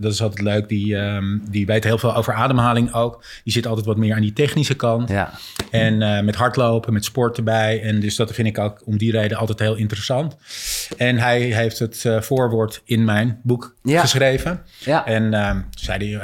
dat 0.00 0.12
is 0.12 0.22
altijd 0.22 0.40
leuk, 0.42 0.68
die, 0.68 0.96
ehm, 0.96 1.24
die 1.50 1.66
weet 1.66 1.84
heel 1.84 1.98
veel 1.98 2.14
over 2.16 2.34
ademhaling 2.34 2.92
ook. 2.92 3.24
Die 3.44 3.52
zit 3.52 3.66
altijd 3.66 3.86
wat 3.86 3.96
meer 3.96 4.14
aan 4.14 4.20
die 4.20 4.32
technische 4.32 4.74
kant. 4.74 5.08
Ja, 5.08 5.30
En 5.70 6.02
eh, 6.02 6.22
met 6.22 6.34
hardlopen, 6.36 6.92
met 6.92 7.04
sport 7.04 7.36
erbij. 7.36 7.82
En 7.82 8.00
dus 8.00 8.16
dat 8.16 8.32
vind 8.32 8.48
ik 8.48 8.58
ook 8.58 8.82
om 8.84 8.98
die 8.98 9.10
reden 9.10 9.38
altijd 9.38 9.58
heel 9.58 9.74
interessant. 9.76 10.36
En 10.96 11.18
hij 11.18 11.40
heeft 11.40 11.78
het 11.78 12.04
eh, 12.04 12.20
voorwoord 12.20 12.82
in 12.84 13.04
mijn 13.04 13.38
boek 13.42 13.74
geschreven. 13.84 14.60
ja. 14.78 15.06
En 15.06 15.22
toen 15.30 15.64
zei 15.70 15.98
hij, 15.98 16.20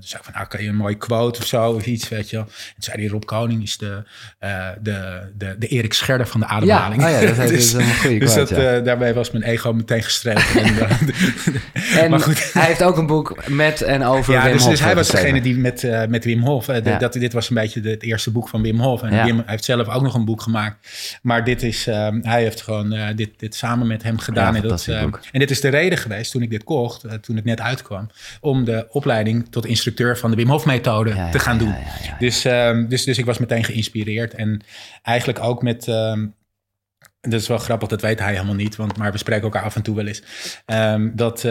zei 0.00 0.18
ik 0.18 0.24
van, 0.24 0.32
nou, 0.34 0.46
kan 0.46 0.62
je 0.62 0.68
een 0.68 0.76
mooie 0.76 0.94
quote 0.94 1.40
of 1.40 1.46
zo, 1.46 1.77
iets, 1.86 2.08
weet 2.08 2.30
je 2.30 2.36
wel. 2.36 2.44
En 2.46 2.82
zei 2.82 3.00
hij, 3.00 3.06
Rob 3.10 3.24
Koning 3.24 3.62
is 3.62 3.76
de, 3.78 4.02
eh, 4.38 4.66
de, 4.82 5.20
de, 5.38 5.56
de 5.58 5.66
Erik 5.66 5.92
Scherder 5.92 6.26
van 6.26 6.40
de 6.40 6.46
ademhaling. 6.46 7.02
Ja, 7.02 7.06
oh 7.14 7.20
ja, 7.20 7.26
dat 7.26 7.36
heeft- 7.36 7.50
dus 7.58 7.72
een 7.72 7.94
goede 7.94 8.18
dus 8.18 8.34
dat, 8.34 8.48
ja. 8.48 8.56
eh, 8.76 8.84
daarmee 8.84 9.12
was 9.12 9.30
mijn 9.30 9.44
ego 9.44 9.72
meteen 9.72 10.02
gestreken. 10.02 10.62
en, 10.62 10.78
eh, 10.78 10.90
En 12.02 12.10
maar 12.10 12.20
goed. 12.20 12.52
hij 12.52 12.64
heeft 12.66 12.82
ook 12.82 12.96
een 12.96 13.06
boek 13.06 13.48
met 13.48 13.82
en 13.82 14.02
over 14.04 14.32
Ja, 14.32 14.42
Wim 14.42 14.52
dus, 14.52 14.62
Hof 14.62 14.70
dus 14.70 14.80
hij 14.80 14.94
was 14.94 15.08
degene 15.10 15.40
die 15.40 15.56
met, 15.56 15.86
met 16.08 16.24
Wim 16.24 16.40
Hof. 16.42 16.64
de- 16.66 16.96
dat, 16.98 17.12
dit 17.12 17.32
was 17.32 17.48
een 17.48 17.54
beetje 17.54 17.80
de- 17.80 17.90
het 17.90 18.02
eerste 18.02 18.30
boek 18.30 18.48
van 18.48 18.62
Wim 18.62 18.80
Hof. 18.80 19.02
En. 19.02 19.24
Wim 19.24 19.42
heeft 19.46 19.64
zelf 19.64 19.88
ook 19.88 20.02
nog 20.02 20.14
een 20.14 20.24
boek 20.24 20.42
gemaakt. 20.42 20.88
Maar 21.22 21.44
dit 21.44 21.62
is, 21.62 21.86
ehm, 21.86 22.18
hij 22.22 22.42
heeft 22.42 22.62
gewoon 22.62 22.94
dit, 23.16 23.30
dit 23.36 23.54
samen 23.54 23.86
met 23.86 24.02
hem 24.02 24.18
gedaan. 24.18 24.56
En, 24.56 24.62
dat, 24.62 24.86
ehm, 24.88 25.10
en 25.32 25.38
dit 25.40 25.50
is 25.50 25.60
de 25.60 25.68
reden 25.68 25.98
geweest 25.98 26.30
toen 26.32 26.42
ik 26.42 26.50
dit 26.50 26.64
kocht, 26.64 27.04
toen 27.20 27.36
het 27.36 27.44
net 27.44 27.60
uitkwam, 27.60 28.10
om 28.40 28.64
de 28.64 28.86
opleiding 28.90 29.46
tot 29.50 29.66
instructeur 29.66 30.18
van 30.18 30.30
de 30.30 30.36
Wim 30.36 30.48
Hof 30.48 30.64
methode 30.64 31.10
te 31.30 31.38
gaan 31.38 31.58
ja, 31.58 31.60
doen. 31.72 31.80
ja, 31.84 31.90
ja, 32.02 32.08
ja. 32.10 32.16
Dus, 32.18 32.44
ehm, 32.44 32.86
dus, 32.88 33.04
dus 33.04 33.18
ik 33.18 33.24
was 33.24 33.38
meteen 33.38 33.64
geïnspireerd. 33.64 34.34
En 34.34 34.60
eigenlijk 35.02 35.42
ook 35.42 35.62
met. 35.62 35.88
ehm, 35.88 36.26
dat 37.20 37.40
is 37.40 37.48
wel 37.48 37.58
grappig, 37.58 37.88
dat 37.88 38.00
weet 38.00 38.18
hij 38.18 38.32
helemaal 38.32 38.54
niet, 38.54 38.76
want, 38.76 38.96
maar 38.96 39.12
we 39.12 39.18
spreken 39.18 39.42
elkaar 39.44 39.62
af 39.62 39.76
en 39.76 39.82
toe 39.82 39.96
wel 39.96 40.06
eens. 40.06 40.22
Ehm, 40.66 41.08
dat, 41.14 41.46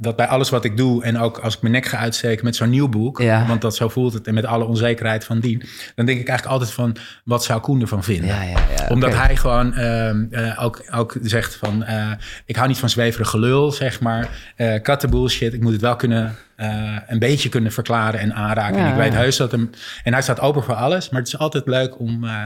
dat 0.00 0.16
bij 0.16 0.26
alles 0.26 0.50
wat 0.50 0.64
ik 0.64 0.76
doe 0.76 1.04
en 1.04 1.18
ook 1.18 1.38
als 1.38 1.54
ik 1.54 1.60
mijn 1.60 1.74
nek 1.74 1.86
ga 1.86 1.96
uitsteken 1.98 2.44
met 2.44 2.56
zo'n 2.56 2.70
nieuw 2.70 2.88
boek, 2.88 3.20
Ja. 3.20 3.46
want 3.46 3.60
dat 3.60 3.76
zo 3.76 3.88
voelt 3.88 4.12
het 4.12 4.26
en 4.26 4.34
met 4.34 4.44
alle 4.44 4.64
onzekerheid 4.64 5.24
van 5.24 5.40
dien, 5.40 5.58
dan 5.94 6.06
denk 6.06 6.20
ik 6.20 6.28
eigenlijk 6.28 6.46
altijd 6.58 6.70
van, 6.70 6.96
wat 7.24 7.44
zou 7.44 7.60
Koen 7.60 7.80
ervan 7.80 8.04
vinden? 8.04 8.26
Ja, 8.26 8.42
ja, 8.42 8.58
ja. 8.76 8.88
Omdat 8.88 9.14
hij 9.14 9.36
gewoon 9.36 9.74
eh, 9.74 10.64
ook, 10.64 10.82
ook 10.94 11.16
zegt 11.22 11.54
van... 11.56 11.84
eh, 11.84 12.10
ik 12.46 12.56
hou 12.56 12.68
niet 12.68 12.78
van 12.78 12.88
zweverig 12.90 13.28
gelul, 13.28 13.72
zeg 13.72 14.00
maar. 14.00 14.28
eh 14.56 14.74
cut 14.80 15.00
the 15.00 15.08
bullshit. 15.08 15.52
Ik 15.54 15.60
moet 15.62 15.72
het 15.72 15.80
wel 15.80 15.96
kunnen... 15.96 16.34
eh, 16.56 16.96
een 17.06 17.18
beetje 17.18 17.48
kunnen 17.48 17.72
verklaren 17.72 18.20
en 18.20 18.34
aanraken. 18.34 18.78
Ja, 18.78 18.84
en 18.84 18.90
ik 18.90 18.96
weet 18.96 19.14
heus 19.14 19.36
dat 19.36 19.50
hem... 19.50 19.70
En 20.04 20.12
hij 20.12 20.22
staat 20.22 20.40
open 20.40 20.62
voor 20.62 20.74
alles. 20.74 21.10
Maar 21.10 21.18
het 21.20 21.28
is 21.28 21.38
altijd 21.38 21.66
leuk 21.66 21.98
om, 21.98 22.24
eh, 22.24 22.44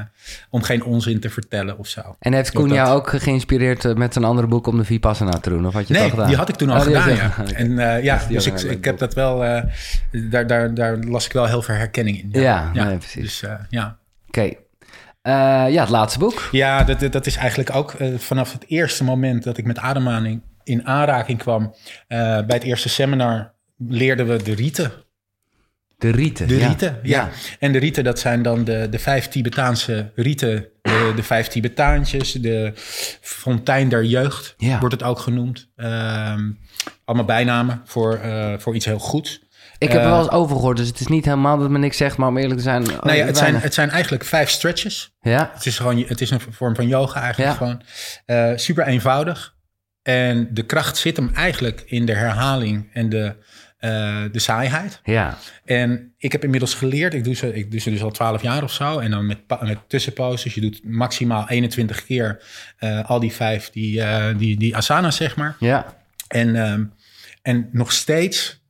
om 0.51 0.63
geen 0.63 0.85
onzin 0.85 1.21
te 1.21 1.31
vertellen 1.31 1.79
of 1.79 1.89
zo. 1.89 2.17
En 2.19 2.33
heeft 2.33 2.53
Koen 2.53 2.69
jou 2.73 2.97
ook 2.97 3.09
geïnspireerd 3.23 3.85
eh, 3.85 3.95
met 3.95 4.13
zijn 4.13 4.25
andere 4.25 4.47
boek 4.47 4.67
om 4.67 4.77
de 4.77 4.85
Vipassana 4.85 5.31
te 5.31 5.51
doen? 5.51 5.67
Of 5.67 5.73
had 5.75 5.87
je 5.89 5.93
Nee, 5.93 6.03
dat 6.03 6.11
gedaan? 6.11 6.27
die 6.27 6.37
had 6.37 6.49
ik 6.49 6.55
toen 6.57 6.71
al 6.71 6.77
Oh, 6.77 6.83
gedaan, 6.83 7.15
ja. 7.15 7.33
En 7.55 7.79
eh, 7.79 8.03
ja, 8.05 8.21
dus 8.29 8.49
ook 8.49 8.59
ik, 8.59 8.63
een 8.65 8.71
ik 8.71 8.85
heb 8.85 8.99
dat 8.99 9.15
wel... 9.15 9.39
daar, 10.11 10.47
daar, 10.47 10.75
daar 10.75 10.97
las 10.99 11.27
ik 11.27 11.33
wel 11.33 11.47
heel 11.47 11.63
veel 11.63 11.75
herkenning 11.75 12.19
in. 12.33 12.41
Ja, 12.41 12.71
nee, 12.73 12.97
precies. 12.97 13.23
Dus 13.41 13.51
ja. 13.69 13.97
Oké. 14.29 14.51
Ja, 15.69 15.81
het 15.81 15.89
laatste 15.89 16.19
boek. 16.19 16.49
Ja, 16.53 16.85
dat, 16.85 17.13
dat- 17.13 17.27
is 17.27 17.37
eigenlijk 17.37 17.75
ook 17.75 17.95
vanaf 18.17 18.53
het 18.53 18.65
eerste 18.67 19.05
moment 19.05 19.43
dat 19.45 19.59
ik 19.59 19.65
met 19.65 19.79
ademhaling 19.79 20.43
in 20.65 20.87
aanraking 20.87 21.39
kwam. 21.39 21.75
bij 22.09 22.45
het 22.47 22.63
eerste 22.63 22.89
seminar 22.89 23.55
leerden 23.79 24.27
we 24.29 24.43
de 24.43 24.55
rieten. 24.55 24.93
De 25.99 26.11
rieten. 26.11 26.49
De 26.49 26.57
ja. 26.57 26.67
rieten, 26.67 26.99
ja. 27.03 27.31
En 27.59 27.73
de 27.73 27.79
rieten, 27.79 28.05
dat 28.05 28.19
zijn 28.19 28.43
dan 28.43 28.65
de, 28.65 28.87
de 28.91 28.99
vijf 28.99 29.29
Tibetaanse 29.29 30.11
rieten. 30.15 30.67
De, 30.83 31.13
de 31.17 31.23
vijf 31.23 31.49
Tibetaantjes, 31.49 32.33
de 32.33 32.73
fontein 33.21 33.89
der 33.89 34.05
jeugd 34.05 34.55
Ja. 34.57 34.79
wordt 34.79 34.95
het 34.95 35.03
ook 35.03 35.19
genoemd. 35.19 35.69
Ehm, 35.77 36.51
allemaal 37.05 37.27
bijnamen 37.27 37.83
voor, 37.85 38.15
eh, 38.15 38.55
voor 38.59 38.75
iets 38.75 38.85
heel 38.85 38.99
goeds. 38.99 39.45
Ik 39.79 39.89
heb 39.93 40.01
er 40.01 40.07
Eh, 40.07 40.11
wel 40.13 40.21
eens 40.23 40.31
over 40.31 40.57
gehoord, 40.57 40.77
dus 40.77 40.87
het 40.89 41.01
is 41.01 41.07
niet 41.07 41.25
helemaal 41.25 41.59
dat 41.59 41.71
me 41.71 41.79
niks 41.79 41.97
zegt, 41.97 42.17
maar 42.17 42.29
om 42.29 42.37
eerlijk 42.37 42.57
te 42.57 42.63
zijn... 42.63 42.83
oh, 42.91 43.03
Nou 43.03 43.17
ja, 43.17 43.25
het 43.27 43.37
zijn, 43.37 43.55
het 43.57 43.75
zijn 43.75 43.91
eigenlijk 43.91 44.25
vijf 44.25 44.51
stretches. 44.51 45.15
Ja? 45.21 45.51
Het 45.55 45.67
is 45.67 45.77
gewoon, 45.79 45.99
het 46.07 46.21
is 46.21 46.31
een 46.31 46.41
vorm 46.51 46.75
van 46.75 46.89
yoga 46.89 47.21
eigenlijk 47.21 47.51
Ja. 47.53 47.57
gewoon. 47.57 47.83
Eh, 48.27 48.53
super 48.59 48.87
eenvoudig. 48.87 49.55
En 50.03 50.49
de 50.55 50.63
kracht 50.63 50.97
zit 50.97 51.17
hem 51.17 51.31
eigenlijk 51.35 51.83
in 51.87 52.07
de 52.07 52.15
herhaling 52.15 52.91
en 52.93 53.09
de, 53.09 53.35
eh, 53.87 54.23
de 54.33 54.39
saaiheid. 54.39 55.01
Ja. 55.05 55.39
En 55.65 56.13
ik 56.19 56.33
heb 56.33 56.45
inmiddels 56.45 56.75
geleerd, 56.75 57.15
ik 57.15 57.25
doe 57.25 57.35
ze, 57.35 57.55
ik 57.55 57.71
doe 57.71 57.81
ze 57.81 57.91
dus 57.91 58.03
al 58.03 58.11
12 58.11 58.43
jaar 58.43 58.63
of 58.63 58.73
zo. 58.73 58.99
En 58.99 59.11
dan 59.11 59.27
met, 59.27 59.39
met 59.61 59.79
tussenposes. 59.89 60.55
Je 60.55 60.61
doet 60.61 60.81
maximaal 60.85 61.49
21 61.49 62.05
keer 62.05 62.43
eh, 62.79 63.11
al 63.11 63.21
die 63.21 63.33
vijf, 63.33 63.71
die, 63.71 64.03
eh, 64.03 64.39
die, 64.39 64.57
die 64.57 64.77
asana's, 64.77 65.17
zeg 65.17 65.37
maar. 65.37 65.57
Ja. 65.59 65.97
En, 66.29 66.57
ehm, 66.57 66.85
en 67.43 67.69
nog 67.73 67.93
steeds 67.93 68.65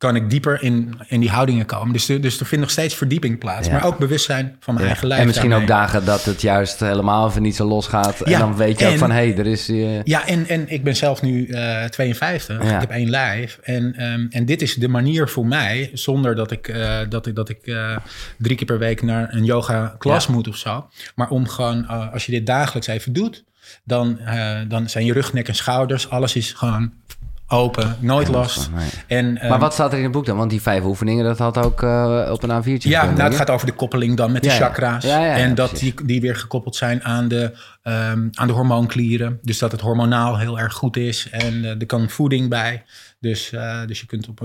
kan 0.00 0.16
ik 0.16 0.30
dieper 0.30 0.62
in, 0.62 0.98
in 1.08 1.20
die 1.20 1.30
houdingen 1.30 1.66
komen. 1.66 1.92
Dus, 1.92 2.08
er- 2.08 2.20
dus 2.20 2.40
er 2.40 2.46
vindt 2.46 2.64
nog 2.64 2.72
steeds 2.72 2.94
verdieping 2.94 3.38
plaats. 3.38 3.66
Ja. 3.66 3.72
Maar 3.72 3.84
ook 3.84 3.98
bewustzijn 3.98 4.56
van 4.60 4.74
mijn 4.74 4.86
Ja. 4.86 4.90
eigen 4.92 5.08
lijf. 5.08 5.20
En 5.20 5.26
misschien 5.26 5.52
ook 5.52 5.66
dagen 5.66 6.04
dat 6.04 6.24
het 6.24 6.40
juist 6.40 6.80
helemaal 6.80 7.28
even 7.28 7.42
niet 7.42 7.56
zo 7.56 7.66
los 7.66 7.86
gaat. 7.86 8.20
en 8.20 8.38
dan 8.38 8.56
weet 8.56 8.78
je 8.78 8.86
ook 8.86 8.98
van, 8.98 9.10
hé, 9.10 9.16
hey, 9.28 9.36
er 9.38 9.46
is... 9.46 9.68
eh, 9.68 10.02
Ja, 10.02 10.26
en, 10.26 10.48
en 10.48 10.68
ik 10.68 10.84
ben 10.84 10.96
zelf 10.96 11.22
nu 11.22 11.46
eh 11.46 11.84
52. 11.84 12.62
Ja. 12.64 12.74
Ik 12.74 12.80
heb 12.80 12.90
één 12.90 13.10
lijf. 13.10 13.58
En, 13.62 13.94
ehm, 13.96 14.26
en 14.30 14.44
dit 14.44 14.62
is 14.62 14.74
de 14.74 14.88
manier 14.88 15.28
voor 15.28 15.46
mij, 15.46 15.90
zonder 15.92 16.34
dat 16.34 16.50
ik, 16.50 16.68
eh, 16.68 16.98
dat 17.08 17.26
ik, 17.26 17.34
dat 17.34 17.48
ik 17.48 17.66
eh, 17.66 17.96
drie 18.38 18.56
keer 18.56 18.66
per 18.66 18.78
week 18.78 19.02
naar 19.02 19.34
een 19.34 19.44
yoga 19.44 19.94
klas 19.98 20.26
moet 20.26 20.48
of 20.48 20.56
zo. 20.56 20.88
Maar 21.14 21.28
om 21.28 21.48
gewoon, 21.48 21.88
eh, 21.88 22.12
als 22.12 22.26
je 22.26 22.32
dit 22.32 22.46
dagelijks 22.46 22.86
even 22.88 23.12
doet, 23.12 23.44
dan, 23.84 24.18
eh, 24.18 24.58
dan 24.68 24.88
zijn 24.88 25.04
je 25.04 25.12
rug, 25.12 25.32
nek 25.32 25.48
en 25.48 25.54
schouders, 25.54 26.10
alles 26.10 26.36
is 26.36 26.52
gewoon 26.52 26.92
open, 27.50 27.96
nooit 28.00 28.28
last. 28.28 28.70
Nee. 28.70 28.88
En, 29.06 29.32
Maar 29.32 29.42
ehm, 29.42 29.58
wat 29.58 29.72
staat 29.72 29.92
er 29.92 29.98
in 29.98 30.04
het 30.04 30.12
boek 30.12 30.26
dan? 30.26 30.36
Want 30.36 30.50
die 30.50 30.62
vijf 30.62 30.84
oefeningen, 30.84 31.24
dat 31.24 31.38
had 31.38 31.58
ook 31.58 31.82
eh, 31.82 32.28
op 32.32 32.42
een 32.42 32.62
A4'tje 32.62 32.88
Ja, 32.88 33.04
nou, 33.04 33.22
het 33.22 33.34
gaat 33.34 33.50
over 33.50 33.66
de 33.66 33.72
koppeling 33.72 34.16
dan 34.16 34.32
met 34.32 34.42
de 34.42 34.48
Ja, 34.48 34.54
chakra's. 34.54 35.04
Ja, 35.04 35.36
en 35.36 35.54
dat 35.54 35.68
precies. 35.68 35.96
die, 35.96 36.06
die 36.06 36.20
weer 36.20 36.36
gekoppeld 36.36 36.76
zijn 36.76 37.04
aan 37.04 37.28
de, 37.28 37.58
ehm, 37.82 38.28
aan 38.32 38.46
de 38.46 38.52
hormoonklieren. 38.52 39.38
Dus 39.42 39.58
dat 39.58 39.72
het 39.72 39.80
hormonaal 39.80 40.38
heel 40.38 40.58
erg 40.58 40.72
goed 40.72 40.96
is. 40.96 41.28
En 41.30 41.64
eh, 41.64 41.80
er 41.80 41.86
kan 41.86 42.08
voeding 42.08 42.48
bij. 42.48 42.84
Dus, 43.20 43.52
eh, 43.52 43.86
dus 43.86 44.00
je 44.00 44.06
kunt 44.06 44.28
op, 44.28 44.40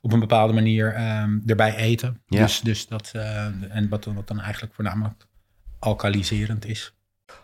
op 0.00 0.12
een 0.12 0.20
bepaalde 0.20 0.52
manier 0.52 0.94
ehm, 0.94 1.38
erbij 1.46 1.76
eten. 1.76 2.20
Ja. 2.26 2.42
Dus, 2.42 2.60
dus 2.60 2.86
dat, 2.86 3.12
en 3.68 3.86
wat, 3.88 4.04
wat 4.04 4.28
dan 4.28 4.40
eigenlijk 4.40 4.74
voornamelijk 4.74 5.26
alkaliserend 5.78 6.66
is. 6.66 6.94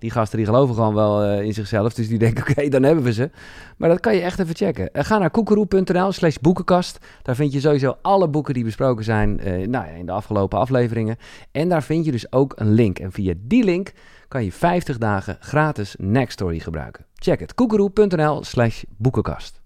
die 0.00 0.10
gasten 0.10 0.36
die 0.36 0.46
geloven 0.46 0.74
gewoon 0.74 0.94
wel 0.94 1.22
eh, 1.22 1.42
in 1.42 1.54
zichzelf. 1.54 1.94
Dus 1.94 2.08
die 2.08 2.18
denken, 2.18 2.44
oké, 2.48 2.68
dan 2.68 2.82
hebben 2.82 3.04
we 3.04 3.12
ze. 3.12 3.30
Maar 3.76 3.88
dat 3.88 4.00
kan 4.00 4.14
je 4.14 4.20
echt 4.20 4.38
even 4.38 4.54
checken. 4.54 4.92
Eh, 4.92 5.04
ga 5.04 5.18
naar 5.18 5.30
koekeroe.nl 5.30 6.12
slash 6.12 6.36
boekenkast. 6.40 6.98
Daar 7.22 7.34
vind 7.34 7.52
je 7.52 7.60
sowieso 7.60 7.96
alle 8.02 8.28
boeken 8.28 8.54
die 8.54 8.64
besproken 8.64 9.04
zijn 9.04 9.40
eh, 9.40 9.52
nou 9.52 9.86
ja, 9.86 9.92
in 9.92 10.06
de 10.06 10.12
afgelopen 10.12 10.58
afleveringen. 10.58 11.16
En 11.52 11.68
daar 11.68 11.82
vind 11.82 12.04
je 12.04 12.10
dus 12.10 12.32
ook 12.32 12.52
een 12.56 12.72
link. 12.72 12.98
En 12.98 13.12
via 13.12 13.34
die 13.38 13.64
link 13.64 13.92
kan 14.28 14.44
je 14.44 14.52
50 14.52 14.98
dagen 14.98 15.36
gratis 15.40 15.94
Nextory 15.98 16.58
gebruiken. 16.58 17.06
Check 17.14 17.40
het. 17.40 17.54
koekeroe.nl 17.54 18.44
slash 18.44 18.82
boekenkast. 18.96 19.60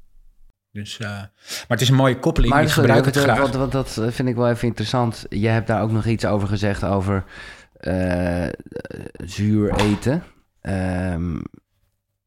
Dus, 0.71 0.99
eh, 0.99 1.09
maar 1.09 1.29
het 1.69 1.81
is 1.81 1.89
een 1.89 1.95
mooie 1.95 2.19
koppeling. 2.19 2.55
ik 2.55 2.69
sorry, 2.69 2.73
gebruik 2.73 3.05
het 3.05 3.15
want, 3.15 3.27
graag. 3.27 3.39
Want, 3.39 3.55
want 3.55 3.73
dat 3.73 4.15
vind 4.15 4.29
ik 4.29 4.37
wel 4.37 4.49
even 4.49 4.69
interessant. 4.69 5.27
Je 5.29 5.49
hebt 5.49 5.67
daar 5.67 5.83
ook 5.83 5.91
nog 5.91 6.07
iets 6.07 6.27
over 6.27 6.49
gezegd 6.49 6.85
over 6.85 7.25
eh, 7.85 8.47
zuur 9.25 9.75
eten. 9.75 10.23
Ehm, 10.61 11.41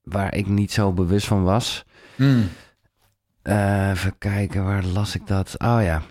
waar 0.03 0.35
ik 0.35 0.47
niet 0.47 0.71
zo 0.71 0.93
bewust 0.93 1.27
van 1.27 1.43
was. 1.43 1.85
Mm. 2.15 2.49
Eh, 3.41 3.89
even 3.89 4.17
kijken, 4.17 4.65
waar 4.65 4.83
las 4.83 5.15
ik 5.15 5.27
dat? 5.27 5.55
Oh 5.57 5.79
ja. 5.81 6.01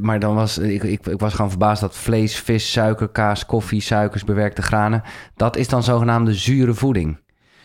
Maar 0.00 0.18
dan 0.18 0.34
was 0.34 0.58
ik, 0.58 0.82
ik, 0.82 1.06
ik 1.06 1.20
was 1.20 1.34
gewoon 1.34 1.50
verbaasd 1.50 1.80
dat 1.80 1.96
vlees, 1.96 2.36
vis, 2.36 2.72
suiker, 2.72 3.08
kaas, 3.08 3.46
koffie, 3.46 3.80
suikers, 3.80 4.24
bewerkte 4.24 4.62
granen. 4.62 5.02
Dat 5.34 5.56
is 5.56 5.68
dan 5.68 5.82
zogenaamde 5.82 6.34
zure 6.34 6.74
voeding. 6.74 7.20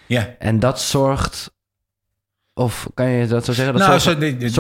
Ja. 0.08 0.36
En 0.40 0.60
dat 0.60 0.82
zorgt. 0.82 1.55
Of 2.58 2.90
kan 2.94 3.10
je 3.10 3.28
dat 3.28 3.46
zo 3.46 3.54
zeggen? 3.54 3.74
Dat 3.74 3.88
nou, 3.88 4.02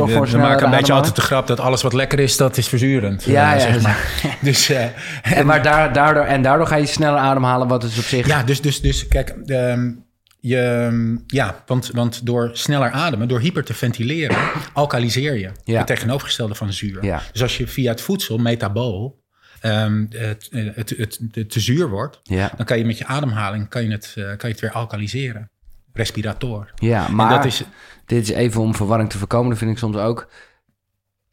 we 0.07 0.13
voor 0.13 0.39
maken 0.39 0.65
een 0.65 0.71
beetje 0.71 0.93
altijd 0.93 1.15
de 1.15 1.21
grap 1.21 1.47
dat 1.47 1.59
alles 1.59 1.81
wat 1.81 1.93
lekker 1.93 2.19
is, 2.19 2.37
dat 2.37 2.57
is 2.57 2.67
verzurend. 2.67 3.23
Ja, 3.23 3.53
eh, 3.53 3.59
ja, 3.59 3.71
zeg 3.71 3.81
maar. 3.81 4.09
dus, 4.41 4.69
eh, 4.69 4.85
en, 5.21 5.45
maar 5.45 5.63
daar, 5.63 5.93
daardoor, 5.93 6.23
en 6.23 6.41
daardoor 6.41 6.67
ga 6.67 6.75
je 6.75 6.85
sneller 6.85 7.19
ademhalen, 7.19 7.67
wat 7.67 7.83
is 7.83 7.97
op 7.97 8.03
zich. 8.03 8.27
Ja, 8.27 8.43
dus, 8.43 8.61
dus, 8.61 8.81
dus 8.81 9.07
kijk, 9.07 9.29
ehm, 9.45 9.91
je, 10.39 11.23
ja, 11.27 11.63
want, 11.65 11.89
want 11.93 12.25
door 12.25 12.49
sneller 12.53 12.91
ademen, 12.91 13.27
door 13.27 13.39
hyper 13.39 13.63
te 13.63 13.73
ventileren, 13.73 14.37
alkaliseer 14.73 15.37
je. 15.37 15.51
Ja. 15.63 15.77
Het 15.77 15.87
tegenovergestelde 15.87 16.55
van 16.55 16.73
zuur. 16.73 17.05
Ja. 17.05 17.21
Dus 17.31 17.41
als 17.41 17.57
je 17.57 17.67
via 17.67 17.91
het 17.91 18.01
voedsel, 18.01 18.37
metabool, 18.37 19.23
ehm, 19.61 20.05
het, 20.09 20.47
het, 20.51 20.89
het, 20.97 21.19
het 21.31 21.49
te 21.49 21.59
zuur 21.59 21.89
wordt, 21.89 22.19
Ja, 22.23 22.51
dan 22.57 22.65
kan 22.65 22.77
je 22.77 22.85
met 22.85 22.97
je 22.97 23.05
ademhaling 23.05 23.69
kan 23.69 23.83
je 23.83 23.91
het, 23.91 24.13
eh, 24.15 24.23
kan 24.23 24.37
je 24.41 24.47
het 24.47 24.59
weer 24.59 24.71
alkaliseren. 24.71 25.49
Respirator. 25.95 26.71
ja 26.75 27.07
maar 27.07 27.29
en 27.29 27.35
dat 27.35 27.45
is, 27.45 27.63
dit 28.05 28.21
is 28.21 28.29
even 28.29 28.61
om 28.61 28.75
verwarring 28.75 29.09
te 29.09 29.17
voorkomen, 29.17 29.49
dat 29.49 29.57
vind 29.57 29.71
ik 29.71 29.77
soms 29.77 29.97
ook. 29.97 30.27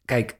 Kijk, 0.05 0.37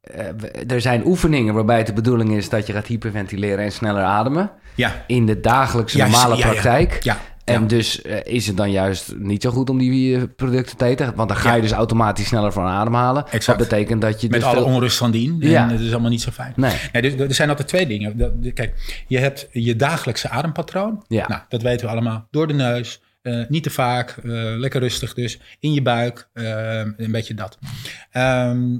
eh, 0.00 0.70
er 0.70 0.80
zijn 0.80 1.06
oefeningen 1.06 1.54
waarbij 1.54 1.76
het 1.78 1.86
de 1.86 1.92
bedoeling 1.92 2.32
is 2.36 2.48
dat 2.48 2.66
je 2.66 2.72
gaat 2.72 2.86
hyperventileren 2.86 3.64
en 3.64 3.72
sneller 3.72 4.02
ademen. 4.02 4.50
ja, 4.74 5.04
In 5.06 5.26
de 5.26 5.40
dagelijkse 5.40 5.96
Juist, 5.98 6.12
normale 6.12 6.36
ja, 6.36 6.48
praktijk. 6.48 7.02
ja, 7.02 7.18
En 7.44 7.66
dus 7.66 8.02
eh, 8.02 8.16
is 8.34 8.46
het 8.46 8.56
dan 8.56 8.70
juist 8.70 9.14
niet 9.16 9.42
zo 9.42 9.50
goed 9.50 9.70
om 9.70 9.78
die 9.78 10.16
eh, 10.16 10.22
producten 10.36 10.76
te 10.76 10.84
eten. 10.84 11.14
Want 11.14 11.28
dan 11.28 11.38
ga 11.38 11.54
je 11.54 11.62
dus 11.62 11.72
automatisch 11.72 12.26
sneller 12.26 12.52
van 12.52 12.64
ademhalen. 12.66 13.24
Exact. 13.30 13.58
Dat 13.58 13.68
betekent 13.68 14.00
dat 14.00 14.20
je 14.20 14.28
met 14.28 14.40
dus 14.40 14.48
alle 14.48 14.56
veel- 14.58 14.66
onrust 14.66 14.96
van 14.96 15.10
dien. 15.10 15.36
Ja. 15.40 15.62
En 15.62 15.68
het 15.70 15.80
is 15.80 15.92
allemaal 15.92 16.10
niet 16.10 16.22
zo 16.22 16.30
fijn. 16.30 16.52
Nee. 16.56 16.76
Nee, 16.92 17.02
dus, 17.02 17.14
er 17.14 17.34
zijn 17.34 17.48
altijd 17.48 17.68
twee 17.68 17.86
dingen. 17.86 18.52
Kijk, 18.54 19.02
je 19.06 19.18
hebt 19.18 19.48
je 19.52 19.76
dagelijkse 19.76 20.28
adempatroon. 20.28 21.04
Ja. 21.08 21.28
Nou, 21.28 21.40
dat 21.48 21.62
weten 21.62 21.86
we 21.86 21.92
allemaal. 21.92 22.26
Door 22.30 22.46
de 22.46 22.54
neus, 22.54 23.02
eh, 23.24 23.42
niet 23.48 23.62
te 23.62 23.70
vaak, 23.70 24.10
eh, 24.10 24.22
lekker 24.56 24.80
rustig 24.80 25.14
dus. 25.14 25.38
In 25.58 25.72
je 25.72 25.82
buik, 25.82 26.28
eh, 26.32 26.78
een 26.78 27.10
beetje 27.10 27.34
dat. 27.34 27.58
Ehm, 28.10 28.76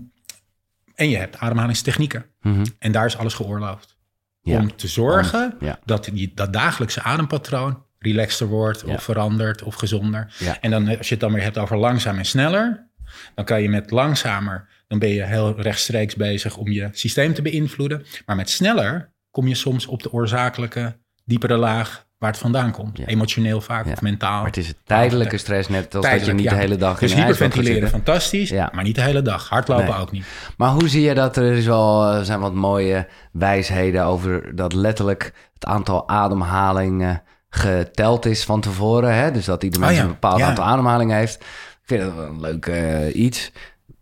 en 0.95 1.09
je 1.11 1.16
hebt 1.16 1.38
ademhalingstechnieken. 1.38 2.24
Mhm. 2.40 2.64
En 2.78 2.92
daar 2.92 3.07
is 3.07 3.16
alles 3.16 3.34
geoorloofd. 3.34 3.97
Ja. 4.40 4.59
Om 4.59 4.76
te 4.76 4.88
zorgen 4.88 5.55
Ja. 5.61 5.78
dat 5.84 6.05
die, 6.12 6.32
dat 6.34 6.53
dagelijkse 6.53 7.03
adempatroon 7.03 7.82
relaxter 7.99 8.47
wordt 8.47 8.82
Ja. 8.86 8.92
of 8.95 9.03
verandert 9.03 9.62
of 9.62 9.74
gezonder. 9.74 10.34
En 10.61 10.70
dan, 10.70 10.88
als 10.99 11.07
je 11.09 11.14
het 11.14 11.20
dan 11.22 11.32
weer 11.32 11.42
hebt 11.42 11.59
over 11.59 11.76
langzaam 11.76 12.18
en 12.18 12.24
sneller, 12.24 12.88
dan 13.34 13.45
kan 13.45 13.62
je 13.62 13.68
met 13.68 13.90
langzamer, 13.90 14.68
dan 14.88 14.99
ben 14.99 15.09
je 15.09 15.22
heel 15.24 15.61
rechtstreeks 15.61 16.14
bezig 16.14 16.57
om 16.57 16.70
je 16.70 16.88
systeem 16.92 17.34
te 17.34 17.42
beïnvloeden. 17.42 18.05
Maar 18.26 18.36
met 18.36 18.51
sneller 18.51 19.12
kom 19.30 19.49
je 19.49 19.55
soms 19.55 19.86
op 19.86 20.03
de 20.03 20.12
oorzakelijke, 20.12 20.97
diepere 21.24 21.57
laag 21.57 22.04
waar 22.19 22.31
het 22.31 22.41
vandaan 22.41 22.71
komt. 22.73 22.99
Ja. 22.99 23.07
Emotioneel 23.07 23.61
vaak 23.61 23.87
Ja. 23.87 23.93
of 23.93 24.01
mentaal. 24.01 24.37
Maar 24.37 24.47
het 24.47 24.57
is 24.57 24.69
een 24.69 24.75
tijdelijke 24.85 25.39
stress, 25.39 25.69
net 25.69 25.95
als 25.95 26.07
dat 26.11 26.27
je 26.27 26.33
niet 26.33 26.45
ja. 26.45 26.51
de 26.51 26.57
hele 26.57 26.77
dag 26.77 26.99
Dus 26.99 27.11
in 27.11 27.17
gaat 27.17 27.27
hyperventileren, 27.27 27.89
fantastisch, 27.89 28.51
maar 28.51 28.83
niet 28.83 28.95
de 28.95 29.03
hele 29.03 29.23
dag. 29.23 29.49
Hardlopen 29.49 29.85
Nee. 29.85 29.95
ook 30.01 30.11
niet. 30.11 30.25
Maar 30.57 30.71
hoe 30.71 30.89
zie 30.89 31.03
je 31.03 31.15
dat? 31.15 31.37
Er 31.37 31.53
is 31.53 31.67
wel, 31.67 32.12
er 32.12 32.25
zijn 32.25 32.41
wat 32.41 32.55
mooie 32.55 33.09
wijsheden 33.33 34.05
over 34.05 34.57
dat 34.57 34.73
letterlijk 34.73 35.33
het 35.55 35.65
aantal 35.65 36.09
ademhalingen 36.09 37.23
geteld 37.49 38.27
is 38.27 38.45
van 38.45 38.61
tevoren. 38.61 39.15
Hè? 39.15 39.31
Dus 39.31 39.45
dat 39.45 39.62
ieder 39.62 39.81
mens 39.81 39.93
Oh 39.93 39.99
ja, 39.99 40.05
een 40.05 40.11
bepaald 40.11 40.41
aantal 40.41 40.65
ademhalingen 40.65 41.17
heeft. 41.17 41.35
Ik 41.35 41.81
vind 41.83 42.03
dat 42.03 42.15
wel 42.15 42.27
een 42.27 42.41
leuk 42.41 42.67
eh, 42.67 43.15
iets. 43.17 43.53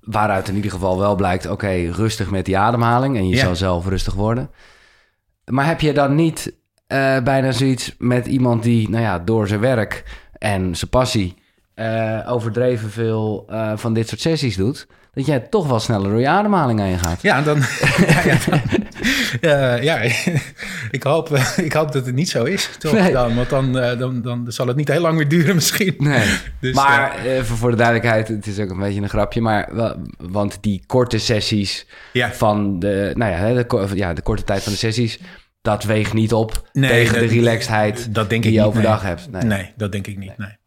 Waaruit 0.00 0.48
in 0.48 0.54
ieder 0.56 0.70
geval 0.70 0.98
wel 0.98 1.14
blijkt, 1.14 1.46
oké, 1.46 1.90
rustig 1.90 2.30
met 2.30 2.44
die 2.44 2.58
ademhaling. 2.58 3.16
En 3.16 3.28
je 3.28 3.36
zal 3.36 3.56
zelf 3.56 3.86
rustig 3.86 4.14
worden. 4.14 4.50
Maar 5.44 5.66
heb 5.66 5.80
je 5.80 5.92
dan 5.92 6.14
niet 6.14 6.54
eh, 6.92 7.22
bijna 7.22 7.52
zoiets 7.52 7.94
met 7.98 8.26
iemand 8.26 8.62
die, 8.62 8.88
nou 8.90 9.02
ja, 9.02 9.18
door 9.18 9.48
zijn 9.48 9.60
werk 9.60 10.04
en 10.38 10.76
zijn 10.76 10.90
passie... 10.90 11.34
eh, 11.74 12.18
overdreven 12.28 12.90
veel 12.90 13.44
eh, 13.50 13.72
van 13.76 13.94
dit 13.94 14.08
soort 14.08 14.20
sessies 14.20 14.56
doet... 14.56 14.86
dat 15.14 15.26
jij 15.26 15.40
toch 15.40 15.66
wel 15.68 15.80
sneller 15.80 16.10
door 16.10 16.20
je 16.20 16.28
ademhaling 16.28 16.80
heen 16.80 16.98
gaat. 16.98 17.22
Ja, 17.30 17.42
dan. 17.42 17.58
ja, 18.06 18.22
ja, 18.24 18.36
dan- 18.46 18.60
ja, 19.82 19.98
ik, 20.90 21.02
hoop, 21.02 21.28
ik 21.56 21.72
hoop 21.72 21.92
dat 21.92 22.06
het 22.06 22.14
niet 22.14 22.28
zo 22.28 22.44
is. 22.44 22.70
Toch 22.78 22.92
Nee. 22.92 23.12
dan, 23.12 23.34
want 23.34 23.50
dan, 23.50 23.72
dan, 23.72 24.22
dan 24.22 24.44
zal 24.48 24.66
het 24.66 24.76
niet 24.76 24.88
heel 24.88 25.00
lang 25.00 25.16
meer 25.16 25.28
duren, 25.28 25.54
misschien. 25.54 25.94
Nee, 25.98 26.28
Dus, 26.60 26.74
maar 26.74 27.18
even 27.24 27.56
voor 27.56 27.70
de 27.70 27.76
duidelijkheid, 27.76 28.28
het 28.28 28.46
is 28.46 28.58
ook 28.58 28.70
een 28.70 28.78
beetje 28.78 29.00
een 29.00 29.08
grapje, 29.08 29.40
maar 29.40 29.68
want 30.18 30.58
die 30.60 30.82
korte 30.86 31.18
sessies 31.18 31.86
Ja. 32.12 32.32
van 32.32 32.78
de, 32.78 33.10
nou 33.14 33.32
ja, 33.32 33.62
de, 33.62 33.88
ja, 33.94 34.12
de 34.14 34.22
korte 34.22 34.44
tijd 34.44 34.62
van 34.62 34.72
de 34.72 34.78
sessies, 34.78 35.18
dat 35.62 35.84
weegt 35.84 36.12
niet 36.12 36.32
op 36.32 36.68
Nee, 36.72 36.90
tegen 36.90 37.20
dat- 37.20 37.28
de 37.28 37.34
relaxedheid 37.34 38.14
dat 38.14 38.30
denk 38.30 38.42
die 38.42 38.50
ik 38.52 38.56
je 38.58 38.62
niet, 38.64 38.68
overdag 38.74 39.02
nee. 39.02 39.10
hebt. 39.14 39.30
Nee. 39.30 39.42
Nee. 39.42 39.72
dat 39.76 39.92
denk 39.92 40.06
ik 40.06 40.18
niet. 40.18 40.38
Nee. 40.38 40.60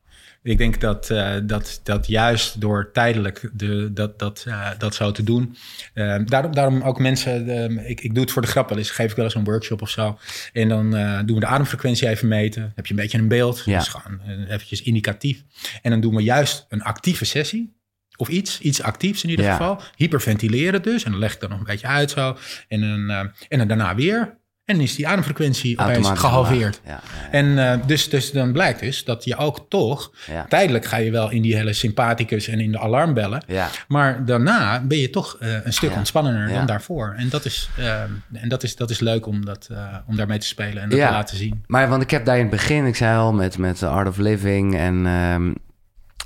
Ik 0.43 0.57
denk 0.57 0.81
dat, 0.81 1.09
eh, 1.09 1.33
dat, 1.43 1.79
dat 1.83 2.07
juist 2.07 2.61
door 2.61 2.89
tijdelijk 2.93 3.49
de, 3.53 3.93
dat, 3.93 4.19
dat, 4.19 4.43
eh, 4.47 4.69
dat 4.77 4.95
zo 4.95 5.11
te 5.11 5.23
doen. 5.23 5.55
eh, 5.93 6.19
daarom, 6.25 6.53
daarom 6.55 6.81
ook 6.81 6.99
mensen, 6.99 7.87
ik, 7.89 8.01
ik 8.01 8.13
doe 8.13 8.23
het 8.23 8.31
voor 8.31 8.41
de 8.41 8.47
grap 8.47 8.69
wel 8.69 8.77
eens, 8.77 8.89
geef 8.91 9.09
ik 9.09 9.15
wel 9.15 9.25
eens 9.25 9.35
een 9.35 9.43
workshop 9.43 9.81
of 9.81 9.89
zo. 9.89 10.17
En 10.53 10.69
dan 10.69 10.89
doen 11.25 11.35
we 11.35 11.39
de 11.39 11.45
ademfrequentie 11.45 12.07
even 12.09 12.27
meten. 12.27 12.61
Dan 12.61 12.71
heb 12.75 12.85
je 12.85 12.93
een 12.93 12.99
beetje 12.99 13.17
een 13.17 13.27
beeld. 13.27 13.61
Ja. 13.65 13.79
Is 13.79 13.87
gewoon 13.87 14.19
eventjes 14.47 14.81
indicatief. 14.81 15.43
En 15.81 15.91
dan 15.91 16.01
doen 16.01 16.15
we 16.15 16.21
juist 16.23 16.65
een 16.69 16.81
actieve 16.83 17.25
sessie. 17.25 17.73
Of 18.17 18.27
iets, 18.27 18.59
iets 18.61 18.81
actiefs 18.81 19.23
in 19.23 19.29
ieder 19.29 19.45
Ja. 19.45 19.51
geval. 19.51 19.81
Hyperventileren 19.95 20.81
dus. 20.81 21.03
En 21.03 21.11
dan 21.11 21.19
leg 21.19 21.33
ik 21.33 21.39
dat 21.39 21.49
nog 21.49 21.59
een 21.59 21.65
beetje 21.65 21.87
uit 21.87 22.11
zo. 22.11 22.37
En 22.67 22.81
dan, 22.81 23.31
en 23.49 23.57
dan 23.57 23.67
daarna 23.67 23.95
weer. 23.95 24.37
En 24.65 24.81
is 24.81 24.95
die 24.95 25.07
ademfrequentie 25.07 25.79
opeens 25.79 26.09
gehalveerd. 26.09 26.81
omlaag. 26.83 27.01
Ja, 27.03 27.09
ja, 27.21 27.31
En 27.31 27.71
eh, 27.71 27.87
dus, 27.87 28.09
dus 28.09 28.31
dan 28.31 28.51
blijkt 28.51 28.79
dus 28.79 29.03
dat 29.03 29.23
je 29.23 29.35
ook 29.35 29.65
toch... 29.69 30.11
Tijdelijk 30.49 30.85
ga 30.85 30.97
je 30.97 31.11
wel 31.11 31.29
in 31.31 31.41
die 31.41 31.55
hele 31.55 31.73
sympathicus 31.73 32.47
en 32.47 32.59
in 32.59 32.71
de 32.71 32.79
alarmbellen. 32.79 33.43
Maar 33.87 34.25
daarna 34.25 34.81
ben 34.81 34.97
je 34.97 35.09
toch 35.09 35.37
eh, 35.39 35.65
een 35.65 35.73
stuk 35.73 35.95
ontspannender 35.95 36.49
dan 36.49 36.65
daarvoor. 36.65 37.13
En 37.17 37.29
dat 37.29 37.45
is, 37.45 37.69
eh, 37.77 38.01
en 38.33 38.49
dat 38.49 38.63
is, 38.63 38.75
dat 38.75 38.89
is 38.89 38.99
leuk 38.99 39.25
om, 39.25 39.45
dat, 39.45 39.69
om 40.07 40.15
daarmee 40.15 40.39
te 40.39 40.47
spelen 40.47 40.83
en 40.83 40.89
dat 40.89 40.99
te 40.99 41.05
laten 41.05 41.37
zien. 41.37 41.63
Maar 41.67 41.89
want 41.89 42.01
ik 42.01 42.11
heb 42.11 42.25
daar 42.25 42.35
in 42.35 42.41
het 42.41 42.51
begin, 42.51 42.85
ik 42.85 42.95
zei 42.95 43.17
al, 43.17 43.33
met, 43.33 43.57
met 43.57 43.77
The 43.77 43.87
Art 43.87 44.07
of 44.07 44.17
Living 44.17 44.75
en 44.75 44.95
ehm, 45.05 45.45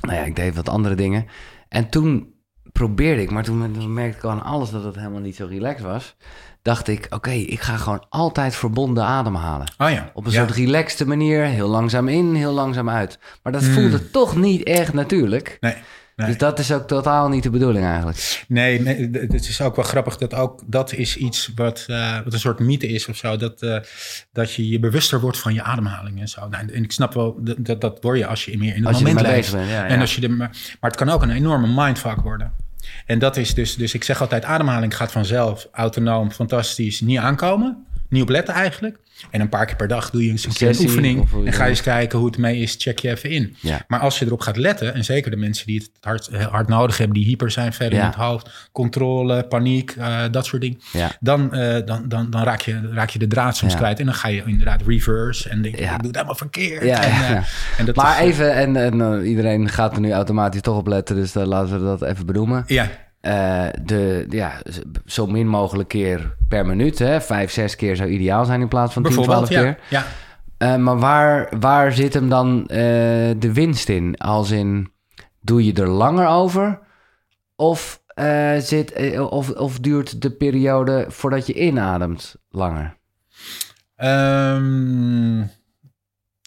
nou 0.02 0.14
ja, 0.14 0.24
ik 0.24 0.36
deed 0.36 0.56
wat 0.56 0.70
andere 0.70 0.96
dingen. 0.96 1.26
En 1.70 1.90
toen 1.90 2.34
probeerde 2.72 3.22
ik, 3.22 3.32
maar 3.32 3.44
toen, 3.44 3.74
toen 3.74 3.94
merkte 3.94 4.18
ik 4.18 4.24
al 4.24 4.32
aan 4.32 4.44
alles 4.44 4.70
dat 4.70 4.84
het 4.84 4.96
helemaal 4.96 5.20
niet 5.20 5.36
zo 5.36 5.46
relaxed 5.46 5.86
was. 5.86 6.16
Dacht 6.62 6.88
ik, 6.88 7.08
oké, 7.10 7.30
ik 7.32 7.60
ga 7.62 7.78
gewoon 7.78 8.06
altijd 8.10 8.56
verbonden 8.56 9.04
ademhalen. 9.04 9.72
Oh 9.78 9.90
ja. 9.92 10.12
Op 10.14 10.26
een 10.26 10.32
ja. 10.32 10.38
soort 10.38 10.56
relaxte 10.58 11.08
manier, 11.08 11.44
heel 11.44 11.68
langzaam 11.68 12.08
in, 12.08 12.34
heel 12.36 12.54
langzaam 12.54 12.90
uit. 12.90 13.20
Maar 13.44 13.54
dat 13.54 13.64
Hmm. 13.64 13.74
voelde 13.74 14.10
toch 14.12 14.36
niet 14.36 14.64
echt 14.64 14.94
natuurlijk. 14.94 15.58
Nee, 15.60 15.74
nee. 16.16 16.28
Dus 16.28 16.38
dat 16.38 16.60
is 16.60 16.72
ook 16.72 16.88
totaal 16.88 17.30
niet 17.30 17.44
de 17.44 17.50
bedoeling 17.50 17.86
eigenlijk. 17.86 18.46
Nee, 18.48 18.86
het 19.12 19.48
is 19.48 19.62
ook 19.62 19.76
wel 19.76 19.86
grappig 19.86 20.18
dat 20.18 20.34
ook 20.34 20.62
dat 20.66 20.94
is 20.94 21.16
iets 21.18 21.52
wat, 21.56 21.84
eh, 21.88 22.20
wat 22.24 22.34
een 22.34 22.40
soort 22.40 22.60
mythe 22.60 22.88
is 22.88 23.08
of 23.08 23.16
zo. 23.18 23.38
Dat, 23.38 23.62
eh, 23.62 23.78
dat 24.32 24.54
je 24.54 24.70
je 24.70 24.80
bewuster 24.80 25.20
wordt 25.20 25.38
van 25.38 25.54
je 25.54 25.64
ademhaling 25.64 26.20
en 26.20 26.28
zo. 26.28 26.48
Nou, 26.48 26.68
en 26.74 26.84
ik 26.84 26.92
snap 26.92 27.14
wel, 27.14 27.38
dat, 27.58 27.82
dat, 27.82 27.98
word 28.02 28.18
je 28.18 28.26
als 28.26 28.46
je 28.46 28.58
meer 28.58 28.76
in 28.76 28.86
het 28.86 28.94
Als 28.94 29.02
moment 29.04 29.22
leeft. 29.28 29.52
bent, 29.52 29.70
ja, 29.70 29.86
En 29.86 30.00
als 30.00 30.16
je 30.16 30.22
er, 30.22 30.32
maar, 30.32 30.50
maar 30.80 30.90
het 30.92 31.00
kan 31.00 31.10
ook 31.10 31.22
een 31.22 31.32
enorme 31.32 31.68
mindfuck 31.84 32.22
worden. 32.22 32.52
En 33.06 33.20
dat 33.20 33.38
is 33.38 33.54
dus, 33.54 33.76
dus 33.76 33.94
ik 33.94 34.04
zeg 34.04 34.22
altijd, 34.22 34.44
ademhaling 34.44 34.96
gaat 34.96 35.12
vanzelf, 35.12 35.68
autonoom, 35.72 36.32
fantastisch, 36.32 37.02
niet 37.02 37.18
aankomen. 37.18 37.86
Niet 38.10 38.22
op 38.22 38.30
letten 38.30 38.54
eigenlijk. 38.54 39.00
En 39.32 39.42
een 39.42 39.50
paar 39.50 39.66
keer 39.66 39.76
per 39.76 39.88
dag 39.88 40.10
doe 40.10 40.24
je 40.26 40.30
eens 40.32 40.46
een 40.46 40.54
keer 40.54 40.68
een 40.68 40.74
Sessie, 40.74 40.90
oefening. 40.90 41.22
of 41.22 41.46
En 41.46 41.54
ga 41.54 41.68
eens 41.68 41.82
kijken 41.82 42.18
hoe 42.18 42.28
het 42.28 42.38
mee 42.38 42.58
is. 42.60 42.76
Check 42.78 43.00
je 43.00 43.10
even 43.10 43.30
in. 43.30 43.56
Ja. 43.60 43.82
Maar 43.88 44.00
als 44.00 44.20
je 44.20 44.26
erop 44.26 44.42
gaat 44.42 44.58
letten, 44.58 44.94
en 44.94 45.04
zeker 45.04 45.32
de 45.32 45.38
mensen 45.38 45.68
die 45.68 45.78
het 45.80 45.90
hard, 46.02 46.30
hard 46.50 46.68
nodig 46.68 46.98
hebben, 46.98 47.16
die 47.18 47.26
hyper 47.26 47.52
zijn, 47.52 47.74
verder 47.74 47.98
Ja. 47.98 48.04
in 48.04 48.10
het 48.10 48.20
hoofd, 48.20 48.70
controle, 48.72 49.44
paniek, 49.44 49.92
eh, 49.98 50.22
dat 50.32 50.46
soort 50.46 50.62
dingen, 50.62 50.80
Ja. 50.92 51.12
dan, 51.20 51.54
eh, 51.54 51.86
dan, 51.86 52.08
dan, 52.08 52.30
dan 52.30 52.44
raak, 52.44 52.62
je, 52.62 52.90
raak 52.94 53.10
je 53.10 53.20
de 53.20 53.28
draad 53.28 53.58
soms 53.58 53.76
kwijt. 53.76 54.00
En 54.00 54.06
dan 54.06 54.16
ga 54.16 54.28
je 54.28 54.44
inderdaad 54.46 54.82
reverse 54.88 55.50
en 55.50 55.62
denk 55.62 55.76
ik 55.76 55.88
doe 55.88 55.98
het 56.08 56.16
helemaal 56.16 56.36
verkeerd. 56.36 56.82
En, 56.82 56.90
eh, 56.92 57.44
en 57.78 57.86
dat 57.86 57.96
Maar 57.96 58.24
is, 58.24 58.30
even, 58.30 58.54
en, 58.54 58.76
en 58.76 59.26
iedereen 59.26 59.70
gaat 59.70 59.94
er 59.94 60.00
nu 60.02 60.12
automatisch 60.12 60.62
toch 60.62 60.78
op 60.78 60.88
letten, 60.88 61.16
dus 61.16 61.34
laten 61.34 61.74
we 61.80 61.84
dat 61.86 62.02
even 62.02 62.26
benoemen. 62.26 62.64
Ja, 62.68 62.90
Eh, 63.22 63.68
de, 63.84 64.26
ja, 64.30 64.62
zo 65.06 65.28
min 65.28 65.48
mogelijk 65.48 65.90
keer 65.90 66.36
per 66.48 66.66
minuut. 66.66 67.00
Hè? 67.00 67.22
Vijf, 67.22 67.52
zes 67.52 67.76
keer 67.76 67.96
zou 67.96 68.10
ideaal 68.10 68.46
zijn 68.46 68.62
in 68.62 68.68
plaats 68.68 68.94
van 68.94 69.04
10, 69.04 69.12
12 69.12 69.28
bijvoorbeeld. 69.28 69.62
keer. 69.62 69.84
Ja, 69.90 70.00
ja. 70.00 70.06
Eh, 70.58 70.76
maar 70.76 71.00
waar, 71.00 71.54
waar 71.60 71.92
zit 71.92 72.14
hem 72.14 72.30
dan 72.30 72.62
eh, 72.68 72.78
de 73.38 73.54
winst 73.54 73.90
in? 73.90 74.18
Als 74.18 74.52
in, 74.52 74.92
doe 75.42 75.66
je 75.66 75.74
er 75.74 75.88
langer 75.88 76.28
over? 76.28 76.80
Of, 77.56 78.02
zit, 78.60 79.20
of, 79.20 79.50
of 79.50 79.80
duurt 79.80 80.22
de 80.22 80.32
periode 80.32 81.06
voordat 81.08 81.48
je 81.48 81.54
inademt 81.54 82.36
langer? 82.50 82.98
Ehm, 83.96 85.42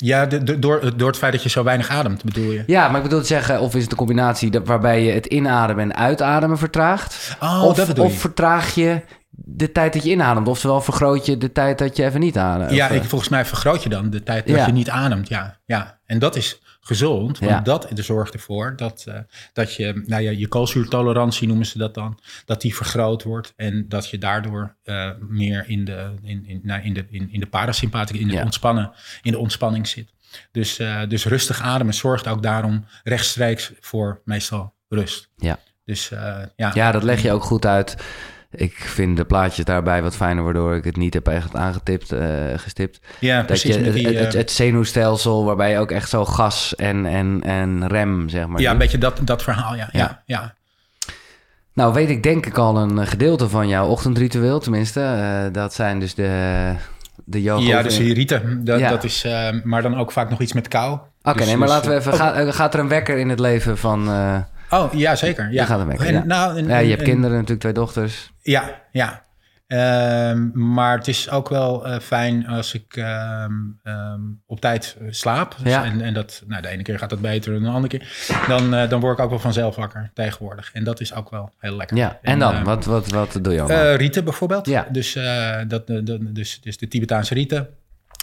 ja, 0.02 0.26
de, 0.26 0.42
de- 0.42 0.58
door, 0.58 0.96
door 0.96 1.08
het 1.08 1.16
feit 1.18 1.32
dat 1.32 1.42
je 1.42 1.48
zo 1.48 1.62
weinig 1.62 1.88
ademt, 1.88 2.24
bedoel 2.24 2.50
je? 2.50 2.62
Ja, 2.66 2.88
maar 2.88 2.96
ik 2.96 3.02
bedoel 3.02 3.20
te 3.20 3.26
zeggen, 3.26 3.60
of 3.60 3.74
is 3.74 3.82
het 3.82 3.90
een 3.90 3.96
combinatie 3.96 4.50
dat, 4.50 4.66
waarbij 4.66 5.02
je 5.04 5.10
het 5.12 5.26
inademen 5.26 5.84
en 5.90 5.96
uitademen 5.96 6.58
vertraagt? 6.58 7.36
Oh, 7.40 7.62
of, 7.64 7.76
dat 7.76 7.86
bedoel 7.86 8.04
je. 8.04 8.10
of 8.10 8.18
vertraag 8.20 8.74
je 8.74 9.00
de 9.30 9.72
tijd 9.72 9.92
dat 9.92 10.02
je 10.04 10.10
inademt? 10.10 10.48
Oftewel 10.48 10.80
vergroot 10.80 11.26
je 11.26 11.38
de 11.38 11.52
tijd 11.52 11.78
dat 11.78 11.96
je 11.96 12.04
even 12.04 12.20
niet 12.20 12.38
ademt? 12.38 12.70
Ja, 12.70 12.84
Of, 12.84 12.90
eh, 12.90 12.96
ik, 12.96 13.04
volgens 13.04 13.30
mij 13.30 13.44
vergroot 13.44 13.82
je 13.82 13.88
dan 13.88 14.10
de 14.10 14.22
tijd 14.22 14.46
dat 14.46 14.56
Ja. 14.56 14.66
je 14.66 14.72
niet 14.72 14.90
ademt. 14.90 15.28
Ja, 15.28 15.56
ja. 15.64 15.98
En 16.06 16.18
dat 16.18 16.36
is 16.36 16.60
gezond, 16.84 17.38
want 17.38 17.50
Ja. 17.50 17.60
dat 17.60 17.88
zorgt 17.94 18.34
ervoor 18.34 18.76
dat, 18.76 19.04
eh, 19.08 19.18
dat 19.52 19.74
je, 19.74 20.02
nou 20.06 20.22
ja, 20.22 20.30
je 20.30 20.48
koolzuurtolerantie 20.48 21.48
noemen 21.48 21.66
ze 21.66 21.78
dat 21.78 21.94
dan, 21.94 22.18
dat 22.44 22.60
die 22.60 22.74
vergroot 22.74 23.22
wordt 23.22 23.52
en 23.56 23.88
dat 23.88 24.08
je 24.10 24.18
daardoor 24.18 24.74
eh, 24.82 25.10
meer 25.28 25.64
in 25.68 25.84
de, 25.84 26.10
in, 26.22 26.46
in, 26.46 26.60
nou, 26.62 26.82
in 26.82 26.94
de, 26.94 27.04
in, 27.10 27.28
in 27.32 27.40
de 27.40 27.46
parasympathie, 27.46 28.20
in 28.20 28.28
de, 28.28 28.34
Ja. 28.34 28.42
ontspannen, 28.44 28.92
in 29.22 29.32
de 29.32 29.38
ontspanning 29.38 29.88
zit. 29.88 30.12
Dus, 30.52 30.78
eh, 30.78 31.00
dus 31.08 31.24
rustig 31.24 31.60
ademen 31.60 31.94
zorgt 31.94 32.28
ook 32.28 32.42
daarom 32.42 32.84
rechtstreeks 33.04 33.72
voor 33.80 34.20
meestal 34.24 34.74
rust. 34.88 35.28
Ja. 35.36 35.58
Dus 35.84 36.08
ja. 36.56 36.70
Ja, 36.74 36.92
dat 36.92 37.02
leg 37.02 37.22
je 37.22 37.32
ook 37.32 37.42
goed 37.42 37.66
uit. 37.66 37.96
Ik 38.54 38.72
vind 38.74 39.16
de 39.16 39.24
plaatjes 39.24 39.64
daarbij 39.64 40.02
wat 40.02 40.16
fijner, 40.16 40.44
waardoor 40.44 40.74
ik 40.74 40.84
het 40.84 40.96
niet 40.96 41.14
heb 41.14 41.28
echt 41.28 41.54
aangetipt, 41.56 42.12
eh, 42.12 42.26
gestipt. 42.56 43.00
Ja, 43.18 43.36
Dat 43.36 43.46
precies. 43.46 43.74
je 43.74 43.92
die, 43.92 44.06
het, 44.06 44.18
het, 44.18 44.32
eh, 44.34 44.40
het 44.40 44.50
zenuwstelsel, 44.50 45.44
waarbij 45.44 45.70
je 45.70 45.78
ook 45.78 45.90
echt 45.90 46.08
zo 46.08 46.24
gas 46.24 46.74
en, 46.74 47.06
en, 47.06 47.40
en 47.42 47.86
rem, 47.88 48.28
zeg 48.28 48.46
maar. 48.46 48.60
ja, 48.60 48.70
een 48.70 48.78
beetje 48.78 48.98
dat, 48.98 49.20
dat 49.24 49.42
verhaal, 49.42 49.74
ja. 49.76 49.88
Ja. 49.92 49.98
ja. 50.00 50.22
ja. 50.26 50.54
Nou, 51.72 51.92
weet 51.92 52.08
ik 52.08 52.22
denk 52.22 52.46
ik 52.46 52.58
al 52.58 52.76
een 52.76 53.06
gedeelte 53.06 53.48
van 53.48 53.68
jouw 53.68 53.86
ochtendritueel, 53.86 54.60
tenminste. 54.60 55.00
Eh, 55.00 55.52
dat 55.52 55.74
zijn 55.74 56.00
dus 56.00 56.14
de, 56.14 56.72
de 57.24 57.42
yoga. 57.42 57.66
Ja, 57.66 57.82
dus 57.82 57.96
die 57.96 58.14
rieten, 58.14 58.64
dat, 58.64 58.78
Ja. 58.80 58.88
dat 58.88 59.04
is, 59.04 59.26
maar 59.62 59.82
dan 59.82 59.96
ook 59.98 60.12
vaak 60.12 60.30
nog 60.30 60.40
iets 60.40 60.52
met 60.52 60.68
kou. 60.68 60.98
Oké, 61.22 61.36
Dus- 61.38 61.46
nee, 61.46 61.56
maar 61.56 61.66
dus, 61.68 61.76
laten 61.76 61.90
we 61.90 61.96
even... 61.96 62.12
oh, 62.12 62.18
Gaat, 62.18 62.54
gaat 62.54 62.74
er 62.74 62.80
een 62.80 62.88
wekker 62.88 63.18
in 63.18 63.28
het 63.28 63.40
leven 63.40 63.78
van... 63.78 64.08
Oh, 64.70 64.92
ja, 64.92 65.16
zeker. 65.16 65.52
Ja, 65.52 65.64
gaat 65.64 65.80
een 65.80 65.86
wekker, 65.86 66.06
En, 66.06 66.12
ja. 66.12 66.24
Nou, 66.24 66.56
en- 66.58 66.66
ja, 66.66 66.76
je 66.76 66.82
en- 66.82 66.88
hebt 66.88 67.00
en- 67.00 67.06
kinderen, 67.06 67.32
natuurlijk 67.32 67.60
twee 67.60 67.72
dochters. 67.72 68.31
Ja, 68.42 68.80
ja. 68.92 69.22
Ehm, 69.66 70.50
maar 70.74 70.96
het 70.98 71.08
is 71.08 71.30
ook 71.30 71.48
wel 71.48 71.86
eh, 71.86 71.98
fijn 72.00 72.46
als 72.46 72.74
ik 72.74 72.96
ehm, 72.96 73.52
ehm, 73.82 74.20
op 74.46 74.60
tijd 74.60 74.96
eh, 75.00 75.06
slaap. 75.10 75.54
Dus- 75.62 75.72
Ja. 75.72 75.84
En, 75.84 76.00
en 76.00 76.14
dat, 76.14 76.42
nou, 76.46 76.62
de 76.62 76.68
ene 76.68 76.82
keer 76.82 76.98
gaat 76.98 77.10
dat 77.10 77.20
beter 77.20 77.52
dan 77.52 77.62
de 77.62 77.68
andere 77.68 77.98
keer. 77.98 78.34
Dan, 78.48 78.74
eh, 78.74 78.88
dan 78.88 79.00
word 79.00 79.18
ik 79.18 79.24
ook 79.24 79.30
wel 79.30 79.38
vanzelf 79.38 79.76
wakker 79.76 80.10
tegenwoordig. 80.14 80.70
En 80.72 80.84
dat 80.84 81.00
is 81.00 81.14
ook 81.14 81.30
wel 81.30 81.50
heel 81.58 81.76
lekker. 81.76 81.96
Ja, 81.96 82.18
en 82.22 82.38
dan? 82.38 82.64
wat, 82.64 82.84
wat, 82.84 83.08
wat 83.08 83.38
doe 83.42 83.52
je 83.52 83.60
allemaal? 83.60 83.94
rieten 83.94 84.24
bijvoorbeeld. 84.24 84.66
Ja. 84.66 84.86
Dus, 84.90 85.12
dat, 85.68 85.86
dat- 85.86 86.06
dus, 86.34 86.60
dus 86.60 86.78
de 86.78 86.88
Tibetaanse 86.88 87.34
rieten. 87.34 87.68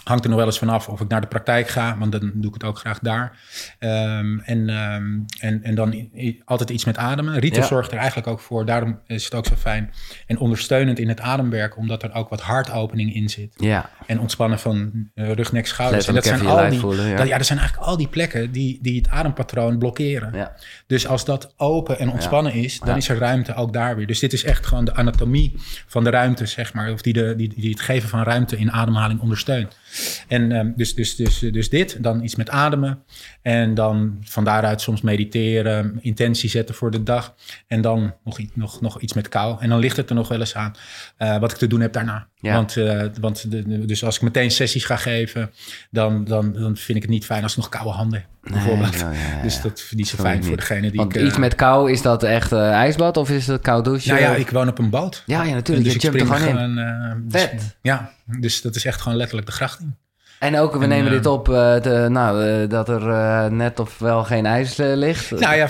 Hangt 0.04 0.24
er 0.24 0.30
nog 0.30 0.38
wel 0.38 0.48
eens 0.48 0.58
vanaf 0.58 0.88
of 0.88 1.00
ik 1.00 1.08
naar 1.08 1.20
de 1.20 1.26
praktijk 1.26 1.68
ga, 1.68 1.96
want 1.98 2.12
dan 2.12 2.30
doe 2.34 2.46
ik 2.48 2.54
het 2.54 2.64
ook 2.64 2.78
graag 2.78 2.98
daar. 2.98 3.38
Ehm, 3.78 4.38
en, 4.38 4.68
ehm, 4.68 5.18
en, 5.40 5.62
en 5.62 5.74
dan 5.74 5.92
i- 6.16 6.42
altijd 6.44 6.70
iets 6.70 6.84
met 6.84 6.96
ademen. 6.96 7.38
Rieten 7.38 7.60
Ja. 7.62 7.66
zorgt 7.68 7.92
er 7.92 7.98
eigenlijk 7.98 8.26
ook 8.26 8.40
voor, 8.40 8.66
daarom 8.66 9.00
is 9.06 9.24
het 9.24 9.34
ook 9.34 9.46
zo 9.46 9.54
fijn 9.56 9.90
en 10.26 10.38
ondersteunend 10.38 10.98
in 10.98 11.08
het 11.08 11.20
ademwerk, 11.20 11.76
omdat 11.76 12.02
er 12.02 12.14
ook 12.14 12.28
wat 12.28 12.40
hartopening 12.40 13.14
in 13.14 13.28
zit. 13.28 13.54
ja, 13.56 13.90
En 14.06 14.20
ontspannen 14.20 14.58
van 14.58 15.08
eh, 15.14 15.32
rug, 15.32 15.52
nek, 15.52 15.66
schouders. 15.66 16.06
En 16.06 16.14
dat 16.14 16.24
zijn 16.24 16.46
al 16.46 16.70
die, 16.70 16.78
voelen, 16.78 17.06
ja. 17.08 17.16
dat- 17.16 17.28
ja, 17.28 17.36
dat 17.36 17.46
zijn 17.46 17.58
eigenlijk 17.58 17.88
al 17.88 17.96
die 17.96 18.08
plekken 18.08 18.52
die, 18.52 18.78
die 18.82 18.96
het 18.98 19.08
adempatroon 19.08 19.78
blokkeren. 19.78 20.32
ja. 20.34 20.52
Dus 20.86 21.06
als 21.06 21.24
dat 21.24 21.54
open 21.56 21.98
en 21.98 22.10
ontspannen 22.10 22.52
is, 22.52 22.78
dan 22.80 22.96
is 22.96 23.08
er 23.08 23.18
ruimte 23.18 23.54
ook 23.54 23.72
daar 23.72 23.96
weer. 23.96 24.06
Dus 24.06 24.18
dit 24.18 24.32
is 24.32 24.44
echt 24.44 24.66
gewoon 24.66 24.84
de 24.84 24.94
anatomie 24.94 25.54
van 25.86 26.04
de 26.04 26.10
ruimte, 26.10 26.46
zeg 26.46 26.72
maar. 26.74 26.92
Of 26.92 27.02
die, 27.02 27.12
de, 27.12 27.34
die, 27.36 27.48
die 27.56 27.70
het 27.70 27.80
geven 27.80 28.08
van 28.08 28.22
ruimte 28.22 28.56
in 28.56 28.72
ademhaling 28.72 29.20
ondersteunt. 29.20 29.78
En 30.28 30.52
ehm, 30.52 30.72
dus, 30.76 30.94
dus, 30.94 31.16
dus, 31.16 31.38
dus 31.38 31.68
dit, 31.68 32.02
dan 32.02 32.22
iets 32.22 32.36
met 32.36 32.50
ademen. 32.50 33.02
En 33.42 33.74
dan 33.74 34.18
van 34.20 34.44
daaruit 34.44 34.80
soms 34.80 35.00
mediteren, 35.00 35.98
intentie 36.00 36.50
zetten 36.50 36.74
voor 36.74 36.90
de 36.90 37.02
dag. 37.02 37.34
En 37.66 37.80
dan 37.80 38.14
nog, 38.24 38.38
nog, 38.54 38.80
nog 38.80 39.00
iets 39.00 39.12
met 39.12 39.28
kou. 39.28 39.60
En 39.60 39.68
dan 39.68 39.78
ligt 39.78 39.96
het 39.96 40.08
er 40.08 40.14
nog 40.14 40.28
wel 40.28 40.40
eens 40.40 40.54
aan 40.54 40.74
eh, 41.16 41.38
wat 41.38 41.52
ik 41.52 41.58
te 41.58 41.66
doen 41.66 41.80
heb 41.80 41.92
daarna. 41.92 42.29
Ja. 42.40 42.54
Want, 42.54 42.76
eh, 42.76 43.02
want 43.20 43.50
de, 43.50 43.84
dus 43.86 44.04
als 44.04 44.16
ik 44.16 44.22
meteen 44.22 44.50
sessies 44.50 44.84
ga 44.84 44.96
geven, 44.96 45.50
dan, 45.90 46.24
dan, 46.24 46.52
dan 46.52 46.76
vind 46.76 46.96
ik 46.96 47.02
het 47.02 47.10
niet 47.10 47.24
fijn 47.24 47.42
als 47.42 47.52
ik 47.52 47.58
nog 47.58 47.68
koude 47.68 47.90
handen 47.90 48.18
heb, 48.18 48.52
bijvoorbeeld. 48.52 48.90
Nee, 48.90 49.02
nou, 49.02 49.14
ja, 49.14 49.36
ja, 49.36 49.42
Dus 49.42 49.60
dat 49.60 49.78
vind 49.80 49.90
ik 49.90 49.96
niet 49.96 50.08
zo 50.08 50.16
fijn 50.16 50.44
voor 50.44 50.56
degene 50.56 50.88
die 50.90 50.96
Want 51.00 51.14
ik... 51.14 51.20
eh, 51.20 51.26
iets 51.26 51.36
met 51.36 51.54
kou, 51.54 51.90
is 51.90 52.02
dat 52.02 52.22
echt 52.22 52.52
eh, 52.52 52.70
ijsbad 52.70 53.16
of 53.16 53.30
is 53.30 53.46
het 53.46 53.62
koud 53.62 53.84
douchen? 53.84 54.10
Nou 54.10 54.20
ja, 54.22 54.34
ik 54.34 54.50
woon 54.50 54.68
op 54.68 54.78
een 54.78 54.90
boot. 54.90 55.22
Ja, 55.26 55.42
ja, 55.42 55.54
natuurlijk. 55.54 55.86
Dus 55.86 56.02
je 56.02 56.08
ik 56.08 56.20
er 56.20 56.26
gewoon 56.26 56.42
in. 56.42 56.48
gewoon, 56.48 57.24
dus- 57.28 57.40
Vet. 57.42 57.76
ja, 57.82 58.12
dus 58.24 58.62
dat 58.62 58.76
is 58.76 58.84
echt 58.84 59.00
gewoon 59.00 59.18
letterlijk 59.18 59.46
de 59.46 59.52
gracht 59.54 59.80
in. 59.80 59.96
En 60.40 60.58
ook, 60.58 60.74
we 60.76 60.82
En, 60.82 60.88
nemen 60.88 61.10
dit 61.10 61.26
op, 61.26 61.48
eh, 61.48 61.80
de, 61.82 62.06
nou, 62.10 62.44
eh, 62.44 62.68
dat 62.68 62.88
er 62.88 63.52
net 63.52 63.80
of 63.80 63.98
wel 63.98 64.24
geen 64.24 64.46
ijs 64.46 64.76
ligt. 64.76 65.30
Nou 65.30 65.56
ja, 65.56 65.68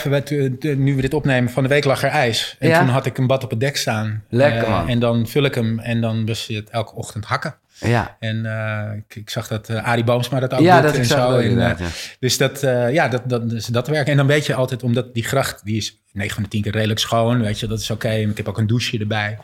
nu 0.77 0.95
we 0.95 1.01
dit 1.01 1.15
opnemen, 1.15 1.51
van 1.51 1.63
de 1.63 1.69
week 1.69 1.85
lag 1.85 2.03
er 2.03 2.11
ijs. 2.11 2.57
En 2.59 2.69
Ja? 2.69 2.79
toen 2.79 2.89
had 2.89 3.07
ik 3.07 3.19
een 3.19 3.27
bad 3.27 3.45
op 3.45 3.51
het 3.51 3.61
dek 3.61 3.77
staan. 3.77 4.25
Lekker, 4.29 4.71
man. 4.71 4.89
En 4.89 4.99
dan 4.99 5.27
vul 5.27 5.45
ik 5.45 5.55
hem 5.55 5.79
en 5.79 6.01
dan 6.01 6.27
was 6.27 6.47
het 6.47 6.71
elke 6.71 6.95
ochtend 6.95 7.25
hakken. 7.25 7.55
Ja, 7.81 8.17
En 8.19 8.47
eh, 8.47 8.97
ik, 8.97 9.17
ik 9.17 9.31
zag 9.31 9.49
dat 9.49 9.69
eh 9.69 9.85
Arie 9.85 10.05
Boomsma 10.05 10.41
dat 10.41 10.55
ook 10.55 10.61
ja 10.61 10.81
doet 10.81 10.91
dat 10.91 10.99
en 10.99 11.05
zo. 11.05 11.37
En, 11.37 11.51
eh, 11.51 11.79
ja. 11.79 11.87
Dus 12.19 12.37
dat, 12.37 12.61
ja, 12.91 13.09
dat, 13.09 13.23
dat, 13.27 13.51
dus 13.51 13.67
dat 13.67 13.89
werkt. 13.89 14.09
En 14.09 14.17
dan 14.17 14.27
weet 14.27 14.47
je 14.47 14.55
altijd, 14.55 14.83
omdat 14.83 15.15
die 15.15 15.23
gracht, 15.23 15.65
die 15.65 15.77
is 15.77 16.03
9 16.13 16.35
van 16.35 16.43
de 16.43 16.49
10 16.49 16.63
keer 16.63 16.73
redelijk 16.73 17.01
schoon. 17.01 17.41
Weet 17.41 17.61
je, 17.61 17.67
dat 17.67 17.81
is 17.81 17.91
oké. 17.91 18.11
Ik 18.11 18.37
heb 18.37 18.49
ook 18.49 18.59
een 18.59 18.67
douche 18.67 18.99
erbij. 18.99 19.39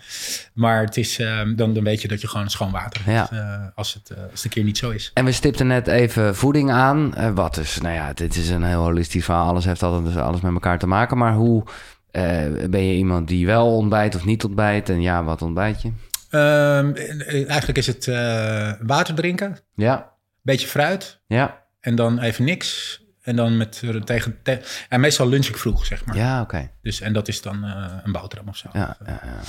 Maar 0.52 0.80
het 0.80 0.96
is, 0.96 1.18
eh, 1.18 1.40
dan, 1.56 1.74
dan 1.74 1.84
weet 1.84 2.02
je 2.02 2.08
dat 2.08 2.20
je 2.20 2.28
gewoon 2.28 2.50
schoon 2.50 2.70
water 2.70 3.00
hebt. 3.04 3.30
Ja. 3.30 3.72
als, 3.74 3.94
het, 3.94 4.10
als 4.10 4.30
het 4.32 4.44
een 4.44 4.50
keer 4.50 4.64
niet 4.64 4.78
zo 4.78 4.90
is. 4.90 5.10
En 5.14 5.24
we 5.24 5.32
stipten 5.32 5.66
net 5.66 5.86
even 5.86 6.36
voeding 6.36 6.70
aan. 6.70 7.14
wat 7.34 7.54
dus, 7.54 7.80
nou 7.80 7.94
ja, 7.94 8.12
dit 8.12 8.36
is 8.36 8.48
een 8.48 8.64
heel 8.64 8.82
holistisch 8.82 9.24
verhaal. 9.24 9.48
Alles 9.48 9.64
heeft 9.64 9.82
altijd 9.82 10.04
dus 10.14 10.22
alles 10.22 10.40
met 10.40 10.52
elkaar 10.52 10.78
te 10.78 10.86
maken. 10.86 11.18
Maar 11.18 11.34
hoe 11.34 11.64
ben 12.70 12.84
je 12.86 12.94
iemand 12.94 13.28
die 13.28 13.46
wel 13.46 13.76
ontbijt 13.76 14.14
of 14.14 14.24
niet 14.24 14.44
ontbijt? 14.44 14.88
En 14.88 15.00
ja, 15.00 15.24
wat 15.24 15.42
ontbijt 15.42 15.82
je? 15.82 15.90
Ehm, 16.30 16.92
eh, 16.94 17.48
eigenlijk 17.48 17.78
is 17.78 17.86
het 17.86 18.08
eh, 18.08 18.72
water 18.80 19.14
drinken, 19.14 19.58
Ja, 19.74 20.12
beetje 20.42 20.66
fruit 20.66 21.20
ja, 21.26 21.62
en 21.80 21.94
dan 21.94 22.20
even 22.20 22.44
niks. 22.44 23.04
En 23.22 23.36
dan 23.36 23.56
met 23.56 23.80
eh, 23.84 23.94
tegen. 23.96 24.38
te- 24.42 24.60
en 24.88 25.00
meestal 25.00 25.28
lunch 25.28 25.46
ik 25.46 25.56
vroeg, 25.56 25.86
zeg 25.86 26.04
maar. 26.04 26.16
ja, 26.16 26.40
oké. 26.40 26.70
Dus, 26.82 27.00
en 27.00 27.12
dat 27.12 27.28
is 27.28 27.42
dan 27.42 27.64
eh, 27.64 27.92
een 28.04 28.12
boterham 28.12 28.48
of 28.48 28.56
zo. 28.56 28.68
Ja, 28.72 28.96
ja, 29.06 29.20
ja. 29.24 29.40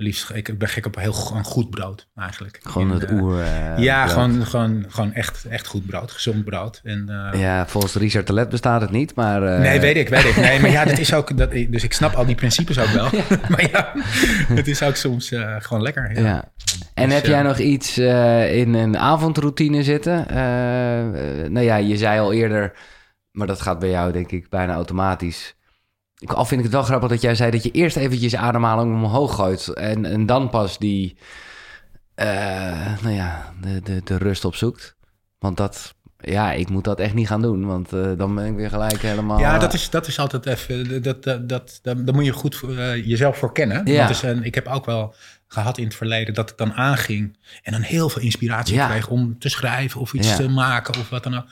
Liefst, 0.00 0.30
ik 0.30 0.58
ben 0.58 0.68
gek 0.68 0.86
op 0.86 0.96
heel 0.96 1.12
goed 1.12 1.70
brood 1.70 2.08
eigenlijk. 2.16 2.60
Gewoon 2.62 2.90
het 2.90 3.04
eh, 3.04 3.22
oer... 3.22 3.40
eh, 3.40 3.78
ja, 3.78 4.04
brood. 4.04 4.12
gewoon, 4.12 4.46
gewoon, 4.46 4.84
gewoon 4.88 5.12
echt, 5.12 5.44
echt 5.44 5.66
goed 5.66 5.86
brood. 5.86 6.10
Gezond 6.10 6.44
brood. 6.44 6.80
En, 6.84 7.30
eh, 7.32 7.40
Ja, 7.40 7.66
volgens 7.66 7.94
Richard 7.94 8.26
Telet 8.26 8.48
bestaat 8.48 8.80
het 8.80 8.90
niet, 8.90 9.14
maar... 9.14 9.40
Nee, 9.60 9.80
weet 9.80 9.96
ik, 9.96 10.08
weet 10.08 10.24
ik. 10.24 10.36
Nee, 10.36 10.60
maar 10.60 10.70
ja, 10.70 10.84
dat 10.84 10.98
is 10.98 11.14
ook. 11.14 11.36
Dat, 11.36 11.50
dus 11.50 11.84
ik 11.84 11.92
snap 11.92 12.14
al 12.14 12.26
die 12.26 12.34
principes 12.34 12.78
ook 12.78 12.86
wel. 12.86 13.08
maar 13.50 13.70
ja, 13.70 13.92
het 14.54 14.68
is 14.68 14.82
ook 14.82 14.96
soms 14.96 15.32
gewoon 15.58 15.82
lekker. 15.82 16.12
Ja. 16.14 16.20
Ja. 16.20 16.52
En 16.94 17.04
Dus, 17.04 17.14
heb 17.14 17.26
jij 17.26 17.42
nog 17.42 17.58
iets 17.58 17.98
in 17.98 18.74
een 18.74 18.98
avondroutine 18.98 19.82
zitten? 19.82 20.26
Nou 21.52 21.64
ja, 21.64 21.76
je 21.76 21.96
zei 21.96 22.20
al 22.20 22.32
eerder, 22.32 22.72
maar 23.30 23.46
dat 23.46 23.60
gaat 23.60 23.78
bij 23.78 23.90
jou 23.90 24.12
denk 24.12 24.30
ik 24.30 24.48
bijna 24.48 24.72
automatisch. 24.72 25.54
Ik, 26.20 26.32
al 26.32 26.44
vind 26.44 26.60
ik 26.60 26.66
het 26.66 26.74
wel 26.74 26.84
grappig 26.84 27.08
dat 27.08 27.20
jij 27.20 27.34
zei 27.34 27.50
dat 27.50 27.62
je 27.62 27.70
eerst 27.70 27.96
eventjes 27.96 28.36
ademhaling 28.36 28.94
omhoog 28.94 29.34
gooit 29.34 29.68
en, 29.68 30.04
en 30.04 30.26
dan 30.26 30.50
pas 30.50 30.78
die, 30.78 31.16
eh, 32.14 33.02
nou 33.02 33.14
ja, 33.14 33.52
de, 33.60 33.80
de, 33.82 34.00
de 34.04 34.16
rust 34.16 34.44
opzoekt. 34.44 34.96
Want 35.38 35.56
dat, 35.56 35.94
ja, 36.18 36.52
ik 36.52 36.68
moet 36.68 36.84
dat 36.84 37.00
echt 37.00 37.14
niet 37.14 37.26
gaan 37.26 37.42
doen, 37.42 37.66
want 37.66 37.92
eh, 37.92 38.10
dan 38.16 38.34
ben 38.34 38.46
ik 38.46 38.54
weer 38.54 38.70
gelijk 38.70 38.98
helemaal... 38.98 39.38
Ja, 39.38 39.54
eh, 39.54 39.60
dat 39.60 39.74
is, 39.74 39.90
dat 39.90 40.06
is 40.06 40.18
altijd 40.18 40.46
even. 40.46 41.02
Dat, 41.02 41.22
dat, 41.22 41.48
dat, 41.48 41.78
dat, 41.82 42.06
daar 42.06 42.14
moet 42.14 42.24
je 42.24 42.32
goed 42.32 42.56
voor, 42.56 42.74
jezelf 42.98 43.36
voor 43.36 43.52
kennen. 43.52 43.86
Ja. 43.86 44.02
Dat 44.02 44.10
is 44.10 44.22
een, 44.22 44.44
ik 44.44 44.54
heb 44.54 44.66
ook 44.66 44.86
wel 44.86 45.14
gehad 45.52 45.78
in 45.78 45.84
het 45.84 45.94
verleden 45.94 46.34
dat 46.34 46.50
ik 46.50 46.56
dan 46.56 46.72
aanging 46.72 47.38
en 47.62 47.72
dan 47.72 47.80
heel 47.80 48.08
veel 48.08 48.22
inspiratie 48.22 48.74
Ja. 48.74 48.88
kreeg 48.88 49.08
om 49.08 49.38
te 49.38 49.48
schrijven 49.48 50.00
of 50.00 50.12
iets 50.12 50.28
Ja. 50.28 50.36
te 50.36 50.48
maken 50.48 50.98
of 50.98 51.08
wat 51.08 51.22
dan 51.22 51.36
ook. 51.36 51.44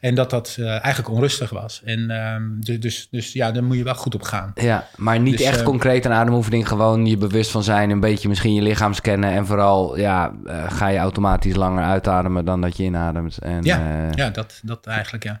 En 0.00 0.14
dat 0.14 0.30
dat 0.30 0.56
eh, 0.58 0.68
eigenlijk 0.70 1.08
onrustig 1.08 1.50
was. 1.50 1.82
En 1.84 2.10
ehm, 2.10 2.42
dus, 2.60 2.80
dus, 2.80 3.08
dus 3.10 3.32
ja, 3.32 3.50
daar 3.52 3.64
moet 3.64 3.76
je 3.76 3.82
wel 3.82 3.94
goed 3.94 4.14
op 4.14 4.22
gaan. 4.22 4.52
Ja, 4.54 4.88
maar 4.96 5.20
niet 5.20 5.36
Dus, 5.38 5.46
echt 5.46 5.58
eh, 5.58 5.64
concreet 5.64 6.04
een 6.04 6.12
ademoefening. 6.12 6.68
Gewoon 6.68 7.06
je 7.06 7.16
bewust 7.16 7.50
van 7.50 7.62
zijn. 7.62 7.90
Een 7.90 8.00
beetje 8.00 8.28
misschien 8.28 8.54
je 8.54 8.62
lichaam 8.62 8.92
scannen. 8.94 9.30
En 9.30 9.46
vooral 9.46 9.98
ja, 9.98 10.34
eh, 10.46 10.70
ga 10.70 10.88
je 10.88 10.98
automatisch 10.98 11.54
langer 11.56 11.84
uitademen 11.84 12.44
dan 12.44 12.60
dat 12.60 12.76
je 12.76 12.82
inademt. 12.82 13.38
En, 13.38 13.62
Ja, 13.62 13.78
eh, 13.78 14.12
ja 14.14 14.30
dat, 14.30 14.60
dat 14.64 14.86
eigenlijk, 14.86 15.24
ja. 15.24 15.40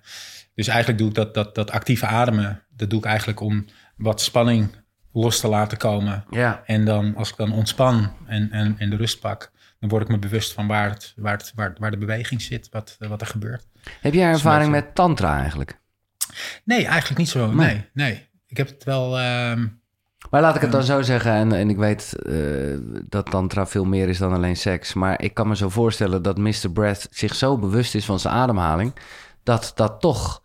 Dus 0.54 0.66
eigenlijk 0.68 0.98
doe 0.98 1.08
ik 1.08 1.14
dat, 1.14 1.34
dat, 1.34 1.54
dat 1.54 1.70
actieve 1.70 2.06
ademen, 2.06 2.62
dat 2.76 2.90
doe 2.90 2.98
ik 2.98 3.04
eigenlijk 3.04 3.40
om 3.40 3.64
wat 3.96 4.20
spanning 4.20 4.68
los 5.16 5.40
te 5.40 5.48
laten 5.48 5.78
komen. 5.78 6.24
ja. 6.30 6.62
En 6.64 6.84
dan, 6.84 7.14
als 7.16 7.30
ik 7.30 7.36
dan 7.36 7.52
ontspan 7.52 8.12
en, 8.26 8.50
en, 8.50 8.74
en 8.78 8.90
de 8.90 8.96
rust 8.96 9.20
pak, 9.20 9.50
dan 9.80 9.88
word 9.88 10.02
ik 10.02 10.08
me 10.08 10.18
bewust 10.18 10.52
van 10.52 10.66
waar, 10.66 10.90
het, 10.90 11.12
waar, 11.16 11.36
het, 11.36 11.52
waar, 11.54 11.74
waar 11.78 11.90
de 11.90 11.96
beweging 11.98 12.42
zit, 12.42 12.68
wat, 12.70 12.96
wat 12.98 13.20
er 13.20 13.26
gebeurt. 13.26 13.66
Heb 14.00 14.14
jij 14.14 14.30
ervaring 14.30 14.70
met 14.70 14.94
tantra 14.94 15.38
eigenlijk? 15.40 15.78
Nee, 16.64 16.86
eigenlijk 16.86 17.18
niet 17.18 17.28
zo. 17.28 17.46
Nee. 17.52 17.66
Nee, 17.66 17.84
nee. 17.92 18.28
Ik 18.46 18.56
heb 18.56 18.68
het 18.68 18.84
wel. 18.84 19.18
ehm, 19.18 19.66
Maar 20.30 20.40
laat 20.40 20.54
ik 20.56 20.60
het 20.60 20.72
dan 20.72 20.82
zo 20.82 21.02
zeggen. 21.02 21.32
En, 21.32 21.52
en 21.52 21.70
ik 21.70 21.76
weet 21.76 22.12
eh, 22.22 22.34
dat 23.08 23.30
tantra 23.30 23.66
veel 23.66 23.84
meer 23.84 24.08
is 24.08 24.18
dan 24.18 24.32
alleen 24.32 24.56
seks. 24.56 24.94
Maar 24.94 25.22
ik 25.22 25.34
kan 25.34 25.48
me 25.48 25.56
zo 25.56 25.68
voorstellen 25.68 26.22
dat 26.22 26.38
Mr. 26.38 26.70
Breath 26.72 27.06
zich 27.10 27.34
zo 27.34 27.58
bewust 27.58 27.94
is 27.94 28.04
van 28.04 28.20
zijn 28.20 28.34
ademhaling. 28.34 28.94
Dat 29.42 29.72
dat 29.74 30.00
toch 30.00 30.42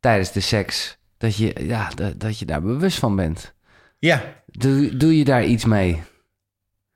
tijdens 0.00 0.32
de 0.32 0.40
seks, 0.40 0.98
dat 1.18 1.36
je, 1.36 1.66
ja, 1.66 1.88
dat, 1.94 2.20
dat 2.20 2.38
je 2.38 2.44
daar 2.44 2.62
bewust 2.62 2.98
van 2.98 3.16
bent. 3.16 3.54
Ja, 4.08 4.22
Doe, 4.46 4.96
doe 4.96 5.18
je 5.18 5.24
daar 5.24 5.44
iets 5.44 5.64
mee? 5.64 6.02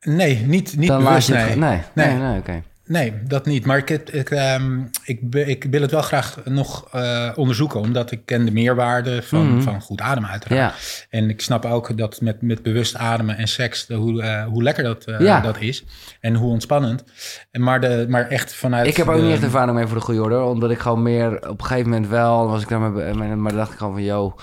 nee, 0.00 0.36
niet, 0.46 0.76
niet 0.76 0.88
dan 0.88 1.04
bewust. 1.04 1.28
het 1.28 1.36
Nee. 1.36 1.56
nee, 1.56 1.80
nee, 1.94 2.06
Nee. 2.06 2.16
nee, 2.18 2.38
oké. 2.38 2.62
nee, 2.84 3.12
dat 3.22 3.46
niet. 3.46 3.66
Maar 3.66 3.76
ik, 3.78 3.90
ik, 3.90 4.08
ik, 4.08 4.30
ehm, 4.30 4.80
ik, 5.04 5.20
ik 5.34 5.64
wil 5.70 5.80
het 5.82 5.90
wel 5.90 6.02
graag 6.02 6.38
nog 6.44 6.88
eh, 6.92 7.30
onderzoeken, 7.34 7.80
omdat 7.80 8.10
ik 8.10 8.20
ken 8.24 8.44
de 8.44 8.50
meerwaarde 8.50 9.22
van, 9.22 9.52
Mhm. 9.52 9.60
van 9.62 9.80
goed 9.80 10.00
ademen, 10.00 10.30
uiteraard. 10.30 10.60
Ja, 10.60 11.06
En 11.18 11.28
ik 11.30 11.40
snap 11.40 11.64
ook 11.64 11.96
dat 11.98 12.20
met, 12.20 12.42
met 12.42 12.62
bewust 12.62 12.96
ademen 12.96 13.36
en 13.36 13.48
seks, 13.48 13.86
de, 13.86 13.94
hoe, 13.94 14.22
eh, 14.22 14.44
hoe 14.46 14.62
lekker 14.62 14.84
dat, 14.84 15.04
eh, 15.04 15.20
Ja. 15.20 15.40
dat 15.40 15.60
is. 15.60 15.84
En 16.20 16.34
hoe 16.34 16.50
ontspannend. 16.50 17.04
En 17.50 17.62
maar, 17.62 17.80
de, 17.80 18.06
maar 18.08 18.28
echt 18.28 18.54
vanuit. 18.54 18.86
ik 18.86 18.96
heb 18.96 19.08
ook 19.08 19.16
de- 19.16 19.22
niet 19.22 19.32
echt 19.32 19.42
ervaring 19.42 19.76
mee 19.76 19.86
voor 19.86 19.96
de 19.98 20.04
goede 20.04 20.22
orde. 20.22 20.40
Omdat 20.42 20.70
ik 20.70 20.78
gewoon 20.78 21.02
meer 21.02 21.48
op 21.48 21.60
een 21.60 21.66
gegeven 21.66 21.90
moment 21.90 22.08
wel 22.10 22.48
was 22.48 22.62
ik 22.62 22.68
daar 22.68 22.80
mee- 22.80 23.34
maar 23.36 23.52
dacht 23.52 23.72
ik 23.72 23.78
gewoon 23.78 23.92
van 23.92 24.04
joh, 24.04 24.36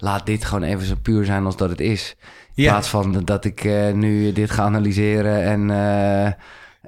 laat 0.00 0.26
dit 0.26 0.44
gewoon 0.44 0.62
even 0.62 0.86
zo 0.86 0.94
puur 1.02 1.24
zijn 1.24 1.44
als 1.44 1.56
dat 1.56 1.70
het 1.70 1.80
is. 1.80 2.16
In 2.54 2.62
Ja. 2.62 2.70
plaats 2.70 2.88
van 2.88 3.22
dat 3.24 3.44
ik 3.44 3.64
eh, 3.64 3.92
nu 3.92 4.32
dit 4.32 4.50
ga 4.50 4.62
analyseren 4.62 5.42
en, 5.44 5.70
eh, 5.70 6.24
en 6.24 6.34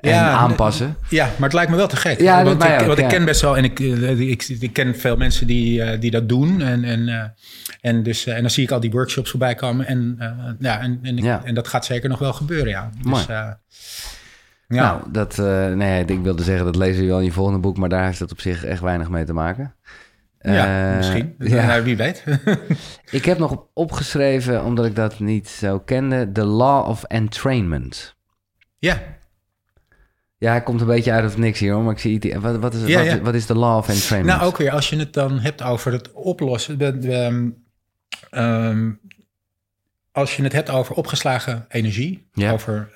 Ja, 0.00 0.30
aanpassen. 0.30 0.96
Ja, 1.08 1.24
maar 1.24 1.42
het 1.48 1.52
lijkt 1.52 1.70
me 1.70 1.76
wel 1.76 1.86
te 1.88 1.96
gek. 1.96 2.20
Ja, 2.20 2.36
dat 2.42 2.46
want 2.56 2.64
ik, 2.72 2.80
ook, 2.80 2.86
want 2.86 2.98
ik 2.98 3.08
ken 3.08 3.24
best 3.24 3.40
wel 3.40 3.56
en 3.56 3.64
ik, 3.64 3.80
eh, 3.80 4.20
ik, 4.20 4.42
ik 4.60 4.72
ken 4.72 4.98
veel 4.98 5.16
mensen 5.16 5.46
die, 5.46 5.98
die 5.98 6.10
dat 6.10 6.28
doen. 6.28 6.60
En, 6.62 6.84
en, 6.84 7.32
en, 7.80 8.02
dus, 8.02 8.26
en 8.26 8.40
dan 8.40 8.50
zie 8.50 8.62
ik 8.64 8.70
al 8.70 8.80
die 8.80 8.90
workshops 8.90 9.30
voorbij 9.30 9.54
komen. 9.54 9.86
En, 9.86 10.16
ja, 10.58 10.80
en, 10.80 10.98
en, 11.02 11.18
ik- 11.18 11.40
en 11.44 11.54
dat 11.54 11.68
gaat 11.68 11.84
zeker 11.84 12.08
nog 12.08 12.18
wel 12.18 12.32
gebeuren, 12.32 12.68
ja. 12.68 12.90
Dus, 13.10 13.26
ja. 13.26 13.58
Nou, 14.68 15.02
dat, 15.12 15.36
nee, 15.76 16.04
ik 16.04 16.20
wilde 16.22 16.42
zeggen 16.42 16.64
dat 16.64 16.76
lezen 16.76 17.02
we 17.02 17.08
wel 17.08 17.18
in 17.18 17.24
je 17.24 17.32
volgende 17.32 17.60
boek, 17.60 17.76
maar 17.76 17.88
daar 17.88 18.04
heeft 18.04 18.18
het 18.18 18.32
op 18.32 18.40
zich 18.40 18.64
echt 18.64 18.80
weinig 18.80 19.08
mee 19.08 19.24
te 19.24 19.32
maken. 19.32 19.74
Ja, 20.42 20.90
Eh, 20.90 20.96
misschien. 20.96 21.34
ja. 21.56 21.66
Nou, 21.66 21.82
wie 21.82 21.96
weet. 21.96 22.24
Ik 23.10 23.24
heb 23.24 23.38
nog 23.38 23.64
opgeschreven, 23.72 24.64
omdat 24.64 24.84
ik 24.86 24.94
dat 24.96 25.18
niet 25.18 25.48
zo 25.48 25.78
kende, 25.80 26.32
The 26.32 26.44
Law 26.44 26.88
of 26.88 27.04
Entrainment. 27.04 28.14
ja, 28.78 29.02
Ja, 30.38 30.50
hij 30.50 30.62
komt 30.62 30.80
een 30.80 30.86
beetje 30.86 31.12
uit 31.12 31.24
of 31.24 31.36
niks 31.36 31.58
hier, 31.58 31.72
hoor, 31.72 31.82
maar 31.82 31.92
ik 31.92 31.98
zie 31.98 32.18
het. 32.20 32.40
Wat, 32.40 32.56
wat, 32.58 32.74
is, 32.74 32.86
Ja, 32.86 32.98
wat, 32.98 33.06
ja. 33.06 33.20
wat 33.20 33.34
is 33.34 33.46
de 33.46 33.54
Law 33.56 33.76
of 33.76 33.88
Entrainment? 33.88 34.36
nou 34.38 34.50
ook 34.50 34.56
weer 34.56 34.70
als 34.70 34.90
je 34.90 34.96
het 34.96 35.12
dan 35.12 35.38
hebt 35.38 35.62
over 35.62 35.92
het 35.92 36.12
oplossen. 36.12 36.78
De, 36.78 36.98
de, 36.98 37.12
ehm, 37.12 37.48
ehm, 38.30 38.90
als 40.12 40.36
je 40.36 40.42
het 40.42 40.52
hebt 40.52 40.70
over 40.70 40.94
opgeslagen 40.94 41.64
energie, 41.68 42.26
Ja. 42.32 42.52
over 42.52 42.90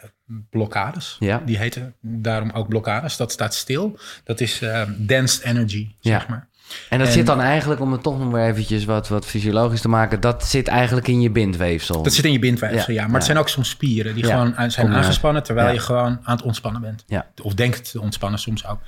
blokkades. 0.51 1.17
Ja. 1.19 1.43
Die 1.45 1.59
heten 1.59 1.95
daarom 2.01 2.51
ook 2.51 2.69
blokkades. 2.69 3.17
Dat 3.17 3.33
staat 3.33 3.55
stil. 3.55 3.99
Dat 4.25 4.41
is 4.41 4.63
ehm 4.63 4.93
dense 5.07 5.45
energy, 5.45 5.95
zeg 6.01 6.29
maar. 6.29 6.49
En 6.89 6.99
dat 6.99 7.07
En- 7.07 7.13
zit 7.13 7.27
dan 7.27 7.41
eigenlijk, 7.41 7.81
om 7.81 7.93
het 7.93 8.03
toch 8.03 8.19
nog 8.19 8.31
maar 8.31 8.49
eventjes 8.49 8.85
wat, 8.85 9.09
wat 9.09 9.27
fysiologisch 9.27 9.81
te 9.81 9.89
maken, 9.89 10.21
dat 10.21 10.45
zit 10.45 10.69
eigenlijk 10.69 11.09
in 11.09 11.21
je 11.21 11.31
bindweefsel. 11.31 12.03
Dat 12.03 12.13
zit 12.13 12.25
in 12.25 12.33
je 12.33 12.39
bindweefsel, 12.39 12.95
Ja, 12.95 13.01
ja. 13.01 13.01
Maar 13.01 13.11
ja. 13.11 13.17
het 13.17 13.25
zijn 13.25 13.39
ook 13.39 13.49
soms 13.49 13.69
spieren 13.69 14.15
die 14.15 14.27
Ja. 14.27 14.31
gewoon 14.31 14.71
zijn 14.71 14.93
aangespannen... 14.95 15.43
terwijl 15.43 15.73
je 15.73 15.79
gewoon 15.79 16.19
aan 16.23 16.37
het 16.37 16.43
ontspannen 16.43 16.81
bent. 16.81 17.05
Ja. 17.07 17.27
Of 17.43 17.55
denkt 17.55 17.91
te 17.91 18.01
ontspannen 18.01 18.39
soms 18.41 18.67
ook. 18.67 18.79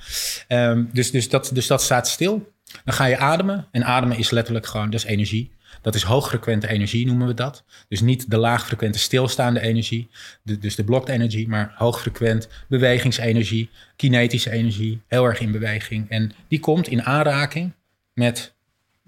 Ehm, 0.47 0.83
dus, 0.93 1.11
dus, 1.11 1.29
dat, 1.29 1.49
dus 1.53 1.67
dat 1.67 1.81
staat 1.81 2.07
stil. 2.07 2.51
Dan 2.85 2.93
ga 2.93 3.05
je 3.05 3.17
ademen. 3.17 3.67
En 3.71 3.85
ademen 3.85 4.17
is 4.17 4.29
letterlijk 4.29 4.65
gewoon, 4.65 4.89
dat 4.89 4.99
is 4.99 5.05
energie. 5.05 5.51
Dat 5.81 5.95
is 5.95 6.03
hoogfrequente 6.03 6.67
energie, 6.67 7.05
noemen 7.05 7.27
we 7.27 7.33
dat. 7.33 7.63
Dus 7.87 8.01
niet 8.01 8.31
de 8.31 8.37
laagfrequente 8.37 8.99
stilstaande 8.99 9.59
energie. 9.59 10.09
Dus 10.43 10.75
de 10.75 10.83
blocked 10.83 11.09
energie, 11.09 11.47
maar 11.47 11.73
hoogfrequent 11.75 12.47
bewegingsenergie, 12.67 13.69
kinetische 13.95 14.51
energie, 14.51 15.01
heel 15.07 15.25
erg 15.25 15.39
in 15.39 15.51
beweging. 15.51 16.09
En 16.09 16.31
die 16.47 16.59
komt 16.59 16.87
in 16.87 17.03
aanraking 17.03 17.73
met 18.13 18.53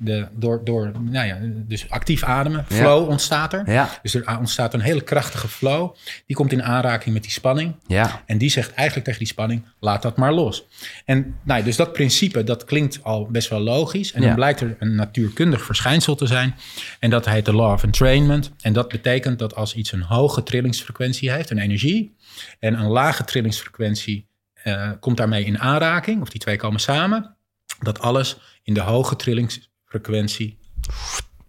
de, 0.03 0.27
door, 0.31 0.61
door 0.63 0.91
nou 0.99 1.27
ja, 1.27 1.37
dus 1.67 1.89
actief 1.89 2.23
ademen. 2.23 2.65
Ja. 2.69 2.75
Flow 2.75 3.09
ontstaat 3.09 3.53
er. 3.53 3.71
Ja, 3.71 3.89
Dus 4.01 4.13
er 4.13 4.37
ontstaat 4.37 4.73
een 4.73 4.81
hele 4.81 5.01
krachtige 5.01 5.47
flow. 5.47 5.95
Die 6.25 6.35
komt 6.35 6.51
in 6.51 6.63
aanraking 6.63 7.13
met 7.13 7.23
die 7.23 7.31
spanning. 7.31 7.75
ja, 7.87 8.21
En 8.25 8.37
die 8.37 8.49
zegt 8.49 8.73
eigenlijk 8.73 9.05
tegen 9.05 9.19
die 9.19 9.31
spanning, 9.31 9.65
laat 9.79 10.01
dat 10.01 10.17
maar 10.17 10.33
los. 10.33 10.65
En 11.05 11.35
nou, 11.43 11.59
ja, 11.59 11.65
dus 11.65 11.75
dat 11.75 11.93
principe, 11.93 12.43
dat 12.43 12.65
klinkt 12.65 13.03
al 13.03 13.27
best 13.31 13.49
wel 13.49 13.59
logisch. 13.59 14.11
En 14.11 14.21
dan 14.21 14.35
blijkt 14.35 14.61
er 14.61 14.75
een 14.79 14.95
natuurkundig 14.95 15.61
verschijnsel 15.61 16.15
te 16.15 16.27
zijn. 16.27 16.55
En 16.99 17.09
dat 17.09 17.25
heet 17.25 17.45
de 17.45 17.53
law 17.55 17.71
of 17.71 17.83
entrainment. 17.83 18.51
En 18.61 18.73
dat 18.73 18.87
betekent 18.87 19.39
dat 19.39 19.55
als 19.55 19.73
iets 19.73 19.91
een 19.91 20.01
hoge 20.01 20.43
trillingsfrequentie 20.43 21.31
heeft, 21.31 21.49
een 21.49 21.59
energie, 21.59 22.15
en 22.59 22.79
een 22.79 22.87
lage 22.87 23.23
trillingsfrequentie 23.23 24.27
eh, 24.53 24.89
komt 24.99 25.17
daarmee 25.17 25.45
in 25.45 25.59
aanraking, 25.59 26.21
of 26.21 26.29
die 26.29 26.39
twee 26.39 26.57
komen 26.57 26.79
samen, 26.79 27.35
dat 27.79 27.99
alles 27.99 28.37
in 28.63 28.73
de 28.73 28.79
hoge 28.79 29.15
trillingsfrequentie 29.99 30.59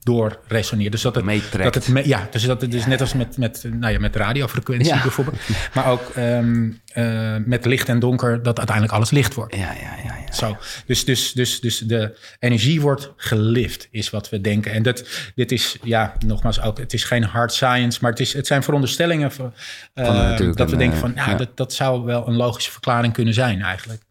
door 0.05 0.39
resoneert. 0.49 0.93
Dus 0.93 1.03
dat 1.03 1.15
het, 1.15 1.25
Meetrekt. 1.25 1.65
dat 1.65 1.75
het 1.75 1.89
me- 1.89 2.09
ja, 2.09 2.29
dus 2.31 2.45
dat 2.45 2.61
het 2.61 2.71
dus 2.71 2.87
net 2.87 3.01
als 3.01 3.15
met, 3.15 3.37
met, 3.37 3.65
nou 3.73 3.93
ja, 3.93 3.99
met 3.99 4.17
radiofrequentie 4.17 4.95
Ja. 4.95 5.03
bijvoorbeeld, 5.03 5.37
maar 5.75 5.87
ook 5.87 6.09
ehm, 6.15 6.71
eh, 6.93 7.37
met 7.45 7.65
licht 7.65 7.89
en 7.89 7.99
donker, 7.99 8.43
dat 8.43 8.57
uiteindelijk 8.59 8.97
alles 8.97 9.11
licht 9.11 9.35
wordt. 9.35 9.55
ja, 9.55 9.73
ja, 9.73 9.97
ja. 10.05 10.17
ja. 10.27 10.33
Zo. 10.33 10.57
Dus, 10.87 11.05
dus, 11.05 11.33
dus, 11.33 11.61
dus 11.61 11.79
de 11.79 12.19
energie 12.39 12.81
wordt 12.81 13.13
gelift, 13.17 13.89
is 13.91 14.11
wat 14.11 14.29
we 14.29 14.41
denken. 14.41 14.73
En 14.73 14.83
dat, 14.83 15.09
dit 15.35 15.53
is, 15.53 15.77
ja, 15.83 16.15
nogmaals 16.27 16.61
ook, 16.61 16.79
het 16.79 16.93
is 16.93 17.05
geen 17.05 17.25
hard 17.25 17.53
science, 17.53 17.99
maar 18.03 18.11
het, 18.11 18.21
is, 18.21 18.33
het 18.33 18.47
zijn 18.47 18.63
veronderstellingen 18.63 19.33
van, 19.33 19.55
eh, 19.95 20.05
natuurkunde, 20.05 20.57
dat 20.57 20.71
we 20.71 20.77
denken 20.77 20.99
van, 20.99 21.13
ja, 21.15 21.31
ja. 21.31 21.37
Dat, 21.37 21.57
dat 21.57 21.73
zou 21.73 22.05
wel 22.05 22.29
een 22.29 22.37
logische 22.37 22.71
verklaring 22.71 23.13
kunnen 23.13 23.35
zijn 23.35 23.63
eigenlijk. 23.63 24.03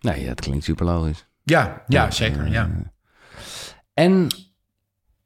Nee, 0.00 0.26
dat 0.26 0.40
klinkt 0.40 0.64
super 0.64 0.84
logisch. 0.86 1.26
Ja, 1.44 1.82
ja, 1.88 2.10
zeker, 2.10 2.50
ja. 2.50 2.70
En 3.94 4.28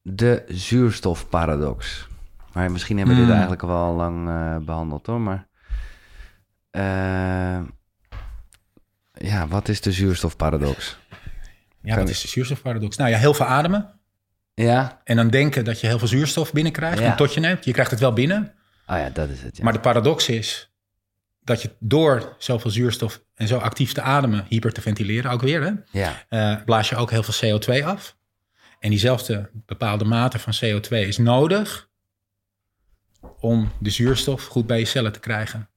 de 0.02 0.44
zuurstofparadox. 0.48 2.06
Maar 2.52 2.70
misschien 2.70 2.96
hebben 2.96 3.14
we 3.14 3.20
dit 3.20 3.30
Hmm. 3.30 3.40
eigenlijk 3.40 3.70
al 3.70 3.84
wel 3.84 3.94
lang 3.94 4.28
eh, 4.28 4.56
behandeld 4.64 5.06
hoor. 5.06 5.20
Maar 5.20 5.46
eh, 6.70 7.60
ja, 9.12 9.48
wat 9.48 9.68
is 9.68 9.80
de 9.80 9.92
zuurstofparadox? 9.92 10.98
Ja, 11.82 11.96
wat 11.96 12.08
is 12.08 12.20
de 12.20 12.28
zuurstofparadox? 12.28 12.96
Nou 12.96 13.10
ja, 13.10 13.18
heel 13.18 13.34
veel 13.34 13.46
ademen. 13.46 13.98
Ja, 14.54 15.00
En 15.04 15.16
dan 15.16 15.28
denken 15.28 15.64
dat 15.64 15.80
je 15.80 15.86
heel 15.86 15.98
veel 15.98 16.08
zuurstof 16.08 16.52
binnenkrijgt 16.52 16.98
Ja. 16.98 17.04
en 17.10 17.16
tot 17.16 17.34
je 17.34 17.40
neemt. 17.40 17.64
Je 17.64 17.72
krijgt 17.72 17.90
het 17.90 18.00
wel 18.00 18.12
binnen, 18.12 18.54
Oh 18.86 18.96
ja, 18.98 19.10
dat 19.10 19.28
is 19.28 19.42
het. 19.42 19.56
Ja. 19.56 19.64
Maar 19.64 19.72
de 19.72 19.80
paradox 19.80 20.28
is 20.28 20.72
dat 21.40 21.62
je 21.62 21.70
door 21.78 22.34
zoveel 22.38 22.70
zuurstof 22.70 23.22
en 23.34 23.48
zo 23.48 23.56
actief 23.58 23.92
te 23.92 24.00
ademen, 24.02 24.46
hyper 24.48 24.72
te 24.72 24.80
ventileren 24.80 25.30
ook 25.30 25.40
weer, 25.40 25.62
hè, 25.62 25.70
ja. 26.00 26.12
eh, 26.28 26.64
blaas 26.64 26.88
je 26.88 26.96
ook 26.96 27.10
heel 27.10 27.22
veel 27.22 27.58
CO2 27.58 27.84
af. 27.84 28.16
En 28.84 28.90
diezelfde 28.90 29.50
bepaalde 29.66 30.04
mate 30.04 30.38
van 30.38 30.54
CO2 30.64 30.88
is 30.88 31.18
nodig 31.18 31.88
om 33.40 33.72
de 33.80 33.90
zuurstof 33.90 34.44
goed 34.44 34.66
bij 34.66 34.78
je 34.78 34.84
cellen 34.84 35.12
te 35.12 35.20
krijgen. 35.20 35.68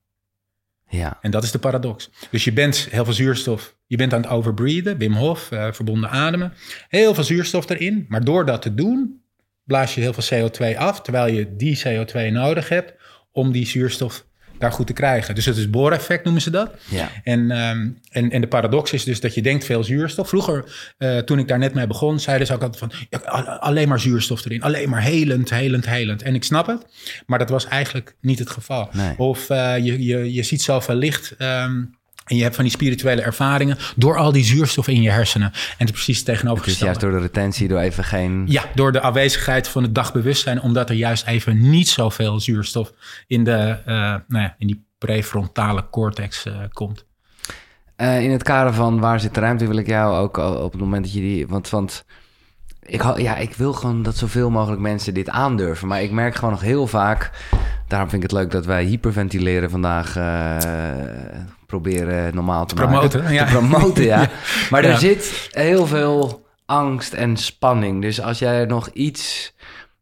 ja. 0.90 1.18
En 1.22 1.32
dat 1.32 1.44
is 1.44 1.52
de 1.52 1.60
paradox. 1.60 2.10
Dus 2.32 2.44
je 2.44 2.54
bent 2.54 2.88
heel 2.92 3.06
veel 3.06 3.14
zuurstof, 3.14 3.76
je 3.86 3.98
bent 3.98 4.14
aan 4.14 4.22
het 4.22 4.30
overbreathen, 4.30 4.98
Wim 4.98 5.14
Hof, 5.14 5.52
eh, 5.52 5.72
verbonden 5.72 6.10
ademen. 6.10 6.54
Heel 6.90 7.14
veel 7.14 7.24
zuurstof 7.24 7.70
erin, 7.70 8.06
maar 8.10 8.24
door 8.24 8.46
dat 8.46 8.62
te 8.62 8.74
doen, 8.74 9.22
blaas 9.64 9.96
je 9.96 10.02
heel 10.02 10.14
veel 10.14 10.50
CO2 10.50 10.78
af, 10.78 11.02
terwijl 11.02 11.34
je 11.34 11.56
die 11.56 11.82
CO2 11.84 12.32
nodig 12.32 12.70
hebt 12.70 12.94
om 13.32 13.52
die 13.52 13.66
zuurstof 13.66 14.27
daar 14.60 14.72
goed 14.72 14.88
te 14.88 14.94
krijgen. 14.94 15.36
Dus 15.36 15.46
het 15.46 15.58
is 15.58 15.70
booreffect 15.70 16.24
noemen 16.24 16.42
ze 16.42 16.50
dat. 16.50 16.72
ja. 16.90 17.10
En, 17.24 17.52
ehm, 17.52 17.90
en, 18.10 18.32
en 18.32 18.42
de 18.42 18.48
paradox 18.48 18.94
is 18.94 19.04
dus 19.04 19.20
dat 19.20 19.34
je 19.34 19.42
denkt 19.42 19.66
veel 19.66 19.84
zuurstof. 19.84 20.30
Vroeger, 20.30 20.94
eh, 20.98 21.18
toen 21.18 21.40
ik 21.40 21.48
daar 21.48 21.60
net 21.60 21.74
mee 21.74 21.88
begon, 21.88 22.20
zeiden 22.20 22.48
ze 22.48 22.54
ook 22.54 22.62
altijd 22.62 22.80
van... 22.80 22.92
Ja, 23.10 23.20
alleen 23.60 23.88
maar 23.88 24.00
zuurstof 24.00 24.46
erin, 24.46 24.62
alleen 24.62 24.90
maar 24.90 25.02
helend, 25.02 25.50
helend, 25.50 25.86
helend. 25.86 26.22
En 26.22 26.36
ik 26.36 26.44
snap 26.44 26.68
het, 26.68 26.86
maar 27.26 27.40
dat 27.40 27.50
was 27.50 27.66
eigenlijk 27.66 28.16
niet 28.22 28.40
het 28.40 28.50
geval. 28.50 28.90
Nee. 28.92 29.18
Of 29.18 29.50
eh, 29.50 29.78
je, 29.78 30.04
je, 30.04 30.34
je 30.34 30.44
ziet 30.44 30.62
zoveel 30.62 30.96
licht... 30.96 31.36
ehm, 31.38 31.82
en 32.28 32.36
je 32.36 32.44
hebt 32.44 32.56
van 32.56 32.64
die 32.64 32.74
spirituele 32.74 33.22
ervaringen 33.22 33.78
door 33.96 34.18
al 34.18 34.32
die 34.32 34.44
zuurstof 34.44 34.88
in 34.88 35.02
je 35.02 35.10
hersenen. 35.10 35.52
En 35.52 35.60
het 35.78 35.88
is 35.88 35.92
precies 35.92 36.18
Het 36.20 36.28
is 36.28 36.34
tegenovergestelde. 36.34 36.86
juist 36.86 37.00
door 37.00 37.12
de 37.12 37.28
retentie, 37.28 37.68
door 37.68 37.80
even 37.80 38.04
geen... 38.04 38.44
Ja, 38.48 38.64
door 38.76 38.92
de 38.92 39.02
aanwezigheid 39.02 39.68
van 39.68 39.84
het 39.84 39.96
dagbewustzijn, 39.96 40.62
omdat 40.62 40.90
er 40.90 40.96
juist 40.96 41.26
even 41.26 41.70
niet 41.70 41.90
zoveel 41.90 42.40
zuurstof 42.40 42.92
in, 43.28 43.44
de, 43.44 43.78
eh, 43.86 43.96
nou 44.28 44.44
ja, 44.44 44.56
in 44.58 44.68
die 44.68 44.86
prefrontale 44.98 45.90
cortex 45.90 46.46
eh, 46.46 46.54
komt. 46.72 47.06
Eh, 47.96 48.24
in 48.24 48.32
het 48.32 48.44
kader 48.44 48.74
van 48.74 49.00
waar 49.00 49.20
zit 49.20 49.34
de 49.34 49.40
ruimte 49.40 49.68
wil 49.68 49.78
ik 49.78 49.88
jou 49.88 50.18
ook 50.18 50.38
op 50.38 50.72
het 50.72 50.82
moment 50.82 51.04
dat 51.04 51.14
je 51.14 51.20
die... 51.20 51.48
Want, 51.48 51.70
want 51.70 52.06
ik, 52.82 53.18
ja, 53.18 53.38
ik 53.38 53.54
wil 53.54 53.74
gewoon 53.74 54.04
dat 54.04 54.18
zoveel 54.18 54.50
mogelijk 54.50 54.82
mensen 54.82 55.14
dit 55.14 55.30
aandurven. 55.30 55.88
Maar 55.88 56.02
ik 56.02 56.12
merk 56.12 56.36
gewoon 56.36 56.52
nog 56.52 56.62
heel 56.62 56.88
vaak... 56.88 57.32
Daarom 57.88 58.10
vind 58.10 58.24
ik 58.24 58.30
het 58.30 58.40
leuk 58.40 58.52
dat 58.52 58.66
wij 58.66 58.84
hyperventileren 58.84 59.70
vandaag 59.70 60.16
proberen 61.68 62.36
normaal 62.36 62.66
te, 62.66 62.76
promoten, 62.76 63.20
maken. 63.20 63.36
ja. 63.36 63.46
Te 63.46 63.52
promoten, 63.52 64.04
ja. 64.14 64.30
Maar 64.70 64.84
er 64.84 64.90
Ja. 64.90 64.98
zit 64.98 65.48
heel 65.52 65.88
veel 65.88 66.46
angst 66.66 67.14
en 67.14 67.38
spanning. 67.38 68.02
Dus 68.02 68.22
als 68.22 68.40
jij 68.40 68.66
nog 68.66 68.88
iets... 68.94 69.54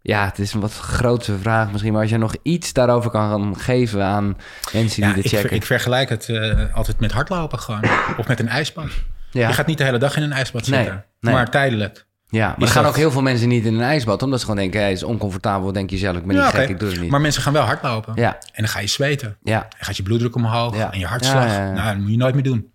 Ja, 0.01 0.25
het 0.25 0.39
is 0.39 0.53
een 0.53 0.59
wat 0.59 0.73
grotere 0.73 1.37
vraag 1.37 1.71
misschien... 1.71 1.91
maar 1.91 2.01
als 2.01 2.09
jij 2.09 2.19
nog 2.19 2.35
iets 2.41 2.73
daarover 2.73 3.11
kan 3.11 3.59
geven 3.59 4.03
aan 4.03 4.37
mensen 4.73 5.01
die 5.03 5.13
dit 5.13 5.23
ik, 5.23 5.29
ver- 5.29 5.39
checken. 5.39 5.55
ik 5.55 5.65
vergelijk 5.65 6.09
het 6.09 6.29
eh, 6.29 6.75
altijd 6.75 6.99
met 6.99 7.11
hardlopen 7.11 7.59
gewoon. 7.59 7.83
Of 8.17 8.27
met 8.27 8.39
een 8.39 8.47
ijsbad. 8.47 8.87
ja. 9.31 9.47
Je 9.47 9.53
gaat 9.53 9.65
niet 9.67 9.77
de 9.77 9.83
hele 9.83 9.97
dag 9.97 10.17
in 10.17 10.23
een 10.23 10.31
ijsbad 10.31 10.67
Nee, 10.67 10.79
zitten. 10.83 11.05
nee. 11.19 11.33
Maar 11.33 11.49
tijdelijk. 11.49 12.04
Ja, 12.29 12.47
maar 12.47 12.67
er 12.67 12.67
gaan 12.67 12.85
ook 12.85 12.95
heel 12.95 13.11
veel 13.11 13.21
mensen 13.21 13.47
niet 13.47 13.65
in 13.65 13.73
een 13.73 13.81
ijsbad, 13.81 14.23
omdat 14.23 14.39
ze 14.39 14.45
gewoon 14.45 14.61
denken, 14.61 14.83
het 14.83 14.91
is 14.91 15.03
oncomfortabel, 15.03 15.71
denk 15.71 15.89
je 15.89 15.97
zelf, 15.97 16.17
ik 16.17 16.25
ben 16.25 16.35
niet 16.35 16.45
gek, 16.45 16.69
ik 16.69 16.79
doe 16.79 16.89
het 16.89 17.01
niet. 17.01 17.11
Maar 17.11 17.21
mensen 17.21 17.41
gaan 17.41 17.53
wel 17.53 17.63
hardlopen. 17.63 18.13
Ja, 18.15 18.33
En 18.33 18.39
dan 18.63 18.67
ga 18.67 18.79
je 18.79 18.87
zweten. 18.87 19.37
ja, 19.43 19.59
Dan 19.59 19.69
gaat 19.79 19.97
je 19.97 20.03
bloeddruk 20.03 20.35
omhoog. 20.35 20.75
Ja. 20.77 20.91
En 20.91 20.99
je 20.99 21.05
hartslag. 21.05 21.45
Ja, 21.45 21.53
ja, 21.53 21.65
ja. 21.65 21.73
Nou, 21.73 21.87
dat 21.91 21.97
moet 22.01 22.11
je 22.11 22.17
nooit 22.17 22.33
meer 22.33 22.43
doen. 22.43 22.73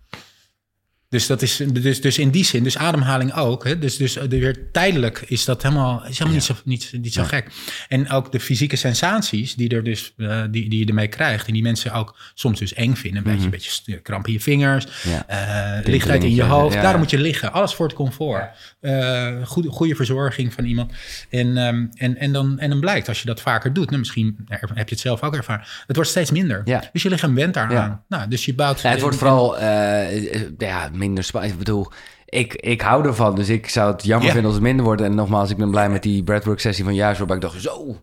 Dus, 1.11 1.27
dat 1.27 1.41
is, 1.41 1.61
dus, 1.71 2.01
dus 2.01 2.17
in 2.17 2.29
die 2.29 2.45
zin, 2.45 2.63
dus 2.63 2.77
ademhaling 2.77 3.33
ook. 3.33 3.63
Hè? 3.63 3.79
Dus, 3.79 3.97
dus 3.97 4.13
de 4.13 4.39
weer 4.39 4.71
tijdelijk 4.71 5.23
is 5.27 5.45
dat 5.45 5.61
helemaal, 5.61 6.05
is 6.07 6.17
helemaal 6.17 6.33
niet 6.33 6.43
zo, 6.43 6.53
niet, 6.63 6.91
niet 7.01 7.13
zo 7.13 7.23
gek. 7.23 7.51
En 7.87 8.09
ook 8.09 8.31
de 8.31 8.39
fysieke 8.39 8.75
sensaties 8.75 9.55
die, 9.55 9.69
er 9.69 9.83
dus, 9.83 10.13
eh, 10.17 10.43
die, 10.51 10.69
die 10.69 10.79
je 10.79 10.85
ermee 10.85 11.07
krijgt. 11.07 11.47
En 11.47 11.53
die 11.53 11.61
mensen 11.61 11.91
ook 11.91 12.17
soms 12.33 12.59
dus 12.59 12.73
eng 12.73 12.95
vinden. 12.95 13.17
Een 13.17 13.31
beetje, 13.31 13.45
een 13.45 13.49
beetje 13.49 14.01
kramp 14.01 14.27
in 14.27 14.33
je 14.33 14.39
vingers. 14.39 14.85
Mhm. 14.85 15.09
Ja. 15.09 15.27
eh, 15.27 15.85
lichtheid 15.85 16.23
in 16.23 16.35
je 16.35 16.43
hoofd. 16.43 16.81
Daarom 16.81 16.99
moet 16.99 17.09
je 17.09 17.19
liggen. 17.19 17.53
Alles 17.53 17.73
voor 17.73 17.85
het 17.85 17.95
comfort. 17.95 18.45
Eh, 18.79 19.27
goede, 19.43 19.69
goede 19.69 19.95
verzorging 19.95 20.53
van 20.53 20.65
iemand. 20.65 20.91
En, 21.29 21.57
ehm, 21.57 21.85
en, 21.93 22.17
en, 22.17 22.31
dan, 22.31 22.59
en 22.59 22.69
dan 22.69 22.79
blijkt, 22.79 23.07
als 23.07 23.19
je 23.19 23.25
dat 23.25 23.41
vaker 23.41 23.73
doet... 23.73 23.85
Nou, 23.85 23.99
misschien 23.99 24.45
heb 24.47 24.89
je 24.89 24.95
het 24.95 24.99
zelf 24.99 25.23
ook 25.23 25.35
ervaren... 25.35 25.65
het 25.87 25.95
wordt 25.95 26.11
steeds 26.11 26.31
minder. 26.31 26.61
Dus 26.93 27.03
je 27.03 27.09
lichaam 27.09 27.35
went 27.35 27.53
daaraan. 27.53 28.03
Nou, 28.07 28.27
dus 28.27 28.45
je 28.45 28.53
bouwt... 28.53 28.81
Ja, 28.81 28.89
het 28.89 29.01
wordt 29.01 29.17
vooral 29.17 29.57
eh, 29.57 30.35
eh, 30.35 30.41
ja, 30.57 30.89
minder 31.01 31.23
spannend. 31.23 31.53
Ik 31.53 31.59
bedoel, 31.59 31.91
ik, 32.25 32.53
ik 32.53 32.81
hou 32.81 33.05
ervan, 33.07 33.35
dus 33.35 33.49
ik 33.49 33.69
zou 33.69 33.91
het 33.91 34.03
jammer 34.03 34.25
Ja. 34.27 34.31
vinden 34.33 34.49
als 34.51 34.59
het 34.59 34.67
minder 34.67 34.85
wordt. 34.85 35.01
En 35.01 35.15
nogmaals, 35.15 35.49
ik 35.49 35.57
ben 35.57 35.71
blij 35.71 35.89
met 35.89 36.03
die 36.03 36.23
breathwork 36.23 36.59
sessie 36.59 36.83
van 36.83 36.95
juist, 36.95 37.17
waarbij 37.17 37.35
ik 37.35 37.41
dacht, 37.41 37.61
zo. 37.61 38.01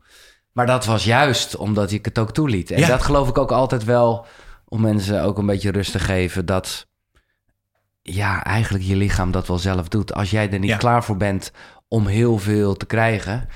Maar 0.53 0.67
dat 0.67 0.85
was 0.85 1.05
juist 1.05 1.57
omdat 1.57 1.91
ik 1.91 2.05
het 2.05 2.19
ook 2.19 2.33
toeliet. 2.33 2.71
En 2.71 2.81
Ja. 2.81 2.87
dat 2.87 3.03
geloof 3.03 3.29
ik 3.29 3.39
ook 3.39 3.53
altijd 3.53 3.85
wel, 3.85 4.27
om 4.69 4.81
mensen 4.81 5.23
ook 5.23 5.39
een 5.39 5.47
beetje 5.47 5.71
rust 5.71 5.93
te 5.93 5.99
geven, 5.99 6.47
dat 6.47 6.87
ja, 8.03 8.45
eigenlijk 8.45 8.85
je 8.85 8.97
lichaam 8.97 9.31
dat 9.31 9.47
wel 9.47 9.59
zelf 9.59 9.89
doet. 9.89 10.15
Als 10.15 10.31
jij 10.31 10.51
er 10.51 10.59
niet 10.59 10.71
Ja. 10.71 10.77
klaar 10.77 11.05
voor 11.05 11.17
bent 11.17 11.53
om 11.89 12.07
heel 12.07 12.39
veel 12.39 12.75
te 12.75 12.87
krijgen, 12.87 13.49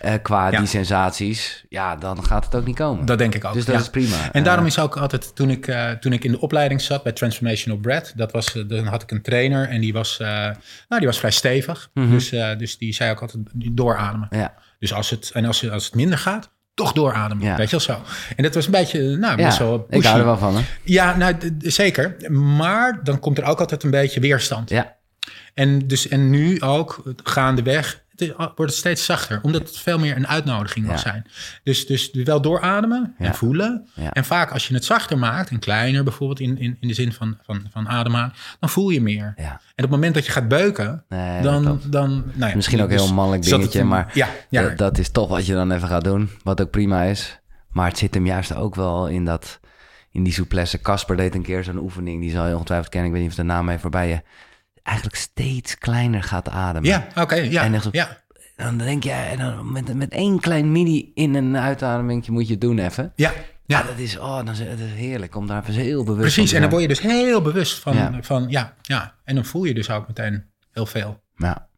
eh, 0.00 0.12
qua 0.22 0.50
Ja. 0.50 0.58
die 0.58 0.66
sensaties, 0.68 1.64
ja, 1.68 1.96
dan 1.96 2.24
gaat 2.24 2.44
het 2.44 2.54
ook 2.54 2.66
niet 2.66 2.76
komen. 2.76 3.06
Dat 3.06 3.18
denk 3.18 3.34
ik 3.34 3.44
ook. 3.44 3.52
dus 3.52 3.64
dat 3.64 3.74
ja. 3.74 3.80
is 3.80 3.90
prima. 3.90 4.32
En 4.32 4.42
daarom 4.44 4.64
Eh, 4.64 4.70
is 4.70 4.78
ook 4.78 4.96
altijd, 4.96 5.36
toen 5.36 5.50
ik, 5.50 5.66
eh, 5.66 5.90
toen 5.90 6.12
ik 6.12 6.24
in 6.24 6.30
de 6.32 6.40
opleiding 6.40 6.80
zat 6.80 7.02
bij 7.02 7.12
Transformational 7.12 7.78
Breath, 7.78 8.12
dat 8.16 8.32
was, 8.32 8.52
dan 8.66 8.86
had 8.86 9.02
ik 9.02 9.10
een 9.10 9.22
trainer 9.22 9.68
en 9.68 9.80
die 9.80 9.92
was, 9.92 10.16
nou, 10.18 10.54
die 10.88 11.06
was 11.06 11.18
vrij 11.18 11.30
stevig. 11.30 11.90
Mhm. 11.94 12.10
dus, 12.10 12.28
dus 12.58 12.78
die 12.78 12.94
zei 12.94 13.10
ook 13.10 13.20
altijd 13.20 13.42
doorademen. 13.54 14.28
ja. 14.30 14.54
Dus 14.78 14.92
als 14.92 15.10
het, 15.10 15.30
en 15.34 15.44
als, 15.44 15.70
als 15.70 15.84
het 15.84 15.94
minder 15.94 16.18
gaat, 16.18 16.50
toch 16.74 16.92
doorademen. 16.92 17.44
Ja. 17.44 17.56
Weet 17.56 17.70
je 17.70 17.76
wel 17.76 17.96
zo. 17.96 18.02
En 18.36 18.42
dat 18.42 18.54
was 18.54 18.64
een 18.66 18.70
beetje, 18.72 19.16
nou, 19.16 19.36
best 19.36 19.58
wel 19.58 19.72
ja, 19.72 19.78
pushy. 19.78 19.98
ik 19.98 20.04
hou 20.06 20.18
er 20.18 20.24
wel 20.24 20.38
van, 20.38 20.56
hè? 20.56 20.62
Ja, 20.84 21.16
nou, 21.16 21.34
zeker. 21.58 22.16
Maar 22.32 23.00
dan 23.04 23.18
komt 23.20 23.38
er 23.38 23.44
ook 23.44 23.60
altijd 23.60 23.82
een 23.82 23.90
beetje 23.90 24.20
weerstand. 24.20 24.70
Ja, 24.70 24.96
En, 25.54 25.86
dus, 25.86 26.08
en 26.08 26.30
nu 26.30 26.60
ook, 26.60 27.02
gaandeweg, 27.22 28.02
het 28.18 28.28
is- 28.28 28.32
wordt 28.36 28.58
het 28.58 28.74
steeds 28.74 29.04
zachter. 29.04 29.38
Omdat 29.42 29.62
het 29.62 29.78
veel 29.78 29.98
meer 29.98 30.16
een 30.16 30.26
uitnodiging 30.28 30.86
mag 30.86 30.98
zijn. 30.98 31.26
Dus, 31.62 31.86
dus 31.86 32.10
wel 32.12 32.40
doorademen 32.40 33.14
en 33.18 33.34
voelen. 33.34 33.88
En 34.12 34.24
vaak 34.24 34.50
als 34.50 34.68
je 34.68 34.74
het 34.74 34.84
zachter 34.84 35.18
maakt, 35.18 35.50
en 35.50 35.58
kleiner 35.58 36.04
bijvoorbeeld 36.04 36.40
in, 36.40 36.58
in, 36.58 36.76
in 36.80 36.88
de 36.88 36.94
zin 36.94 37.12
van, 37.12 37.38
van, 37.42 37.66
van 37.72 37.88
ademhalen, 37.88 38.32
dan 38.60 38.68
voel 38.68 38.90
je 38.90 39.00
meer. 39.00 39.32
En 39.36 39.54
op 39.54 39.60
het 39.76 39.90
moment 39.90 40.14
dat 40.14 40.26
je 40.26 40.32
gaat 40.32 40.48
beuken, 40.48 41.04
Nee, 41.08 41.42
dan, 41.42 41.80
dan... 41.86 42.24
Nou 42.34 42.54
Misschien 42.56 42.82
ook 42.82 42.88
dus 42.88 43.02
heel 43.02 43.14
mannelijk 43.14 43.44
het 43.44 43.52
dingetje, 43.52 43.78
in- 43.78 43.88
maar 43.88 44.12
dat, 44.50 44.78
dat 44.78 44.98
is 44.98 45.10
toch 45.10 45.28
wat 45.28 45.46
je 45.46 45.52
dan 45.52 45.70
even 45.72 45.88
gaat 45.88 46.04
doen. 46.04 46.30
Wat 46.42 46.60
ook 46.60 46.70
prima 46.70 47.02
is. 47.02 47.38
Maar 47.70 47.88
het 47.88 47.98
zit 47.98 48.14
hem 48.14 48.26
juist 48.26 48.54
ook 48.54 48.74
wel 48.74 49.08
in 49.08 49.24
dat... 49.24 49.60
In 50.10 50.22
die 50.22 50.32
souplesse. 50.32 50.80
Casper 50.80 51.16
deed 51.16 51.34
een 51.34 51.42
keer 51.42 51.64
zo'n 51.64 51.78
oefening. 51.78 52.20
Die 52.20 52.30
zal 52.30 52.46
je 52.46 52.54
ongetwijfeld 52.54 52.88
kennen. 52.90 53.08
Ik 53.10 53.14
weet 53.16 53.22
niet 53.24 53.32
of 53.32 53.38
de 53.38 53.52
naam 53.52 53.68
heeft 53.68 53.80
voorbij 53.80 54.08
je. 54.08 54.20
Eigenlijk 54.86 55.16
steeds 55.16 55.78
kleiner 55.78 56.22
gaat 56.22 56.48
ademen. 56.48 56.88
ja 56.90 57.06
oké, 57.14 57.34
ja, 57.34 57.64
En 57.64 57.80
zo- 57.82 57.88
ja, 57.92 58.22
Dan 58.56 58.78
denk 58.78 59.02
je, 59.04 59.10
en 59.10 59.38
dan 59.38 59.72
met, 59.72 59.94
met 59.94 60.12
één 60.12 60.40
klein 60.40 60.72
mini 60.72 61.10
in- 61.14 61.36
en 61.36 61.56
uitademing 61.58 62.28
moet 62.28 62.46
je 62.46 62.52
het 62.52 62.60
doen 62.60 62.78
even. 62.78 63.12
ja, 63.16 63.32
Ja, 63.64 63.78
ja. 63.80 63.86
dat 63.86 63.98
is, 63.98 64.18
oh, 64.18 64.36
dan 64.36 64.48
is 64.48 64.58
het 64.58 64.80
is 64.80 64.92
heerlijk 64.92 65.36
om 65.36 65.46
daar 65.46 65.64
heel 65.64 66.04
bewust 66.04 66.20
Precies, 66.34 66.52
en 66.52 66.60
dan 66.60 66.70
word 66.70 66.82
je 66.82 66.88
dus 66.88 67.00
heel 67.00 67.42
bewust 67.42 67.78
van 67.78 67.94
Ja. 67.96 68.18
van, 68.20 68.46
ja, 68.48 68.74
ja. 68.82 69.14
En 69.24 69.34
dan 69.34 69.44
voel 69.44 69.64
je 69.64 69.74
dus 69.74 69.90
ook 69.90 70.06
meteen 70.08 70.44
heel 70.72 70.86
veel. 70.86 71.20
Ja. 71.36 71.68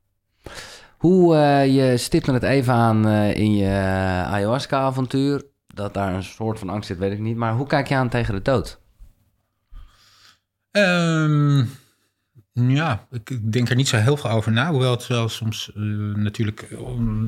Hoe 0.98 1.36
eh, 1.36 1.74
je 1.74 1.96
stipt 1.96 2.26
me 2.26 2.32
het 2.32 2.42
even 2.42 2.74
aan 2.74 3.06
eh, 3.06 3.36
in 3.36 3.54
je 3.56 3.64
eh, 3.66 4.32
ayahuasca-avontuur. 4.32 5.42
Dat 5.66 5.94
daar 5.94 6.14
een 6.14 6.22
soort 6.24 6.58
van 6.58 6.68
angst 6.68 6.86
zit, 6.88 6.98
weet 6.98 7.12
ik 7.12 7.18
niet. 7.18 7.36
Maar 7.36 7.52
hoe 7.52 7.66
kijk 7.66 7.88
je 7.88 7.94
aan 7.94 8.08
tegen 8.08 8.34
de 8.34 8.42
dood? 8.42 8.80
Ehm, 10.70 11.64
ja, 12.66 13.06
ik, 13.10 13.52
denk 13.52 13.68
er 13.68 13.76
niet 13.76 13.88
zo 13.88 13.96
heel 13.96 14.16
veel 14.16 14.30
over 14.30 14.52
na. 14.52 14.70
Hoewel 14.70 14.90
het 14.90 15.06
wel 15.06 15.28
soms 15.28 15.70
eh, 15.74 15.82
natuurlijk 16.14 16.76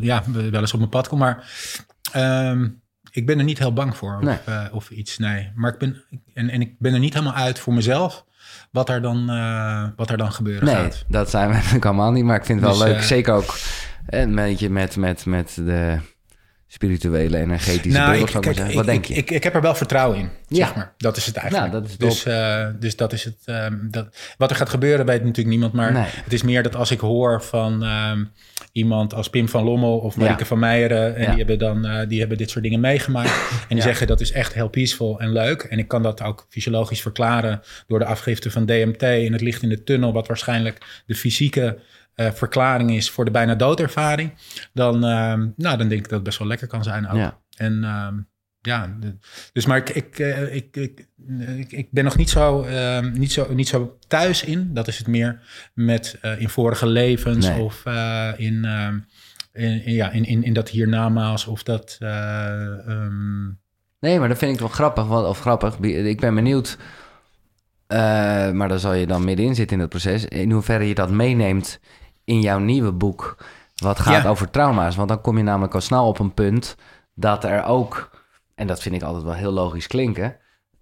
ja, 0.01 0.23
wel 0.51 0.61
eens 0.61 0.73
op 0.73 0.79
mijn 0.79 0.91
pad 0.91 1.09
komt. 1.09 1.21
Maar 1.21 1.51
ehm, 2.13 2.69
ik 3.11 3.27
ben 3.27 3.39
er 3.39 3.45
niet 3.45 3.59
heel 3.59 3.73
bang 3.73 3.97
voor 3.97 4.17
of, 4.17 4.23
Nee. 4.25 4.39
eh, 4.45 4.65
of 4.73 4.91
iets. 4.91 5.19
Nee, 5.19 5.53
maar 5.55 5.73
ik 5.73 5.79
ben, 5.79 6.03
en, 6.35 6.49
en 6.51 6.61
ik 6.61 6.79
ben 6.79 6.93
er 6.95 6.99
niet 6.99 7.15
helemaal 7.15 7.35
uit 7.35 7.59
voor 7.59 7.75
mezelf 7.75 8.25
wat 8.71 8.89
er 8.89 9.03
dan, 9.03 9.31
eh, 9.31 9.87
wat 9.97 10.11
er 10.11 10.17
dan 10.17 10.33
gebeuren 10.33 10.65
Nee, 10.65 10.75
gaat. 10.75 11.05
dat 11.09 11.31
zijn 11.31 11.49
we 11.49 11.55
natuurlijk 11.61 11.85
allemaal 11.85 12.13
niet. 12.13 12.25
Maar 12.25 12.37
ik 12.37 12.45
vind 12.45 12.61
het 12.61 12.71
wel 12.71 12.79
Dus, 12.79 12.89
leuk. 12.89 13.03
Zeker 13.03 13.35
ook 13.35 13.59
een 14.07 14.35
beetje 14.35 14.71
met, 14.71 14.97
met, 14.97 15.27
met 15.27 15.55
de 15.55 15.99
spirituele, 16.73 17.37
energetische 17.39 17.99
Nou, 17.99 18.15
ik, 18.17 18.27
kijk, 18.41 18.57
ik, 18.59 18.75
Wat 18.75 18.85
denk 18.85 19.05
je? 19.05 19.15
Ik, 19.15 19.31
ik 19.31 19.43
heb 19.43 19.55
er 19.55 19.61
wel 19.61 19.75
vertrouwen 19.75 20.19
in, 20.19 20.29
Ja. 20.49 20.67
zeg 20.67 20.75
maar. 20.75 20.93
Dat 20.97 21.17
is 21.17 21.27
het 21.27 21.37
eigenlijk. 21.37 21.73
Nou, 21.73 21.83
dat 21.83 21.91
is 21.91 21.97
dus, 21.99 22.25
eh, 22.25 22.67
dus 22.81 22.97
dat 22.97 23.13
is 23.13 23.25
het. 23.25 23.37
ehm, 23.45 23.75
dat, 23.91 24.17
wat 24.39 24.51
er 24.51 24.57
gaat 24.57 24.69
gebeuren 24.69 25.07
weet 25.07 25.21
natuurlijk 25.21 25.49
niemand. 25.49 25.73
Maar 25.73 25.93
Nee. 25.93 26.05
het 26.07 26.33
is 26.33 26.43
meer 26.43 26.63
dat 26.63 26.77
als 26.77 26.91
ik 26.91 27.01
hoor 27.01 27.43
van 27.43 27.85
ehm, 27.85 28.25
iemand 28.73 29.15
als 29.15 29.31
Pim 29.31 29.49
van 29.49 29.65
Lommel 29.65 29.99
of 29.99 30.17
Marieke 30.17 30.39
Ja. 30.41 30.47
van 30.47 30.59
Meijeren... 30.59 31.15
en 31.17 31.23
Ja. 31.23 31.29
die, 31.29 31.39
hebben 31.39 31.59
dan, 31.59 31.87
eh, 31.87 32.09
die 32.09 32.19
hebben 32.21 32.39
dit 32.39 32.51
soort 32.51 32.65
dingen 32.65 32.81
meegemaakt. 32.81 33.31
en 33.69 33.75
die 33.75 33.83
zeggen 33.83 34.07
dat 34.07 34.21
is 34.21 34.33
echt 34.33 34.55
heel 34.55 34.69
peaceful 34.69 35.21
en 35.21 35.33
leuk. 35.33 35.63
En 35.63 35.79
ik 35.79 35.89
kan 35.89 36.03
dat 36.03 36.23
ook 36.23 36.47
fysiologisch 36.49 37.03
verklaren... 37.03 37.61
door 37.87 37.99
de 37.99 38.05
afgifte 38.05 38.51
van 38.51 38.67
DMT 38.67 39.03
en 39.03 39.33
het 39.33 39.41
licht 39.41 39.63
in 39.63 39.69
de 39.69 39.85
tunnel... 39.85 40.13
wat 40.13 40.27
waarschijnlijk 40.27 41.03
de 41.07 41.15
fysieke 41.15 41.79
eh, 42.27 42.33
verklaring 42.33 42.91
is 42.91 43.11
voor 43.11 43.25
de 43.25 43.31
bijna 43.31 43.55
doodervaring. 43.55 44.33
Dan, 44.73 44.95
ehm, 45.05 45.49
nou, 45.57 45.77
dan 45.79 45.89
denk 45.89 45.93
ik 45.93 46.03
dat 46.03 46.11
het 46.11 46.23
best 46.23 46.39
wel 46.39 46.49
lekker 46.49 46.67
kan 46.67 46.83
zijn 46.85 47.09
ook. 47.09 47.17
Ja. 47.17 47.39
En, 47.57 47.85
ehm, 47.85 48.15
ja, 48.61 48.97
dus 49.53 49.67
maar 49.67 49.77
ik, 49.77 49.89
ik, 49.91 50.19
eh, 50.19 50.55
ik, 50.55 50.77
ik, 50.77 51.07
ik, 51.57 51.73
ik 51.73 51.89
ben 51.91 52.05
nog 52.05 52.17
niet 52.17 52.31
zo, 52.31 52.63
ehm, 52.63 53.13
niet, 53.13 53.33
zo, 53.33 53.55
niet 53.55 53.69
zo 53.69 53.97
thuis 54.09 54.45
in. 54.45 54.75
Dat 54.75 54.89
is 54.89 54.99
het 54.99 55.07
meer 55.07 55.41
met 55.75 56.19
eh, 56.21 56.41
in 56.41 56.49
vorige 56.49 56.87
levens 56.87 57.47
Nee. 57.49 57.61
of 57.61 57.85
in, 58.37 58.65
in, 59.53 59.83
ja, 59.93 60.11
in, 60.11 60.25
in, 60.25 60.43
in 60.43 60.53
dat 60.53 60.69
hiernamaals 60.69 61.47
of 61.47 61.63
dat. 61.63 61.97
Nee, 64.01 64.19
maar 64.19 64.29
dat 64.29 64.39
vind 64.39 64.53
ik 64.53 64.59
wel 64.59 64.69
grappig. 64.69 65.07
want- 65.07 65.27
Of 65.27 65.41
grappig. 65.41 65.79
Ik 65.79 66.21
ben 66.21 66.35
benieuwd. 66.35 66.79
eh, 67.87 67.99
maar 68.51 68.69
daar 68.69 68.79
zal 68.79 68.93
je 68.95 69.07
dan 69.07 69.25
middenin 69.25 69.55
zitten 69.55 69.77
in 69.77 69.81
het 69.83 69.91
proces. 69.91 70.25
In 70.25 70.51
hoeverre 70.51 70.89
je 70.89 70.95
dat 70.95 71.11
meeneemt 71.11 71.81
in 72.25 72.41
jouw 72.41 72.59
nieuwe 72.59 72.93
boek. 72.93 73.37
Wat 73.77 73.99
gaat 74.01 74.23
Ja. 74.23 74.29
over 74.29 74.51
trauma's. 74.51 74.97
Want 74.97 75.09
dan 75.09 75.21
kom 75.21 75.37
je 75.37 75.43
namelijk 75.43 75.75
al 75.75 75.81
snel 75.81 76.07
op 76.07 76.19
een 76.19 76.35
punt 76.35 76.77
dat 77.15 77.45
er 77.45 77.65
ook. 77.65 78.11
En 78.55 78.67
dat 78.67 78.83
vind 78.83 78.95
ik 78.95 79.03
altijd 79.03 79.25
wel 79.25 79.35
heel 79.35 79.53
logisch 79.53 79.87
klinken. 79.87 80.37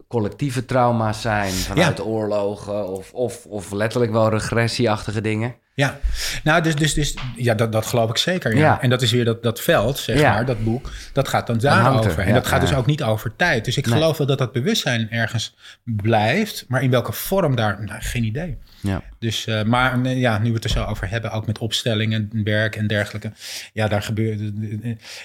Collectieve 0.09 0.65
trauma's 0.65 1.21
zijn 1.21 1.53
vanuit 1.53 2.05
oorlogen. 2.05 2.89
Of, 2.89 3.13
of, 3.13 3.47
of 3.47 3.71
letterlijk 3.73 4.13
wel 4.13 4.31
regressieachtige 4.31 5.21
dingen. 5.21 5.55
Ja, 5.75 5.99
nou, 6.45 6.63
dus, 6.63 6.77
dus, 6.77 6.95
dus 6.95 7.15
ja, 7.37 7.55
dat, 7.55 7.73
dat 7.73 7.87
geloof 7.87 8.11
ik 8.11 8.17
zeker. 8.17 8.55
Ja. 8.55 8.61
Ja. 8.61 8.81
En 8.81 8.91
dat 8.91 9.03
is 9.03 9.13
weer 9.13 9.25
dat, 9.25 9.43
dat 9.43 9.61
veld, 9.61 9.99
zeg 9.99 10.21
Ja. 10.21 10.33
maar, 10.33 10.47
dat 10.47 10.65
boek, 10.65 10.91
dat 11.13 11.29
gaat 11.29 11.47
dan 11.47 11.57
er, 11.57 11.63
daarover. 11.63 12.19
En 12.23 12.35
dat 12.35 12.47
gaat 12.47 12.61
dus 12.61 12.75
ook 12.75 12.87
niet 12.87 13.03
over 13.03 13.37
tijd. 13.37 13.65
Dus 13.65 13.77
ik 13.77 13.87
Nee. 13.87 13.95
geloof 13.95 14.19
wel 14.19 14.27
dat 14.27 14.39
dat 14.39 14.53
bewustzijn 14.53 15.11
ergens 15.11 15.57
blijft, 15.85 16.65
maar 16.69 16.83
in 16.83 16.91
welke 16.91 17.13
vorm 17.13 17.57
daar, 17.57 17.85
nou, 17.85 18.01
geen 18.03 18.25
idee. 18.25 18.59
Ja. 18.81 19.03
Dus, 19.19 19.47
eh, 19.47 19.63
maar 19.63 20.09
ja, 20.09 20.39
nu 20.39 20.49
we 20.49 20.55
het 20.55 20.65
er 20.65 20.71
zo 20.71 20.85
over 20.85 21.11
hebben, 21.11 21.31
ook 21.31 21.47
met 21.47 21.59
opstellingen, 21.59 22.31
werk 22.45 22.77
en 22.77 22.87
dergelijke. 22.87 23.33
Ja, 23.73 23.89
daar 23.89 24.03
gebeurt. 24.03 24.41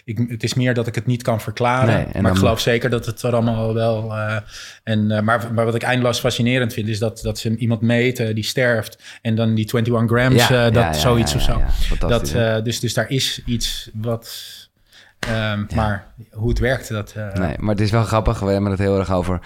Ik, 0.04 0.26
het 0.28 0.44
is 0.44 0.54
meer 0.54 0.74
dat 0.74 0.88
ik 0.88 0.96
het 0.96 1.06
niet 1.06 1.24
kan 1.24 1.42
verklaren. 1.42 2.08
Nee, 2.14 2.22
maar 2.22 2.32
ik 2.32 2.38
geloof 2.38 2.60
zeker 2.60 2.90
dat 2.90 3.06
het 3.06 3.22
er 3.22 3.34
allemaal 3.34 3.74
wel. 3.74 4.12
eh, 4.14 4.38
en, 4.84 5.12
eh, 5.12 5.22
maar, 5.22 5.54
maar 5.54 5.66
wat 5.66 5.76
ik 5.76 5.82
eindeloos 5.84 6.20
fascinerend 6.20 6.74
vind, 6.74 6.88
is 6.88 7.00
dat, 7.00 7.20
dat 7.22 7.40
ze 7.40 7.56
iemand 7.58 7.82
meten 7.82 8.36
die 8.36 8.44
sterft. 8.44 9.04
En 9.22 9.36
dan 9.36 9.56
die 9.56 9.66
21 9.74 10.18
grams, 10.18 10.48
Ja, 10.48 10.70
dat 10.70 10.84
ja, 10.84 10.94
zoiets 10.94 11.36
of 11.36 11.42
zo. 11.42 11.62
dat, 12.00 12.26
dus, 12.66 12.80
dus 12.80 12.94
daar 12.94 13.10
is 13.10 13.42
iets 13.46 13.90
wat. 13.94 14.32
ehm, 15.20 15.64
Maar 15.76 16.06
hoe 16.32 16.50
het 16.50 16.60
werkt, 16.60 16.90
dat. 16.90 17.16
Nee, 17.34 17.56
maar 17.58 17.76
het 17.76 17.84
is 17.84 17.92
wel 17.92 18.04
grappig. 18.04 18.40
We 18.40 18.52
hebben 18.52 18.72
het 18.72 18.80
heel 18.80 19.00
erg 19.00 19.12
over 19.12 19.40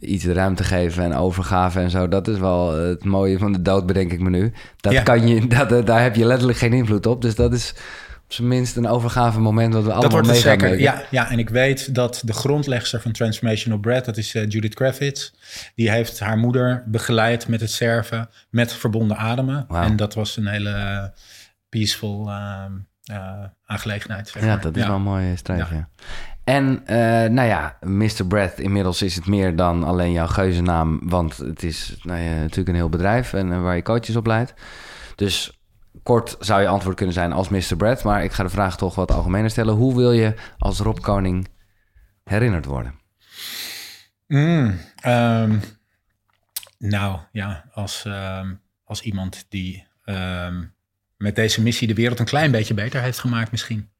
iets 0.00 0.24
de 0.24 0.32
ruimte 0.32 0.64
geven 0.64 1.04
en 1.04 1.14
overgave 1.14 1.80
en 1.80 1.90
zo. 1.90 2.08
Dat 2.08 2.28
is 2.28 2.38
wel 2.38 2.74
het 2.74 3.04
mooie 3.04 3.38
van 3.38 3.52
de 3.52 3.62
dood, 3.62 3.86
bedenk 3.86 4.12
ik 4.12 4.20
me 4.20 4.30
nu. 4.30 4.52
Dat 4.76 4.92
Ja. 4.92 5.02
kan 5.02 5.28
je, 5.28 5.46
dat, 5.46 5.72
eh, 5.72 5.84
daar 5.84 6.02
heb 6.02 6.14
je 6.16 6.24
letterlijk 6.24 6.58
geen 6.58 6.72
invloed 6.72 7.06
op. 7.06 7.22
Dus 7.22 7.34
dat 7.34 7.52
is 7.52 7.74
op 8.24 8.32
zijn 8.32 8.48
minst 8.48 8.76
een 8.76 8.86
overgave 8.88 9.40
moment 9.40 9.72
wat 9.74 9.82
we 9.84 9.92
allemaal 9.92 10.02
Dat 10.02 10.12
wordt 10.12 10.26
het 10.26 10.44
mee 10.44 10.58
zeker. 10.58 10.80
Ja, 10.80 11.02
ja, 11.10 11.30
en 11.30 11.38
ik 11.38 11.48
weet 11.50 11.94
dat 11.94 12.22
de 12.24 12.32
grondlegster 12.32 13.00
van 13.00 13.12
Transformational 13.12 13.78
Bread, 13.78 14.04
dat 14.04 14.16
is 14.16 14.34
eh, 14.34 14.48
Judith 14.48 14.74
Kravitz, 14.74 15.30
die 15.74 15.90
heeft 15.90 16.20
haar 16.20 16.36
moeder 16.38 16.82
begeleid 16.86 17.48
met 17.48 17.60
het 17.60 17.70
sterven 17.70 18.28
met 18.50 18.72
verbonden 18.72 19.16
ademen. 19.16 19.66
En 19.68 19.96
dat 19.96 20.14
was 20.14 20.36
een 20.36 20.46
hele 20.46 20.70
eh, 20.70 21.04
peaceful 21.68 22.28
eh, 22.30 22.64
aangelegenheid. 23.66 24.28
Zeg 24.28 24.42
Ja, 24.42 24.48
maar. 24.48 24.60
dat 24.60 24.76
is 24.76 24.82
Ja. 24.82 24.88
wel 24.88 24.96
een 24.96 25.02
mooie 25.02 25.36
strijd, 25.36 25.68
ja. 25.70 25.88
En 26.46 26.86
eh, 26.86 27.30
nou 27.30 27.48
ja, 27.48 27.78
Mr. 27.80 28.26
Breath, 28.28 28.58
inmiddels 28.58 29.02
is 29.02 29.14
het 29.14 29.26
meer 29.26 29.56
dan 29.56 29.84
alleen 29.84 30.12
jouw 30.12 30.26
geuzennaam. 30.26 31.00
Want 31.02 31.36
het 31.36 31.62
is 31.62 31.96
nou 32.02 32.20
ja, 32.20 32.34
natuurlijk 32.34 32.68
een 32.68 32.74
heel 32.74 32.88
bedrijf 32.88 33.32
en 33.32 33.52
eh, 33.52 33.62
waar 33.62 33.76
je 33.76 33.82
coaches 33.82 34.16
op 34.16 34.26
leidt. 34.26 34.54
Dus 35.14 35.60
kort 36.02 36.36
zou 36.38 36.60
je 36.60 36.68
antwoord 36.68 36.96
kunnen 36.96 37.14
zijn 37.14 37.32
als 37.32 37.48
Mr. 37.48 37.76
Breath. 37.76 38.04
Maar 38.04 38.24
ik 38.24 38.32
ga 38.32 38.42
de 38.42 38.48
vraag 38.48 38.76
toch 38.76 38.94
wat 38.94 39.10
algemener 39.10 39.50
stellen. 39.50 39.74
Hoe 39.74 39.96
wil 39.96 40.12
je 40.12 40.34
als 40.58 40.78
Rob 40.78 40.98
Koning 40.98 41.48
herinnerd 42.24 42.64
worden? 42.64 42.94
Mm, 44.26 44.78
ehm, 44.96 45.58
nou 46.78 47.18
ja, 47.32 47.64
als, 47.72 48.04
ehm, 48.04 48.54
als 48.84 49.00
iemand 49.02 49.46
die 49.48 49.86
ehm, 50.04 50.64
met 51.16 51.36
deze 51.36 51.62
missie 51.62 51.88
de 51.88 51.94
wereld 51.94 52.18
een 52.18 52.24
klein 52.24 52.50
beetje 52.50 52.74
beter 52.74 53.02
heeft 53.02 53.18
gemaakt 53.18 53.50
misschien. 53.50 53.90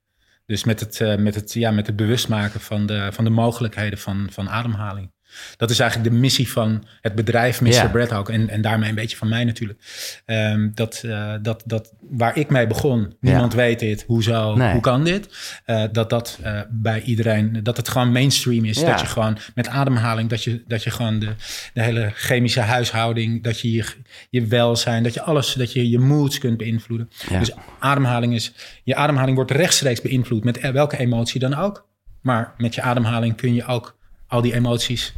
Dus 0.46 0.64
met 0.64 0.80
het, 0.80 1.00
eh, 1.00 1.16
met 1.16 1.34
het, 1.34 1.52
ja, 1.52 1.70
met 1.70 1.86
het 1.86 1.96
bewustmaken 1.96 2.60
van 2.60 2.86
de, 2.86 3.12
van 3.12 3.24
de 3.24 3.30
mogelijkheden 3.30 3.98
van, 3.98 4.28
van 4.30 4.48
ademhaling. 4.48 5.15
Dat 5.56 5.70
is 5.70 5.78
eigenlijk 5.78 6.10
de 6.10 6.16
missie 6.16 6.50
van 6.50 6.84
het 7.00 7.14
bedrijf 7.14 7.60
Mr. 7.60 7.90
Bread 7.90 8.12
ook. 8.12 8.28
En, 8.28 8.48
en 8.48 8.60
daarmee 8.60 8.88
een 8.88 8.94
beetje 8.94 9.16
van 9.16 9.28
mij 9.28 9.44
natuurlijk. 9.44 9.78
Ehm, 10.24 10.68
dat, 10.74 11.02
eh, 11.04 11.34
dat, 11.42 11.62
dat 11.66 11.92
waar 12.10 12.36
ik 12.36 12.50
mee 12.50 12.66
begon, 12.66 13.16
niemand 13.20 13.54
weet 13.54 13.78
dit, 13.78 14.04
hoezo, 14.06 14.54
Nee. 14.54 14.72
hoe 14.72 14.80
kan 14.80 15.04
dit? 15.04 15.28
Eh, 15.64 15.84
dat 15.92 16.10
dat 16.10 16.38
eh, 16.42 16.60
bij 16.70 17.02
iedereen, 17.02 17.62
dat 17.62 17.76
het 17.76 17.88
gewoon 17.88 18.12
mainstream 18.12 18.64
is. 18.64 18.80
Dat 18.80 19.00
je 19.00 19.06
gewoon 19.06 19.38
met 19.54 19.68
ademhaling, 19.68 20.28
dat 20.28 20.44
je, 20.44 20.62
dat 20.66 20.82
je 20.82 20.90
gewoon 20.90 21.18
de, 21.18 21.34
de 21.74 21.82
hele 21.82 22.10
chemische 22.14 22.60
huishouding, 22.60 23.42
dat 23.42 23.60
je 23.60 23.72
je, 23.72 23.84
je 24.30 24.46
welzijn, 24.46 25.02
dat 25.02 25.14
je 25.14 25.22
alles, 25.22 25.52
dat 25.52 25.72
je 25.72 25.90
je 25.90 25.98
moods 25.98 26.38
kunt 26.38 26.56
beïnvloeden. 26.56 27.10
Dus 27.28 27.50
ademhaling 27.78 28.34
is, 28.34 28.52
je 28.84 28.94
ademhaling 28.94 29.36
wordt 29.36 29.50
rechtstreeks 29.50 30.00
beïnvloed 30.00 30.44
met 30.44 30.56
e- 30.62 30.72
welke 30.72 30.98
emotie 30.98 31.40
dan 31.40 31.54
ook. 31.54 31.86
Maar 32.20 32.54
met 32.56 32.74
je 32.74 32.82
ademhaling 32.82 33.36
kun 33.36 33.54
je 33.54 33.64
ook 33.66 33.96
al 34.26 34.40
die 34.42 34.54
emoties 34.54 35.14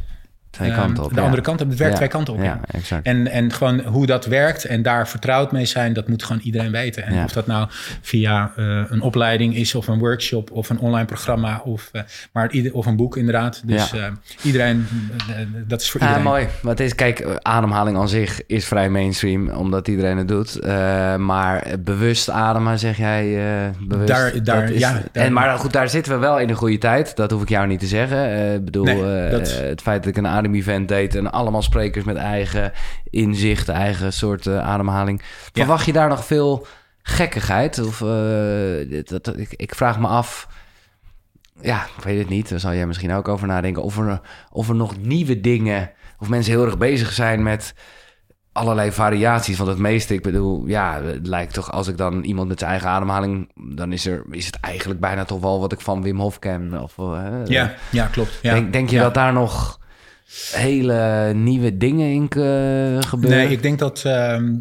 Twee 0.49 0.69
ehm, 0.71 0.79
kanten 0.79 1.03
op. 1.03 1.09
de 1.09 1.15
ja. 1.15 1.21
andere 1.23 1.41
kant 1.41 1.61
op. 1.61 1.69
Het 1.69 1.77
werkt 1.77 1.91
Ja, 1.93 1.97
twee 1.99 2.09
kanten 2.09 2.33
op. 2.33 2.39
Ja, 2.39 2.45
ja. 2.45 2.59
exact. 2.71 3.05
En, 3.05 3.27
en 3.27 3.51
gewoon 3.53 3.79
hoe 3.81 4.05
dat 4.05 4.25
werkt 4.25 4.65
en 4.65 4.81
daar 4.81 5.07
vertrouwd 5.07 5.51
mee 5.51 5.65
zijn, 5.65 5.93
dat 5.93 6.07
moet 6.07 6.23
gewoon 6.23 6.41
iedereen 6.41 6.71
weten. 6.71 7.03
En 7.05 7.13
Ja. 7.13 7.23
of 7.23 7.31
dat 7.31 7.47
nou 7.47 7.67
via 8.01 8.51
eh, 8.55 8.81
een 8.89 9.01
opleiding 9.01 9.55
is, 9.55 9.75
of 9.75 9.87
een 9.87 9.99
workshop, 9.99 10.51
of 10.51 10.69
een 10.69 10.79
online 10.79 11.05
programma, 11.05 11.61
of, 11.65 11.89
eh, 11.91 12.01
maar 12.33 12.51
ieder, 12.51 12.73
of 12.73 12.85
een 12.85 12.95
boek 12.95 13.17
inderdaad. 13.17 13.61
Dus 13.65 13.89
Ja. 13.91 13.97
eh, 13.97 14.11
iedereen, 14.43 14.87
dat 15.67 15.81
is 15.81 15.91
voor 15.91 16.01
Ja, 16.01 16.07
iedereen. 16.07 16.29
mooi. 16.31 16.47
Maar 16.61 16.71
het 16.71 16.79
is, 16.79 16.95
kijk, 16.95 17.39
ademhaling 17.41 17.97
aan 17.97 18.09
zich 18.09 18.41
is 18.47 18.65
vrij 18.65 18.89
mainstream, 18.89 19.49
omdat 19.49 19.87
iedereen 19.87 20.17
het 20.17 20.27
doet. 20.27 20.59
Maar 21.17 21.63
bewust 21.79 22.29
ademen, 22.29 22.79
zeg 22.79 22.97
jij, 22.97 23.23
bewust. 23.81 24.07
Daar- 24.07 24.43
daar- 24.43 24.71
is- 24.71 24.79
ja, 24.79 24.91
daar- 25.11 25.23
en, 25.25 25.33
maar 25.33 25.57
goed, 25.57 25.73
daar 25.73 25.89
zitten 25.89 26.13
we 26.13 26.19
wel 26.19 26.39
in 26.39 26.49
een 26.49 26.55
goede 26.55 26.77
tijd. 26.77 27.15
Dat 27.15 27.31
hoef 27.31 27.41
ik 27.41 27.49
jou 27.49 27.67
niet 27.67 27.79
te 27.79 27.85
zeggen. 27.87 28.53
Ik 28.53 28.65
bedoel, 28.65 28.83
Nee, 28.85 29.29
dat- 29.29 29.57
het 29.61 29.81
feit 29.81 30.03
dat 30.03 30.11
ik 30.11 30.17
een 30.17 30.27
ademevent 30.39 30.87
deed 30.87 31.15
en 31.15 31.31
allemaal 31.31 31.61
sprekers 31.61 32.03
met 32.05 32.15
eigen 32.15 32.71
inzicht, 33.09 33.69
eigen 33.69 34.13
soort 34.13 34.47
eh, 34.47 34.59
ademhaling. 34.59 35.21
Verwacht 35.53 35.85
je 35.85 35.93
daar 35.93 36.09
nog 36.09 36.25
veel 36.25 36.65
gekkigheid? 37.01 37.79
Of, 37.79 37.97
dit- 38.89 39.09
dat, 39.23 39.37
ik, 39.37 39.53
ik 39.53 39.75
vraag 39.75 39.99
me 39.99 40.07
af... 40.07 40.47
Ja, 41.61 41.83
ik 41.97 42.03
weet 42.03 42.19
het 42.19 42.29
niet. 42.29 42.49
Daar 42.49 42.59
zal 42.59 42.73
jij 42.73 42.87
misschien 42.87 43.13
ook 43.13 43.27
over 43.27 43.47
nadenken. 43.47 43.83
Of 43.83 43.97
er, 43.97 44.21
of 44.51 44.69
er 44.69 44.75
nog 44.75 44.97
nieuwe 44.97 45.39
dingen... 45.41 45.91
Of 46.19 46.29
mensen 46.29 46.53
heel 46.53 46.65
erg 46.65 46.77
bezig 46.77 47.11
zijn 47.11 47.43
met 47.43 47.73
allerlei 48.51 48.91
variaties. 48.91 49.57
Want 49.57 49.69
het 49.69 49.77
meeste, 49.79 50.13
ik 50.13 50.21
bedoel... 50.21 50.67
Ja, 50.67 51.01
het 51.03 51.27
lijkt 51.27 51.53
toch... 51.53 51.71
Als 51.71 51.87
ik 51.87 51.97
dan 51.97 52.23
iemand 52.23 52.47
met 52.47 52.59
zijn 52.59 52.71
eigen 52.71 52.89
ademhaling... 52.89 53.51
Dan 53.75 53.91
is, 53.93 54.05
er, 54.05 54.23
is 54.31 54.45
het 54.45 54.59
eigenlijk 54.59 54.99
bijna 54.99 55.25
toch 55.25 55.39
wel 55.39 55.59
wat 55.59 55.71
ik 55.71 55.81
van 55.81 56.01
Wim 56.01 56.19
Hof 56.19 56.39
ken. 56.39 56.81
Of, 56.81 56.97
eh, 56.97 57.25
Ja, 57.45 57.73
ja, 57.91 58.05
klopt. 58.05 58.39
Ja. 58.41 58.53
denk, 58.53 58.73
denk 58.73 58.89
je 58.89 58.95
Ja. 58.95 59.01
dat 59.01 59.13
daar 59.13 59.33
nog 59.33 59.79
hele 60.51 61.31
nieuwe 61.35 61.77
dingen 61.77 62.07
in 62.13 62.23
eh, 62.29 63.09
gebeuren? 63.09 63.39
Nee, 63.39 63.49
ik 63.51 63.61
denk 63.61 63.79
dat, 63.79 64.01
ehm, 64.05 64.55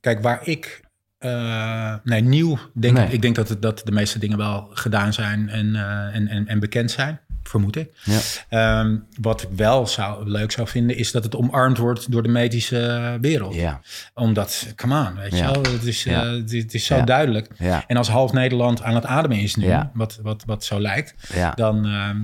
kijk, 0.00 0.22
waar 0.22 0.40
ik, 0.48 0.80
eh, 1.18 1.94
nee, 2.04 2.20
nieuw, 2.20 2.58
denk 2.74 2.94
Nee. 2.96 3.06
ik, 3.06 3.12
ik 3.12 3.22
denk 3.22 3.34
dat, 3.34 3.48
het, 3.48 3.62
dat 3.62 3.82
de 3.84 3.92
meeste 3.92 4.18
dingen 4.18 4.38
wel 4.38 4.68
gedaan 4.72 5.12
zijn 5.12 5.48
en, 5.48 5.76
eh, 5.76 6.14
en, 6.14 6.28
en, 6.28 6.46
en 6.46 6.58
bekend 6.60 6.90
zijn, 6.90 7.20
vermoed 7.42 7.76
ik. 7.76 7.90
Ja. 8.04 8.18
Ehm, 8.48 8.96
wat 9.20 9.42
ik 9.42 9.48
wel 9.56 9.86
zou, 9.86 10.28
leuk 10.30 10.52
zou 10.52 10.68
vinden, 10.68 10.96
is 10.96 11.12
dat 11.12 11.24
het 11.24 11.36
omarmd 11.36 11.78
wordt 11.78 12.10
door 12.12 12.22
de 12.22 12.28
medische 12.28 13.18
wereld. 13.20 13.54
Ja, 13.54 13.80
Omdat, 14.14 14.72
come 14.76 15.06
on, 15.08 15.14
weet 15.14 15.36
Ja. 15.36 15.46
je 15.46 15.52
wel, 15.52 15.72
het 15.72 15.84
is, 15.86 16.04
het, 16.04 16.52
het 16.52 16.74
is 16.74 16.84
zo 16.84 17.04
duidelijk. 17.04 17.48
En 17.86 17.96
als 17.96 18.08
half 18.08 18.32
Nederland 18.32 18.82
aan 18.82 18.94
het 18.94 19.04
ademen 19.06 19.38
is 19.38 19.54
nu, 19.56 19.74
wat, 19.94 20.18
wat, 20.22 20.42
wat 20.46 20.64
zo 20.64 20.80
lijkt, 20.80 21.14
dan, 21.54 21.86
ehm, 21.86 22.16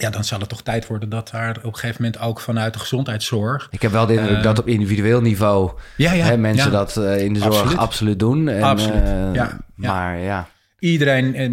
ja, 0.00 0.10
dan 0.10 0.24
zal 0.24 0.40
het 0.40 0.48
toch 0.48 0.62
tijd 0.62 0.86
worden 0.86 1.08
dat 1.08 1.30
daar 1.30 1.56
op 1.56 1.64
een 1.64 1.74
gegeven 1.74 2.02
moment 2.02 2.22
ook 2.22 2.40
vanuit 2.40 2.72
de 2.72 2.78
gezondheidszorg 2.78 3.68
Ik 3.70 3.82
heb 3.82 3.92
wel 3.92 4.06
de 4.06 4.14
indruk 4.14 4.36
Eh, 4.36 4.42
dat 4.42 4.58
op 4.58 4.66
individueel 4.66 5.20
niveau 5.20 5.70
ja, 5.96 6.12
ja, 6.12 6.24
hè, 6.24 6.36
mensen 6.36 6.70
ja. 6.70 6.78
dat 6.78 6.96
eh, 6.96 7.24
in 7.24 7.32
de 7.32 7.40
zorg 7.40 7.54
absoluut, 7.56 7.78
Absoluut. 7.78 8.18
doen. 8.18 8.48
En, 8.48 8.62
Absoluut, 8.62 9.02
eh, 9.02 9.34
ja. 9.34 9.58
Maar 9.74 10.18
ja, 10.18 10.46
Iedereen, 10.78 11.34
en, 11.34 11.52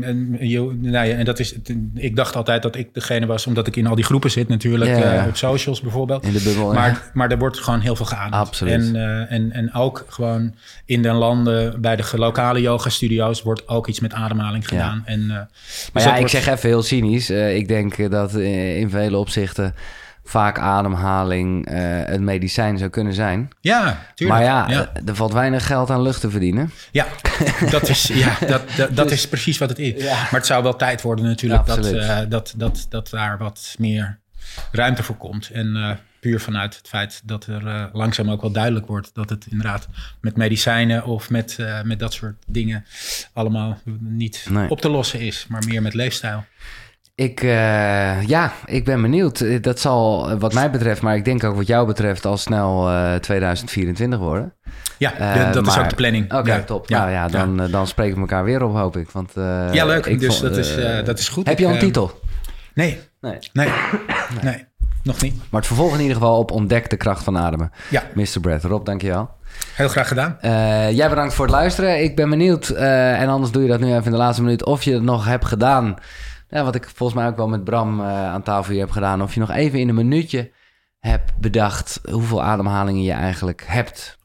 nou 0.82 1.08
ja, 1.08 1.16
en 1.16 1.26
dat 1.26 1.40
is, 1.40 1.56
ik 1.96 2.16
dacht 2.16 2.36
altijd 2.36 2.62
dat 2.62 2.76
ik 2.76 2.94
degene 2.94 3.26
was, 3.26 3.48
omdat 3.48 3.68
ik 3.68 3.76
in 3.76 3.88
al 3.88 3.96
die 3.96 4.04
groepen 4.04 4.32
zit 4.32 4.48
natuurlijk, 4.48 4.92
Ja, 4.92 4.98
ja. 4.98 5.22
eh, 5.22 5.28
op 5.28 5.36
socials 5.36 5.82
bijvoorbeeld. 5.82 6.24
in 6.26 6.32
de 6.34 6.42
bubbel. 6.42 6.68
ja. 6.74 6.80
Maar, 6.80 7.10
maar 7.14 7.32
er 7.32 7.38
wordt 7.38 7.60
gewoon 7.60 7.80
heel 7.80 7.96
veel 7.96 8.06
geademd. 8.06 8.34
Absoluut. 8.34 8.74
En, 8.74 8.96
eh, 8.96 9.32
en, 9.32 9.52
en 9.52 9.74
ook 9.74 10.06
gewoon 10.10 10.54
in 10.86 11.02
de 11.02 11.12
landen, 11.12 11.82
bij 11.82 11.96
de 11.96 12.04
lokale 12.16 12.62
yoga-studio's, 12.62 13.42
wordt 13.42 13.68
ook 13.68 13.88
iets 13.88 14.00
met 14.00 14.14
ademhaling 14.14 14.68
gedaan. 14.68 15.02
En, 15.06 15.20
eh, 15.22 15.28
dus 15.28 15.90
Maar 15.94 16.04
dat 16.04 16.04
ja, 16.04 16.10
ik 16.14 16.18
wordt- 16.18 16.32
zeg 16.32 16.48
even 16.48 16.70
heel 16.70 16.84
cynisch. 16.84 17.30
ik 17.30 17.68
denk 17.68 18.12
dat 18.12 18.34
in 18.36 18.90
vele 18.90 19.18
opzichten 19.18 19.74
vaak 20.28 20.60
ademhaling 20.60 21.72
uh, 21.72 21.76
het 22.06 22.22
medicijn 22.22 22.78
zou 22.78 22.90
kunnen 22.90 23.14
zijn. 23.14 23.50
Ja, 23.62 24.06
tuurlijk. 24.16 24.40
Maar 24.40 24.50
ja, 24.50 24.70
ja, 24.70 24.92
er 25.06 25.16
valt 25.16 25.34
weinig 25.34 25.66
geld 25.66 25.90
aan 25.90 26.02
lucht 26.02 26.22
te 26.22 26.30
verdienen. 26.30 26.72
Ja, 26.92 27.08
dat 27.70 27.90
is, 27.90 28.08
ja, 28.08 28.38
dat, 28.48 28.62
dat, 28.78 28.96
dat 28.96 29.10
dus- 29.10 29.18
is 29.18 29.28
precies 29.28 29.58
wat 29.58 29.70
het 29.70 29.80
is. 29.80 30.04
Ja. 30.04 30.14
Maar 30.14 30.30
het 30.32 30.46
zou 30.46 30.64
wel 30.64 30.76
tijd 30.76 31.02
worden 31.02 31.26
natuurlijk 31.26 31.66
dat, 31.66 31.94
uh, 31.94 32.20
dat, 32.30 32.54
dat, 32.58 32.86
dat 32.90 33.10
daar 33.10 33.38
wat 33.38 33.76
meer 33.78 34.20
ruimte 34.72 35.04
voor 35.04 35.18
komt. 35.18 35.50
En 35.50 35.76
uh, 35.76 35.92
puur 36.20 36.40
vanuit 36.40 36.78
het 36.78 36.88
feit 36.88 37.22
dat 37.26 37.46
er 37.46 37.90
langzaam 37.94 38.32
ook 38.32 38.42
wel 38.42 38.52
duidelijk 38.52 38.86
wordt 38.86 39.10
dat 39.14 39.30
het 39.30 39.46
inderdaad 39.50 39.88
met 40.22 40.38
medicijnen 40.38 41.04
of 41.04 41.30
met, 41.30 41.58
met 41.84 42.00
dat 42.00 42.14
soort 42.14 42.36
dingen 42.48 42.86
allemaal 43.34 43.80
niet 44.00 44.48
nee. 44.50 44.70
op 44.70 44.82
te 44.82 44.90
lossen 44.90 45.20
is, 45.20 45.46
maar 45.50 45.64
meer 45.68 45.82
met 45.82 45.94
leefstijl. 45.94 46.46
Ik, 47.16 47.44
uh, 47.44 48.24
ja, 48.24 48.54
ik 48.66 48.86
ben 48.86 49.02
benieuwd. 49.02 49.64
Dat 49.64 49.80
zal 49.80 50.30
wat 50.38 50.54
mij 50.54 50.72
betreft, 50.72 51.02
maar 51.02 51.16
ik 51.16 51.26
denk 51.26 51.44
ook 51.44 51.56
wat 51.56 51.68
jou 51.68 51.88
betreft, 51.88 52.26
al 52.26 52.38
snel 52.38 52.90
2024 53.20 54.20
worden. 54.20 54.54
Ja, 54.98 55.10
de, 55.12 55.50
dat 55.54 55.66
maar, 55.66 55.76
is 55.76 55.82
ook 55.82 55.90
de 55.90 55.96
planning. 55.96 56.26
Oké, 56.26 56.36
okay, 56.36 56.58
ja. 56.58 56.64
top. 56.64 56.90
Ja, 56.90 57.00
nou 57.00 57.12
ja, 57.12 57.28
dan, 57.28 57.56
ja. 57.56 57.68
dan 57.68 57.88
spreken 57.88 58.16
we 58.16 58.22
elkaar 58.22 58.44
weer 58.44 58.64
op, 58.64 58.76
hoop 58.76 58.98
ik. 58.98 59.10
Want, 59.10 59.32
ja, 59.72 59.86
leuk. 59.86 60.20
dus 60.20 60.38
vond, 60.38 60.50
dat, 60.50 60.58
is, 60.58 60.76
dat 61.06 61.20
is 61.20 61.30
goed. 61.30 61.48
Heb 61.48 61.60
je 61.60 61.66
al 61.66 61.74
een 61.74 61.80
titel? 61.80 62.20
Nee. 62.74 63.00
Nee. 63.22 63.38
Nee. 63.54 63.70
nee. 64.42 64.66
Nog 65.04 65.22
niet. 65.22 65.36
Maar 65.36 65.60
het 65.60 65.68
vervolg 65.68 65.94
in 65.94 66.00
ieder 66.00 66.16
geval 66.16 66.38
op 66.38 66.52
Ontdek 66.52 66.90
de 66.90 66.98
kracht 66.98 67.24
van 67.24 67.38
ademen. 67.38 67.72
Ja. 67.90 68.04
Mr. 68.14 68.40
Brett. 68.42 68.64
Rob, 68.64 68.86
dankjewel. 68.86 69.30
Heel 69.76 69.88
graag 69.88 70.08
gedaan. 70.08 70.38
Uh, 70.42 70.92
jij 70.92 71.10
bedankt 71.10 71.34
voor 71.34 71.46
het 71.46 71.54
luisteren. 71.54 72.04
Ik 72.04 72.16
ben 72.16 72.30
benieuwd, 72.30 72.70
uh, 72.70 73.22
en 73.22 73.28
anders 73.28 73.52
doe 73.52 73.62
je 73.62 73.68
dat 73.68 73.80
nu 73.80 73.88
even 73.88 74.06
in 74.06 74.12
de 74.12 74.18
laatste 74.18 74.44
minuut, 74.44 74.66
of 74.66 74.84
je 74.84 74.94
het 74.94 75.04
nog 75.04 75.26
hebt 75.26 75.46
gedaan. 75.46 75.96
Wat 76.64 76.76
ik 76.76 76.90
volgens 76.90 77.20
mij 77.20 77.28
ook 77.28 77.36
wel 77.36 77.48
met 77.48 77.64
Bram 77.64 78.00
uh, 78.00 78.06
aan 78.26 78.44
tafel 78.44 78.72
hier 78.72 78.82
heb 78.82 78.92
gedaan. 78.92 79.22
Of 79.22 79.34
je 79.34 79.40
nog 79.40 79.52
even 79.52 79.80
in 79.80 79.90
een 79.90 79.96
minuutje 79.96 80.52
hebt 81.00 81.38
bedacht 81.38 82.02
hoeveel 82.12 82.44
ademhalingen 82.44 83.02
je 83.02 83.12
eigenlijk 83.12 83.64
hebt. 83.68 84.18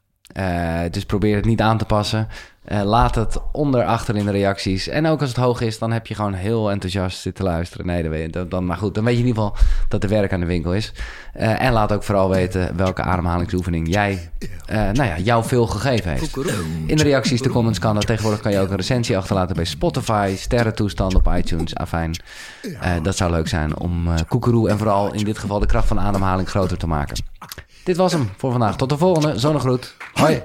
dus 0.90 1.04
probeer 1.04 1.36
het 1.36 1.44
niet 1.44 1.60
aan 1.60 1.78
te 1.78 1.84
passen. 1.84 2.28
Uh, 2.72 2.82
laat 2.82 3.14
het 3.14 3.38
onder 3.52 3.84
achter 3.84 4.16
in 4.16 4.24
de 4.24 4.30
reacties. 4.30 4.88
En 4.88 5.06
ook 5.06 5.20
als 5.20 5.28
het 5.28 5.38
hoog 5.38 5.60
is, 5.60 5.78
dan 5.78 5.92
heb 5.92 6.06
je 6.06 6.14
gewoon 6.14 6.32
heel 6.32 6.70
enthousiast 6.70 7.20
zitten 7.20 7.44
luisteren. 7.44 7.86
Nee, 7.86 8.02
dan, 8.02 8.18
je, 8.18 8.48
dan, 8.48 8.66
maar 8.66 8.76
goed, 8.76 8.94
dan 8.94 9.04
weet 9.04 9.14
je 9.14 9.20
in 9.20 9.26
ieder 9.26 9.42
geval 9.42 9.58
dat 9.88 10.02
er 10.02 10.08
werk 10.08 10.32
aan 10.32 10.40
de 10.40 10.46
winkel 10.46 10.74
is. 10.74 10.92
Uh, 11.36 11.62
en 11.62 11.72
laat 11.72 11.92
ook 11.92 12.02
vooral 12.02 12.28
weten 12.28 12.76
welke 12.76 13.02
ademhalingsoefening 13.02 13.88
jij, 13.88 14.30
uh, 14.40 14.76
nou 14.76 15.04
ja, 15.04 15.18
jou 15.18 15.44
veel 15.44 15.66
gegeven 15.66 16.10
heeft. 16.10 16.36
In 16.86 16.96
de 16.96 17.02
reacties, 17.02 17.42
de 17.42 17.48
comments 17.48 17.78
kan 17.78 17.94
dat. 17.94 18.06
Tegenwoordig 18.06 18.40
kan 18.40 18.52
je 18.52 18.58
ook 18.58 18.70
een 18.70 18.76
recensie 18.76 19.16
achterlaten 19.16 19.56
bij 19.56 19.64
Spotify, 19.64 20.34
sterrentoestand 20.36 21.14
op 21.14 21.32
iTunes, 21.36 21.74
afijn. 21.74 22.16
dat 23.02 23.16
zou 23.16 23.30
leuk 23.30 23.48
zijn 23.48 23.78
om 23.78 24.08
koekeroe 24.28 24.68
en 24.68 24.78
vooral 24.78 25.14
in 25.14 25.24
dit 25.24 25.38
geval 25.38 25.58
de 25.58 25.66
kracht 25.66 25.88
van 25.88 26.00
ademhaling 26.00 26.48
groter 26.48 26.78
te 26.78 26.86
maken. 26.86 27.24
Dit 27.84 27.96
was 27.96 28.12
hem 28.12 28.30
voor 28.36 28.50
vandaag. 28.50 28.76
Tot 28.76 28.88
de 28.88 28.98
volgende. 28.98 29.38
Zonnegroet. 29.38 29.94
Hoi. 30.12 30.42